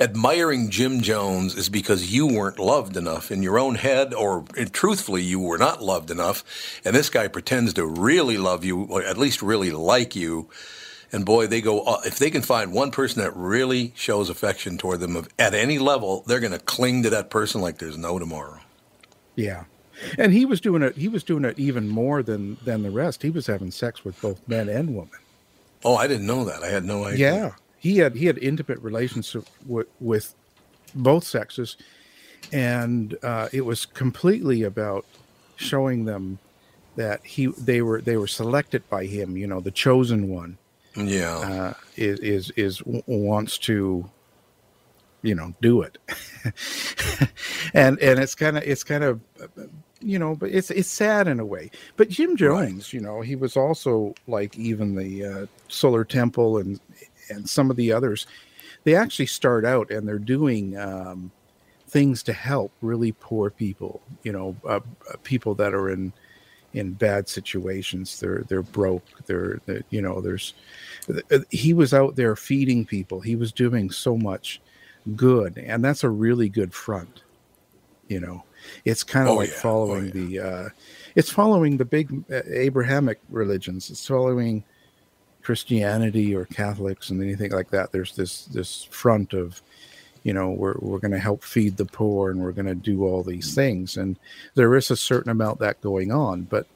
admiring 0.00 0.68
Jim 0.68 1.00
Jones 1.00 1.54
is 1.54 1.68
because 1.68 2.12
you 2.12 2.26
weren't 2.26 2.58
loved 2.58 2.96
enough 2.96 3.30
in 3.30 3.40
your 3.40 3.56
own 3.56 3.76
head, 3.76 4.12
or 4.12 4.42
truthfully, 4.72 5.22
you 5.22 5.38
were 5.38 5.58
not 5.58 5.80
loved 5.80 6.10
enough. 6.10 6.42
And 6.84 6.92
this 6.92 7.08
guy 7.08 7.28
pretends 7.28 7.72
to 7.74 7.86
really 7.86 8.36
love 8.36 8.64
you, 8.64 8.82
or 8.82 9.00
at 9.04 9.16
least 9.16 9.42
really 9.42 9.70
like 9.70 10.16
you. 10.16 10.50
And 11.12 11.24
boy, 11.24 11.46
they 11.46 11.60
go 11.60 11.82
uh, 11.82 12.00
if 12.04 12.18
they 12.18 12.30
can 12.30 12.42
find 12.42 12.72
one 12.72 12.90
person 12.90 13.22
that 13.22 13.36
really 13.36 13.92
shows 13.94 14.28
affection 14.28 14.76
toward 14.76 14.98
them 14.98 15.14
of, 15.14 15.28
at 15.38 15.54
any 15.54 15.78
level, 15.78 16.24
they're 16.26 16.40
going 16.40 16.50
to 16.50 16.58
cling 16.58 17.04
to 17.04 17.10
that 17.10 17.30
person 17.30 17.60
like 17.60 17.78
there's 17.78 17.96
no 17.96 18.18
tomorrow. 18.18 18.58
Yeah. 19.36 19.66
And 20.18 20.32
he 20.32 20.44
was 20.44 20.60
doing 20.60 20.82
it. 20.82 20.96
He 20.96 21.06
was 21.06 21.22
doing 21.22 21.44
it 21.44 21.60
even 21.60 21.88
more 21.88 22.24
than 22.24 22.56
than 22.64 22.82
the 22.82 22.90
rest. 22.90 23.22
He 23.22 23.30
was 23.30 23.46
having 23.46 23.70
sex 23.70 24.04
with 24.04 24.20
both 24.20 24.40
men 24.48 24.68
and 24.68 24.96
women. 24.96 25.20
Oh, 25.84 25.96
I 25.96 26.06
didn't 26.06 26.26
know 26.26 26.44
that. 26.44 26.62
I 26.62 26.68
had 26.68 26.84
no 26.84 27.04
idea. 27.04 27.32
Yeah, 27.32 27.52
he 27.78 27.98
had 27.98 28.16
he 28.16 28.26
had 28.26 28.38
intimate 28.38 28.78
relationship 28.80 29.46
with, 29.66 29.86
with 30.00 30.34
both 30.94 31.24
sexes, 31.24 31.76
and 32.52 33.16
uh, 33.22 33.48
it 33.52 33.62
was 33.62 33.86
completely 33.86 34.62
about 34.62 35.04
showing 35.56 36.04
them 36.04 36.38
that 36.96 37.24
he 37.24 37.46
they 37.46 37.82
were 37.82 38.00
they 38.00 38.16
were 38.16 38.26
selected 38.26 38.88
by 38.88 39.06
him. 39.06 39.36
You 39.36 39.46
know, 39.46 39.60
the 39.60 39.70
chosen 39.70 40.28
one. 40.28 40.58
Yeah, 40.96 41.36
uh, 41.36 41.74
is 41.96 42.18
is 42.20 42.50
is 42.56 42.82
wants 42.84 43.58
to, 43.58 44.10
you 45.22 45.34
know, 45.34 45.54
do 45.60 45.82
it, 45.82 45.98
and 47.74 47.98
and 48.00 48.18
it's 48.18 48.34
kind 48.34 48.56
of 48.56 48.62
it's 48.62 48.82
kind 48.82 49.04
of 49.04 49.20
you 50.06 50.20
know, 50.20 50.36
but 50.36 50.50
it's 50.52 50.70
it's 50.70 50.88
sad 50.88 51.26
in 51.26 51.40
a 51.40 51.44
way. 51.44 51.68
But 51.96 52.08
Jim 52.08 52.36
Jones, 52.36 52.92
you 52.92 53.00
know, 53.00 53.22
he 53.22 53.34
was 53.34 53.56
also 53.56 54.14
like 54.28 54.56
even 54.56 54.94
the 54.94 55.24
uh, 55.24 55.46
Solar 55.66 56.04
Temple 56.04 56.58
and 56.58 56.78
and 57.28 57.48
some 57.50 57.70
of 57.70 57.76
the 57.76 57.92
others. 57.92 58.26
They 58.84 58.94
actually 58.94 59.26
start 59.26 59.64
out 59.64 59.90
and 59.90 60.06
they're 60.06 60.20
doing 60.20 60.78
um, 60.78 61.32
things 61.88 62.22
to 62.22 62.32
help 62.32 62.70
really 62.82 63.10
poor 63.18 63.50
people. 63.50 64.00
You 64.22 64.30
know, 64.30 64.56
uh, 64.64 64.80
uh, 65.10 65.16
people 65.24 65.56
that 65.56 65.74
are 65.74 65.90
in 65.90 66.12
in 66.72 66.92
bad 66.92 67.28
situations. 67.28 68.20
They're 68.20 68.44
they're 68.46 68.62
broke. 68.62 69.04
They're, 69.26 69.60
they 69.66 69.82
you 69.90 70.00
know 70.00 70.20
there's 70.20 70.54
he 71.50 71.74
was 71.74 71.92
out 71.92 72.14
there 72.14 72.36
feeding 72.36 72.86
people. 72.86 73.20
He 73.20 73.34
was 73.34 73.50
doing 73.50 73.90
so 73.90 74.16
much 74.16 74.60
good, 75.16 75.58
and 75.58 75.84
that's 75.84 76.04
a 76.04 76.10
really 76.10 76.48
good 76.48 76.72
front. 76.72 77.22
You 78.06 78.20
know, 78.20 78.44
it's 78.84 79.02
kind 79.02 79.28
of 79.28 79.34
Oh, 79.34 79.36
like 79.38 79.48
yeah. 79.50 79.54
Oh, 79.56 79.60
following 79.60 80.10
the 80.10 80.40
uh, 80.40 80.68
it's 81.14 81.30
following 81.30 81.76
the 81.76 81.84
big 81.84 82.24
uh, 82.30 82.42
Abrahamic 82.48 83.20
religions. 83.28 83.90
It's 83.90 84.06
following 84.06 84.64
Christianity 85.42 86.34
or 86.34 86.44
Catholics 86.46 87.10
and 87.10 87.22
anything 87.22 87.52
like 87.52 87.70
that. 87.70 87.92
There's 87.92 88.16
this 88.16 88.46
this 88.46 88.84
front 88.84 89.32
of 89.32 89.62
you 90.26 90.32
know 90.32 90.50
we're 90.50 90.74
we're 90.80 90.98
going 90.98 91.12
to 91.12 91.20
help 91.20 91.44
feed 91.44 91.76
the 91.76 91.84
poor 91.84 92.30
and 92.30 92.40
we're 92.40 92.50
going 92.50 92.66
to 92.66 92.74
do 92.74 93.04
all 93.04 93.22
these 93.22 93.54
things 93.54 93.96
and 93.96 94.18
there 94.56 94.74
is 94.74 94.90
a 94.90 94.96
certain 94.96 95.30
amount 95.30 95.60
that 95.60 95.80
going 95.80 96.10
on 96.10 96.42
but 96.42 96.66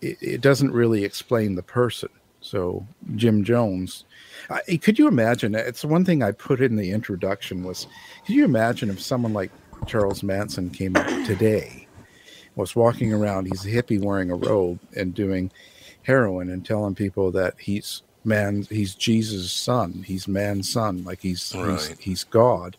it, 0.00 0.16
it 0.22 0.40
doesn't 0.40 0.72
really 0.72 1.04
explain 1.04 1.54
the 1.54 1.62
person 1.62 2.08
so 2.40 2.86
jim 3.16 3.44
jones 3.44 4.04
I, 4.48 4.78
could 4.78 4.98
you 4.98 5.08
imagine 5.08 5.54
it's 5.54 5.84
one 5.84 6.06
thing 6.06 6.22
i 6.22 6.32
put 6.32 6.62
in 6.62 6.76
the 6.76 6.90
introduction 6.90 7.64
was 7.64 7.86
could 8.24 8.34
you 8.34 8.46
imagine 8.46 8.88
if 8.88 8.98
someone 8.98 9.34
like 9.34 9.50
charles 9.86 10.22
manson 10.22 10.70
came 10.70 10.96
out 10.96 11.08
today 11.26 11.86
was 12.56 12.74
walking 12.76 13.12
around. 13.12 13.46
He's 13.46 13.64
a 13.64 13.70
hippie 13.70 14.00
wearing 14.02 14.30
a 14.30 14.34
robe 14.34 14.80
and 14.96 15.14
doing 15.14 15.50
heroin 16.02 16.50
and 16.50 16.66
telling 16.66 16.94
people 16.94 17.30
that 17.32 17.54
he's 17.58 18.02
man, 18.24 18.66
he's 18.68 18.94
Jesus' 18.94 19.52
son. 19.52 20.04
He's 20.06 20.28
man's 20.28 20.70
son. 20.70 21.04
Like 21.04 21.20
he's 21.22 21.52
he's, 21.52 21.56
Right. 21.62 21.96
he's 21.98 22.24
God. 22.24 22.76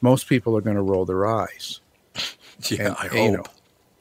Most 0.00 0.26
people 0.28 0.56
are 0.56 0.62
going 0.62 0.76
to 0.76 0.82
roll 0.82 1.04
their 1.04 1.26
eyes. 1.26 1.80
Yeah, 2.70 2.94
I 2.98 3.04
you 3.14 3.36
hope. 3.36 3.48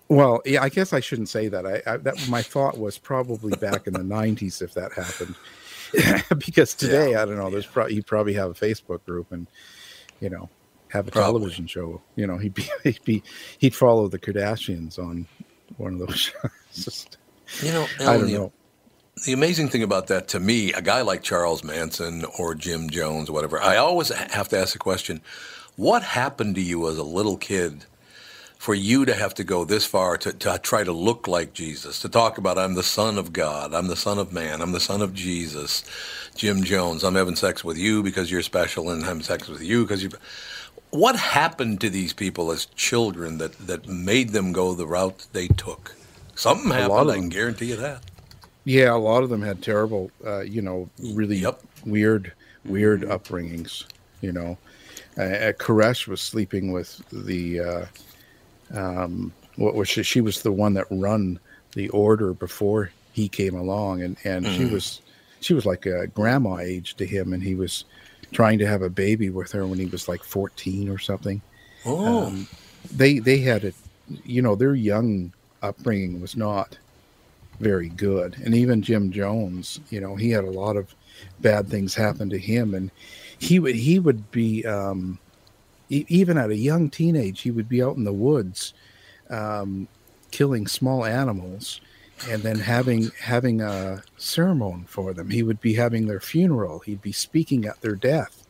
well, 0.10 0.42
yeah, 0.46 0.62
I 0.64 0.68
guess 0.70 0.92
I 0.92 1.00
shouldn't 1.00 1.30
say 1.30 1.48
that. 1.48 1.66
I, 1.66 1.82
I 1.86 1.98
that 1.98 2.28
my 2.28 2.42
thought 2.42 2.78
was 2.78 2.98
probably 2.98 3.56
back 3.58 3.88
in 3.88 3.94
the 3.94 4.00
'90s 4.18 4.62
if 4.62 4.74
that 4.74 4.92
happened, 4.94 5.36
because 6.46 6.74
today 6.74 7.16
I 7.16 7.24
don't 7.26 7.38
know. 7.38 7.50
There's 7.50 7.66
probably 7.68 7.94
he'd 7.96 8.06
probably 8.08 8.34
have 8.34 8.50
a 8.52 8.54
Facebook 8.54 9.06
group 9.06 9.32
and 9.32 9.48
you 10.20 10.30
know 10.30 10.50
have 10.90 11.08
a 11.08 11.12
Probably. 11.12 11.42
television 11.42 11.68
show. 11.68 12.02
You 12.16 12.28
know, 12.28 12.38
he'd 12.38 12.54
be 12.54 12.70
he'd 12.84 13.04
be 13.06 13.24
he'd 13.60 13.76
follow 13.76 14.08
the 14.08 14.20
Kardashians 14.20 15.00
on 15.00 15.28
one 15.78 15.94
of 15.96 16.00
those 16.08 16.18
shows. 16.20 16.52
Just- 16.74 17.18
You 17.62 17.72
know, 17.74 17.88
I 18.00 18.18
don't 18.18 18.28
the, 18.28 18.34
know. 18.34 18.54
the 19.26 19.34
amazing 19.34 19.70
thing 19.70 19.84
about 19.84 20.08
that 20.08 20.28
to 20.30 20.40
me, 20.40 20.74
a 20.74 20.82
guy 20.82 21.02
like 21.02 21.24
Charles 21.24 21.64
Manson 21.64 22.26
or 22.38 22.56
Jim 22.56 22.90
Jones 22.90 23.30
or 23.30 23.34
whatever, 23.34 23.62
I 23.62 23.78
always 23.78 24.10
have 24.10 24.50
to 24.50 24.60
ask 24.60 24.74
the 24.74 24.80
question: 24.80 25.22
What 25.78 26.04
happened 26.04 26.56
to 26.56 26.62
you 26.62 26.88
as 26.90 26.98
a 26.98 27.04
little 27.04 27.38
kid? 27.38 27.86
For 28.58 28.76
you 28.76 29.06
to 29.06 29.14
have 29.16 29.34
to 29.36 29.46
go 29.46 29.66
this 29.66 29.86
far 29.86 30.18
to, 30.18 30.34
to 30.34 30.60
try 30.62 30.84
to 30.84 30.92
look 30.92 31.30
like 31.30 31.54
Jesus, 31.54 32.00
to 32.02 32.10
talk 32.10 32.38
about 32.38 32.58
I'm 32.58 32.74
the 32.76 32.84
Son 32.84 33.18
of 33.18 33.32
God, 33.32 33.74
I'm 33.74 33.88
the 33.88 33.96
Son 33.96 34.20
of 34.20 34.34
Man, 34.34 34.62
I'm 34.62 34.74
the 34.74 34.82
Son 34.82 35.02
of 35.02 35.14
Jesus, 35.14 35.84
Jim 36.36 36.64
Jones, 36.64 37.06
I'm 37.06 37.16
having 37.16 37.38
sex 37.38 37.64
with 37.64 37.78
you 37.78 38.04
because 38.04 38.30
you're 38.30 38.42
special, 38.42 38.90
and 38.90 39.02
I'm 39.02 39.08
having 39.08 39.24
sex 39.24 39.48
with 39.48 39.62
you 39.64 39.84
because 39.86 40.04
you. 40.04 40.10
What 40.92 41.16
happened 41.16 41.82
to 41.82 41.90
these 41.90 42.14
people 42.14 42.52
as 42.52 42.66
children 42.68 43.38
that, 43.40 43.58
that 43.60 43.88
made 43.88 44.32
them 44.32 44.52
go 44.52 44.74
the 44.76 44.88
route 44.88 45.28
they 45.34 45.48
took? 45.48 45.98
Something 46.36 46.72
A 46.78 46.82
lot 46.82 47.10
happened, 47.10 47.10
I 47.10 47.18
can 47.18 47.30
guarantee 47.30 47.68
you 47.68 47.76
that. 47.78 48.04
Yeah, 48.66 48.94
a 48.94 48.98
lot 48.98 49.24
of 49.24 49.30
them 49.30 49.42
had 49.42 49.62
terrible, 49.62 50.12
uh, 50.26 50.42
you 50.42 50.62
know, 50.62 50.92
really 51.00 51.44
weird, 51.86 52.34
weird 52.66 53.02
Mm-hmm. 53.02 53.12
upbringings. 53.12 53.86
You 54.22 54.34
know, 54.34 54.60
uh, 55.18 55.22
uh, 55.24 55.54
Koresh 55.54 56.08
was 56.08 56.22
sleeping 56.22 56.72
with 56.72 57.02
the, 57.12 57.60
uh, 57.60 57.86
um, 58.74 59.36
what 59.56 59.76
was 59.76 59.90
she? 59.90 60.04
She 60.04 60.22
was 60.22 60.42
the 60.42 60.52
one 60.52 60.74
that 60.76 60.88
run 60.92 61.40
the 61.76 61.90
order 61.90 62.34
before 62.34 62.92
he 63.12 63.30
came 63.30 63.56
along, 63.56 64.02
and 64.04 64.18
and 64.24 64.50
she 64.52 64.66
Mhm. 64.66 64.74
was, 64.74 65.02
she 65.40 65.54
was 65.54 65.66
like 65.66 65.86
a 65.86 66.08
grandma 66.08 66.58
age 66.60 66.96
to 66.98 67.06
him, 67.06 67.34
and 67.34 67.44
he 67.44 67.56
was 67.56 67.86
trying 68.32 68.60
to 68.60 68.68
have 68.68 68.82
a 68.82 68.90
baby 68.90 69.30
with 69.30 69.52
her 69.52 69.66
when 69.66 69.80
he 69.80 69.86
was 69.86 70.08
like 70.08 70.24
fourteen 70.24 70.90
or 70.90 70.98
something. 70.98 71.42
Oh. 71.86 72.26
Um, 72.26 72.48
they 72.94 73.20
they 73.20 73.40
had 73.40 73.64
it, 73.64 73.76
you 74.26 74.42
know, 74.42 74.56
their 74.56 74.76
young 74.76 75.34
upbringing 75.62 76.22
was 76.22 76.36
not 76.36 76.78
very 77.60 77.90
good. 77.90 78.38
And 78.44 78.56
even 78.56 78.82
Jim 78.82 79.12
Jones, 79.12 79.80
you 79.90 80.00
know, 80.00 80.16
he 80.16 80.30
had 80.30 80.44
a 80.44 80.52
lot 80.52 80.78
of 80.78 80.94
bad 81.42 81.68
things 81.68 81.94
happen 81.94 82.30
to 82.30 82.40
him, 82.40 82.74
and 82.74 82.92
he 83.38 83.60
would 83.60 83.76
he 83.76 84.00
would 84.00 84.32
be 84.32 84.66
um, 84.66 85.20
e- 85.90 86.06
even 86.08 86.38
at 86.38 86.52
a 86.52 86.56
young 86.56 86.90
teenage, 86.90 87.42
he 87.42 87.52
would 87.52 87.68
be 87.68 87.84
out 87.84 87.98
in 87.98 88.04
the 88.04 88.14
woods, 88.14 88.74
um, 89.30 89.88
killing 90.32 90.68
small 90.68 91.06
animals, 91.06 91.82
and 92.28 92.42
then 92.44 92.60
having 92.60 93.12
having 93.20 93.62
a 93.62 94.04
ceremony 94.18 94.84
for 94.88 95.14
them. 95.14 95.30
He 95.30 95.44
would 95.44 95.62
be 95.62 95.74
having 95.76 96.08
their 96.08 96.20
funeral. 96.20 96.80
He'd 96.80 97.02
be 97.02 97.12
speaking 97.12 97.66
at 97.66 97.82
their 97.82 97.96
death. 97.96 98.46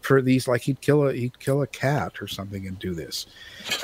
For 0.00 0.22
these, 0.22 0.46
like 0.46 0.62
he'd 0.62 0.80
kill 0.80 1.08
a 1.08 1.12
he'd 1.14 1.38
kill 1.40 1.62
a 1.62 1.66
cat 1.66 2.22
or 2.22 2.28
something 2.28 2.66
and 2.66 2.78
do 2.78 2.94
this. 2.94 3.26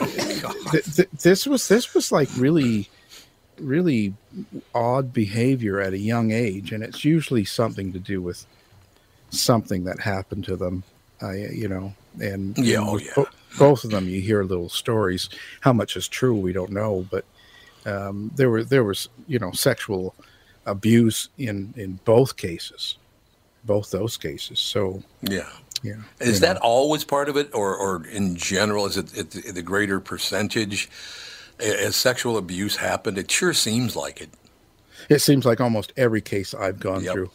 Oh, 0.01 0.55
th- 0.71 0.85
th- 0.97 1.09
this 1.21 1.47
was 1.47 1.67
this 1.67 1.95
was 1.95 2.13
like 2.13 2.29
really 2.37 2.89
really 3.59 4.15
odd 4.75 5.13
behavior 5.13 5.81
at 5.81 5.93
a 5.93 5.99
young 5.99 6.31
age, 6.31 6.73
and 6.73 6.83
it's 6.85 7.05
usually 7.05 7.45
something 7.45 7.93
to 7.93 7.99
do 7.99 8.23
with 8.23 8.47
something 9.31 9.85
that 9.85 10.01
happened 10.01 10.45
to 10.45 10.57
them. 10.57 10.85
Uh, 11.21 11.27
I, 11.29 11.35
you 11.53 11.69
know, 11.69 11.95
and 12.21 12.57
Yeah, 12.59 12.79
oh, 12.81 12.99
yeah. 12.99 13.13
bo- 13.17 13.29
both 13.59 13.85
of 13.85 13.91
them, 13.91 14.09
you 14.09 14.21
hear 14.21 14.43
little 14.45 14.69
stories. 14.69 15.29
How 15.61 15.73
much 15.73 15.97
is 15.97 16.09
true, 16.09 16.35
we 16.35 16.53
don't 16.53 16.73
know, 16.73 17.07
but 17.11 17.25
um, 17.87 18.31
there 18.37 18.51
were 18.51 18.65
there 18.65 18.85
was 18.85 19.09
you 19.27 19.39
know 19.39 19.53
sexual 19.53 20.15
abuse 20.67 21.29
in 21.39 21.75
in 21.77 21.99
both 22.05 22.37
cases, 22.37 22.97
both 23.65 23.91
those 23.91 24.17
cases. 24.17 24.59
So 24.61 25.03
Yeah. 25.23 25.49
yeah, 25.83 25.97
Is 26.21 26.41
that 26.41 26.55
know. 26.55 26.61
always 26.63 27.05
part 27.05 27.29
of 27.29 27.37
it, 27.37 27.51
or, 27.53 27.77
or 27.77 28.07
in 28.07 28.37
general, 28.37 28.87
is 28.87 28.97
it, 28.97 29.17
it 29.17 29.55
the 29.55 29.63
greater 29.63 29.99
percentage? 30.01 30.89
As 31.61 31.95
sexual 31.97 32.39
abuse 32.39 32.77
happened? 32.77 33.19
It 33.19 33.31
sure 33.31 33.53
seems 33.53 33.95
like 33.95 34.21
it. 34.21 34.31
It 35.09 35.21
seems 35.21 35.45
like 35.45 35.61
almost 35.61 35.93
every 35.97 36.21
case 36.21 36.55
I've 36.55 36.79
gone 36.81 37.03
through, 37.03 37.31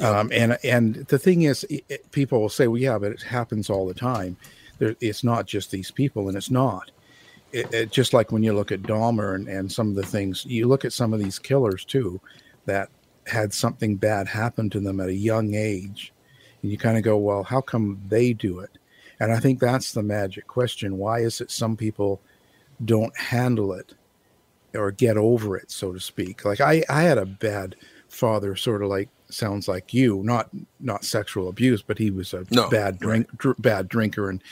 um, 0.00 0.30
and 0.32 0.56
and 0.64 0.94
the 1.08 1.18
thing 1.18 1.42
is, 1.42 1.64
it- 1.68 2.10
people 2.12 2.40
will 2.40 2.48
say, 2.48 2.66
"Well, 2.68 2.80
yeah, 2.80 2.98
but 2.98 3.12
it 3.12 3.22
happens 3.22 3.68
all 3.70 3.86
the 3.86 3.94
time." 3.94 4.36
There, 4.78 4.94
it's 5.00 5.22
not 5.24 5.46
just 5.46 5.70
these 5.70 5.90
people, 5.90 6.28
and 6.28 6.36
it's 6.36 6.50
not. 6.50 6.90
It, 7.52 7.72
it, 7.72 7.90
just 7.90 8.12
like 8.12 8.30
when 8.30 8.42
you 8.42 8.52
look 8.52 8.72
at 8.72 8.82
Dahmer 8.82 9.34
and, 9.34 9.48
and 9.48 9.70
some 9.72 9.88
of 9.88 9.94
the 9.94 10.04
things, 10.04 10.44
you 10.44 10.68
look 10.68 10.84
at 10.84 10.92
some 10.92 11.14
of 11.14 11.20
these 11.20 11.38
killers 11.38 11.84
too, 11.84 12.20
that 12.66 12.90
had 13.26 13.52
something 13.54 13.96
bad 13.96 14.28
happen 14.28 14.68
to 14.70 14.80
them 14.80 15.00
at 15.00 15.08
a 15.08 15.14
young 15.14 15.54
age, 15.54 16.12
and 16.62 16.70
you 16.70 16.78
kind 16.78 16.96
of 16.96 17.02
go, 17.02 17.16
"Well, 17.16 17.42
how 17.42 17.60
come 17.60 18.00
they 18.08 18.32
do 18.32 18.60
it?" 18.60 18.70
And 19.20 19.32
I 19.32 19.40
think 19.40 19.60
that's 19.60 19.92
the 19.92 20.02
magic 20.02 20.46
question: 20.46 20.98
Why 20.98 21.20
is 21.20 21.40
it 21.40 21.50
some 21.50 21.76
people 21.76 22.20
don't 22.84 23.16
handle 23.16 23.72
it 23.72 23.94
or 24.74 24.90
get 24.90 25.16
over 25.16 25.56
it, 25.56 25.70
so 25.70 25.92
to 25.92 26.00
speak. 26.00 26.44
Like 26.44 26.60
I, 26.60 26.84
I 26.88 27.02
had 27.02 27.18
a 27.18 27.26
bad 27.26 27.76
father, 28.08 28.56
sort 28.56 28.82
of 28.82 28.88
like 28.88 29.08
sounds 29.30 29.68
like 29.68 29.92
you, 29.94 30.22
not 30.24 30.48
not 30.80 31.04
sexual 31.04 31.48
abuse, 31.48 31.82
but 31.82 31.98
he 31.98 32.10
was 32.10 32.32
a 32.34 32.44
No, 32.50 32.68
bad 32.70 32.98
drink, 32.98 33.28
dr- 33.36 33.60
bad 33.60 33.88
drinker, 33.88 34.30
and 34.30 34.42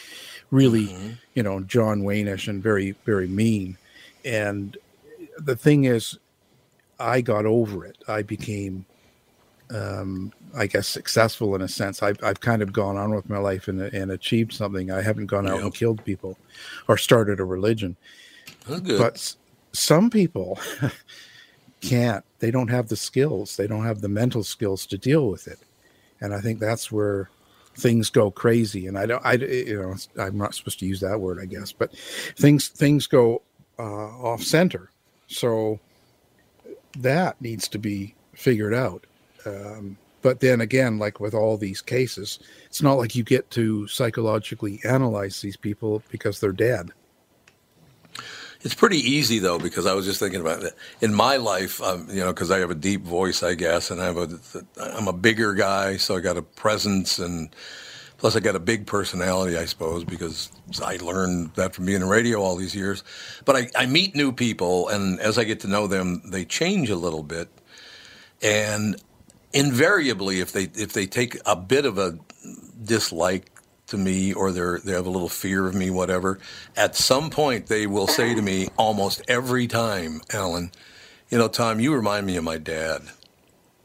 really, 0.51 1.17
you 1.35 1.43
know, 1.43 1.61
John 1.61 2.03
Waynish 2.03 2.49
and 2.49 2.63
very 2.63 2.93
very 3.05 3.29
mean. 3.29 3.79
And 4.25 4.77
the 5.39 5.57
thing 5.57 5.85
is, 5.85 6.19
I 6.99 7.21
got 7.21 7.47
over 7.47 7.85
it. 7.85 7.97
I 8.09 8.23
became, 8.23 8.87
um, 9.71 10.33
I 10.57 10.67
guess, 10.67 10.87
successful 10.89 11.55
in 11.55 11.63
a 11.63 11.69
sense. 11.69 12.03
I've 12.03 12.23
I've 12.23 12.41
kind 12.41 12.63
of 12.63 12.73
gone 12.73 12.97
on 12.97 13.15
with 13.15 13.29
my 13.29 13.39
life 13.39 13.69
and 13.69 13.81
and 13.81 14.11
achieved 14.11 14.53
something. 14.53 14.91
I 14.91 15.03
haven't 15.03 15.27
gone 15.27 15.47
out 15.47 15.61
and 15.65 15.75
killed 15.75 16.05
people, 16.05 16.39
or 16.89 16.97
started 16.97 17.41
a 17.41 17.45
religion. 17.45 17.97
But 18.99 19.15
s- 19.15 19.37
some 19.73 20.11
people 20.11 20.59
can't. 21.81 22.25
They 22.39 22.51
don't 22.51 22.71
have 22.71 22.89
the 22.89 22.97
skills. 22.97 23.57
They 23.57 23.67
don't 23.67 23.85
have 23.85 24.01
the 24.01 24.09
mental 24.09 24.45
skills 24.45 24.87
to 24.87 24.99
deal 24.99 25.29
with 25.29 25.47
it. 25.49 25.59
And 26.21 26.35
I 26.35 26.41
think 26.41 26.59
that's 26.59 26.91
where 26.91 27.31
things 27.75 28.11
go 28.11 28.31
crazy. 28.31 28.87
And 28.87 28.99
I 28.99 29.07
don't. 29.07 29.25
I 29.25 29.35
you 29.35 29.81
know 29.81 30.23
I'm 30.23 30.39
not 30.39 30.55
supposed 30.55 30.79
to 30.81 30.87
use 30.87 31.01
that 31.01 31.21
word, 31.21 31.39
I 31.41 31.47
guess. 31.47 31.73
But 31.73 31.93
things 32.37 32.69
things 32.69 33.07
go 33.07 33.43
uh, 33.79 33.83
off 33.83 34.43
center. 34.43 34.91
So 35.29 35.81
that 36.99 37.41
needs 37.41 37.69
to 37.69 37.79
be 37.79 38.15
figured 38.35 38.75
out. 38.75 39.07
Um, 39.45 39.99
but 40.23 40.41
then 40.41 40.61
again, 40.61 40.99
like 40.99 41.21
with 41.21 41.35
all 41.35 41.57
these 41.57 41.81
cases, 41.81 42.39
it's 42.67 42.83
not 42.83 42.95
like 42.95 43.15
you 43.15 43.23
get 43.23 43.51
to 43.53 43.87
psychologically 43.87 44.81
analyze 44.85 45.41
these 45.41 45.57
people 45.57 46.03
because 46.11 46.41
they're 46.41 46.53
dead. 46.53 46.91
It's 48.67 48.75
pretty 48.75 48.99
easy 48.99 49.39
though, 49.39 49.61
because 49.61 49.87
I 49.87 49.95
was 49.95 50.07
just 50.07 50.19
thinking 50.19 50.41
about 50.41 50.65
it. 50.65 50.75
In 51.01 51.15
my 51.15 51.37
life, 51.37 51.81
um, 51.81 52.09
you 52.11 52.19
know, 52.19 52.33
because 52.33 52.51
I 52.51 52.59
have 52.59 52.71
a 52.73 52.75
deep 52.75 53.03
voice, 53.03 53.45
I 53.45 53.55
guess, 53.55 53.93
and 53.93 54.03
I 54.03 54.07
have 54.07 54.17
a, 54.17 54.29
I'm 54.81 55.07
a 55.07 55.13
bigger 55.13 55.55
guy, 55.55 55.99
so 55.99 56.17
I 56.17 56.21
got 56.21 56.37
a 56.37 56.43
presence, 56.43 57.21
and 57.21 57.55
plus 58.19 58.35
I 58.35 58.41
got 58.41 58.57
a 58.57 58.59
big 58.59 58.85
personality, 58.85 59.57
I 59.57 59.67
suppose, 59.67 60.03
because 60.03 60.51
I 60.85 60.97
learned 60.97 61.55
that 61.55 61.77
from 61.77 61.87
being 61.87 62.03
in 62.03 62.09
radio 62.09 62.41
all 62.41 62.57
these 62.57 62.75
years. 62.75 63.05
But 63.45 63.55
I, 63.55 63.71
I 63.77 63.87
meet 63.87 64.17
new 64.17 64.33
people, 64.33 64.89
and 64.89 65.21
as 65.21 65.39
I 65.39 65.45
get 65.45 65.61
to 65.61 65.69
know 65.69 65.87
them, 65.87 66.23
they 66.29 66.45
change 66.45 66.91
a 66.91 66.97
little 66.97 67.23
bit, 67.23 67.49
and 68.43 69.01
invariably, 69.53 70.41
if 70.41 70.51
they 70.51 70.65
if 70.75 70.93
they 70.93 71.07
take 71.07 71.39
a 71.47 71.55
bit 71.55 71.87
of 71.87 71.99
a 71.99 72.19
dislike 72.83 73.47
to 73.89 73.97
me 73.97 74.33
or 74.33 74.53
they're 74.53 74.81
they 74.81 74.93
have 74.93 75.07
a 75.07 75.11
little 75.11 75.29
fear 75.29 75.67
of 75.67 75.75
me, 75.75 75.91
whatever, 75.91 76.39
at 76.77 76.97
some 76.97 77.31
point 77.31 77.67
they 77.67 77.87
will 77.87 78.07
say 78.09 78.35
to 78.35 78.43
me 78.43 78.69
almost 78.77 79.23
every 79.29 79.67
time, 79.67 80.21
Alan, 80.33 80.73
you 81.31 81.39
know, 81.39 81.49
Tom, 81.49 81.81
you 81.81 81.95
remind 81.95 82.27
me 82.27 82.37
of 82.37 82.45
my 82.45 82.59
dad. 82.59 83.03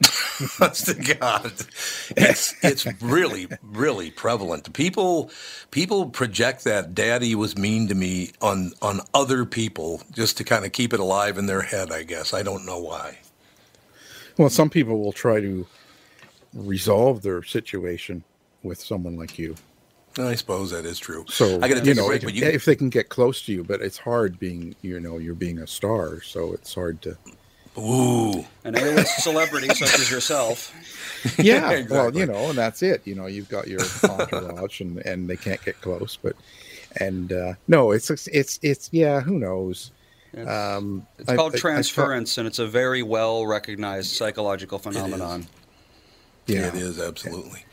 Honest 0.61 0.87
to 0.87 0.95
God, 0.95 1.51
it's 2.17 2.55
it's 2.63 2.87
really 3.01 3.47
really 3.61 4.09
prevalent. 4.11 4.73
People 4.73 5.29
people 5.69 6.09
project 6.09 6.63
that 6.63 6.95
daddy 6.95 7.35
was 7.35 7.57
mean 7.57 7.87
to 7.87 7.95
me 7.95 8.31
on 8.41 8.73
on 8.81 9.01
other 9.13 9.45
people 9.45 10.01
just 10.11 10.37
to 10.37 10.43
kind 10.43 10.65
of 10.65 10.71
keep 10.71 10.93
it 10.93 10.99
alive 10.99 11.37
in 11.37 11.45
their 11.45 11.61
head. 11.61 11.91
I 11.91 12.03
guess 12.03 12.33
I 12.33 12.41
don't 12.43 12.65
know 12.65 12.79
why. 12.79 13.19
Well, 14.37 14.49
some 14.49 14.69
people 14.71 14.99
will 14.99 15.11
try 15.11 15.39
to 15.41 15.67
resolve 16.53 17.21
their 17.21 17.43
situation 17.43 18.23
with 18.63 18.81
someone 18.81 19.17
like 19.17 19.37
you. 19.37 19.55
I 20.17 20.35
suppose 20.35 20.71
that 20.71 20.85
is 20.85 20.99
true. 20.99 21.25
So 21.29 21.55
I 21.61 21.67
got 21.67 21.69
to 21.69 21.75
you 21.75 21.81
take 21.93 21.95
know, 21.97 22.05
a 22.05 22.07
break, 22.07 22.21
if, 22.23 22.27
but 22.27 22.33
you, 22.33 22.45
if 22.45 22.65
they 22.65 22.75
can 22.75 22.89
get 22.89 23.09
close 23.09 23.41
to 23.45 23.53
you, 23.53 23.63
but 23.63 23.81
it's 23.81 23.97
hard 23.97 24.39
being 24.39 24.75
you 24.81 24.99
know 24.99 25.17
you're 25.17 25.35
being 25.35 25.59
a 25.59 25.67
star, 25.67 26.21
so 26.21 26.53
it's 26.53 26.73
hard 26.73 27.01
to. 27.03 27.17
Ooh. 27.77 28.45
An 28.65 28.75
A-list 28.75 29.23
celebrity 29.23 29.69
such 29.69 29.93
as 29.99 30.11
yourself. 30.11 30.73
Yeah, 31.37 31.83
well, 31.87 32.11
you 32.17 32.25
know, 32.25 32.49
and 32.49 32.57
that's 32.57 32.81
it. 32.81 33.03
You 33.05 33.13
know, 33.13 33.27
you've 33.27 33.47
got 33.47 33.67
your 33.67 33.79
entourage, 34.03 34.81
and 34.81 34.97
and 35.05 35.29
they 35.29 35.37
can't 35.37 35.63
get 35.63 35.79
close. 35.79 36.17
But 36.17 36.35
and 36.99 37.31
uh, 37.31 37.53
no, 37.67 37.91
it's 37.91 38.09
it's 38.27 38.57
it's 38.63 38.89
yeah. 38.91 39.21
Who 39.21 39.37
knows? 39.37 39.91
Um, 40.47 41.05
It's 41.19 41.29
I- 41.29 41.35
called 41.35 41.51
I- 41.53 41.57
I 41.57 41.57
thought- 41.57 41.59
transference, 41.59 42.39
and 42.39 42.47
it's 42.47 42.57
a 42.57 42.65
very 42.65 43.03
well 43.03 43.45
recognized 43.45 44.15
psychological 44.15 44.79
phenomenon. 44.79 45.45
yeah, 46.47 46.69
it 46.69 46.73
is 46.75 46.99
absolutely. 46.99 47.65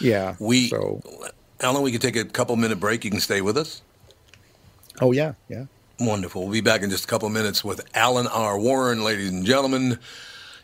Yeah. 0.00 0.34
We, 0.40 0.66
So. 0.68 1.00
Alan, 1.60 1.82
we 1.82 1.92
could 1.92 2.02
take 2.02 2.16
a 2.16 2.24
couple 2.24 2.56
minute 2.56 2.78
break. 2.78 3.04
You 3.04 3.10
can 3.10 3.20
stay 3.20 3.40
with 3.40 3.56
us. 3.56 3.82
Oh 5.00 5.12
yeah, 5.12 5.34
yeah. 5.48 5.66
Wonderful. 5.98 6.42
We'll 6.42 6.52
be 6.52 6.60
back 6.60 6.82
in 6.82 6.90
just 6.90 7.04
a 7.04 7.06
couple 7.06 7.28
minutes 7.30 7.64
with 7.64 7.80
Alan 7.94 8.26
R. 8.26 8.58
Warren, 8.58 9.02
ladies 9.02 9.30
and 9.30 9.44
gentlemen. 9.46 9.98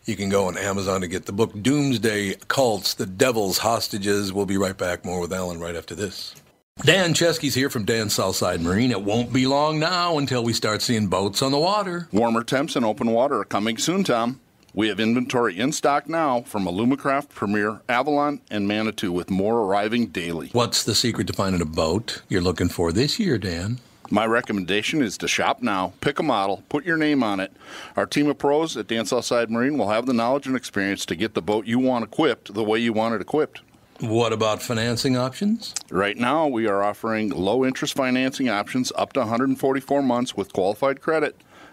You 0.04 0.16
can 0.16 0.28
go 0.28 0.48
on 0.48 0.58
Amazon 0.58 1.00
to 1.02 1.06
get 1.06 1.26
the 1.26 1.32
book 1.32 1.52
Doomsday 1.62 2.34
Cults, 2.48 2.94
The 2.94 3.06
Devil's 3.06 3.58
Hostages. 3.58 4.32
We'll 4.32 4.46
be 4.46 4.56
right 4.56 4.76
back. 4.76 5.04
More 5.04 5.20
with 5.20 5.32
Alan 5.32 5.60
right 5.60 5.76
after 5.76 5.94
this. 5.94 6.34
Dan 6.80 7.14
Chesky's 7.14 7.54
here 7.54 7.70
from 7.70 7.84
Dan 7.84 8.10
Southside 8.10 8.60
Marine. 8.60 8.90
It 8.90 9.02
won't 9.02 9.32
be 9.32 9.46
long 9.46 9.78
now 9.78 10.18
until 10.18 10.42
we 10.42 10.52
start 10.52 10.82
seeing 10.82 11.06
boats 11.06 11.40
on 11.40 11.52
the 11.52 11.58
water. 11.58 12.08
Warmer 12.12 12.42
temps 12.42 12.74
and 12.74 12.84
open 12.84 13.12
water 13.12 13.40
are 13.40 13.44
coming 13.44 13.78
soon, 13.78 14.02
Tom. 14.04 14.40
We 14.74 14.88
have 14.88 14.98
inventory 14.98 15.58
in 15.58 15.72
stock 15.72 16.08
now 16.08 16.40
from 16.40 16.64
Alumacraft, 16.64 17.28
Premier, 17.28 17.82
Avalon, 17.90 18.40
and 18.50 18.66
Manitou, 18.66 19.12
with 19.12 19.28
more 19.28 19.58
arriving 19.58 20.06
daily. 20.06 20.48
What's 20.52 20.82
the 20.82 20.94
secret 20.94 21.26
to 21.26 21.34
finding 21.34 21.60
a 21.60 21.66
boat 21.66 22.22
you're 22.30 22.40
looking 22.40 22.70
for 22.70 22.90
this 22.90 23.18
year, 23.18 23.36
Dan? 23.36 23.80
My 24.10 24.24
recommendation 24.24 25.02
is 25.02 25.18
to 25.18 25.28
shop 25.28 25.60
now, 25.60 25.92
pick 26.00 26.18
a 26.18 26.22
model, 26.22 26.62
put 26.70 26.86
your 26.86 26.96
name 26.96 27.22
on 27.22 27.38
it. 27.38 27.52
Our 27.96 28.06
team 28.06 28.30
of 28.30 28.38
pros 28.38 28.74
at 28.78 28.86
Dan 28.86 29.04
Southside 29.04 29.50
Marine 29.50 29.76
will 29.76 29.90
have 29.90 30.06
the 30.06 30.14
knowledge 30.14 30.46
and 30.46 30.56
experience 30.56 31.04
to 31.06 31.16
get 31.16 31.34
the 31.34 31.42
boat 31.42 31.66
you 31.66 31.78
want 31.78 32.04
equipped 32.04 32.54
the 32.54 32.64
way 32.64 32.78
you 32.78 32.94
want 32.94 33.14
it 33.14 33.20
equipped. 33.20 33.60
What 34.00 34.32
about 34.32 34.62
financing 34.62 35.18
options? 35.18 35.74
Right 35.90 36.16
now, 36.16 36.46
we 36.46 36.66
are 36.66 36.82
offering 36.82 37.28
low 37.28 37.62
interest 37.62 37.94
financing 37.94 38.48
options 38.48 38.90
up 38.96 39.12
to 39.12 39.20
144 39.20 40.02
months 40.02 40.34
with 40.34 40.54
qualified 40.54 41.02
credit. 41.02 41.36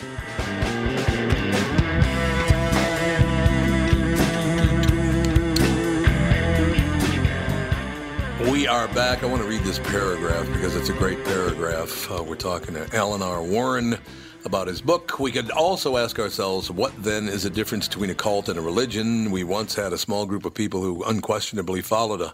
We 0.00 0.06
are 8.66 8.88
back. 8.88 9.22
I 9.22 9.26
want 9.26 9.42
to 9.42 9.48
read 9.48 9.60
this 9.60 9.78
paragraph 9.78 10.46
because 10.46 10.74
it's 10.74 10.88
a 10.88 10.94
great 10.94 11.22
paragraph. 11.24 12.10
Uh, 12.10 12.22
we're 12.22 12.36
talking 12.36 12.72
to 12.76 12.96
Alan 12.96 13.20
R. 13.20 13.42
Warren 13.42 13.98
about 14.46 14.68
his 14.68 14.80
book. 14.80 15.20
We 15.20 15.32
could 15.32 15.50
also 15.50 15.98
ask 15.98 16.18
ourselves 16.18 16.70
what 16.70 16.94
then 17.02 17.28
is 17.28 17.42
the 17.42 17.50
difference 17.50 17.86
between 17.86 18.08
a 18.08 18.14
cult 18.14 18.48
and 18.48 18.58
a 18.58 18.62
religion? 18.62 19.30
We 19.30 19.44
once 19.44 19.74
had 19.74 19.92
a 19.92 19.98
small 19.98 20.24
group 20.24 20.46
of 20.46 20.54
people 20.54 20.80
who 20.80 21.04
unquestionably 21.04 21.82
followed 21.82 22.22
a, 22.22 22.32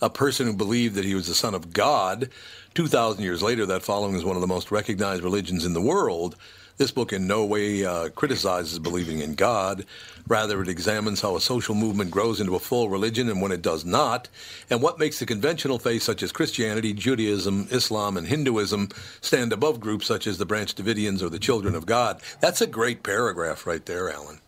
a 0.00 0.10
person 0.10 0.46
who 0.46 0.54
believed 0.54 0.94
that 0.94 1.04
he 1.04 1.16
was 1.16 1.26
the 1.26 1.34
son 1.34 1.56
of 1.56 1.72
God. 1.72 2.30
2,000 2.74 3.24
years 3.24 3.42
later, 3.42 3.66
that 3.66 3.82
following 3.82 4.14
is 4.14 4.24
one 4.24 4.36
of 4.36 4.42
the 4.42 4.46
most 4.46 4.70
recognized 4.70 5.24
religions 5.24 5.66
in 5.66 5.72
the 5.72 5.80
world. 5.80 6.36
This 6.80 6.90
book 6.90 7.12
in 7.12 7.26
no 7.26 7.44
way 7.44 7.84
uh, 7.84 8.08
criticizes 8.08 8.78
believing 8.78 9.18
in 9.20 9.34
God. 9.34 9.84
Rather, 10.26 10.62
it 10.62 10.68
examines 10.70 11.20
how 11.20 11.36
a 11.36 11.40
social 11.40 11.74
movement 11.74 12.10
grows 12.10 12.40
into 12.40 12.56
a 12.56 12.58
full 12.58 12.88
religion 12.88 13.28
and 13.28 13.42
when 13.42 13.52
it 13.52 13.60
does 13.60 13.84
not, 13.84 14.30
and 14.70 14.80
what 14.80 14.98
makes 14.98 15.18
the 15.18 15.26
conventional 15.26 15.78
faiths 15.78 16.06
such 16.06 16.22
as 16.22 16.32
Christianity, 16.32 16.94
Judaism, 16.94 17.68
Islam, 17.70 18.16
and 18.16 18.26
Hinduism 18.26 18.88
stand 19.20 19.52
above 19.52 19.78
groups 19.78 20.06
such 20.06 20.26
as 20.26 20.38
the 20.38 20.46
Branch 20.46 20.74
Davidians 20.74 21.20
or 21.20 21.28
the 21.28 21.38
Children 21.38 21.74
of 21.74 21.84
God. 21.84 22.22
That's 22.40 22.62
a 22.62 22.66
great 22.66 23.02
paragraph 23.02 23.66
right 23.66 23.84
there, 23.84 24.08
Alan. 24.10 24.40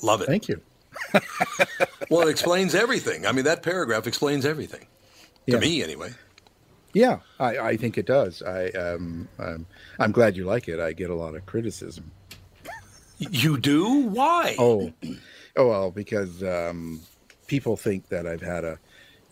Love 0.00 0.22
it. 0.22 0.28
Thank 0.28 0.48
you. 0.48 0.58
well, 2.08 2.26
it 2.26 2.30
explains 2.30 2.74
everything. 2.74 3.26
I 3.26 3.32
mean, 3.32 3.44
that 3.44 3.62
paragraph 3.62 4.06
explains 4.06 4.46
everything. 4.46 4.86
Yeah. 5.44 5.56
To 5.56 5.60
me, 5.60 5.82
anyway. 5.82 6.12
Yeah, 6.94 7.20
I, 7.40 7.58
I 7.58 7.76
think 7.76 7.96
it 7.96 8.06
does. 8.06 8.42
I 8.42 8.68
um, 8.70 9.28
um, 9.38 9.66
I'm 9.98 10.12
glad 10.12 10.36
you 10.36 10.44
like 10.44 10.68
it. 10.68 10.78
I 10.78 10.92
get 10.92 11.10
a 11.10 11.14
lot 11.14 11.34
of 11.34 11.46
criticism. 11.46 12.10
You 13.18 13.56
do? 13.58 14.08
Why? 14.08 14.56
Oh, 14.58 14.92
oh 15.56 15.68
well, 15.68 15.90
because 15.90 16.42
um, 16.42 17.00
people 17.46 17.76
think 17.76 18.08
that 18.08 18.26
I've 18.26 18.42
had 18.42 18.64
a, 18.64 18.78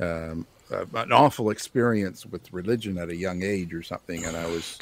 um, 0.00 0.46
a 0.70 0.86
an 0.94 1.12
awful 1.12 1.50
experience 1.50 2.24
with 2.24 2.52
religion 2.52 2.98
at 2.98 3.10
a 3.10 3.16
young 3.16 3.42
age 3.42 3.74
or 3.74 3.82
something, 3.82 4.24
and 4.24 4.36
I 4.36 4.46
was 4.46 4.78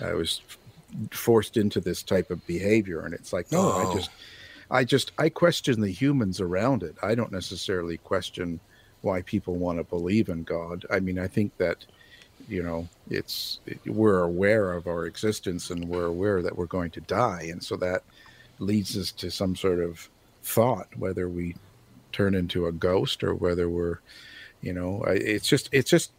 I 0.00 0.14
was 0.14 0.40
forced 1.10 1.56
into 1.56 1.80
this 1.80 2.02
type 2.02 2.30
of 2.30 2.44
behavior, 2.46 3.00
and 3.04 3.14
it's 3.14 3.32
like 3.32 3.52
no, 3.52 3.60
Oh. 3.60 3.90
I 3.90 3.94
just 3.94 4.10
I 4.70 4.84
just 4.84 5.12
I 5.18 5.28
question 5.28 5.80
the 5.80 5.90
humans 5.92 6.40
around 6.40 6.82
it. 6.82 6.96
I 7.02 7.14
don't 7.14 7.32
necessarily 7.32 7.98
question 7.98 8.58
why 9.02 9.22
people 9.22 9.54
want 9.54 9.78
to 9.78 9.84
believe 9.84 10.28
in 10.28 10.42
God. 10.42 10.84
I 10.90 10.98
mean, 11.00 11.18
I 11.18 11.28
think 11.28 11.56
that 11.58 11.84
you 12.48 12.62
know 12.62 12.88
it's 13.10 13.60
we're 13.86 14.22
aware 14.22 14.72
of 14.72 14.86
our 14.86 15.06
existence 15.06 15.70
and 15.70 15.88
we're 15.88 16.06
aware 16.06 16.42
that 16.42 16.56
we're 16.56 16.66
going 16.66 16.90
to 16.90 17.00
die 17.02 17.48
and 17.50 17.62
so 17.62 17.76
that 17.76 18.02
leads 18.58 18.96
us 18.96 19.10
to 19.12 19.30
some 19.30 19.54
sort 19.56 19.78
of 19.80 20.08
thought 20.42 20.86
whether 20.96 21.28
we 21.28 21.54
turn 22.12 22.34
into 22.34 22.66
a 22.66 22.72
ghost 22.72 23.22
or 23.24 23.34
whether 23.34 23.68
we're 23.68 23.98
you 24.62 24.72
know 24.72 25.02
I- 25.06 25.12
it's 25.14 25.48
just 25.48 25.68
it's 25.72 25.90
just 25.90 26.12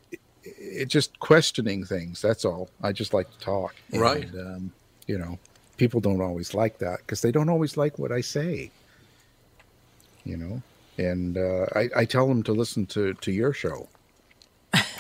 it's 0.44 0.92
just 0.92 1.18
questioning 1.20 1.84
things 1.86 2.22
that's 2.22 2.46
all 2.46 2.70
i 2.84 2.92
just 2.92 3.14
like 3.14 3.30
to 3.32 3.40
talk 3.40 3.76
Right. 3.94 4.26
and, 4.26 4.36
um, 4.56 4.72
you 5.08 5.18
know 5.18 5.40
people 5.78 6.00
don't 6.02 6.22
always 6.22 6.54
like 6.54 6.78
that 6.80 7.00
because 7.00 7.22
they 7.22 7.32
don't 7.32 7.50
always 7.50 7.78
like 7.78 7.98
what 8.00 8.12
i 8.12 8.22
say 8.22 8.72
you 10.26 10.36
know. 10.38 10.62
And 10.98 11.38
uh, 11.38 11.68
I, 11.76 11.90
I 11.96 12.06
tell 12.06 12.28
them 12.28 12.44
to 12.44 12.52
listen 12.52 12.86
to 12.88 13.14
to 13.14 13.32
your 13.32 13.54
show. 13.54 13.88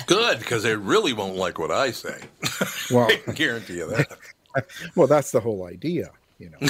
Good, 0.08 0.40
because 0.40 0.64
they 0.64 0.76
really 0.76 1.14
won't 1.14 1.36
like 1.36 1.60
what 1.60 1.70
I 1.72 1.92
say. 1.92 2.18
Well, 2.90 3.08
I 3.12 3.18
can 3.18 3.34
guarantee 3.34 3.78
you 3.80 3.90
that. 3.90 4.18
well, 4.96 5.08
that's 5.08 5.32
the 5.32 5.42
whole 5.42 5.66
idea, 5.66 6.10
you 6.40 6.50
know. 6.50 6.58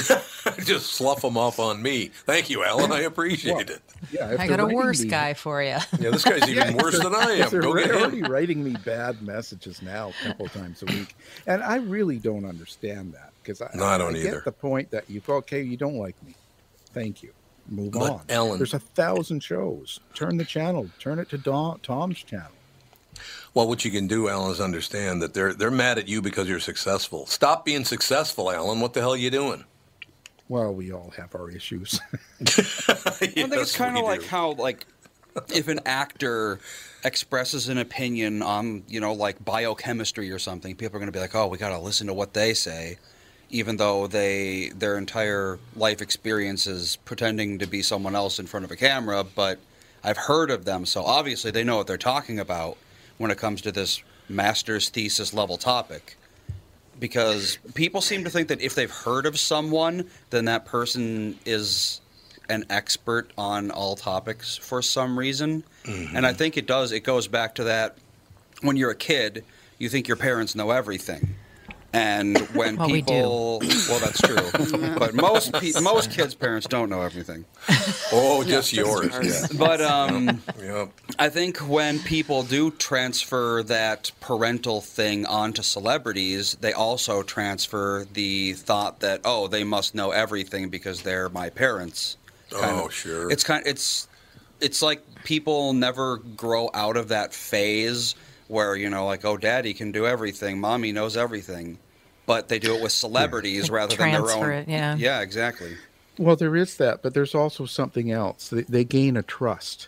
Just 0.64 0.94
slough 0.94 1.22
them 1.22 1.36
off 1.38 1.60
on 1.60 1.80
me. 1.80 2.06
Thank 2.26 2.50
you, 2.50 2.64
Alan. 2.64 2.90
I 2.90 3.02
appreciate 3.02 3.52
Well, 3.52 3.60
it. 3.60 3.80
Yeah, 4.10 4.34
I 4.36 4.48
got 4.48 4.58
a 4.58 4.66
worse 4.66 5.02
me- 5.02 5.08
guy 5.08 5.34
for 5.34 5.62
you. 5.62 5.76
Yeah, 6.00 6.10
this 6.10 6.24
guy's 6.24 6.48
even 6.48 6.76
worse 6.76 7.00
than 7.00 7.14
I 7.14 7.34
am. 7.34 7.50
They're 7.50 7.60
Go 7.62 7.72
get 7.74 7.92
already 7.92 8.18
him. 8.18 8.32
writing 8.32 8.64
me 8.64 8.72
bad 8.84 9.22
messages 9.22 9.80
now 9.80 10.10
a 10.24 10.26
couple 10.26 10.48
times 10.48 10.82
a 10.82 10.86
week, 10.86 11.14
and 11.46 11.62
I 11.62 11.76
really 11.76 12.18
don't 12.18 12.44
understand 12.44 13.12
that 13.14 13.30
because 13.40 13.62
I, 13.62 13.70
No, 13.74 13.84
I 13.84 13.96
don't 13.96 14.14
get 14.14 14.26
either. 14.26 14.42
the 14.44 14.50
point 14.50 14.90
that 14.90 15.08
you 15.08 15.22
okay, 15.28 15.62
you 15.62 15.76
don't 15.76 15.98
like 15.98 16.20
me. 16.26 16.34
Thank 16.92 17.22
you. 17.22 17.30
Move 17.68 17.92
But, 17.92 18.10
on. 18.10 18.20
Ellen- 18.28 18.58
There's 18.58 18.74
a 18.74 18.80
thousand 18.80 19.40
shows. 19.44 20.00
Turn 20.14 20.36
the 20.36 20.44
channel. 20.44 20.88
Turn 20.98 21.20
it 21.20 21.28
to 21.30 21.38
Dom, 21.38 21.78
Tom's 21.84 22.20
channel. 22.24 22.50
Well, 23.54 23.68
what 23.68 23.84
you 23.84 23.90
can 23.90 24.06
do, 24.06 24.28
Alan, 24.28 24.52
is 24.52 24.60
understand 24.60 25.22
that 25.22 25.34
they're 25.34 25.52
they're 25.52 25.70
mad 25.70 25.98
at 25.98 26.08
you 26.08 26.22
because 26.22 26.48
you're 26.48 26.60
successful. 26.60 27.26
Stop 27.26 27.64
being 27.64 27.84
successful, 27.84 28.50
Alan. 28.50 28.80
What 28.80 28.94
the 28.94 29.00
hell 29.00 29.14
are 29.14 29.16
you 29.16 29.30
doing? 29.30 29.64
Well, 30.48 30.74
we 30.74 30.92
all 30.92 31.12
have 31.16 31.34
our 31.34 31.50
issues. 31.50 32.00
I 32.40 32.44
think 32.46 33.52
it's 33.52 33.76
kind 33.76 33.98
of 33.98 34.04
like 34.04 34.24
how 34.24 34.52
like 34.52 34.86
if 35.54 35.68
an 35.68 35.80
actor 35.86 36.58
expresses 37.04 37.68
an 37.68 37.78
opinion 37.78 38.42
on 38.42 38.82
you 38.88 39.00
know 39.00 39.12
like 39.12 39.44
biochemistry 39.44 40.30
or 40.30 40.38
something, 40.38 40.74
people 40.74 40.96
are 40.96 41.00
going 41.00 41.12
to 41.12 41.16
be 41.16 41.20
like, 41.20 41.34
oh, 41.34 41.46
we 41.46 41.58
got 41.58 41.70
to 41.70 41.78
listen 41.78 42.06
to 42.06 42.14
what 42.14 42.34
they 42.34 42.54
say, 42.54 42.98
even 43.50 43.76
though 43.76 44.06
they 44.06 44.70
their 44.70 44.96
entire 44.96 45.58
life 45.76 46.00
experience 46.00 46.66
is 46.66 46.96
pretending 46.96 47.58
to 47.58 47.66
be 47.66 47.82
someone 47.82 48.14
else 48.14 48.38
in 48.38 48.46
front 48.46 48.64
of 48.64 48.70
a 48.70 48.76
camera. 48.76 49.24
But 49.24 49.58
I've 50.02 50.16
heard 50.16 50.50
of 50.50 50.64
them, 50.64 50.86
so 50.86 51.02
obviously 51.02 51.50
they 51.50 51.64
know 51.64 51.76
what 51.76 51.86
they're 51.86 51.98
talking 51.98 52.38
about 52.38 52.78
when 53.18 53.30
it 53.30 53.38
comes 53.38 53.60
to 53.62 53.72
this 53.72 54.02
master's 54.28 54.88
thesis 54.88 55.32
level 55.32 55.56
topic 55.56 56.16
because 57.00 57.58
people 57.74 58.00
seem 58.00 58.24
to 58.24 58.30
think 58.30 58.48
that 58.48 58.60
if 58.60 58.74
they've 58.74 58.90
heard 58.90 59.26
of 59.26 59.38
someone, 59.38 60.08
then 60.30 60.46
that 60.46 60.64
person 60.64 61.38
is 61.44 62.00
an 62.48 62.64
expert 62.70 63.30
on 63.36 63.70
all 63.70 63.94
topics 63.94 64.56
for 64.56 64.82
some 64.82 65.18
reason. 65.18 65.62
Mm-hmm. 65.84 66.16
And 66.16 66.26
I 66.26 66.32
think 66.32 66.56
it 66.56 66.66
does, 66.66 66.92
it 66.92 67.00
goes 67.00 67.28
back 67.28 67.54
to 67.56 67.64
that 67.64 67.96
when 68.62 68.76
you're 68.76 68.90
a 68.90 68.96
kid, 68.96 69.44
you 69.78 69.88
think 69.88 70.08
your 70.08 70.16
parents 70.16 70.54
know 70.54 70.70
everything. 70.70 71.34
And 71.92 72.38
when 72.54 72.76
Well, 72.76 72.90
we 72.90 73.00
do. 73.00 73.12
people, 73.12 73.58
well, 73.88 73.98
that's 74.00 74.20
true, 74.20 74.36
but 74.98 75.14
most 75.14 75.54
pe- 75.54 75.72
most 75.80 76.10
kids' 76.10 76.34
parents 76.34 76.66
don't 76.66 76.90
know 76.90 77.02
everything. 77.02 77.44
Oh, 78.10 78.42
just 78.42 78.72
yours. 78.72 79.10
Yeah. 79.22 79.58
But 79.58 79.82
um, 79.82 80.40
Yep. 80.62 80.88
I 81.18 81.28
think 81.28 81.58
when 81.58 81.98
people 81.98 82.42
do 82.42 82.70
transfer 82.70 83.62
that 83.64 84.10
parental 84.20 84.80
thing 84.80 85.26
onto 85.26 85.62
celebrities, 85.62 86.56
they 86.62 86.72
also 86.72 87.22
transfer 87.22 88.06
the 88.10 88.54
thought 88.54 89.00
that 89.00 89.20
oh, 89.26 89.46
they 89.46 89.62
must 89.62 89.94
know 89.94 90.10
everything 90.10 90.70
because 90.70 91.02
they're 91.02 91.28
my 91.28 91.50
parents. 91.50 92.16
kind 92.50 92.80
Oh, 92.80 92.86
of. 92.86 92.94
sure. 92.94 93.30
It's 93.30 93.44
kind. 93.44 93.66
It's 93.66 94.08
it's 94.60 94.80
like 94.80 95.02
people 95.24 95.74
never 95.74 96.16
grow 96.16 96.70
out 96.72 96.96
of 96.96 97.08
that 97.08 97.34
phase 97.34 98.14
where 98.48 98.74
you 98.76 98.90
know, 98.90 99.06
like 99.06 99.24
oh, 99.24 99.36
daddy 99.36 99.72
can 99.74 99.92
do 99.92 100.06
everything, 100.06 100.60
mommy 100.60 100.92
knows 100.92 101.16
everything, 101.16 101.78
but 102.26 102.48
they 102.48 102.58
do 102.58 102.74
it 102.74 102.82
with 102.82 102.92
celebrities 102.92 103.70
rather 103.70 103.96
than 103.96 104.12
their 104.12 104.30
own. 104.30 104.50
it, 104.50 104.68
yeah. 104.68 104.96
Yeah, 104.96 105.20
exactly. 105.20 105.76
Well, 106.18 106.34
there 106.36 106.56
is 106.56 106.76
that, 106.78 107.02
but 107.02 107.14
there's 107.14 107.34
also 107.34 107.64
something 107.66 108.10
else. 108.10 108.48
They, 108.48 108.62
they 108.62 108.82
gain 108.84 109.16
a 109.16 109.22
trust. 109.22 109.86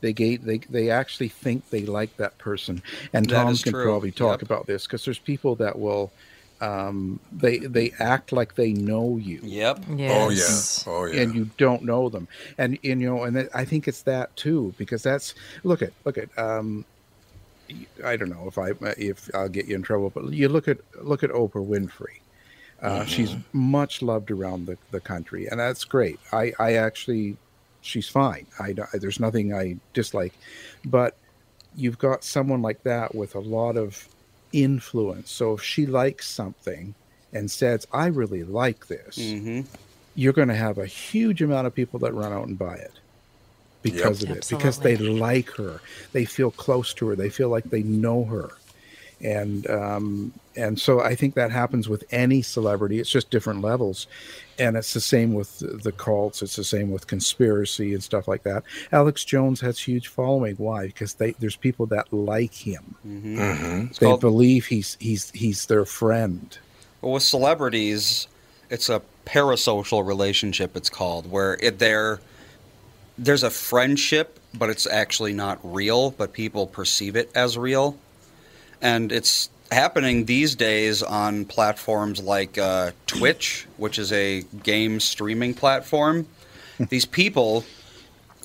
They 0.00 0.12
gain. 0.12 0.40
They 0.44 0.58
they 0.58 0.90
actually 0.90 1.28
think 1.28 1.70
they 1.70 1.82
like 1.86 2.16
that 2.18 2.38
person, 2.38 2.82
and 3.12 3.26
That 3.28 3.34
Tom 3.34 3.52
is 3.52 3.62
can 3.62 3.72
true. 3.72 3.84
probably 3.84 4.12
talk 4.12 4.40
Yep. 4.40 4.42
about 4.42 4.66
this 4.66 4.86
because 4.86 5.04
there's 5.04 5.18
people 5.18 5.56
that 5.56 5.78
will. 5.78 6.12
Um, 6.60 7.18
they 7.32 7.58
they 7.58 7.92
act 7.98 8.30
like 8.30 8.54
they 8.54 8.72
know 8.72 9.16
you. 9.16 9.40
Yep. 9.42 9.84
Oh 9.88 9.94
yeah. 10.30 10.44
Oh 10.86 11.04
yeah. 11.06 11.22
and 11.22 11.34
you 11.34 11.50
don't 11.58 11.82
know 11.82 12.08
them 12.08 12.28
and, 12.56 12.78
and 12.84 13.00
you 13.00 13.10
know 13.10 13.24
and 13.24 13.48
i 13.52 13.64
think 13.64 13.88
it's 13.88 14.02
that 14.02 14.36
too 14.36 14.72
because 14.78 15.02
that's 15.02 15.34
look 15.64 15.82
at 15.82 15.92
look 16.04 16.16
at 16.18 16.28
um 16.38 16.84
i 18.04 18.16
don't 18.16 18.30
know 18.30 18.46
if 18.46 18.58
i 18.58 18.70
if 18.96 19.30
i'll 19.34 19.48
get 19.48 19.66
you 19.66 19.74
in 19.74 19.82
trouble 19.82 20.10
but 20.10 20.32
you 20.32 20.48
look 20.48 20.68
at 20.68 20.78
look 21.02 21.22
at 21.22 21.30
oprah 21.30 21.66
winfrey. 21.66 22.18
Uh, 22.80 23.04
she's 23.04 23.36
much 23.52 24.02
loved 24.02 24.30
around 24.32 24.66
the, 24.66 24.76
the 24.90 24.98
country 24.98 25.46
and 25.46 25.60
that's 25.60 25.84
great. 25.84 26.18
I 26.32 26.52
i 26.58 26.74
actually 26.74 27.36
she's 27.80 28.08
fine. 28.08 28.46
I 28.58 28.74
there's 28.94 29.20
nothing 29.20 29.54
i 29.54 29.76
dislike. 29.94 30.34
But 30.84 31.16
you've 31.76 31.98
got 31.98 32.24
someone 32.24 32.60
like 32.60 32.82
that 32.82 33.14
with 33.14 33.36
a 33.36 33.40
lot 33.40 33.76
of 33.76 34.08
influence. 34.52 35.30
So 35.30 35.54
if 35.54 35.62
she 35.62 35.86
likes 35.86 36.28
something 36.28 36.94
and 37.32 37.50
says 37.50 37.86
i 37.92 38.06
really 38.06 38.42
like 38.44 38.88
this 38.88 39.16
Mm-hmm. 39.16 39.60
you're 40.14 40.32
going 40.34 40.48
to 40.48 40.54
have 40.54 40.78
a 40.78 40.86
huge 40.86 41.40
amount 41.40 41.66
of 41.66 41.74
people 41.74 41.98
that 42.00 42.12
run 42.12 42.32
out 42.32 42.46
and 42.48 42.58
buy 42.58 42.74
it 42.74 42.92
because 43.82 44.22
Yep. 44.22 44.30
of 44.30 44.36
it 44.38 44.46
because 44.48 44.78
they 44.78 44.96
like 44.96 45.50
her 45.56 45.80
they 46.12 46.24
feel 46.24 46.50
close 46.50 46.94
to 46.94 47.08
her 47.08 47.16
they 47.16 47.28
feel 47.30 47.48
like 47.48 47.64
they 47.64 47.82
know 47.82 48.24
her 48.24 48.50
and 49.20 49.70
um, 49.70 50.32
and 50.56 50.80
so 50.80 51.00
I 51.00 51.14
think 51.14 51.34
that 51.36 51.52
happens 51.52 51.88
with 51.88 52.02
any 52.10 52.42
celebrity. 52.42 52.98
It's 52.98 53.08
just 53.08 53.30
different 53.30 53.60
levels, 53.62 54.08
and 54.58 54.76
it's 54.76 54.94
the 54.94 55.00
same 55.00 55.32
with 55.32 55.60
the 55.84 55.92
cults. 55.92 56.42
It's 56.42 56.56
the 56.56 56.64
same 56.64 56.90
with 56.90 57.06
conspiracy 57.06 57.94
and 57.94 58.02
stuff 58.02 58.26
like 58.26 58.42
that. 58.42 58.64
Alex 58.90 59.24
Jones 59.24 59.60
has 59.60 59.78
huge 59.78 60.08
following. 60.08 60.56
Why? 60.56 60.86
Because 60.88 61.14
they 61.14 61.30
there's 61.38 61.54
people 61.54 61.86
that 61.86 62.12
like 62.12 62.52
him. 62.52 62.96
Mm-hmm. 63.06 63.86
It's 63.90 64.00
They 64.00 64.06
called- 64.06 64.20
believe 64.22 64.66
he's 64.66 64.96
he's 64.98 65.30
he's 65.30 65.66
their 65.66 65.84
friend. 65.84 66.58
Well, 67.00 67.12
with 67.12 67.22
celebrities, 67.22 68.26
it's 68.70 68.88
a 68.88 69.02
parasocial 69.24 70.04
relationship. 70.04 70.76
It's 70.76 70.90
called 70.90 71.30
where 71.30 71.56
it, 71.62 71.78
there 71.78 72.18
there's 73.18 73.42
a 73.42 73.50
friendship, 73.50 74.38
but 74.54 74.70
it's 74.70 74.86
actually 74.86 75.32
not 75.32 75.58
real, 75.62 76.10
but 76.10 76.32
people 76.32 76.66
perceive 76.66 77.16
it 77.16 77.30
as 77.34 77.58
real, 77.58 77.96
and 78.80 79.12
it's 79.12 79.48
happening 79.72 80.26
these 80.26 80.54
days 80.54 81.02
on 81.02 81.44
platforms 81.44 82.22
like 82.22 82.58
uh, 82.58 82.92
Twitch, 83.06 83.66
which 83.76 83.98
is 83.98 84.12
a 84.12 84.42
game 84.62 85.00
streaming 85.00 85.54
platform. 85.54 86.26
These 86.88 87.06
people 87.06 87.64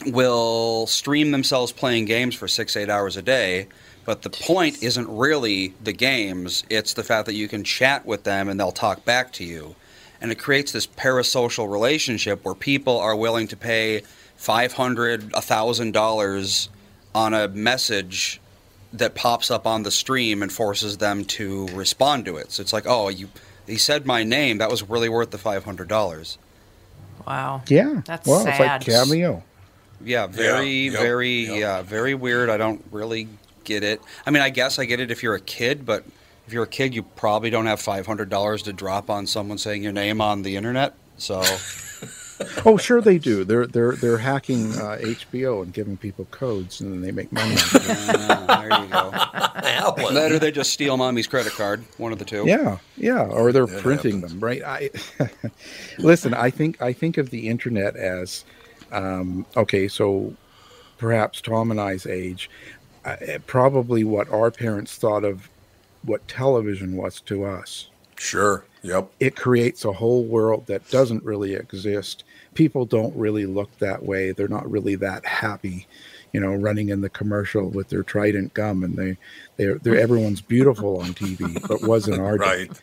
will 0.05 0.87
stream 0.87 1.31
themselves 1.31 1.71
playing 1.71 2.05
games 2.05 2.35
for 2.35 2.47
six, 2.47 2.75
eight 2.75 2.89
hours 2.89 3.17
a 3.17 3.21
day. 3.21 3.67
But 4.05 4.21
the 4.21 4.29
point 4.29 4.81
isn't 4.81 5.09
really 5.09 5.73
the 5.83 5.91
games, 5.91 6.63
it's 6.69 6.93
the 6.93 7.03
fact 7.03 7.25
that 7.25 7.33
you 7.33 7.49
can 7.49 7.65
chat 7.65 8.05
with 8.05 8.23
them 8.23 8.47
and 8.47 8.57
they'll 8.57 8.71
talk 8.71 9.03
back 9.03 9.33
to 9.33 9.43
you. 9.43 9.75
And 10.21 10.31
it 10.31 10.39
creates 10.39 10.71
this 10.71 10.87
parasocial 10.87 11.69
relationship 11.69 12.45
where 12.45 12.55
people 12.55 12.97
are 12.97 13.15
willing 13.15 13.49
to 13.49 13.57
pay 13.57 14.03
$500, 14.39 15.31
$1,000 15.31 16.69
on 17.15 17.33
a 17.33 17.47
message 17.47 18.39
that 18.93 19.15
pops 19.15 19.51
up 19.51 19.67
on 19.67 19.83
the 19.83 19.91
stream 19.91 20.41
and 20.41 20.51
forces 20.51 20.97
them 20.97 21.25
to 21.25 21.67
respond 21.67 22.25
to 22.25 22.37
it. 22.37 22.51
So 22.51 22.61
it's 22.61 22.73
like, 22.73 22.85
oh, 22.87 23.09
you 23.09 23.29
he 23.65 23.77
said 23.77 24.05
my 24.05 24.23
name. 24.23 24.59
That 24.59 24.69
was 24.69 24.81
really 24.89 25.09
worth 25.09 25.31
the 25.31 25.37
$500. 25.37 26.37
Wow. 27.27 27.61
Yeah. 27.67 28.01
That's 28.05 28.27
well, 28.27 28.43
sad. 28.43 28.81
it's 28.81 28.87
like 28.87 28.97
cameo. 28.97 29.43
Yeah, 30.03 30.27
very, 30.27 30.69
yep, 30.69 30.93
very, 30.93 31.59
yeah, 31.59 31.81
very 31.81 32.13
weird. 32.13 32.49
I 32.49 32.57
don't 32.57 32.83
really 32.91 33.27
get 33.63 33.83
it. 33.83 34.01
I 34.25 34.31
mean, 34.31 34.43
I 34.43 34.49
guess 34.49 34.77
I 34.77 34.85
get 34.85 34.99
it 34.99 35.09
if 35.09 35.23
you're 35.23 35.35
a 35.35 35.39
kid, 35.39 35.85
but 35.85 36.05
if 36.45 36.53
you're 36.53 36.63
a 36.63 36.67
kid, 36.67 36.93
you 36.93 37.03
probably 37.03 37.49
don't 37.49 37.65
have 37.65 37.81
five 37.81 38.05
hundred 38.05 38.29
dollars 38.29 38.61
to 38.63 38.73
drop 38.73 39.09
on 39.09 39.25
someone 39.25 39.57
saying 39.57 39.81
your 39.83 39.91
name 39.91 40.21
on 40.21 40.43
the 40.43 40.55
internet. 40.55 40.93
So, 41.17 41.41
Oh, 42.65 42.77
sure 42.77 43.01
they 43.01 43.17
do. 43.17 43.43
They're 43.43 43.67
they're 43.67 43.93
they're 43.93 44.17
hacking 44.17 44.73
uh, 44.73 44.97
HBO 45.01 45.63
and 45.63 45.73
giving 45.73 45.97
people 45.97 46.25
codes, 46.25 46.81
and 46.81 46.91
then 46.91 47.01
they 47.01 47.11
make 47.11 47.31
money. 47.31 47.55
uh, 47.73 48.59
there 48.61 48.81
you 48.81 48.87
go. 48.87 49.11
That 50.13 50.31
or 50.31 50.39
they 50.39 50.51
just 50.51 50.71
steal 50.73 50.97
mommy's 50.97 51.27
credit 51.27 51.53
card. 51.53 51.83
One 51.97 52.11
of 52.11 52.19
the 52.19 52.25
two. 52.25 52.45
Yeah, 52.45 52.77
yeah, 52.95 53.23
or 53.23 53.51
they're 53.51 53.65
That 53.65 53.81
printing 53.81 54.21
them, 54.21 54.39
right? 54.39 54.61
I 54.63 54.89
listen. 55.97 56.33
I 56.33 56.49
think 56.49 56.81
I 56.81 56.93
think 56.93 57.17
of 57.17 57.29
the 57.29 57.47
internet 57.47 57.95
as 57.95 58.45
um, 58.91 59.45
okay. 59.55 59.87
So 59.87 60.35
perhaps 60.97 61.41
Tom 61.41 61.71
and 61.71 61.79
I's 61.79 62.05
age, 62.05 62.49
uh, 63.05 63.15
probably 63.45 64.03
what 64.03 64.29
our 64.29 64.51
parents 64.51 64.95
thought 64.95 65.23
of 65.23 65.49
what 66.03 66.27
television 66.27 66.95
was 66.95 67.19
to 67.21 67.45
us. 67.45 67.87
Sure. 68.17 68.63
Yep. 68.83 69.11
It 69.19 69.35
creates 69.35 69.85
a 69.85 69.91
whole 69.91 70.23
world 70.23 70.67
that 70.67 70.89
doesn't 70.89 71.23
really 71.23 71.53
exist. 71.53 72.23
People 72.57 72.85
don't 72.85 73.15
really 73.15 73.45
look 73.45 73.69
that 73.77 74.01
way. 74.01 74.31
They're 74.31 74.47
not 74.47 74.69
really 74.69 74.95
that 74.95 75.23
happy, 75.25 75.85
you 76.33 76.39
know, 76.39 76.55
running 76.55 76.89
in 76.89 77.01
the 77.01 77.09
commercial 77.09 77.69
with 77.69 77.89
their 77.89 78.01
Trident 78.01 78.55
gum, 78.55 78.83
and 78.83 78.95
they, 78.95 79.17
they're, 79.57 79.75
they're 79.75 79.99
everyone's 79.99 80.41
beautiful 80.41 80.99
on 80.99 81.13
TV, 81.13 81.61
but 81.67 81.87
wasn't 81.87 82.19
our 82.19 82.39
day 82.39 82.67
Right. 82.67 82.81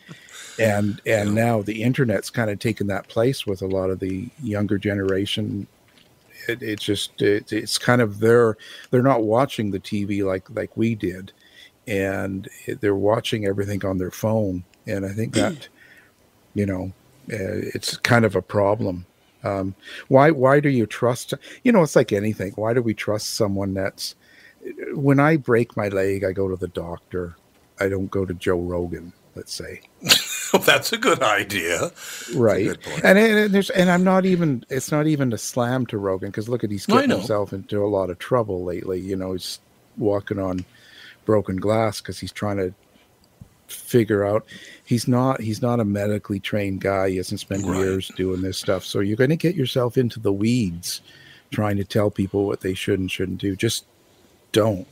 and 0.61 1.01
and 1.05 1.35
now 1.35 1.61
the 1.61 1.83
internet's 1.83 2.31
kind 2.31 2.51
of 2.51 2.61
taken 2.61 2.87
that 2.87 3.09
place 3.09 3.45
with 3.45 3.63
a 3.63 3.67
lot 3.67 3.91
of 3.91 3.99
the 3.99 4.29
younger 4.41 4.79
generation 4.79 5.67
it, 6.49 6.63
it's 6.63 6.85
just 6.85 7.21
it, 7.21 7.53
it's 7.53 7.79
kind 7.79 8.01
of 8.01 8.21
their 8.21 8.57
they're 8.91 9.03
not 9.03 9.25
watching 9.25 9.71
the 9.71 9.81
TV 9.81 10.25
like 10.25 10.49
like 10.51 10.77
we 10.77 10.95
did, 10.95 11.33
and 11.87 12.49
they're 12.81 12.95
watching 12.95 13.47
everything 13.47 13.85
on 13.85 13.99
their 13.99 14.11
phone, 14.11 14.65
and 14.87 15.05
I 15.05 15.11
think 15.11 15.35
that 15.35 15.69
you 16.55 16.67
know 16.67 16.93
uh, 17.33 17.73
it's 17.75 17.97
kind 17.97 18.25
of 18.25 18.37
a 18.37 18.43
problem. 18.43 19.07
Um, 19.45 19.75
why 20.09 20.31
why 20.31 20.61
do 20.61 20.69
you 20.69 20.87
trust? 20.87 21.35
You 21.63 21.73
know, 21.73 21.83
it's 21.83 21.97
like 21.97 22.13
anything. 22.13 22.53
Why 22.57 22.73
do 22.75 22.83
we 22.83 22.95
trust 22.95 23.35
someone 23.35 23.75
that's 23.75 24.15
when 24.95 25.21
I 25.21 25.37
break 25.37 25.77
my 25.77 25.89
leg, 25.89 26.25
I 26.25 26.33
go 26.33 26.49
to 26.49 26.57
the 26.57 26.69
doctor. 26.69 27.37
I 27.81 27.89
don't 27.89 28.11
go 28.11 28.25
to 28.25 28.35
Joe 28.35 28.61
Rogan. 28.61 29.13
Let's 29.35 29.53
say. 29.53 29.81
That's 30.65 30.93
a 30.93 30.97
good 30.97 31.23
idea. 31.23 31.91
right 32.37 32.69
and, 33.03 33.19
and 33.19 33.53
there's 33.53 33.71
and 33.71 33.91
i'm 33.91 34.05
not 34.05 34.25
even 34.25 34.65
it's 34.71 34.93
not 34.93 35.09
even 35.09 35.33
a 35.33 35.39
slam 35.39 35.85
to 35.87 35.99
rogan 35.99 36.31
because 36.31 36.49
look 36.49 36.63
at 36.63 36.71
he's 36.71 36.87
getting 36.87 37.11
himself 37.11 37.53
into 37.53 37.85
a 37.85 37.89
lot 37.89 38.09
of 38.11 38.21
trouble 38.21 38.63
lately 38.63 39.01
you 39.01 39.17
know 39.17 39.33
he's 39.33 39.59
walking 39.97 40.39
on 40.39 40.65
broken 41.25 41.57
glass 41.57 42.01
because 42.01 42.21
he's 42.21 42.31
trying 42.31 42.57
to 42.57 42.73
figure 43.67 44.25
out 44.25 44.45
he's 44.85 45.09
not 45.09 45.41
he's 45.41 45.63
not 45.63 45.81
a 45.81 45.85
medically 45.85 46.39
trained 46.41 46.81
guy 46.81 47.09
he 47.11 47.17
hasn't 47.17 47.41
spent 47.41 47.65
years 47.65 48.09
doing 48.17 48.43
this 48.43 48.59
stuff 48.59 48.85
so 48.85 49.01
you're 49.01 49.17
going 49.17 49.31
to 49.31 49.37
get 49.37 49.55
yourself 49.55 49.97
into 49.97 50.21
the 50.21 50.33
weeds 50.33 51.01
trying 51.51 51.77
to 51.77 51.85
tell 51.85 52.11
people 52.11 52.47
what 52.47 52.61
they 52.61 52.75
should 52.75 52.99
and 53.01 53.11
shouldn't 53.11 53.41
do 53.41 53.57
just 53.57 53.85
don't 54.53 54.87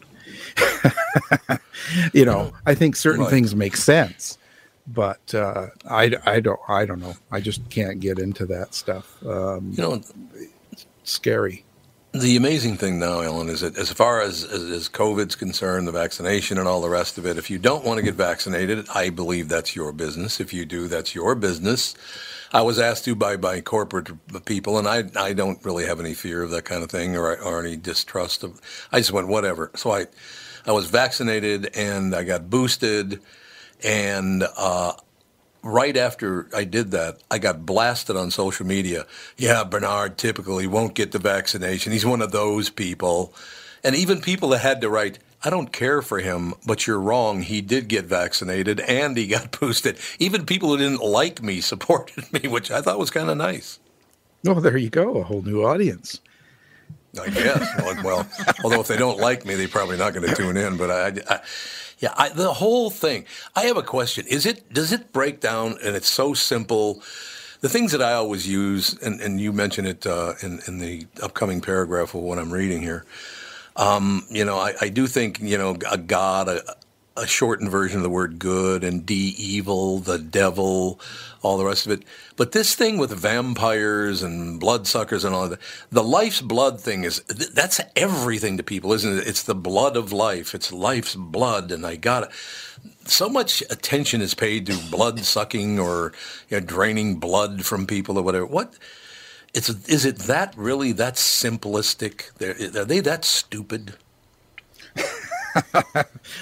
you 2.12 2.24
know 2.24 2.52
i 2.66 2.74
think 2.74 2.96
certain 2.96 3.22
Right. 3.22 3.30
things 3.30 3.54
make 3.54 3.76
sense 3.76 4.38
but 4.88 5.32
uh, 5.32 5.68
I, 5.88 6.12
I 6.26 6.40
don't 6.40 6.58
I 6.68 6.84
don't 6.86 6.98
know. 6.98 7.14
I 7.30 7.40
just 7.40 7.70
can't 7.70 8.00
get 8.00 8.18
into 8.18 8.44
that 8.46 8.74
stuff. 8.74 9.16
Um, 9.24 9.70
You 9.76 9.82
know, 9.84 9.94
it's 9.94 10.86
scary. 11.04 11.64
The 12.14 12.36
amazing 12.36 12.76
thing 12.76 12.98
now, 12.98 13.20
Ellen, 13.20 13.48
is 13.48 13.62
that 13.62 13.78
as 13.78 13.90
far 13.90 14.20
as, 14.20 14.44
as, 14.44 14.64
as 14.64 14.88
COVID's 14.90 15.34
concerned, 15.34 15.88
the 15.88 15.92
vaccination 15.92 16.58
and 16.58 16.68
all 16.68 16.82
the 16.82 16.90
rest 16.90 17.16
of 17.16 17.24
it, 17.24 17.38
if 17.38 17.48
you 17.48 17.58
don't 17.58 17.86
want 17.86 17.96
to 17.96 18.02
get 18.02 18.16
vaccinated, 18.16 18.86
I 18.94 19.08
believe 19.08 19.48
that's 19.48 19.74
your 19.74 19.92
business. 19.92 20.38
If 20.38 20.52
you 20.52 20.66
do, 20.66 20.88
that's 20.88 21.14
your 21.14 21.34
business. 21.34 21.94
I 22.52 22.60
was 22.60 22.78
asked 22.78 23.06
to 23.06 23.14
by, 23.14 23.38
by 23.38 23.62
corporate 23.62 24.10
people, 24.44 24.76
and 24.76 24.86
I, 24.86 25.04
I 25.16 25.32
don't 25.32 25.64
really 25.64 25.86
have 25.86 26.00
any 26.00 26.12
fear 26.12 26.42
of 26.42 26.50
that 26.50 26.66
kind 26.66 26.82
of 26.82 26.90
thing 26.90 27.16
or, 27.16 27.40
or 27.40 27.64
any 27.64 27.76
distrust 27.76 28.44
of. 28.44 28.60
I 28.92 28.98
just 28.98 29.12
went 29.12 29.28
whatever. 29.28 29.70
So 29.74 29.92
I, 29.92 30.04
I 30.66 30.72
was 30.72 30.90
vaccinated 30.90 31.74
and 31.74 32.14
I 32.14 32.24
got 32.24 32.50
boosted, 32.50 33.22
and 33.82 34.44
uh, 34.58 34.92
right 35.62 35.96
after 35.96 36.48
I 36.54 36.64
did 36.64 36.90
that, 36.90 37.20
I 37.30 37.38
got 37.38 37.64
blasted 37.64 38.16
on 38.16 38.30
social 38.30 38.66
media. 38.66 39.06
Yeah, 39.36 39.64
Barnard 39.64 40.18
typically 40.18 40.66
won't 40.66 40.94
get 40.94 41.12
the 41.12 41.18
vaccination. 41.18 41.92
He's 41.92 42.06
one 42.06 42.22
of 42.22 42.32
those 42.32 42.70
people. 42.70 43.32
And 43.84 43.96
even 43.96 44.20
people 44.20 44.50
that 44.50 44.58
had 44.58 44.80
to 44.80 44.88
write, 44.88 45.18
I 45.44 45.50
don't 45.50 45.72
care 45.72 46.02
for 46.02 46.20
him, 46.20 46.54
but 46.66 46.86
you're 46.86 47.00
wrong. 47.00 47.42
He 47.42 47.60
did 47.60 47.88
get 47.88 48.04
vaccinated 48.04 48.80
and 48.80 49.16
he 49.16 49.26
got 49.26 49.58
boosted. 49.60 49.98
Even 50.18 50.46
people 50.46 50.70
who 50.70 50.78
didn't 50.78 51.02
like 51.02 51.42
me 51.42 51.60
supported 51.62 52.32
me, 52.32 52.48
which 52.48 52.70
I 52.70 52.80
thought 52.80 52.98
was 52.98 53.10
kind 53.10 53.30
of 53.30 53.36
nice. 53.36 53.78
Oh, 54.46 54.60
there 54.60 54.76
you 54.76 54.90
go, 54.90 55.18
a 55.18 55.22
whole 55.22 55.42
new 55.42 55.64
audience. 55.64 56.20
I 57.20 57.28
guess. 57.28 57.68
well, 57.78 58.02
well, 58.02 58.28
although 58.64 58.80
if 58.80 58.88
they 58.88 58.96
don't 58.96 59.18
like 59.18 59.44
me, 59.44 59.54
they're 59.54 59.68
probably 59.68 59.98
not 59.98 60.14
going 60.14 60.26
to 60.26 60.34
tune 60.34 60.56
in. 60.56 60.78
But 60.78 60.90
I, 60.90 61.34
I 61.34 61.40
yeah, 62.02 62.12
I, 62.16 62.30
the 62.30 62.52
whole 62.52 62.90
thing. 62.90 63.24
I 63.54 63.62
have 63.66 63.76
a 63.76 63.82
question. 63.82 64.26
Is 64.26 64.44
it 64.44 64.72
does 64.74 64.92
it 64.92 65.12
break 65.12 65.40
down? 65.40 65.78
And 65.84 65.94
it's 65.94 66.10
so 66.10 66.34
simple. 66.34 67.00
The 67.60 67.68
things 67.68 67.92
that 67.92 68.02
I 68.02 68.14
always 68.14 68.46
use, 68.46 68.98
and, 68.98 69.20
and 69.20 69.40
you 69.40 69.52
mention 69.52 69.86
it 69.86 70.04
uh, 70.04 70.34
in 70.42 70.60
in 70.66 70.80
the 70.80 71.06
upcoming 71.22 71.60
paragraph 71.60 72.14
of 72.14 72.22
what 72.22 72.40
I'm 72.40 72.52
reading 72.52 72.82
here. 72.82 73.06
Um, 73.76 74.26
you 74.28 74.44
know, 74.44 74.58
I, 74.58 74.74
I 74.80 74.88
do 74.88 75.06
think 75.06 75.40
you 75.40 75.56
know 75.56 75.78
a 75.88 75.96
God, 75.96 76.48
a, 76.48 76.74
a 77.16 77.26
shortened 77.26 77.70
version 77.70 77.98
of 77.98 78.02
the 78.02 78.10
word 78.10 78.38
good, 78.38 78.82
and 78.82 79.04
D 79.04 79.34
evil, 79.36 79.98
the 79.98 80.18
devil, 80.18 80.98
all 81.42 81.58
the 81.58 81.64
rest 81.64 81.86
of 81.86 81.92
it. 81.92 82.04
But 82.36 82.52
this 82.52 82.74
thing 82.74 82.96
with 82.96 83.10
vampires 83.10 84.22
and 84.22 84.58
bloodsuckers 84.58 85.24
and 85.24 85.34
all 85.34 85.48
that, 85.48 85.60
the 85.90 86.02
life's 86.02 86.40
blood 86.40 86.80
thing 86.80 87.04
is 87.04 87.20
that's 87.20 87.80
everything 87.96 88.56
to 88.56 88.62
people, 88.62 88.92
isn't 88.92 89.18
it? 89.18 89.26
It's 89.26 89.42
the 89.42 89.54
blood 89.54 89.96
of 89.96 90.12
life. 90.12 90.54
It's 90.54 90.72
life's 90.72 91.14
blood, 91.14 91.70
and 91.70 91.84
I 91.84 91.96
got 91.96 92.24
it. 92.24 92.30
So 93.04 93.28
much 93.28 93.62
attention 93.70 94.22
is 94.22 94.34
paid 94.34 94.66
to 94.66 94.90
blood 94.90 95.20
sucking 95.20 95.78
or 95.78 96.12
you 96.48 96.60
know, 96.60 96.66
draining 96.66 97.16
blood 97.16 97.64
from 97.64 97.86
people 97.86 98.18
or 98.18 98.22
whatever. 98.22 98.46
What? 98.46 98.74
It's 99.54 99.68
is 99.68 100.06
it 100.06 100.16
that 100.20 100.54
really 100.56 100.92
that 100.92 101.14
simplistic? 101.14 102.30
Are 102.74 102.84
they 102.84 103.00
that 103.00 103.24
stupid? 103.24 103.94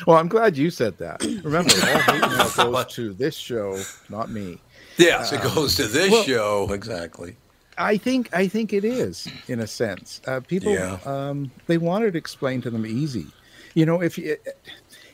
Well, 0.07 0.16
I'm 0.16 0.28
glad 0.28 0.57
you 0.57 0.70
said 0.70 0.99
that. 0.99 1.23
Remember, 1.45 1.70
all 1.73 1.99
hate 1.99 2.20
mail 2.57 2.73
goes 2.73 2.95
to 2.95 3.12
this 3.15 3.35
show, 3.37 3.81
not 4.09 4.31
me. 4.31 4.59
Yes, 4.97 5.32
it 5.32 5.41
Um, 5.45 5.55
goes 5.55 5.77
to 5.77 5.87
this 5.87 6.11
well, 6.11 6.23
show 6.24 6.73
exactly. 6.73 7.37
I 7.78 7.97
think 7.97 8.28
I 8.35 8.47
think 8.49 8.73
it 8.73 8.85
is 8.85 9.27
in 9.49 9.61
a 9.61 9.66
sense. 9.66 10.20
Uh, 10.27 10.41
people 10.41 10.73
Yeah. 10.73 10.99
um, 11.07 11.51
they 11.66 11.78
want 11.78 12.05
it 12.05 12.15
explained 12.16 12.62
to 12.65 12.70
them 12.70 12.85
easy. 12.87 13.27
You 13.74 13.87
know, 13.87 14.03
if 14.03 14.19
you, 14.19 14.37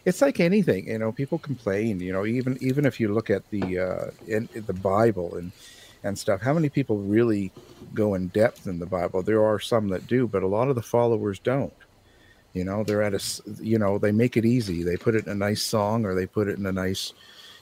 it's 0.04 0.20
like 0.22 0.40
anything. 0.40 0.88
You 0.88 0.98
know, 0.98 1.12
people 1.12 1.38
complain. 1.38 2.00
You 2.00 2.12
know, 2.12 2.26
even 2.26 2.58
even 2.60 2.84
if 2.86 2.98
you 2.98 3.12
look 3.12 3.30
at 3.30 3.48
the 3.50 3.78
uh, 3.78 4.10
in, 4.26 4.48
in 4.54 4.64
the 4.66 4.72
Bible 4.72 5.36
and 5.36 5.52
and 6.02 6.18
stuff, 6.18 6.40
how 6.40 6.52
many 6.54 6.68
people 6.68 6.98
really 6.98 7.52
go 7.94 8.14
in 8.14 8.28
depth 8.28 8.66
in 8.66 8.78
the 8.78 8.86
Bible? 8.86 9.22
There 9.22 9.44
are 9.44 9.60
some 9.60 9.88
that 9.88 10.06
do, 10.06 10.26
but 10.26 10.42
a 10.42 10.46
lot 10.46 10.68
of 10.68 10.74
the 10.74 10.82
followers 10.82 11.38
don't. 11.38 11.72
You 12.56 12.64
know, 12.64 12.84
they're 12.84 13.02
at 13.02 13.12
a, 13.12 13.22
you 13.60 13.78
know 13.78 13.98
they 13.98 14.12
make 14.12 14.38
it 14.38 14.46
easy. 14.46 14.82
They 14.82 14.96
put 14.96 15.14
it 15.14 15.26
in 15.26 15.32
a 15.32 15.34
nice 15.34 15.62
song 15.62 16.06
or 16.06 16.14
they 16.14 16.26
put 16.26 16.48
it 16.48 16.58
in 16.58 16.64
a 16.64 16.72
nice 16.72 17.12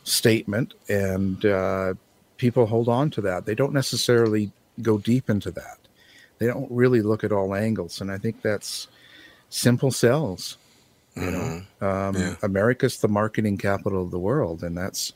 statement, 0.04 0.74
and 0.88 1.44
uh, 1.44 1.94
people 2.36 2.66
hold 2.66 2.88
on 2.88 3.10
to 3.10 3.20
that. 3.22 3.44
They 3.44 3.56
don't 3.56 3.72
necessarily 3.72 4.52
go 4.82 4.98
deep 4.98 5.28
into 5.28 5.50
that. 5.50 5.78
They 6.38 6.46
don't 6.46 6.70
really 6.70 7.02
look 7.02 7.24
at 7.24 7.32
all 7.32 7.56
angles, 7.56 8.00
and 8.00 8.10
I 8.10 8.18
think 8.18 8.40
that's 8.40 8.86
simple 9.50 9.90
sells. 9.90 10.58
You 11.16 11.30
know, 11.30 11.62
um, 11.80 12.36
America's 12.42 12.98
the 12.98 13.08
marketing 13.08 13.58
capital 13.58 14.02
of 14.02 14.12
the 14.12 14.18
world, 14.18 14.62
and 14.62 14.76
that's 14.76 15.12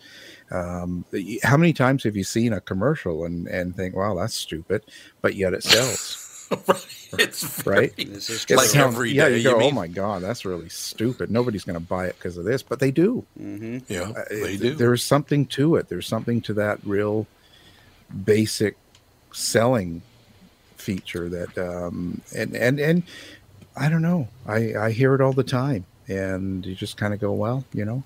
um, 0.51 1.05
how 1.43 1.57
many 1.57 1.73
times 1.73 2.03
have 2.05 2.17
you 2.17 2.25
seen 2.25 2.53
a 2.53 2.61
commercial 2.61 3.25
and 3.25 3.47
and 3.47 3.77
think, 3.77 3.95
"Wow, 3.95 4.17
that's 4.17 4.35
stupid," 4.35 4.83
but 5.23 5.37
yet 5.37 5.55
it 5.55 5.63
sells. 5.63 6.18
It's 7.19 7.67
right. 7.67 7.91
This 7.97 8.29
is 8.29 8.49
like 8.51 8.67
sounds- 8.69 8.95
every 8.95 9.13
yeah, 9.13 9.29
day, 9.31 9.39
you 9.39 9.51
you 9.51 9.57
go, 9.59 9.63
"Oh 9.63 9.71
my 9.71 9.87
god, 9.87 10.21
that's 10.23 10.45
really 10.45 10.69
stupid." 10.69 11.31
Nobody's 11.31 11.65
going 11.65 11.79
to 11.79 11.81
buy 11.85 12.07
it 12.07 12.17
because 12.19 12.37
of 12.37 12.45
this, 12.45 12.63
but 12.63 12.81
they 12.81 12.91
do. 12.91 13.25
Mm-hmm. 13.41 13.79
Yeah, 13.91 14.11
Uh, 14.15 14.25
they 14.31 14.55
it- 14.55 14.61
do. 14.61 14.75
There's 14.75 15.03
something 15.03 15.47
to 15.47 15.77
it. 15.77 15.89
There's 15.89 16.07
something 16.07 16.43
to 16.43 16.55
that 16.55 16.81
real 16.85 17.27
basic 18.25 18.77
selling 19.33 20.03
feature 20.77 21.29
that 21.29 21.57
um 21.59 22.21
and 22.37 22.55
and 22.57 22.79
and 22.79 23.03
I 23.77 23.89
don't 23.89 24.03
know. 24.03 24.29
I 24.47 24.75
I 24.75 24.91
hear 24.93 25.15
it 25.15 25.21
all 25.21 25.33
the 25.33 25.43
time 25.45 25.85
and 26.09 26.65
you 26.67 26.75
just 26.75 26.97
kind 26.97 27.13
of 27.15 27.21
go, 27.21 27.33
well, 27.33 27.65
you 27.73 27.85
know, 27.85 28.03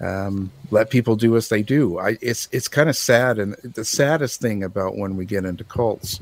um 0.00 0.50
let 0.70 0.90
people 0.90 1.16
do 1.16 1.36
as 1.36 1.48
they 1.48 1.62
do. 1.62 1.98
I 1.98 2.16
it's 2.20 2.48
it's 2.52 2.68
kind 2.68 2.88
of 2.88 2.96
sad 2.96 3.38
and 3.38 3.54
the 3.62 3.84
saddest 3.84 4.40
thing 4.40 4.62
about 4.62 4.96
when 4.96 5.16
we 5.16 5.24
get 5.26 5.44
into 5.44 5.64
cults 5.64 6.20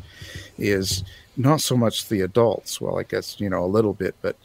is 0.59 1.05
not 1.39 1.61
so 1.61 1.77
much 1.77 2.09
the 2.09 2.21
adults. 2.23 2.81
Well, 2.81 2.99
I 2.99 3.05
guess, 3.05 3.41
you 3.41 3.49
know, 3.49 3.65
a 3.65 3.67
little 3.67 3.95
bit, 3.95 4.17
but 4.21 4.37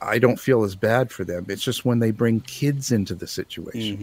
I 0.00 0.18
don't 0.18 0.40
feel 0.40 0.64
as 0.64 0.74
bad 0.74 1.12
for 1.12 1.24
them. 1.24 1.46
It's 1.48 1.62
just 1.62 1.84
when 1.84 1.98
they 2.00 2.10
bring 2.10 2.40
kids 2.40 2.90
into 2.90 3.14
the 3.14 3.26
situation. 3.26 3.96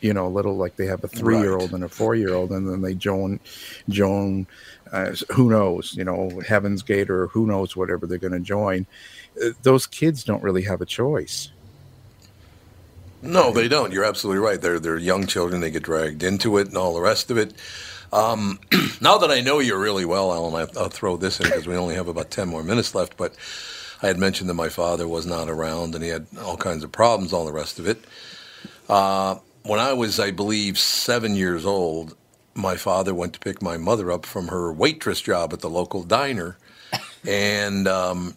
You 0.00 0.12
know, 0.12 0.26
a 0.26 0.28
little 0.28 0.56
like 0.56 0.74
they 0.74 0.86
have 0.86 1.04
a 1.04 1.08
three 1.08 1.38
year 1.38 1.56
old 1.56 1.72
and 1.72 1.84
a 1.84 1.88
four 1.88 2.16
year 2.16 2.34
old, 2.34 2.50
and 2.50 2.68
then 2.68 2.82
they 2.82 2.94
join, 2.94 3.38
join, 3.88 4.48
uh, 4.90 5.14
who 5.30 5.48
knows, 5.48 5.94
you 5.96 6.02
know, 6.02 6.40
Heaven's 6.46 6.82
Gate 6.82 7.08
or 7.08 7.28
who 7.28 7.46
knows 7.46 7.76
whatever 7.76 8.08
they're 8.08 8.18
going 8.18 8.32
to 8.32 8.40
join. 8.40 8.84
Uh, 9.40 9.50
those 9.62 9.86
kids 9.86 10.24
don't 10.24 10.42
really 10.42 10.62
have 10.64 10.80
a 10.80 10.86
choice. 10.86 11.52
No, 13.22 13.52
they 13.52 13.68
don't. 13.68 13.92
You're 13.92 14.04
absolutely 14.04 14.40
right. 14.42 14.60
They're 14.60 14.80
they're 14.80 14.98
young 14.98 15.26
children. 15.26 15.60
They 15.60 15.70
get 15.70 15.84
dragged 15.84 16.24
into 16.24 16.58
it 16.58 16.68
and 16.68 16.76
all 16.76 16.94
the 16.94 17.00
rest 17.00 17.30
of 17.30 17.38
it. 17.38 17.54
Um, 18.12 18.58
now 19.00 19.18
that 19.18 19.30
I 19.30 19.40
know 19.40 19.60
you 19.60 19.76
really 19.76 20.04
well, 20.04 20.32
Alan, 20.32 20.54
I, 20.54 20.80
I'll 20.80 20.88
throw 20.90 21.16
this 21.16 21.40
in 21.40 21.46
because 21.46 21.66
we 21.66 21.76
only 21.76 21.94
have 21.94 22.08
about 22.08 22.30
ten 22.32 22.48
more 22.48 22.64
minutes 22.64 22.94
left. 22.94 23.16
But 23.16 23.34
I 24.02 24.08
had 24.08 24.18
mentioned 24.18 24.50
that 24.50 24.54
my 24.54 24.68
father 24.68 25.06
was 25.06 25.26
not 25.26 25.48
around 25.48 25.94
and 25.94 26.02
he 26.02 26.10
had 26.10 26.26
all 26.42 26.56
kinds 26.56 26.84
of 26.84 26.92
problems, 26.92 27.32
all 27.32 27.46
the 27.46 27.52
rest 27.52 27.78
of 27.78 27.86
it. 27.86 28.04
Uh, 28.88 29.36
when 29.62 29.78
I 29.80 29.92
was, 29.92 30.18
I 30.18 30.32
believe, 30.32 30.78
seven 30.78 31.36
years 31.36 31.64
old, 31.64 32.16
my 32.54 32.76
father 32.76 33.14
went 33.14 33.34
to 33.34 33.40
pick 33.40 33.62
my 33.62 33.76
mother 33.76 34.10
up 34.10 34.26
from 34.26 34.48
her 34.48 34.72
waitress 34.72 35.20
job 35.20 35.52
at 35.52 35.60
the 35.60 35.70
local 35.70 36.02
diner, 36.02 36.56
and 37.26 37.86
um, 37.86 38.36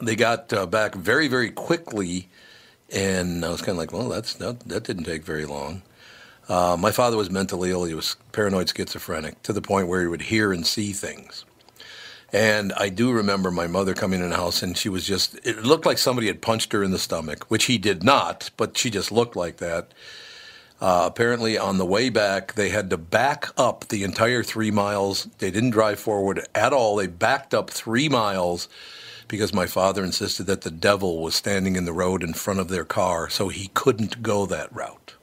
they 0.00 0.16
got 0.16 0.52
uh, 0.52 0.66
back 0.66 0.94
very, 0.94 1.28
very 1.28 1.50
quickly. 1.50 2.28
And 2.92 3.44
I 3.44 3.50
was 3.50 3.60
kind 3.60 3.70
of 3.70 3.78
like, 3.78 3.92
well, 3.92 4.08
that's 4.08 4.34
that, 4.34 4.60
that 4.60 4.84
didn't 4.84 5.04
take 5.04 5.24
very 5.24 5.46
long. 5.46 5.82
Uh, 6.48 6.76
my 6.78 6.90
father 6.90 7.16
was 7.16 7.30
mentally 7.30 7.70
ill. 7.70 7.84
He 7.84 7.94
was 7.94 8.16
paranoid 8.32 8.68
schizophrenic 8.68 9.42
to 9.44 9.52
the 9.52 9.62
point 9.62 9.88
where 9.88 10.02
he 10.02 10.06
would 10.06 10.22
hear 10.22 10.52
and 10.52 10.66
see 10.66 10.92
things. 10.92 11.44
And 12.32 12.72
I 12.74 12.88
do 12.88 13.12
remember 13.12 13.50
my 13.50 13.66
mother 13.66 13.94
coming 13.94 14.20
in 14.20 14.30
the 14.30 14.36
house, 14.36 14.62
and 14.62 14.76
she 14.76 14.88
was 14.88 15.06
just, 15.06 15.38
it 15.46 15.64
looked 15.64 15.84
like 15.84 15.98
somebody 15.98 16.28
had 16.28 16.40
punched 16.40 16.72
her 16.72 16.82
in 16.82 16.90
the 16.90 16.98
stomach, 16.98 17.44
which 17.50 17.66
he 17.66 17.76
did 17.76 18.02
not, 18.02 18.50
but 18.56 18.76
she 18.76 18.90
just 18.90 19.12
looked 19.12 19.36
like 19.36 19.58
that. 19.58 19.92
Uh, 20.80 21.04
apparently, 21.06 21.56
on 21.56 21.78
the 21.78 21.86
way 21.86 22.08
back, 22.08 22.54
they 22.54 22.70
had 22.70 22.90
to 22.90 22.96
back 22.96 23.48
up 23.56 23.86
the 23.88 24.02
entire 24.02 24.42
three 24.42 24.70
miles. 24.70 25.28
They 25.38 25.50
didn't 25.50 25.70
drive 25.70 26.00
forward 26.00 26.44
at 26.54 26.72
all. 26.72 26.96
They 26.96 27.06
backed 27.06 27.54
up 27.54 27.70
three 27.70 28.08
miles 28.08 28.66
because 29.32 29.54
my 29.54 29.66
father 29.66 30.04
insisted 30.04 30.44
that 30.46 30.62
the 30.62 30.70
devil 30.70 31.22
was 31.22 31.34
standing 31.34 31.76
in 31.76 31.86
the 31.86 31.94
road 31.94 32.22
in 32.22 32.34
front 32.34 32.60
of 32.60 32.68
their 32.68 32.84
car, 32.86 33.30
so 33.30 33.48
he 33.48 33.70
couldn't 33.74 34.22
go 34.22 34.46
that 34.46 34.72
route. 34.76 35.16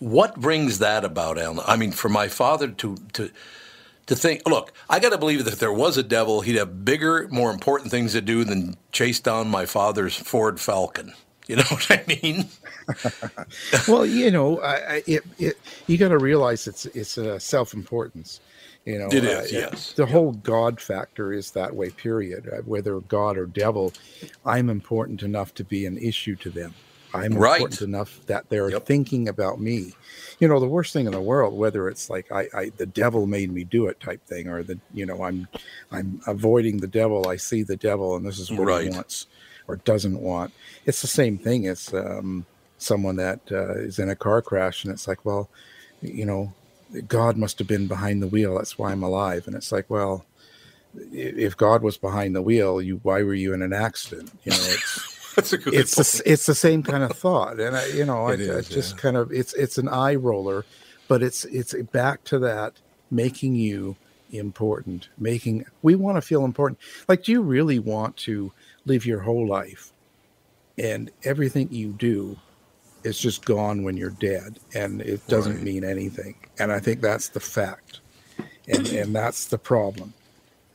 What 0.00 0.40
brings 0.40 0.78
that 0.80 1.04
about, 1.04 1.38
Alan? 1.38 1.64
I 1.66 1.76
mean, 1.76 1.92
for 1.92 2.08
my 2.08 2.28
father 2.28 2.68
to 2.68 2.96
to 3.14 3.30
to 4.06 4.16
think, 4.16 4.42
look, 4.48 4.72
I 4.90 5.00
got 5.00 5.10
to 5.10 5.18
believe 5.18 5.44
that 5.44 5.54
if 5.54 5.60
there 5.60 5.72
was 5.72 5.96
a 5.98 6.04
devil, 6.04 6.42
he'd 6.42 6.56
have 6.56 6.84
bigger, 6.84 7.28
more 7.30 7.50
important 7.52 7.90
things 7.90 8.12
to 8.12 8.22
do 8.22 8.44
than 8.44 8.76
chase 8.92 9.20
down 9.20 9.48
my 9.48 9.66
father's 9.66 10.16
Ford 10.16 10.60
Falcon. 10.60 11.14
You 11.48 11.56
know 11.56 11.64
what 11.70 11.86
I 11.90 12.04
mean? 12.08 12.46
well, 13.88 14.06
you 14.06 14.30
know, 14.30 14.60
I, 14.62 15.02
it, 15.06 15.24
it, 15.38 15.56
you 15.86 15.98
got 15.98 16.08
to 16.10 16.18
realize 16.18 16.66
it's 16.66 16.86
it's 16.86 17.18
a 17.18 17.40
self-importance. 17.40 18.40
You 18.84 18.98
know, 18.98 19.06
It 19.06 19.24
is, 19.24 19.50
yes. 19.50 19.92
The 19.92 20.04
whole 20.04 20.32
God 20.32 20.78
factor 20.80 21.32
is 21.32 21.52
that 21.52 21.74
way. 21.74 21.88
Period. 21.90 22.48
Uh, 22.52 22.58
Whether 22.62 23.00
God 23.00 23.38
or 23.38 23.46
devil, 23.46 23.94
I'm 24.44 24.68
important 24.68 25.22
enough 25.22 25.54
to 25.54 25.64
be 25.64 25.86
an 25.86 25.96
issue 25.96 26.36
to 26.36 26.50
them. 26.50 26.74
I'm 27.14 27.32
Right. 27.34 27.60
important 27.60 27.80
enough 27.80 28.20
that 28.26 28.48
they're 28.50 28.70
thinking 28.80 29.28
about 29.28 29.60
me. 29.60 29.92
You 30.40 30.48
know, 30.48 30.58
the 30.60 30.66
worst 30.66 30.92
thing 30.92 31.06
in 31.06 31.12
the 31.12 31.20
world, 31.20 31.56
whether 31.56 31.88
it's 31.88 32.10
like 32.10 32.30
I, 32.30 32.48
I, 32.52 32.72
the 32.76 32.86
devil 32.86 33.24
made 33.26 33.52
me 33.52 33.64
do 33.64 33.86
it 33.86 34.00
type 34.00 34.20
thing, 34.26 34.48
or 34.48 34.62
the, 34.62 34.78
you 34.92 35.06
know, 35.06 35.22
I'm, 35.22 35.48
I'm 35.92 36.20
avoiding 36.26 36.78
the 36.78 36.88
devil. 36.88 37.28
I 37.28 37.36
see 37.36 37.62
the 37.62 37.76
devil, 37.76 38.16
and 38.16 38.26
this 38.26 38.38
is 38.38 38.50
what 38.50 38.66
Right. 38.66 38.84
he 38.84 38.90
wants 38.90 39.28
or 39.68 39.76
doesn't 39.76 40.20
want. 40.20 40.52
It's 40.84 41.00
the 41.00 41.06
same 41.06 41.38
thing 41.38 41.68
as 41.68 41.94
um, 41.94 42.44
someone 42.78 43.16
that 43.16 43.40
uh, 43.50 43.74
is 43.76 43.98
in 43.98 44.10
a 44.10 44.16
car 44.16 44.42
crash, 44.42 44.84
and 44.84 44.92
it's 44.92 45.06
like, 45.08 45.24
well, 45.24 45.48
you 46.02 46.26
know, 46.26 46.52
God 47.08 47.36
must 47.36 47.58
have 47.58 47.68
been 47.68 47.86
behind 47.86 48.22
the 48.22 48.28
wheel. 48.28 48.56
That's 48.56 48.78
why 48.78 48.92
I'm 48.92 49.02
alive. 49.02 49.46
And 49.46 49.56
it's 49.56 49.72
like, 49.72 49.88
well, 49.88 50.24
if 51.12 51.56
God 51.56 51.82
was 51.82 51.96
behind 51.96 52.34
the 52.36 52.42
wheel, 52.42 52.80
you 52.80 53.00
why 53.02 53.22
were 53.22 53.34
you 53.34 53.52
in 53.52 53.62
an 53.62 53.72
accident? 53.72 54.30
You 54.44 54.52
know, 54.52 54.58
it's 54.60 55.14
That's 55.34 55.52
a 55.52 55.58
good 55.58 55.74
it's 55.74 55.96
the, 55.96 56.22
it's 56.30 56.46
the 56.46 56.54
same 56.54 56.82
kind 56.82 57.02
of 57.02 57.16
thought, 57.16 57.58
and 57.58 57.76
I, 57.76 57.86
you 57.86 58.04
know, 58.04 58.26
I, 58.26 58.34
It 58.34 58.50
I 58.50 58.54
is, 58.54 58.68
just 58.68 58.94
yeah. 58.94 59.00
kind 59.00 59.16
of 59.16 59.32
it's 59.32 59.52
it's 59.54 59.78
an 59.78 59.88
eye 59.88 60.14
roller, 60.14 60.64
but 61.08 61.22
it's 61.22 61.44
it's 61.46 61.74
back 61.92 62.22
to 62.24 62.38
that 62.40 62.74
making 63.10 63.56
you 63.56 63.96
important, 64.30 65.08
making 65.18 65.64
we 65.82 65.96
want 65.96 66.16
to 66.16 66.22
feel 66.22 66.44
important. 66.44 66.78
Like, 67.08 67.24
do 67.24 67.32
you 67.32 67.42
really 67.42 67.78
want 67.80 68.16
to 68.18 68.52
live 68.86 69.06
your 69.06 69.20
whole 69.20 69.46
life, 69.46 69.92
and 70.78 71.10
everything 71.24 71.68
you 71.72 71.88
do 71.92 72.38
is 73.04 73.18
just 73.18 73.44
gone 73.44 73.82
when 73.84 73.96
you're 73.96 74.10
dead, 74.10 74.58
and 74.74 75.00
it 75.02 75.26
doesn't 75.28 75.54
Right. 75.56 75.62
mean 75.62 75.84
anything? 75.84 76.36
And 76.58 76.72
I 76.72 76.80
think 76.80 77.00
that's 77.00 77.28
the 77.28 77.40
fact, 77.40 78.00
and 78.68 78.86
and 78.88 79.14
that's 79.14 79.46
the 79.46 79.58
problem, 79.58 80.12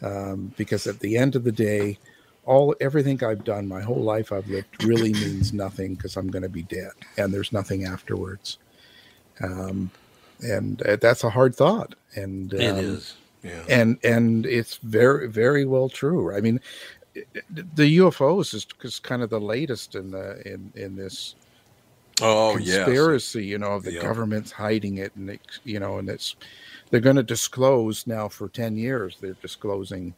um, 0.01 0.53
because 0.57 0.87
at 0.87 0.99
the 0.99 1.17
end 1.17 1.35
of 1.35 1.43
the 1.43 1.51
day 1.51 1.99
all 2.45 2.75
everything 2.81 3.23
I've 3.23 3.43
done, 3.43 3.67
my 3.67 3.81
whole 3.81 4.01
life 4.01 4.31
I've 4.31 4.47
lived, 4.47 4.83
really 4.83 5.13
means 5.13 5.53
nothing 5.65 5.93
because 5.95 6.17
I'm 6.17 6.29
going 6.29 6.43
to 6.43 6.49
be 6.49 6.63
dead, 6.63 6.91
and 7.17 7.31
there's 7.33 7.51
nothing 7.51 7.85
afterwards. 7.85 8.57
Um, 9.41 9.91
and 10.41 10.81
uh, 10.83 10.95
that's 10.95 11.23
a 11.23 11.29
hard 11.29 11.55
thought, 11.55 11.95
and 12.15 12.53
It 12.53 12.71
um, 12.71 12.77
is, 12.79 13.17
yeah. 13.43 13.63
and 13.69 13.97
and 14.03 14.45
it's 14.45 14.77
very 14.77 15.27
very 15.29 15.65
well 15.65 15.89
true. 15.89 16.35
I 16.35 16.41
mean, 16.41 16.59
the 17.75 17.97
UFOs 17.97 18.53
is, 18.53 18.65
is 18.83 18.99
kind 18.99 19.21
of 19.21 19.29
the 19.29 19.39
latest 19.39 19.95
in 19.95 20.11
the 20.11 20.41
in 20.51 20.71
in 20.75 20.95
this 20.95 21.35
Oh, 22.21 22.57
yes. 22.57 22.75
conspiracy. 22.85 23.45
You 23.45 23.57
know, 23.59 23.73
of 23.73 23.83
the 23.83 23.93
Yep. 23.93 24.01
government's 24.03 24.51
hiding 24.51 24.97
it, 24.97 25.15
and 25.15 25.29
it, 25.31 25.41
you 25.63 25.79
know, 25.79 25.97
and 25.97 26.09
it's 26.09 26.35
they're 26.89 26.99
going 26.99 27.15
to 27.17 27.23
disclose 27.23 28.07
now 28.07 28.27
for 28.27 28.47
ten 28.49 28.75
years. 28.77 29.17
They're 29.21 29.35
disclosing, 29.41 30.13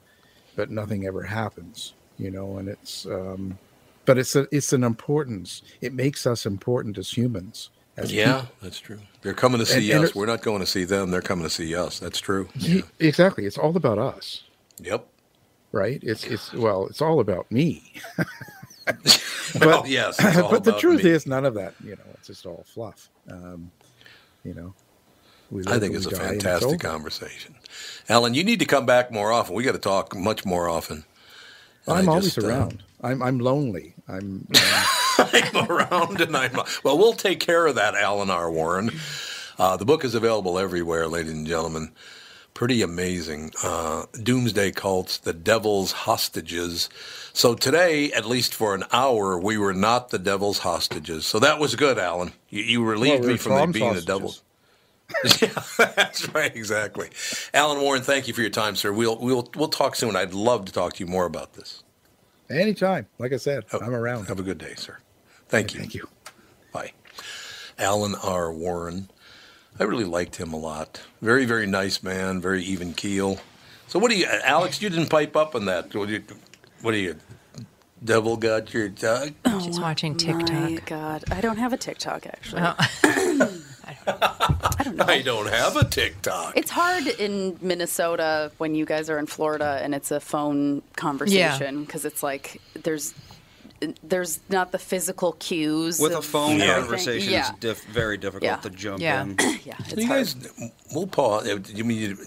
but 0.56 0.70
nothing 0.72 1.06
ever 1.06 1.24
happens. 1.24 1.94
You 2.18 2.32
know, 2.32 2.58
and 2.58 2.68
it's 2.70 3.06
um, 3.06 3.58
but 4.06 4.18
it's 4.18 4.36
a 4.36 4.48
it's 4.52 4.74
an 4.74 4.84
importance. 4.84 5.62
It 5.82 5.94
makes 5.94 6.26
us 6.28 6.46
important 6.46 6.98
as 6.98 7.10
humans. 7.12 7.70
As 7.98 8.12
Yeah, 8.14 8.42
people. 8.42 8.56
that's 8.62 8.80
true. 8.80 9.00
They're 9.22 9.34
coming 9.34 9.60
to 9.60 9.66
see 9.66 9.92
And- 9.92 9.96
and 9.98 10.04
us. 10.06 10.10
it- 10.12 10.16
We're 10.16 10.26
not 10.26 10.42
going 10.42 10.62
to 10.62 10.66
see 10.66 10.86
them. 10.86 11.12
They're 11.12 11.22
coming 11.22 11.44
to 11.44 11.50
see 11.50 11.76
us. 11.76 12.00
That's 12.00 12.20
true. 12.20 12.48
Ye- 12.56 12.84
Exactly. 13.00 13.46
It's 13.46 13.58
all 13.58 13.76
about 13.76 13.98
us. 14.00 14.44
Yep. 14.82 15.06
Right. 15.74 16.00
It's 16.02 16.24
it's 16.26 16.54
well, 16.54 16.88
it's 16.88 17.02
all 17.02 17.20
about 17.20 17.52
me. 17.52 17.94
Well, 19.60 19.84
yes, 19.86 20.18
but 20.50 20.64
the 20.64 20.78
truth 20.78 21.04
me. 21.04 21.10
is, 21.10 21.28
none 21.28 21.44
of 21.46 21.56
that. 21.56 21.74
You 21.84 21.92
know, 21.92 22.04
it's 22.14 22.28
just 22.28 22.46
all 22.46 22.64
fluff. 22.66 23.10
Um, 23.30 23.70
you 24.46 24.54
know, 24.54 24.74
we 25.50 25.64
I 25.68 25.78
think 25.78 25.94
it's 25.94 26.06
a 26.06 26.12
fantastic 26.12 26.68
over. 26.68 26.78
conversation. 26.78 27.56
Alan, 28.08 28.34
you 28.34 28.44
need 28.46 28.60
to 28.60 28.66
come 28.66 28.86
back 28.86 29.12
more 29.12 29.32
often. 29.32 29.54
We 29.56 29.64
got 29.64 29.74
to 29.74 29.78
talk 29.80 30.16
much 30.16 30.46
more 30.46 30.70
often. 30.70 31.04
And 31.86 31.98
I'm 31.98 32.10
always 32.10 32.38
uh, 32.38 32.48
around. 32.48 32.84
I'm 33.02 33.22
I'm 33.22 33.40
lonely. 33.40 33.94
I'm. 34.08 34.48
Uh, 34.56 34.86
I'm 35.34 35.70
around 35.70 36.22
and 36.22 36.36
I'm 36.36 36.54
well. 36.84 36.98
We'll 36.98 37.14
take 37.14 37.40
care 37.40 37.68
of 37.68 37.76
that, 37.76 37.96
Alan 37.96 38.30
R. 38.30 38.50
Warren. 38.50 38.92
Uh, 39.60 39.78
the 39.78 39.86
book 39.86 40.04
is 40.06 40.16
available 40.16 40.58
everywhere, 40.58 41.08
ladies 41.08 41.34
and 41.34 41.46
gentlemen. 41.46 41.92
Pretty 42.54 42.82
amazing. 42.82 43.52
Uh, 43.64 44.06
Doomsday 44.22 44.72
Cults, 44.72 45.18
The 45.18 45.34
Devil's 45.34 45.92
Hostages. 45.92 46.90
So 47.34 47.56
today, 47.56 48.12
at 48.12 48.26
least 48.26 48.54
for 48.54 48.76
an 48.76 48.84
hour, 48.92 49.40
we 49.40 49.58
were 49.58 49.74
not 49.74 50.10
the 50.10 50.20
Devil's 50.20 50.60
hostages. 50.60 51.26
So 51.26 51.40
that 51.40 51.60
was 51.60 51.76
good, 51.76 51.98
Alan. 51.98 52.34
You, 52.50 52.64
you 52.64 52.84
relieved 52.84 53.22
Well, 53.22 53.32
me 53.32 53.38
from 53.38 53.72
being 53.72 53.94
the 53.94 54.02
devil. 54.02 54.36
yeah, 55.42 55.62
that's 55.96 56.30
right, 56.34 56.56
exactly. 56.56 57.10
Alan 57.54 57.82
Warren, 57.82 58.02
thank 58.02 58.28
you 58.28 58.34
for 58.34 58.42
your 58.42 58.50
time, 58.50 58.76
sir. 58.78 58.94
We'll 58.94 59.18
we'll 59.18 59.50
we'll 59.56 59.68
talk 59.68 59.96
soon. 59.96 60.16
I'd 60.16 60.34
love 60.34 60.64
to 60.66 60.72
talk 60.72 60.94
to 60.94 61.04
you 61.04 61.10
more 61.10 61.26
about 61.26 61.54
this. 61.54 61.84
anytime, 62.50 63.08
like 63.20 63.34
I 63.34 63.38
said, 63.38 63.66
I'm 63.74 63.94
around. 63.94 64.28
Have 64.28 64.40
a 64.40 64.44
good 64.44 64.58
day, 64.58 64.74
sir. 64.78 65.00
Thank 65.50 65.74
you. 65.74 65.80
Thank 65.82 65.96
you. 65.96 66.08
Bye. 66.72 66.94
Alan 67.78 68.16
R. 68.24 68.54
Warren. 68.54 69.10
I 69.80 69.84
really 69.84 70.06
liked 70.06 70.36
him 70.36 70.54
a 70.54 70.58
lot. 70.58 71.02
Very, 71.22 71.46
very 71.46 71.66
nice 71.66 72.04
man. 72.04 72.42
Very 72.42 72.64
even 72.64 72.94
keel. 72.94 73.40
So, 73.88 74.00
what 74.00 74.12
do 74.12 74.18
you, 74.18 74.26
Alex? 74.44 74.82
You 74.82 74.90
didn't 74.90 75.10
pipe 75.10 75.36
up 75.36 75.56
on 75.56 75.66
that. 75.66 75.94
What 75.96 76.08
do 76.08 76.14
you? 76.14 76.24
What 76.82 76.92
do 76.92 76.98
you? 76.98 77.16
Devil 78.04 78.38
got 78.38 78.74
your 78.74 78.90
tongue? 78.90 79.36
Oh 79.46 79.60
She's 79.60 79.80
watching 79.80 80.16
TikTok. 80.16 80.50
My 80.50 80.80
God, 80.86 81.24
I 81.30 81.40
don't 81.40 81.58
have 81.58 81.72
a 81.72 81.78
TikTok 81.78 82.26
actually. 82.26 82.64
Oh. 82.64 82.76
I 84.08 85.22
don't 85.24 85.50
have 85.50 85.76
a 85.76 85.84
TikTok. 85.84 86.58
It's 86.58 86.72
hard 86.72 87.06
in 87.06 87.60
Minnesota 87.62 88.52
when 88.58 88.74
you 88.74 88.86
guys 88.86 89.10
are 89.10 89.20
in 89.20 89.28
Florida 89.28 89.80
and 89.84 89.94
it's 89.94 90.10
a 90.10 90.20
phone 90.20 90.82
conversation 90.96 91.84
because 91.84 92.06
it's 92.06 92.24
like 92.24 92.60
there's 92.84 93.14
there's 94.04 94.40
not 94.50 94.72
the 94.72 94.78
physical 94.80 95.34
cues 95.34 96.00
With 96.00 96.14
a 96.14 96.22
phone 96.22 96.62
everything. 96.62 96.82
conversation, 96.82 97.32
Yeah. 97.34 97.50
it's 97.50 97.60
diff- 97.60 97.84
very 97.86 98.18
difficult 98.18 98.44
Yeah. 98.44 98.56
to 98.58 98.70
jump 98.70 99.02
Yeah. 99.02 99.22
in. 99.24 99.36
yeah, 99.66 99.78
So 99.88 99.96
you 100.00 100.08
guys, 100.08 100.36
we'll 100.94 101.08
pause. 101.08 101.48
uh, 101.50 101.56
Do 101.56 101.74
you 101.74 101.84
mean 101.84 102.18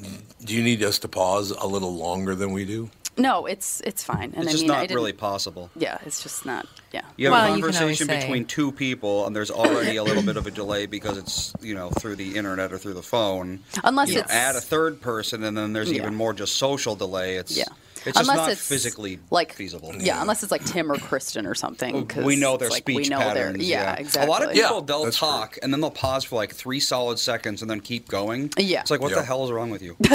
do 0.45 0.55
you 0.55 0.63
need 0.63 0.83
us 0.83 0.99
to 1.01 1.09
pause 1.09 1.51
a 1.53 1.67
little 1.67 1.95
longer 1.95 2.35
than 2.35 2.53
we 2.53 2.65
do? 2.65 2.91
No, 3.17 3.47
it's 3.47 3.81
it's 3.83 4.03
fine. 4.03 4.33
And 4.35 4.43
it's 4.43 4.49
I 4.49 4.51
just 4.51 4.63
mean, 4.63 4.69
not 4.73 4.81
didn't- 4.81 4.97
really 4.97 5.13
possible. 5.13 5.71
Yeah, 5.77 5.99
it's 6.05 6.21
just 6.25 6.45
not. 6.45 6.67
Yeah. 6.93 7.03
You 7.17 7.27
have 7.27 7.33
Well, 7.33 7.45
a 7.45 7.57
you 7.57 7.63
can 7.63 7.73
conversation 7.73 8.09
say- 8.09 8.21
between 8.23 8.45
two 8.45 8.73
people, 8.73 9.25
and 9.27 9.37
there's 9.37 9.53
already 9.53 9.95
a 9.97 10.03
little 10.03 10.23
bit 10.25 10.37
of 10.37 10.49
a 10.49 10.51
delay 10.51 10.87
because 10.87 11.17
it's 11.17 11.53
you 11.63 11.75
know 11.77 11.91
through 11.91 12.17
the 12.17 12.35
internet 12.37 12.73
or 12.73 12.79
through 12.79 12.95
the 12.95 13.03
phone. 13.05 13.61
Unless 13.85 14.11
you 14.11 14.19
it's- 14.19 14.35
add 14.35 14.57
a 14.57 14.61
third 14.61 15.01
person, 15.01 15.45
and 15.45 15.57
then 15.57 15.73
there's 15.73 15.93
Yeah. 15.93 15.99
even 16.03 16.17
more 16.17 16.33
just 16.33 16.57
social 16.57 16.97
delay. 16.97 17.37
It's 17.37 17.57
Yeah. 17.57 17.65
It's 18.07 18.17
just 18.19 18.29
Unless 18.29 18.37
not 18.47 18.51
it's 18.53 18.67
physically 18.67 19.19
like 19.31 19.53
feasible. 19.53 19.93
Yeah, 19.99 20.21
unless 20.21 20.43
it's 20.43 20.53
like 20.53 20.65
Tim 20.65 20.91
or 20.91 20.97
Kristen 20.99 21.47
or 21.47 21.55
something. 21.55 22.07
'cause 22.07 22.25
we 22.25 22.37
know 22.37 22.57
their 22.57 22.67
it's 22.69 22.75
like 22.75 22.83
speech 22.83 22.97
we 22.97 23.09
know 23.09 23.19
their- 23.19 23.29
patterns. 23.53 23.65
yeah, 23.69 23.95
exactly. 23.95 24.27
A 24.29 24.31
lot 24.31 24.43
of 24.45 24.53
people 24.53 24.83
they'll 24.83 25.11
talk 25.11 25.59
and 25.63 25.73
then 25.73 25.81
they'll 25.81 25.91
pause 25.91 26.25
for 26.25 26.37
like 26.37 26.55
three 26.55 26.81
solid 26.81 27.19
seconds 27.19 27.63
and 27.63 27.71
then 27.71 27.81
keep 27.81 28.09
going. 28.09 28.51
Yeah. 28.59 28.81
it's 28.81 28.91
like 28.91 29.01
what 29.01 29.11
Yeah. 29.11 29.21
the 29.21 29.25
hell 29.25 29.45
is 29.45 29.51
wrong 29.51 29.71
with 29.71 29.83
you? 29.83 29.97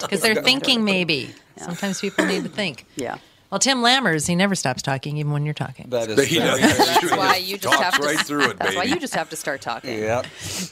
Because 0.00 0.20
they're 0.20 0.42
thinking 0.42 0.84
maybe. 0.84 1.30
Sometimes 1.56 2.00
people 2.00 2.24
need 2.26 2.42
to 2.42 2.48
think. 2.48 2.84
Yeah. 2.96 3.18
Well, 3.50 3.60
Tim 3.60 3.78
Lammers, 3.78 4.26
he 4.26 4.34
never 4.34 4.56
stops 4.56 4.82
talking, 4.82 5.16
even 5.18 5.30
when 5.32 5.44
you're 5.44 5.54
talking. 5.54 5.88
That 5.90 6.10
is 6.10 6.26
He 6.26 6.38
very- 6.38 6.60
does. 6.60 6.76
That's 6.78 7.10
why 7.12 7.36
you 7.36 7.56
just 7.58 7.72
Talks 7.74 7.84
have 7.84 8.00
to. 8.00 8.06
right 8.06 8.18
through 8.18 8.50
it, 8.50 8.58
that's 8.58 8.74
why 8.74 8.82
you 8.82 8.98
just 8.98 9.14
have 9.14 9.30
to 9.30 9.36
start 9.36 9.60
talking. 9.60 9.96
Yeah. 10.00 10.22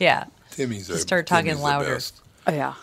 Yeah. 0.01 0.25
Timmy's 0.51 0.91
a, 0.91 0.99
Start 0.99 1.29
talking 1.29 1.47
Timmy's 1.51 1.62
louder. 1.62 2.01
Oh, 2.49 2.53
yeah. 2.53 2.75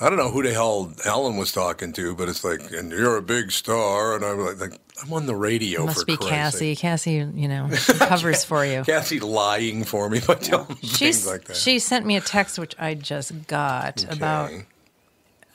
I 0.00 0.08
don't 0.10 0.18
know 0.18 0.30
who 0.30 0.42
the 0.42 0.52
hell 0.52 0.92
Alan 1.06 1.36
was 1.38 1.52
talking 1.52 1.92
to, 1.94 2.14
but 2.14 2.28
it's 2.28 2.44
like, 2.44 2.70
and 2.72 2.90
you're 2.92 3.16
a 3.16 3.22
big 3.22 3.50
star, 3.50 4.14
and 4.16 4.24
I'm 4.24 4.38
like, 4.38 4.60
like 4.60 4.80
I'm 5.02 5.12
on 5.12 5.24
the 5.26 5.34
radio 5.34 5.82
It 5.82 5.86
must 5.86 6.00
for 6.00 6.04
be 6.06 6.16
Christ's 6.16 6.30
Cassie. 6.60 6.76
Cassie, 6.76 7.12
you 7.34 7.48
know, 7.48 7.68
covers 7.98 8.44
for 8.44 8.64
you. 8.66 8.82
Cassie 8.84 9.20
lying 9.20 9.84
for 9.84 10.10
me 10.10 10.20
by 10.26 10.34
telling 10.34 10.68
me 10.68 10.76
She's, 10.82 10.98
things 10.98 11.26
like 11.26 11.44
that. 11.44 11.56
she 11.56 11.78
sent 11.78 12.04
me 12.04 12.16
a 12.16 12.20
text 12.20 12.58
which 12.58 12.74
I 12.78 12.94
just 12.94 13.46
got 13.46 14.04
about 14.12 14.50
Okay. 14.52 14.64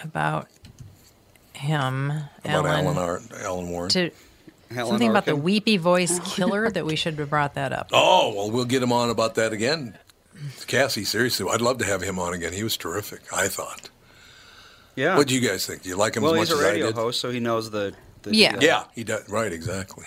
about 0.03 0.47
him, 1.53 2.09
About 2.43 2.65
Alan, 2.65 2.65
Alan, 2.87 2.97
Ar- 2.97 3.21
Alan 3.43 3.69
Warren. 3.69 3.89
to 3.91 4.09
something 4.73 5.09
about 5.09 5.25
the 5.25 5.35
weepy 5.35 5.77
voice 5.77 6.19
killer 6.35 6.69
that 6.71 6.85
we 6.85 6.95
should 6.95 7.15
have 7.19 7.29
brought 7.29 7.53
that 7.55 7.71
up. 7.73 7.89
Oh 7.93 8.33
well, 8.35 8.49
we'll 8.51 8.65
get 8.65 8.81
him 8.81 8.91
on 8.91 9.09
about 9.09 9.35
that 9.35 9.53
again. 9.53 9.97
Cassie, 10.65 11.03
seriously, 11.03 11.45
I'd 11.51 11.61
love 11.61 11.77
to 11.79 11.85
have 11.85 12.01
him 12.01 12.17
on 12.17 12.33
again. 12.33 12.53
He 12.53 12.63
was 12.63 12.75
terrific. 12.77 13.21
I 13.31 13.47
thought. 13.47 13.89
Yeah. 14.95 15.17
What 15.17 15.27
do 15.27 15.35
you 15.35 15.41
guys 15.47 15.65
think? 15.65 15.83
Do 15.83 15.89
you 15.89 15.95
like 15.95 16.15
him 16.15 16.23
well, 16.23 16.33
as 16.33 16.39
much 16.39 16.47
he's 16.49 16.57
a 16.57 16.59
as 16.61 16.65
I 16.65 16.71
radio 16.71 16.91
host, 16.93 17.21
so 17.21 17.31
he 17.31 17.39
knows 17.39 17.69
the. 17.71 17.93
the 18.23 18.35
Yeah. 18.35 18.51
deal. 18.53 18.63
Yeah, 18.63 18.83
he 18.93 19.03
does. 19.03 19.27
Right, 19.29 19.51
exactly. 19.53 20.05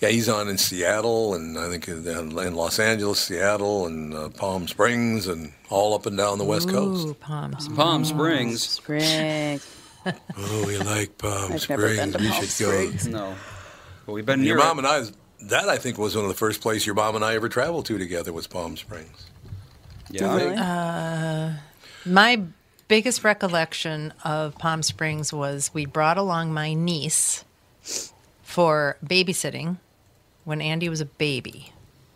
Yeah, 0.00 0.10
he's 0.10 0.28
on 0.28 0.48
in 0.48 0.58
Seattle, 0.58 1.34
and 1.34 1.58
I 1.58 1.68
think 1.68 1.88
in 1.88 2.06
in 2.06 2.54
Los 2.54 2.78
Angeles, 2.78 3.18
Seattle, 3.20 3.86
and 3.86 4.14
uh, 4.14 4.28
Palm 4.28 4.68
Springs, 4.68 5.26
and 5.26 5.52
all 5.70 5.94
up 5.94 6.06
and 6.06 6.16
down 6.16 6.38
the 6.38 6.44
West 6.44 6.68
Coast. 6.68 7.08
Ooh, 7.08 7.14
Palm 7.14 7.52
Springs. 7.58 7.76
Palm 7.76 8.04
Springs. 8.04 8.62
Springs. 8.68 9.74
Oh, 10.38 10.64
we 10.66 10.78
like 10.78 11.18
Palm 11.18 11.52
I've 11.52 11.68
never 11.68 11.88
been 11.88 12.12
Springs. 12.12 12.12
to 12.14 12.18
We 12.22 12.28
Palm 12.30 12.46
should 12.46 13.10
go. 13.10 13.10
No. 13.18 13.34
But 14.06 14.12
we've 14.12 14.24
been 14.24 14.42
Your 14.44 14.56
near 14.56 14.64
mom 14.64 14.78
it. 14.78 14.84
and 14.84 14.88
I. 14.88 15.10
That 15.48 15.68
I 15.68 15.76
think 15.76 15.98
was 15.98 16.14
one 16.16 16.24
of 16.24 16.30
the 16.30 16.36
first 16.36 16.60
places 16.62 16.86
your 16.86 16.94
mom 16.94 17.14
and 17.16 17.24
I 17.24 17.34
ever 17.34 17.48
traveled 17.48 17.84
to 17.86 17.98
together 17.98 18.32
was 18.32 18.46
Palm 18.46 18.76
Springs. 18.76 19.26
Yeah. 20.10 20.32
You 20.32 20.38
think? 20.38 20.58
Uh, 20.58 21.50
my 22.06 22.40
biggest 22.88 23.22
recollection 23.24 24.12
of 24.24 24.56
Palm 24.58 24.82
Springs 24.82 25.32
was 25.32 25.70
we 25.72 25.86
brought 25.86 26.16
along 26.18 26.52
my 26.52 26.74
niece 26.74 27.44
for 28.42 28.96
babysitting 29.04 29.76
when 30.44 30.60
Andy 30.60 30.88
was 30.88 31.00
a 31.00 31.04
baby. 31.06 31.72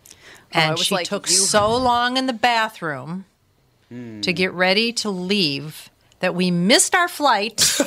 Oh, 0.08 0.14
And 0.52 0.72
was 0.72 0.86
she 0.86 0.94
like, 0.94 1.06
took 1.06 1.28
you- 1.28 1.36
so 1.36 1.74
long 1.76 2.16
in 2.16 2.26
the 2.26 2.32
bathroom 2.32 3.26
to 3.90 3.94
hmm. 3.94 4.20
get 4.20 4.52
ready 4.52 4.92
to 4.94 5.10
leave 5.10 5.90
that 6.20 6.34
we 6.34 6.50
missed 6.50 6.94
our 6.94 7.08
flight 7.08 7.78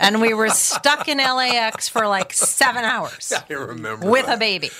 and 0.00 0.20
we 0.20 0.34
were 0.34 0.50
stuck 0.50 1.08
in 1.08 1.18
LAX 1.18 1.88
for 1.88 2.06
like 2.08 2.32
seven 2.32 2.84
hours 2.84 3.32
I 3.50 3.52
remember 3.54 4.10
with 4.10 4.26
that. 4.26 4.36
a 4.36 4.38
baby. 4.38 4.70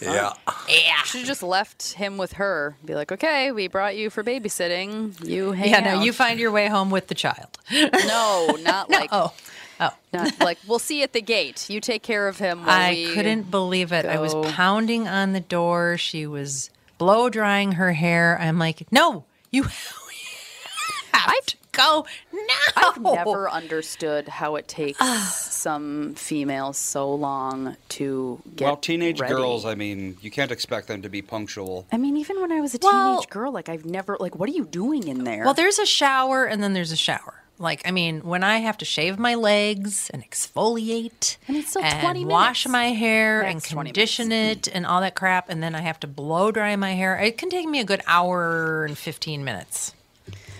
Yeah. 0.00 0.32
Yeah. 0.68 1.02
Should 1.04 1.20
have 1.20 1.26
just 1.26 1.42
left 1.42 1.92
him 1.92 2.16
with 2.16 2.34
her. 2.34 2.76
Be 2.84 2.94
like, 2.94 3.12
okay, 3.12 3.52
we 3.52 3.68
brought 3.68 3.96
you 3.96 4.10
for 4.10 4.22
babysitting. 4.24 5.24
You 5.26 5.52
hang 5.52 5.70
yeah, 5.70 5.78
out. 5.78 5.84
no, 5.84 6.02
you 6.02 6.12
find 6.12 6.38
your 6.38 6.50
way 6.50 6.68
home 6.68 6.90
with 6.90 7.08
the 7.08 7.14
child. 7.14 7.58
No, 7.72 8.56
not 8.62 8.90
like. 8.90 9.10
Oh, 9.12 9.32
oh. 9.80 9.90
Not 10.12 10.40
like 10.40 10.58
we'll 10.66 10.78
see 10.78 10.98
you 10.98 11.04
at 11.04 11.12
the 11.12 11.22
gate. 11.22 11.68
You 11.70 11.80
take 11.80 12.02
care 12.02 12.28
of 12.28 12.38
him. 12.38 12.64
While 12.64 12.70
I 12.70 12.90
we 12.90 13.14
couldn't 13.14 13.50
believe 13.50 13.92
it. 13.92 14.04
I 14.04 14.18
was 14.18 14.34
go. 14.34 14.44
pounding 14.44 15.08
on 15.08 15.32
the 15.32 15.40
door. 15.40 15.96
She 15.98 16.26
was 16.26 16.70
blow 16.98 17.28
drying 17.30 17.72
her 17.72 17.92
hair. 17.92 18.38
I'm 18.40 18.58
like, 18.58 18.90
no, 18.92 19.24
you 19.50 19.62
have 21.12 21.46
to 21.46 21.56
go 21.76 22.06
now. 22.32 22.54
I've 22.76 23.00
never 23.00 23.48
understood 23.50 24.28
how 24.28 24.56
it 24.56 24.68
takes 24.68 24.98
some 25.34 26.14
females 26.14 26.78
so 26.78 27.12
long 27.14 27.76
to 27.90 28.40
get 28.56 28.64
well, 28.66 28.76
teenage 28.76 29.20
ready. 29.20 29.34
girls, 29.34 29.64
I 29.64 29.74
mean, 29.74 30.16
you 30.20 30.30
can't 30.30 30.50
expect 30.50 30.88
them 30.88 31.02
to 31.02 31.08
be 31.08 31.22
punctual. 31.22 31.86
I 31.92 31.96
mean, 31.96 32.16
even 32.16 32.40
when 32.40 32.52
I 32.52 32.60
was 32.60 32.74
a 32.74 32.78
Well- 32.82 33.16
teenage 33.16 33.30
girl, 33.30 33.52
like 33.52 33.68
I've 33.68 33.84
never 33.84 34.16
like, 34.20 34.36
what 34.36 34.48
are 34.48 34.52
you 34.52 34.64
doing 34.64 35.08
in 35.08 35.24
there? 35.24 35.44
Well, 35.44 35.54
there's 35.54 35.78
a 35.78 35.86
shower 35.86 36.44
and 36.44 36.62
then 36.62 36.72
there's 36.72 36.92
a 36.92 36.96
shower. 36.96 37.40
Like, 37.56 37.82
I 37.86 37.92
mean, 37.92 38.22
when 38.22 38.42
I 38.42 38.58
have 38.58 38.78
to 38.78 38.84
shave 38.84 39.16
my 39.16 39.36
legs 39.36 40.10
and 40.10 40.28
exfoliate 40.28 41.36
And 41.46 41.56
it's 41.56 41.70
still 41.70 41.84
and 41.84 42.00
20 42.00 42.24
wash 42.24 42.66
my 42.66 42.86
hair 42.86 43.42
and 43.42 43.62
condition 43.62 44.32
it 44.32 44.66
and 44.66 44.84
all 44.84 45.00
that 45.02 45.14
crap, 45.14 45.48
and 45.48 45.62
then 45.62 45.74
I 45.74 45.80
have 45.80 46.00
to 46.00 46.08
blow 46.08 46.50
dry 46.50 46.74
my 46.74 46.94
hair, 46.94 47.16
it 47.16 47.38
can 47.38 47.50
take 47.50 47.68
me 47.68 47.78
a 47.78 47.84
good 47.84 48.02
hour 48.08 48.84
and 48.84 48.98
15 48.98 49.44
minutes. 49.44 49.93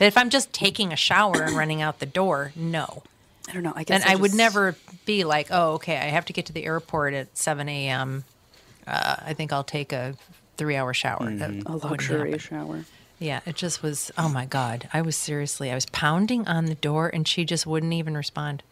If 0.01 0.17
I'm 0.17 0.31
just 0.31 0.53
taking 0.53 0.93
a 0.93 0.97
shower 0.97 1.43
and 1.43 1.57
running 1.57 1.81
out 1.83 1.99
the 2.01 2.07
door, 2.07 2.53
no. 2.57 3.03
I 3.49 3.53
don't 3.53 3.63
know. 3.63 3.73
I 3.77 3.85
guess 3.85 4.03
And 4.03 4.11
I, 4.11 4.17
would 4.17 4.29
just- 4.29 4.39
never 4.39 4.77
be 5.07 5.25
like, 5.25 5.49
oh, 5.51 5.75
okay, 5.75 5.97
I 5.97 6.05
have 6.07 6.25
to 6.27 6.33
get 6.33 6.47
to 6.47 6.53
the 6.53 6.65
airport 6.65 7.15
at 7.15 7.37
7 7.37 7.69
a.m. 7.69 8.25
Uh, 8.87 9.17
I 9.25 9.35
think 9.35 9.53
I'll 9.53 9.65
take 9.65 9.93
a 9.93 10.15
three 10.57 10.77
hour 10.77 10.95
shower. 10.95 11.31
That 11.31 11.51
a 11.67 11.77
luxury 11.77 12.39
shower. 12.39 12.85
Yeah, 13.19 13.41
it 13.47 13.55
just 13.55 13.83
was, 13.83 14.11
oh 14.19 14.29
my 14.29 14.45
God. 14.47 14.89
I 14.93 15.01
was 15.03 15.17
seriously, 15.17 15.71
I 15.71 15.75
was 15.75 15.87
pounding 15.87 16.47
on 16.49 16.67
the 16.67 16.75
door 16.75 17.09
and 17.09 17.27
she 17.27 17.45
just 17.45 17.67
wouldn't 17.67 17.93
even 17.93 18.17
respond. 18.17 18.63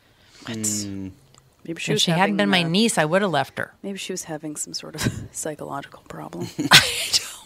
What? 0.46 0.56
Maybe 1.64 1.80
she 1.80 1.92
if 1.92 1.94
was 1.94 2.02
she 2.02 2.10
hadn't 2.10 2.20
having, 2.20 2.36
been 2.38 2.48
my 2.48 2.64
uh, 2.64 2.68
niece, 2.68 2.98
I 2.98 3.04
would 3.04 3.22
have 3.22 3.30
left 3.30 3.56
her. 3.58 3.72
Maybe 3.82 3.96
she 3.98 4.12
was 4.12 4.24
having 4.24 4.56
some 4.56 4.74
sort 4.74 4.96
of 4.96 5.22
psychological 5.32 6.02
problem. 6.08 6.48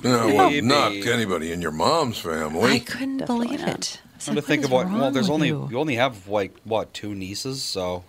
No, 0.03 0.27
well, 0.35 0.51
Maybe. 0.51 0.67
not 0.67 0.93
anybody 0.93 1.53
in 1.53 1.63
your 1.63 1.71
mom's 1.71 2.19
family. 2.19 2.71
I 2.73 2.79
couldn't 2.81 3.25
believe 3.27 3.61
it. 3.61 4.01
I 4.03 4.17
was 4.17 4.25
Trying 4.25 4.35
to 4.37 4.41
like, 4.41 4.45
think 4.45 4.63
what 4.63 4.65
of 4.65 4.65
is 4.65 4.71
what. 4.71 4.87
Well, 4.93 5.01
wrong 5.05 5.13
there's 5.15 5.31
only 5.31 5.49
you? 5.49 5.69
you 5.71 5.79
only 5.79 5.95
have 5.97 6.29
like 6.29 6.55
what 6.65 6.93
two 6.95 7.15
nieces, 7.15 7.63
so 7.63 8.05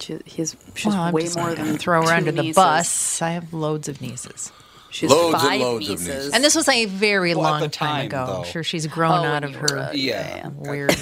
she, 0.00 0.18
he's, 0.24 0.56
she's 0.74 0.86
Well, 0.86 1.02
I'm 1.02 1.12
way 1.14 1.22
just 1.22 1.36
more 1.36 1.54
than 1.54 1.78
throw 1.78 2.00
her 2.02 2.08
two 2.08 2.12
under 2.14 2.32
the 2.32 2.52
bus. 2.52 3.20
I 3.22 3.30
have 3.30 3.52
loads 3.52 3.88
of 3.88 4.00
nieces. 4.00 4.52
She's 4.90 5.10
Loads 5.10 5.34
and 5.34 5.42
five 5.42 5.60
loads 5.60 5.84
of 5.86 5.90
nieces. 5.90 6.06
nieces. 6.08 6.32
And 6.34 6.44
this 6.44 6.54
was 6.54 6.68
a 6.68 6.84
very 6.86 7.34
Well, 7.34 7.42
long 7.50 7.60
time, 7.62 7.70
time, 7.70 8.06
ago. 8.06 8.26
though. 8.26 8.38
I'm 8.38 8.44
sure 8.44 8.62
she's 8.62 8.86
grown 8.86 9.24
Oh, 9.26 9.28
out 9.28 9.42
of 9.44 9.54
her 9.56 9.76
a- 9.76 9.94
yeah. 9.94 10.48
weird. 10.48 10.96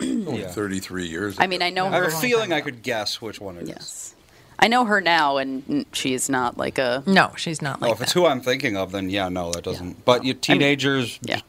Only 0.00 0.40
Yeah. 0.40 0.48
33 0.48 1.06
years. 1.06 1.36
I 1.38 1.46
mean, 1.46 1.60
I 1.62 1.70
know 1.70 1.86
I 1.86 1.90
have 1.90 2.04
a 2.04 2.10
feeling 2.10 2.52
I 2.52 2.60
could 2.60 2.82
guess 2.82 3.20
which 3.20 3.40
one 3.40 3.56
it 3.58 3.68
is. 3.68 4.14
Yes. 4.58 4.64
I 4.64 4.68
know 4.68 4.84
her 4.84 5.00
now, 5.00 5.36
and 5.36 5.86
she's 5.92 6.28
not 6.28 6.56
like 6.56 6.78
a. 6.78 7.02
No, 7.06 7.32
she's 7.36 7.60
not 7.62 7.80
like. 7.80 7.82
Well, 7.82 7.90
like 7.90 8.00
if 8.00 8.02
it's 8.04 8.12
who 8.12 8.26
I'm 8.26 8.40
thinking 8.40 8.76
of, 8.76 8.92
then 8.92 9.10
yeah, 9.10 9.28
no, 9.28 9.52
that 9.52 9.64
doesn't. 9.64 10.04
But 10.04 10.24
you 10.24 10.30
I 10.30 10.34
mean, 10.34 10.40
teenagers, 10.40 11.18
yeah. 11.22 11.40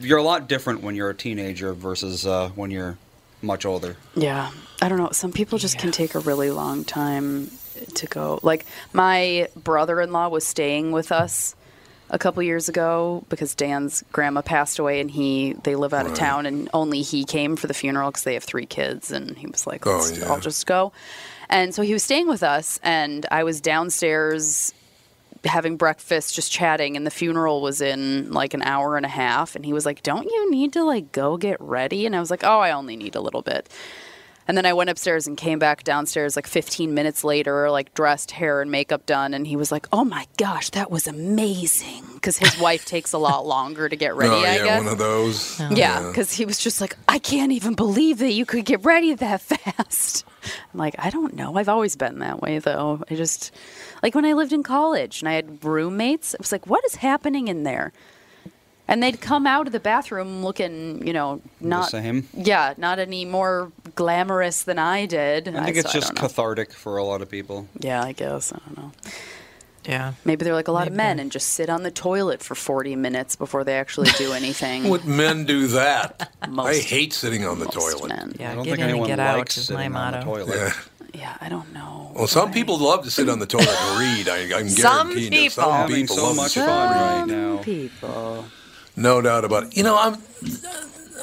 you're 0.00 0.18
a 0.18 0.22
lot 0.22 0.48
different 0.48 0.82
when 0.82 0.94
you're 0.94 1.10
a 1.10 1.14
teenager 1.14 1.72
versus 1.74 2.26
uh, 2.26 2.50
when 2.50 2.70
you're 2.70 2.98
much 3.42 3.66
older. 3.66 3.96
Yeah, 4.14 4.50
I 4.80 4.88
don't 4.88 4.98
know. 4.98 5.10
Some 5.12 5.32
people 5.32 5.58
just 5.58 5.78
can 5.78 5.92
take 5.92 6.14
a 6.14 6.20
really 6.20 6.50
long 6.50 6.84
time 6.84 7.50
to 7.94 8.06
go. 8.06 8.40
Like 8.42 8.64
my 8.92 9.48
brother-in-law 9.56 10.28
was 10.28 10.46
staying 10.46 10.92
with 10.92 11.12
us 11.12 11.54
a 12.08 12.18
couple 12.18 12.42
years 12.42 12.68
ago 12.68 13.24
because 13.28 13.54
Dan's 13.54 14.04
grandma 14.12 14.42
passed 14.42 14.78
away, 14.78 15.00
and 15.00 15.10
he 15.10 15.54
they 15.64 15.74
live 15.74 15.92
out 15.92 16.06
of 16.06 16.14
town, 16.14 16.46
and 16.46 16.68
only 16.72 17.02
he 17.02 17.24
came 17.24 17.56
for 17.56 17.66
the 17.66 17.74
funeral 17.74 18.10
because 18.10 18.24
they 18.24 18.34
have 18.34 18.44
three 18.44 18.66
kids, 18.66 19.10
and 19.10 19.36
he 19.36 19.46
was 19.46 19.66
like, 19.66 19.86
Oh, 19.86 19.96
"Let's 19.98 20.18
yeah. 20.18 20.30
I'll 20.30 20.40
just 20.40 20.66
go." 20.66 20.92
And 21.48 21.74
so 21.74 21.82
he 21.82 21.92
was 21.92 22.02
staying 22.02 22.28
with 22.28 22.42
us, 22.42 22.80
and 22.82 23.26
I 23.30 23.44
was 23.44 23.60
downstairs 23.60 24.72
having 25.44 25.76
breakfast, 25.76 26.34
just 26.34 26.50
chatting, 26.50 26.96
and 26.96 27.06
the 27.06 27.10
funeral 27.10 27.60
was 27.60 27.80
in 27.80 28.32
like 28.32 28.54
an 28.54 28.62
hour 28.62 28.96
and 28.96 29.06
a 29.06 29.10
half. 29.10 29.54
And 29.54 29.64
he 29.64 29.72
was 29.72 29.86
like, 29.86 30.02
Don't 30.02 30.24
you 30.24 30.50
need 30.50 30.72
to 30.74 30.84
like 30.84 31.12
go 31.12 31.36
get 31.36 31.60
ready? 31.60 32.06
And 32.06 32.16
I 32.16 32.20
was 32.20 32.30
like, 32.30 32.44
Oh, 32.44 32.60
I 32.60 32.72
only 32.72 32.96
need 32.96 33.14
a 33.14 33.20
little 33.20 33.42
bit. 33.42 33.68
And 34.48 34.56
then 34.56 34.64
I 34.64 34.72
went 34.74 34.90
upstairs 34.90 35.26
and 35.26 35.36
came 35.36 35.58
back 35.58 35.82
downstairs 35.82 36.36
like 36.36 36.46
15 36.46 36.94
minutes 36.94 37.24
later, 37.24 37.70
like 37.70 37.92
dressed, 37.94 38.30
hair 38.30 38.60
and 38.60 38.70
makeup 38.70 39.04
done. 39.04 39.34
And 39.34 39.46
he 39.46 39.56
was 39.56 39.72
like, 39.72 39.86
Oh 39.92 40.04
my 40.04 40.26
gosh, 40.36 40.70
that 40.70 40.90
was 40.90 41.06
amazing. 41.06 42.04
Because 42.14 42.38
his 42.38 42.58
wife 42.60 42.84
takes 42.84 43.12
a 43.12 43.18
lot 43.18 43.46
longer 43.46 43.88
to 43.88 43.96
get 43.96 44.14
ready, 44.14 44.34
oh, 44.34 44.38
I 44.38 44.56
yeah, 44.56 44.64
guess. 44.64 44.84
one 44.84 44.92
of 44.92 44.98
those. 44.98 45.60
Oh. 45.60 45.70
Yeah, 45.74 46.06
because 46.08 46.32
he 46.32 46.44
was 46.44 46.58
just 46.58 46.80
like, 46.80 46.96
I 47.08 47.18
can't 47.18 47.52
even 47.52 47.74
believe 47.74 48.18
that 48.18 48.32
you 48.32 48.46
could 48.46 48.64
get 48.64 48.84
ready 48.84 49.14
that 49.14 49.40
fast. 49.40 50.24
I'm 50.72 50.78
like, 50.78 50.94
I 50.98 51.10
don't 51.10 51.34
know. 51.34 51.56
I've 51.56 51.68
always 51.68 51.96
been 51.96 52.20
that 52.20 52.40
way, 52.40 52.58
though. 52.60 53.02
I 53.10 53.14
just, 53.16 53.52
like 54.02 54.14
when 54.14 54.24
I 54.24 54.32
lived 54.34 54.52
in 54.52 54.62
college 54.62 55.20
and 55.20 55.28
I 55.28 55.32
had 55.32 55.64
roommates, 55.64 56.34
I 56.34 56.38
was 56.40 56.52
like, 56.52 56.66
what 56.66 56.84
is 56.84 56.96
happening 56.96 57.48
in 57.48 57.64
there? 57.64 57.92
And 58.88 59.02
they'd 59.02 59.20
come 59.20 59.46
out 59.48 59.66
of 59.66 59.72
the 59.72 59.80
bathroom 59.80 60.44
looking, 60.44 61.04
you 61.06 61.12
know, 61.12 61.40
not 61.60 61.90
the 61.90 62.02
same? 62.02 62.28
Yeah, 62.34 62.74
not 62.76 62.98
any 63.00 63.24
more 63.24 63.72
glamorous 63.96 64.62
than 64.62 64.78
I 64.78 65.06
did. 65.06 65.48
I 65.48 65.64
think 65.64 65.76
it's 65.78 65.90
so 65.92 65.98
just 65.98 66.14
cathartic 66.14 66.72
for 66.72 66.96
a 66.96 67.04
lot 67.04 67.20
of 67.20 67.28
people. 67.28 67.66
Yeah, 67.80 68.02
I 68.02 68.12
guess. 68.12 68.52
I 68.52 68.58
don't 68.64 68.76
know. 68.78 68.92
Yeah. 69.84 70.12
Maybe 70.24 70.44
they're 70.44 70.54
like 70.54 70.68
a 70.68 70.72
lot 70.72 70.86
of 70.88 70.94
men 70.94 71.18
and 71.20 71.30
just 71.32 71.48
sit 71.50 71.68
on 71.68 71.82
the 71.84 71.90
toilet 71.90 72.42
for 72.42 72.54
40 72.54 72.96
minutes 72.96 73.34
before 73.36 73.64
they 73.64 73.74
actually 73.76 74.10
do 74.18 74.32
anything. 74.40 74.88
Would 74.88 75.04
men 75.04 75.44
do 75.46 75.66
that? 75.68 76.30
I 76.42 76.74
hate 76.76 77.12
sitting 77.12 77.44
on 77.44 77.58
the 77.58 77.64
most 77.66 77.74
toilet. 77.98 78.08
men. 78.08 78.34
Yeah, 78.38 78.52
I 78.52 78.54
don't 78.56 78.64
get 78.64 78.70
think 78.70 78.78
in 78.78 78.82
and 78.84 78.90
anyone 78.90 79.08
get 79.08 79.18
out 79.20 79.38
likes 79.38 79.56
is 79.58 79.70
my 79.70 79.82
sitting 79.82 79.96
on 79.96 80.12
the 80.12 80.18
motto. 80.18 80.44
toilet. 80.44 80.56
Yeah. 80.56 80.72
Yeah, 81.14 81.36
I 81.40 81.48
don't 81.48 81.72
know. 81.72 82.12
Well, 82.14 82.26
some 82.26 82.52
people 82.52 82.78
love 82.78 83.02
to 83.04 83.10
sit 83.10 83.28
on 83.30 83.38
the 83.38 83.46
toilet 83.46 83.68
and 83.70 83.98
read. 84.00 84.28
I, 84.28 84.58
I'm 84.58 84.68
Some 84.68 85.08
guaranteeing 85.14 85.30
that 85.30 85.36
people. 85.38 85.62
some 85.64 85.72
Having 85.72 85.96
people 85.96 86.16
so 86.16 86.22
love 86.26 86.36
much 86.36 86.52
to 86.54 86.60
fun 86.60 86.90
read. 86.90 87.00
right 87.00 87.26
now. 87.26 87.56
people. 87.62 88.44
No 88.96 89.20
doubt 89.20 89.44
about 89.44 89.64
it. 89.64 89.76
You 89.76 89.82
know, 89.82 89.96
I'm 89.98 90.16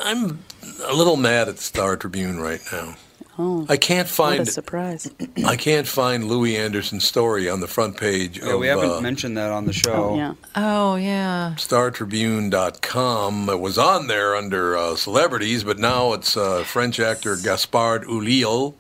I'm 0.04 0.40
a 0.88 0.94
little 0.94 1.18
mad 1.18 1.50
at 1.50 1.58
the 1.58 1.64
Star 1.64 1.98
Tribune 1.98 2.40
right 2.40 2.62
now. 2.72 2.96
Oh, 3.40 3.66
I 3.68 3.78
can't 3.78 4.08
what 4.08 4.12
a 4.12 4.14
find 4.38 4.48
surprise. 4.48 5.10
I 5.46 5.56
can't 5.56 5.88
find 5.88 6.26
Louie 6.26 6.56
Anderson's 6.56 7.04
story 7.04 7.50
on 7.50 7.62
the 7.62 7.68
front 7.68 7.98
page 7.98 8.38
Yeah, 8.38 8.54
of 8.54 8.60
we 8.60 8.68
haven't 8.68 8.92
uh, 8.92 9.02
mentioned 9.02 9.38
that 9.38 9.50
on 9.52 9.66
the 9.66 9.74
show. 9.74 10.12
Oh, 10.12 10.16
yeah. 10.16 10.34
Oh, 10.56 10.96
yeah. 10.96 11.56
StarTribune.com. 11.58 13.50
It 13.50 13.60
was 13.60 13.80
on 13.80 14.06
there 14.06 14.36
under 14.36 14.78
uh, 14.78 14.96
celebrities, 14.96 15.64
but 15.64 15.80
now 15.80 16.14
it's 16.14 16.38
uh, 16.38 16.64
French 16.64 17.00
actor 17.00 17.36
Gaspard 17.36 18.04
Ulliel 18.04 18.76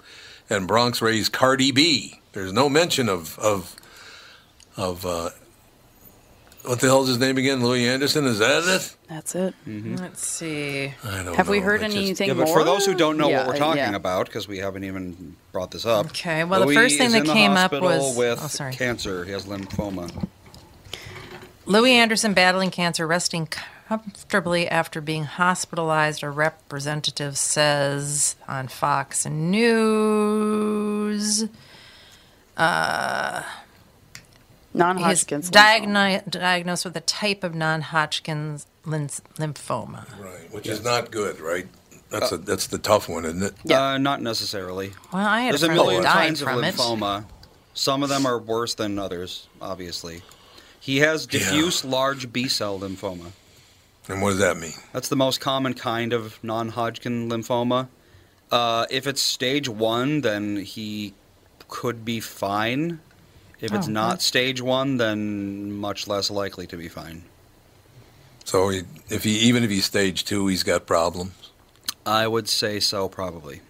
and 0.51 0.67
Bronx 0.67 1.01
raised 1.01 1.33
Cardi 1.33 1.71
B. 1.71 2.19
There's 2.33 2.53
no 2.53 2.69
mention 2.69 3.09
of 3.09 3.39
of 3.39 3.75
of 4.77 5.03
uh, 5.03 5.31
What 6.65 6.79
the 6.79 6.87
hell's 6.87 7.09
his 7.09 7.19
name 7.19 7.37
again? 7.37 7.61
Louie 7.61 7.85
Anderson? 7.87 8.25
Is 8.25 8.39
that 8.39 8.63
it? 8.65 8.95
That's 9.09 9.35
it. 9.35 9.53
Let's 9.67 10.25
see. 10.25 10.93
I 11.03 11.23
don't 11.23 11.35
Have 11.35 11.49
we 11.49 11.59
heard 11.59 11.81
I 11.83 11.87
just- 11.87 11.97
anything 11.97 12.27
Yeah, 12.29 12.35
but 12.35 12.45
more? 12.47 12.59
for 12.59 12.63
those 12.63 12.85
who 12.85 12.95
don't 12.95 13.17
know 13.17 13.29
Yeah, 13.29 13.39
what 13.39 13.47
we're 13.47 13.57
talking 13.57 13.79
yeah. 13.81 13.95
about, 13.95 14.27
because 14.27 14.47
we 14.47 14.59
haven't 14.59 14.85
even 14.85 15.35
brought 15.51 15.71
this 15.71 15.85
up. 15.85 16.05
Okay, 16.07 16.45
well, 16.45 16.65
the 16.65 16.73
first 16.73 16.97
thing 16.97 17.11
that 17.11 17.25
came 17.25 17.51
up 17.51 17.73
was- 17.73 18.15
with 18.15 18.39
oh, 18.41 18.47
sorry. 18.47 18.73
cancer. 18.73 19.25
He 19.25 19.33
has 19.33 19.45
lymphoma. 19.45 20.25
Louie 21.65 21.91
Anderson 21.93 22.33
battling 22.33 22.71
cancer, 22.71 23.05
resting 23.05 23.47
comfortably 23.87 24.67
after 24.67 25.01
being 25.01 25.25
hospitalized, 25.25 26.23
a 26.23 26.29
representative 26.29 27.37
says 27.37 28.35
on 28.47 28.69
Fox 28.69 29.25
News. 29.25 31.45
Uh, 32.55 33.41
Non-Hodgkin's 34.73 35.47
He's 35.47 35.51
diagno- 35.51 36.29
diagnosed 36.29 36.85
with 36.85 36.95
a 36.97 37.01
type 37.01 37.43
of 37.43 37.53
non-Hodgkin's 37.55 38.65
lym- 38.85 39.07
lymphoma. 39.07 40.05
Right, 40.19 40.51
which 40.51 40.67
is 40.67 40.83
not 40.83 41.11
good, 41.11 41.39
right? 41.39 41.67
That's 42.09 42.31
a, 42.31 42.37
that's 42.37 42.67
the 42.67 42.77
tough 42.77 43.09
one, 43.09 43.25
isn't 43.25 43.43
it? 43.43 43.71
Uh, 43.71 43.97
not 43.97 44.21
necessarily. 44.21 44.93
Well, 45.11 45.25
I 45.25 45.41
had 45.41 45.53
There's 45.53 45.63
a 45.63 45.71
a 45.71 45.73
million 45.73 46.03
died 46.03 46.13
kinds 46.13 46.41
of 46.41 46.47
from 46.47 46.63
it. 46.63 46.75
lymphoma. 46.75 47.25
Some 47.73 48.03
of 48.03 48.09
them 48.09 48.25
are 48.27 48.37
worse 48.37 48.75
than 48.75 48.99
others, 48.99 49.47
obviously. 49.59 50.21
He 50.79 50.97
has 50.97 51.25
diffuse 51.25 51.83
large 51.83 52.31
B 52.31 52.47
cell 52.47 52.79
lymphoma. 52.79 53.31
And 54.07 54.21
what 54.21 54.31
does 54.31 54.39
that 54.39 54.57
mean? 54.57 54.73
That's 54.91 55.07
the 55.07 55.15
most 55.15 55.39
common 55.39 55.73
kind 55.73 56.13
of 56.13 56.43
non 56.43 56.69
Hodgkin 56.69 57.29
lymphoma. 57.29 57.87
Uh, 58.51 58.85
if 58.91 59.07
it's 59.07 59.21
stage 59.21 59.67
one, 59.67 60.21
then 60.21 60.57
he 60.57 61.13
could 61.67 62.05
be 62.05 62.19
fine. 62.19 62.99
If 63.63 63.71
it's 63.73 63.87
Oh, 63.87 63.91
not 63.91 64.13
okay. 64.15 64.21
stage 64.21 64.61
one, 64.61 64.97
then 64.97 65.71
much 65.71 66.05
less 66.05 66.29
likely 66.29 66.67
to 66.67 66.75
be 66.75 66.89
fine. 66.89 67.23
So 68.43 68.67
he, 68.69 68.81
if 69.09 69.23
he 69.23 69.37
even 69.39 69.63
if 69.63 69.69
he's 69.69 69.85
stage 69.85 70.25
two, 70.25 70.47
he's 70.47 70.63
got 70.63 70.85
problems. 70.85 71.31
I 72.05 72.27
would 72.27 72.49
say 72.49 72.81
so, 72.81 73.07
probably. 73.07 73.61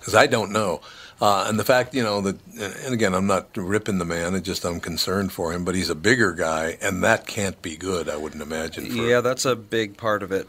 Because 0.00 0.16
I 0.16 0.26
don't 0.26 0.50
know, 0.50 0.80
uh, 1.20 1.44
and 1.48 1.56
the 1.56 1.64
fact 1.64 1.94
you 1.94 2.02
know 2.02 2.20
that, 2.22 2.36
and 2.84 2.92
again, 2.92 3.14
I'm 3.14 3.28
not 3.28 3.56
ripping 3.56 3.98
the 3.98 4.04
man. 4.04 4.34
It's 4.34 4.44
just 4.44 4.64
I'm 4.64 4.80
concerned 4.80 5.30
for 5.32 5.52
him. 5.52 5.64
But 5.64 5.76
he's 5.76 5.88
a 5.88 5.94
bigger 5.94 6.32
guy, 6.32 6.76
and 6.82 7.04
that 7.04 7.28
can't 7.28 7.62
be 7.62 7.76
good. 7.76 8.08
I 8.08 8.16
wouldn't 8.16 8.42
imagine. 8.42 8.86
For, 8.86 8.92
Yeah, 8.96 9.20
that's 9.20 9.44
a 9.44 9.54
big 9.54 9.96
part 9.96 10.24
of 10.24 10.32
it, 10.32 10.48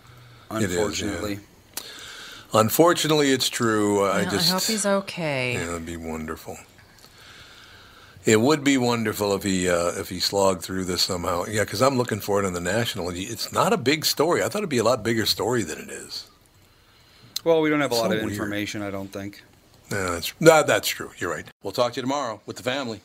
It 0.50 0.64
is, 0.64 0.74
yeah. 0.74 0.80
unfortunately. 0.80 1.40
Unfortunately, 2.56 3.32
it's 3.32 3.50
true. 3.50 4.04
I 4.04 4.26
just 4.26 4.50
I 4.50 4.54
hope 4.54 4.64
he's 4.64 4.86
okay. 4.86 5.54
Yeah, 5.54 5.66
that'd 5.68 5.86
be 5.86 5.98
wonderful. 5.98 6.58
It 8.26 8.40
would 8.40 8.64
be 8.64 8.78
wonderful 8.78 9.36
if 9.36 9.44
he 9.44 9.68
uh, 9.70 9.92
if 10.00 10.08
he 10.10 10.20
slogged 10.20 10.62
through 10.62 10.86
this 10.86 11.02
somehow. 11.02 11.44
Yeah, 11.46 11.64
because 11.66 11.82
I'm 11.82 11.98
looking 11.98 12.20
for 12.22 12.40
it 12.42 12.46
on 12.46 12.54
the 12.54 12.62
national. 12.62 13.10
It's 13.10 13.52
not 13.52 13.74
a 13.74 13.78
big 13.78 14.06
story. 14.06 14.42
I 14.42 14.46
thought 14.48 14.60
it'd 14.60 14.70
be 14.70 14.78
a 14.78 14.84
lot 14.84 15.04
bigger 15.04 15.26
story 15.26 15.64
than 15.64 15.78
it 15.80 15.90
is. 15.90 16.26
Well, 17.44 17.60
we 17.62 17.70
don't 17.70 17.82
have 17.82 17.92
a 17.92 17.96
So 17.96 18.02
lot 18.02 18.12
of 18.14 18.20
weird. 18.22 18.32
information, 18.32 18.82
I 18.82 18.92
don't 18.92 19.12
think. 19.12 19.44
Yeah, 19.92 20.12
that's 20.12 20.34
no, 20.40 20.64
that's 20.64 20.88
true. 20.88 21.12
You're 21.18 21.32
right. 21.32 21.46
We'll 21.64 21.74
talk 21.74 21.94
to 21.94 21.98
you 21.98 22.02
tomorrow 22.04 22.40
with 22.46 22.56
the 22.56 22.64
family. 22.64 23.02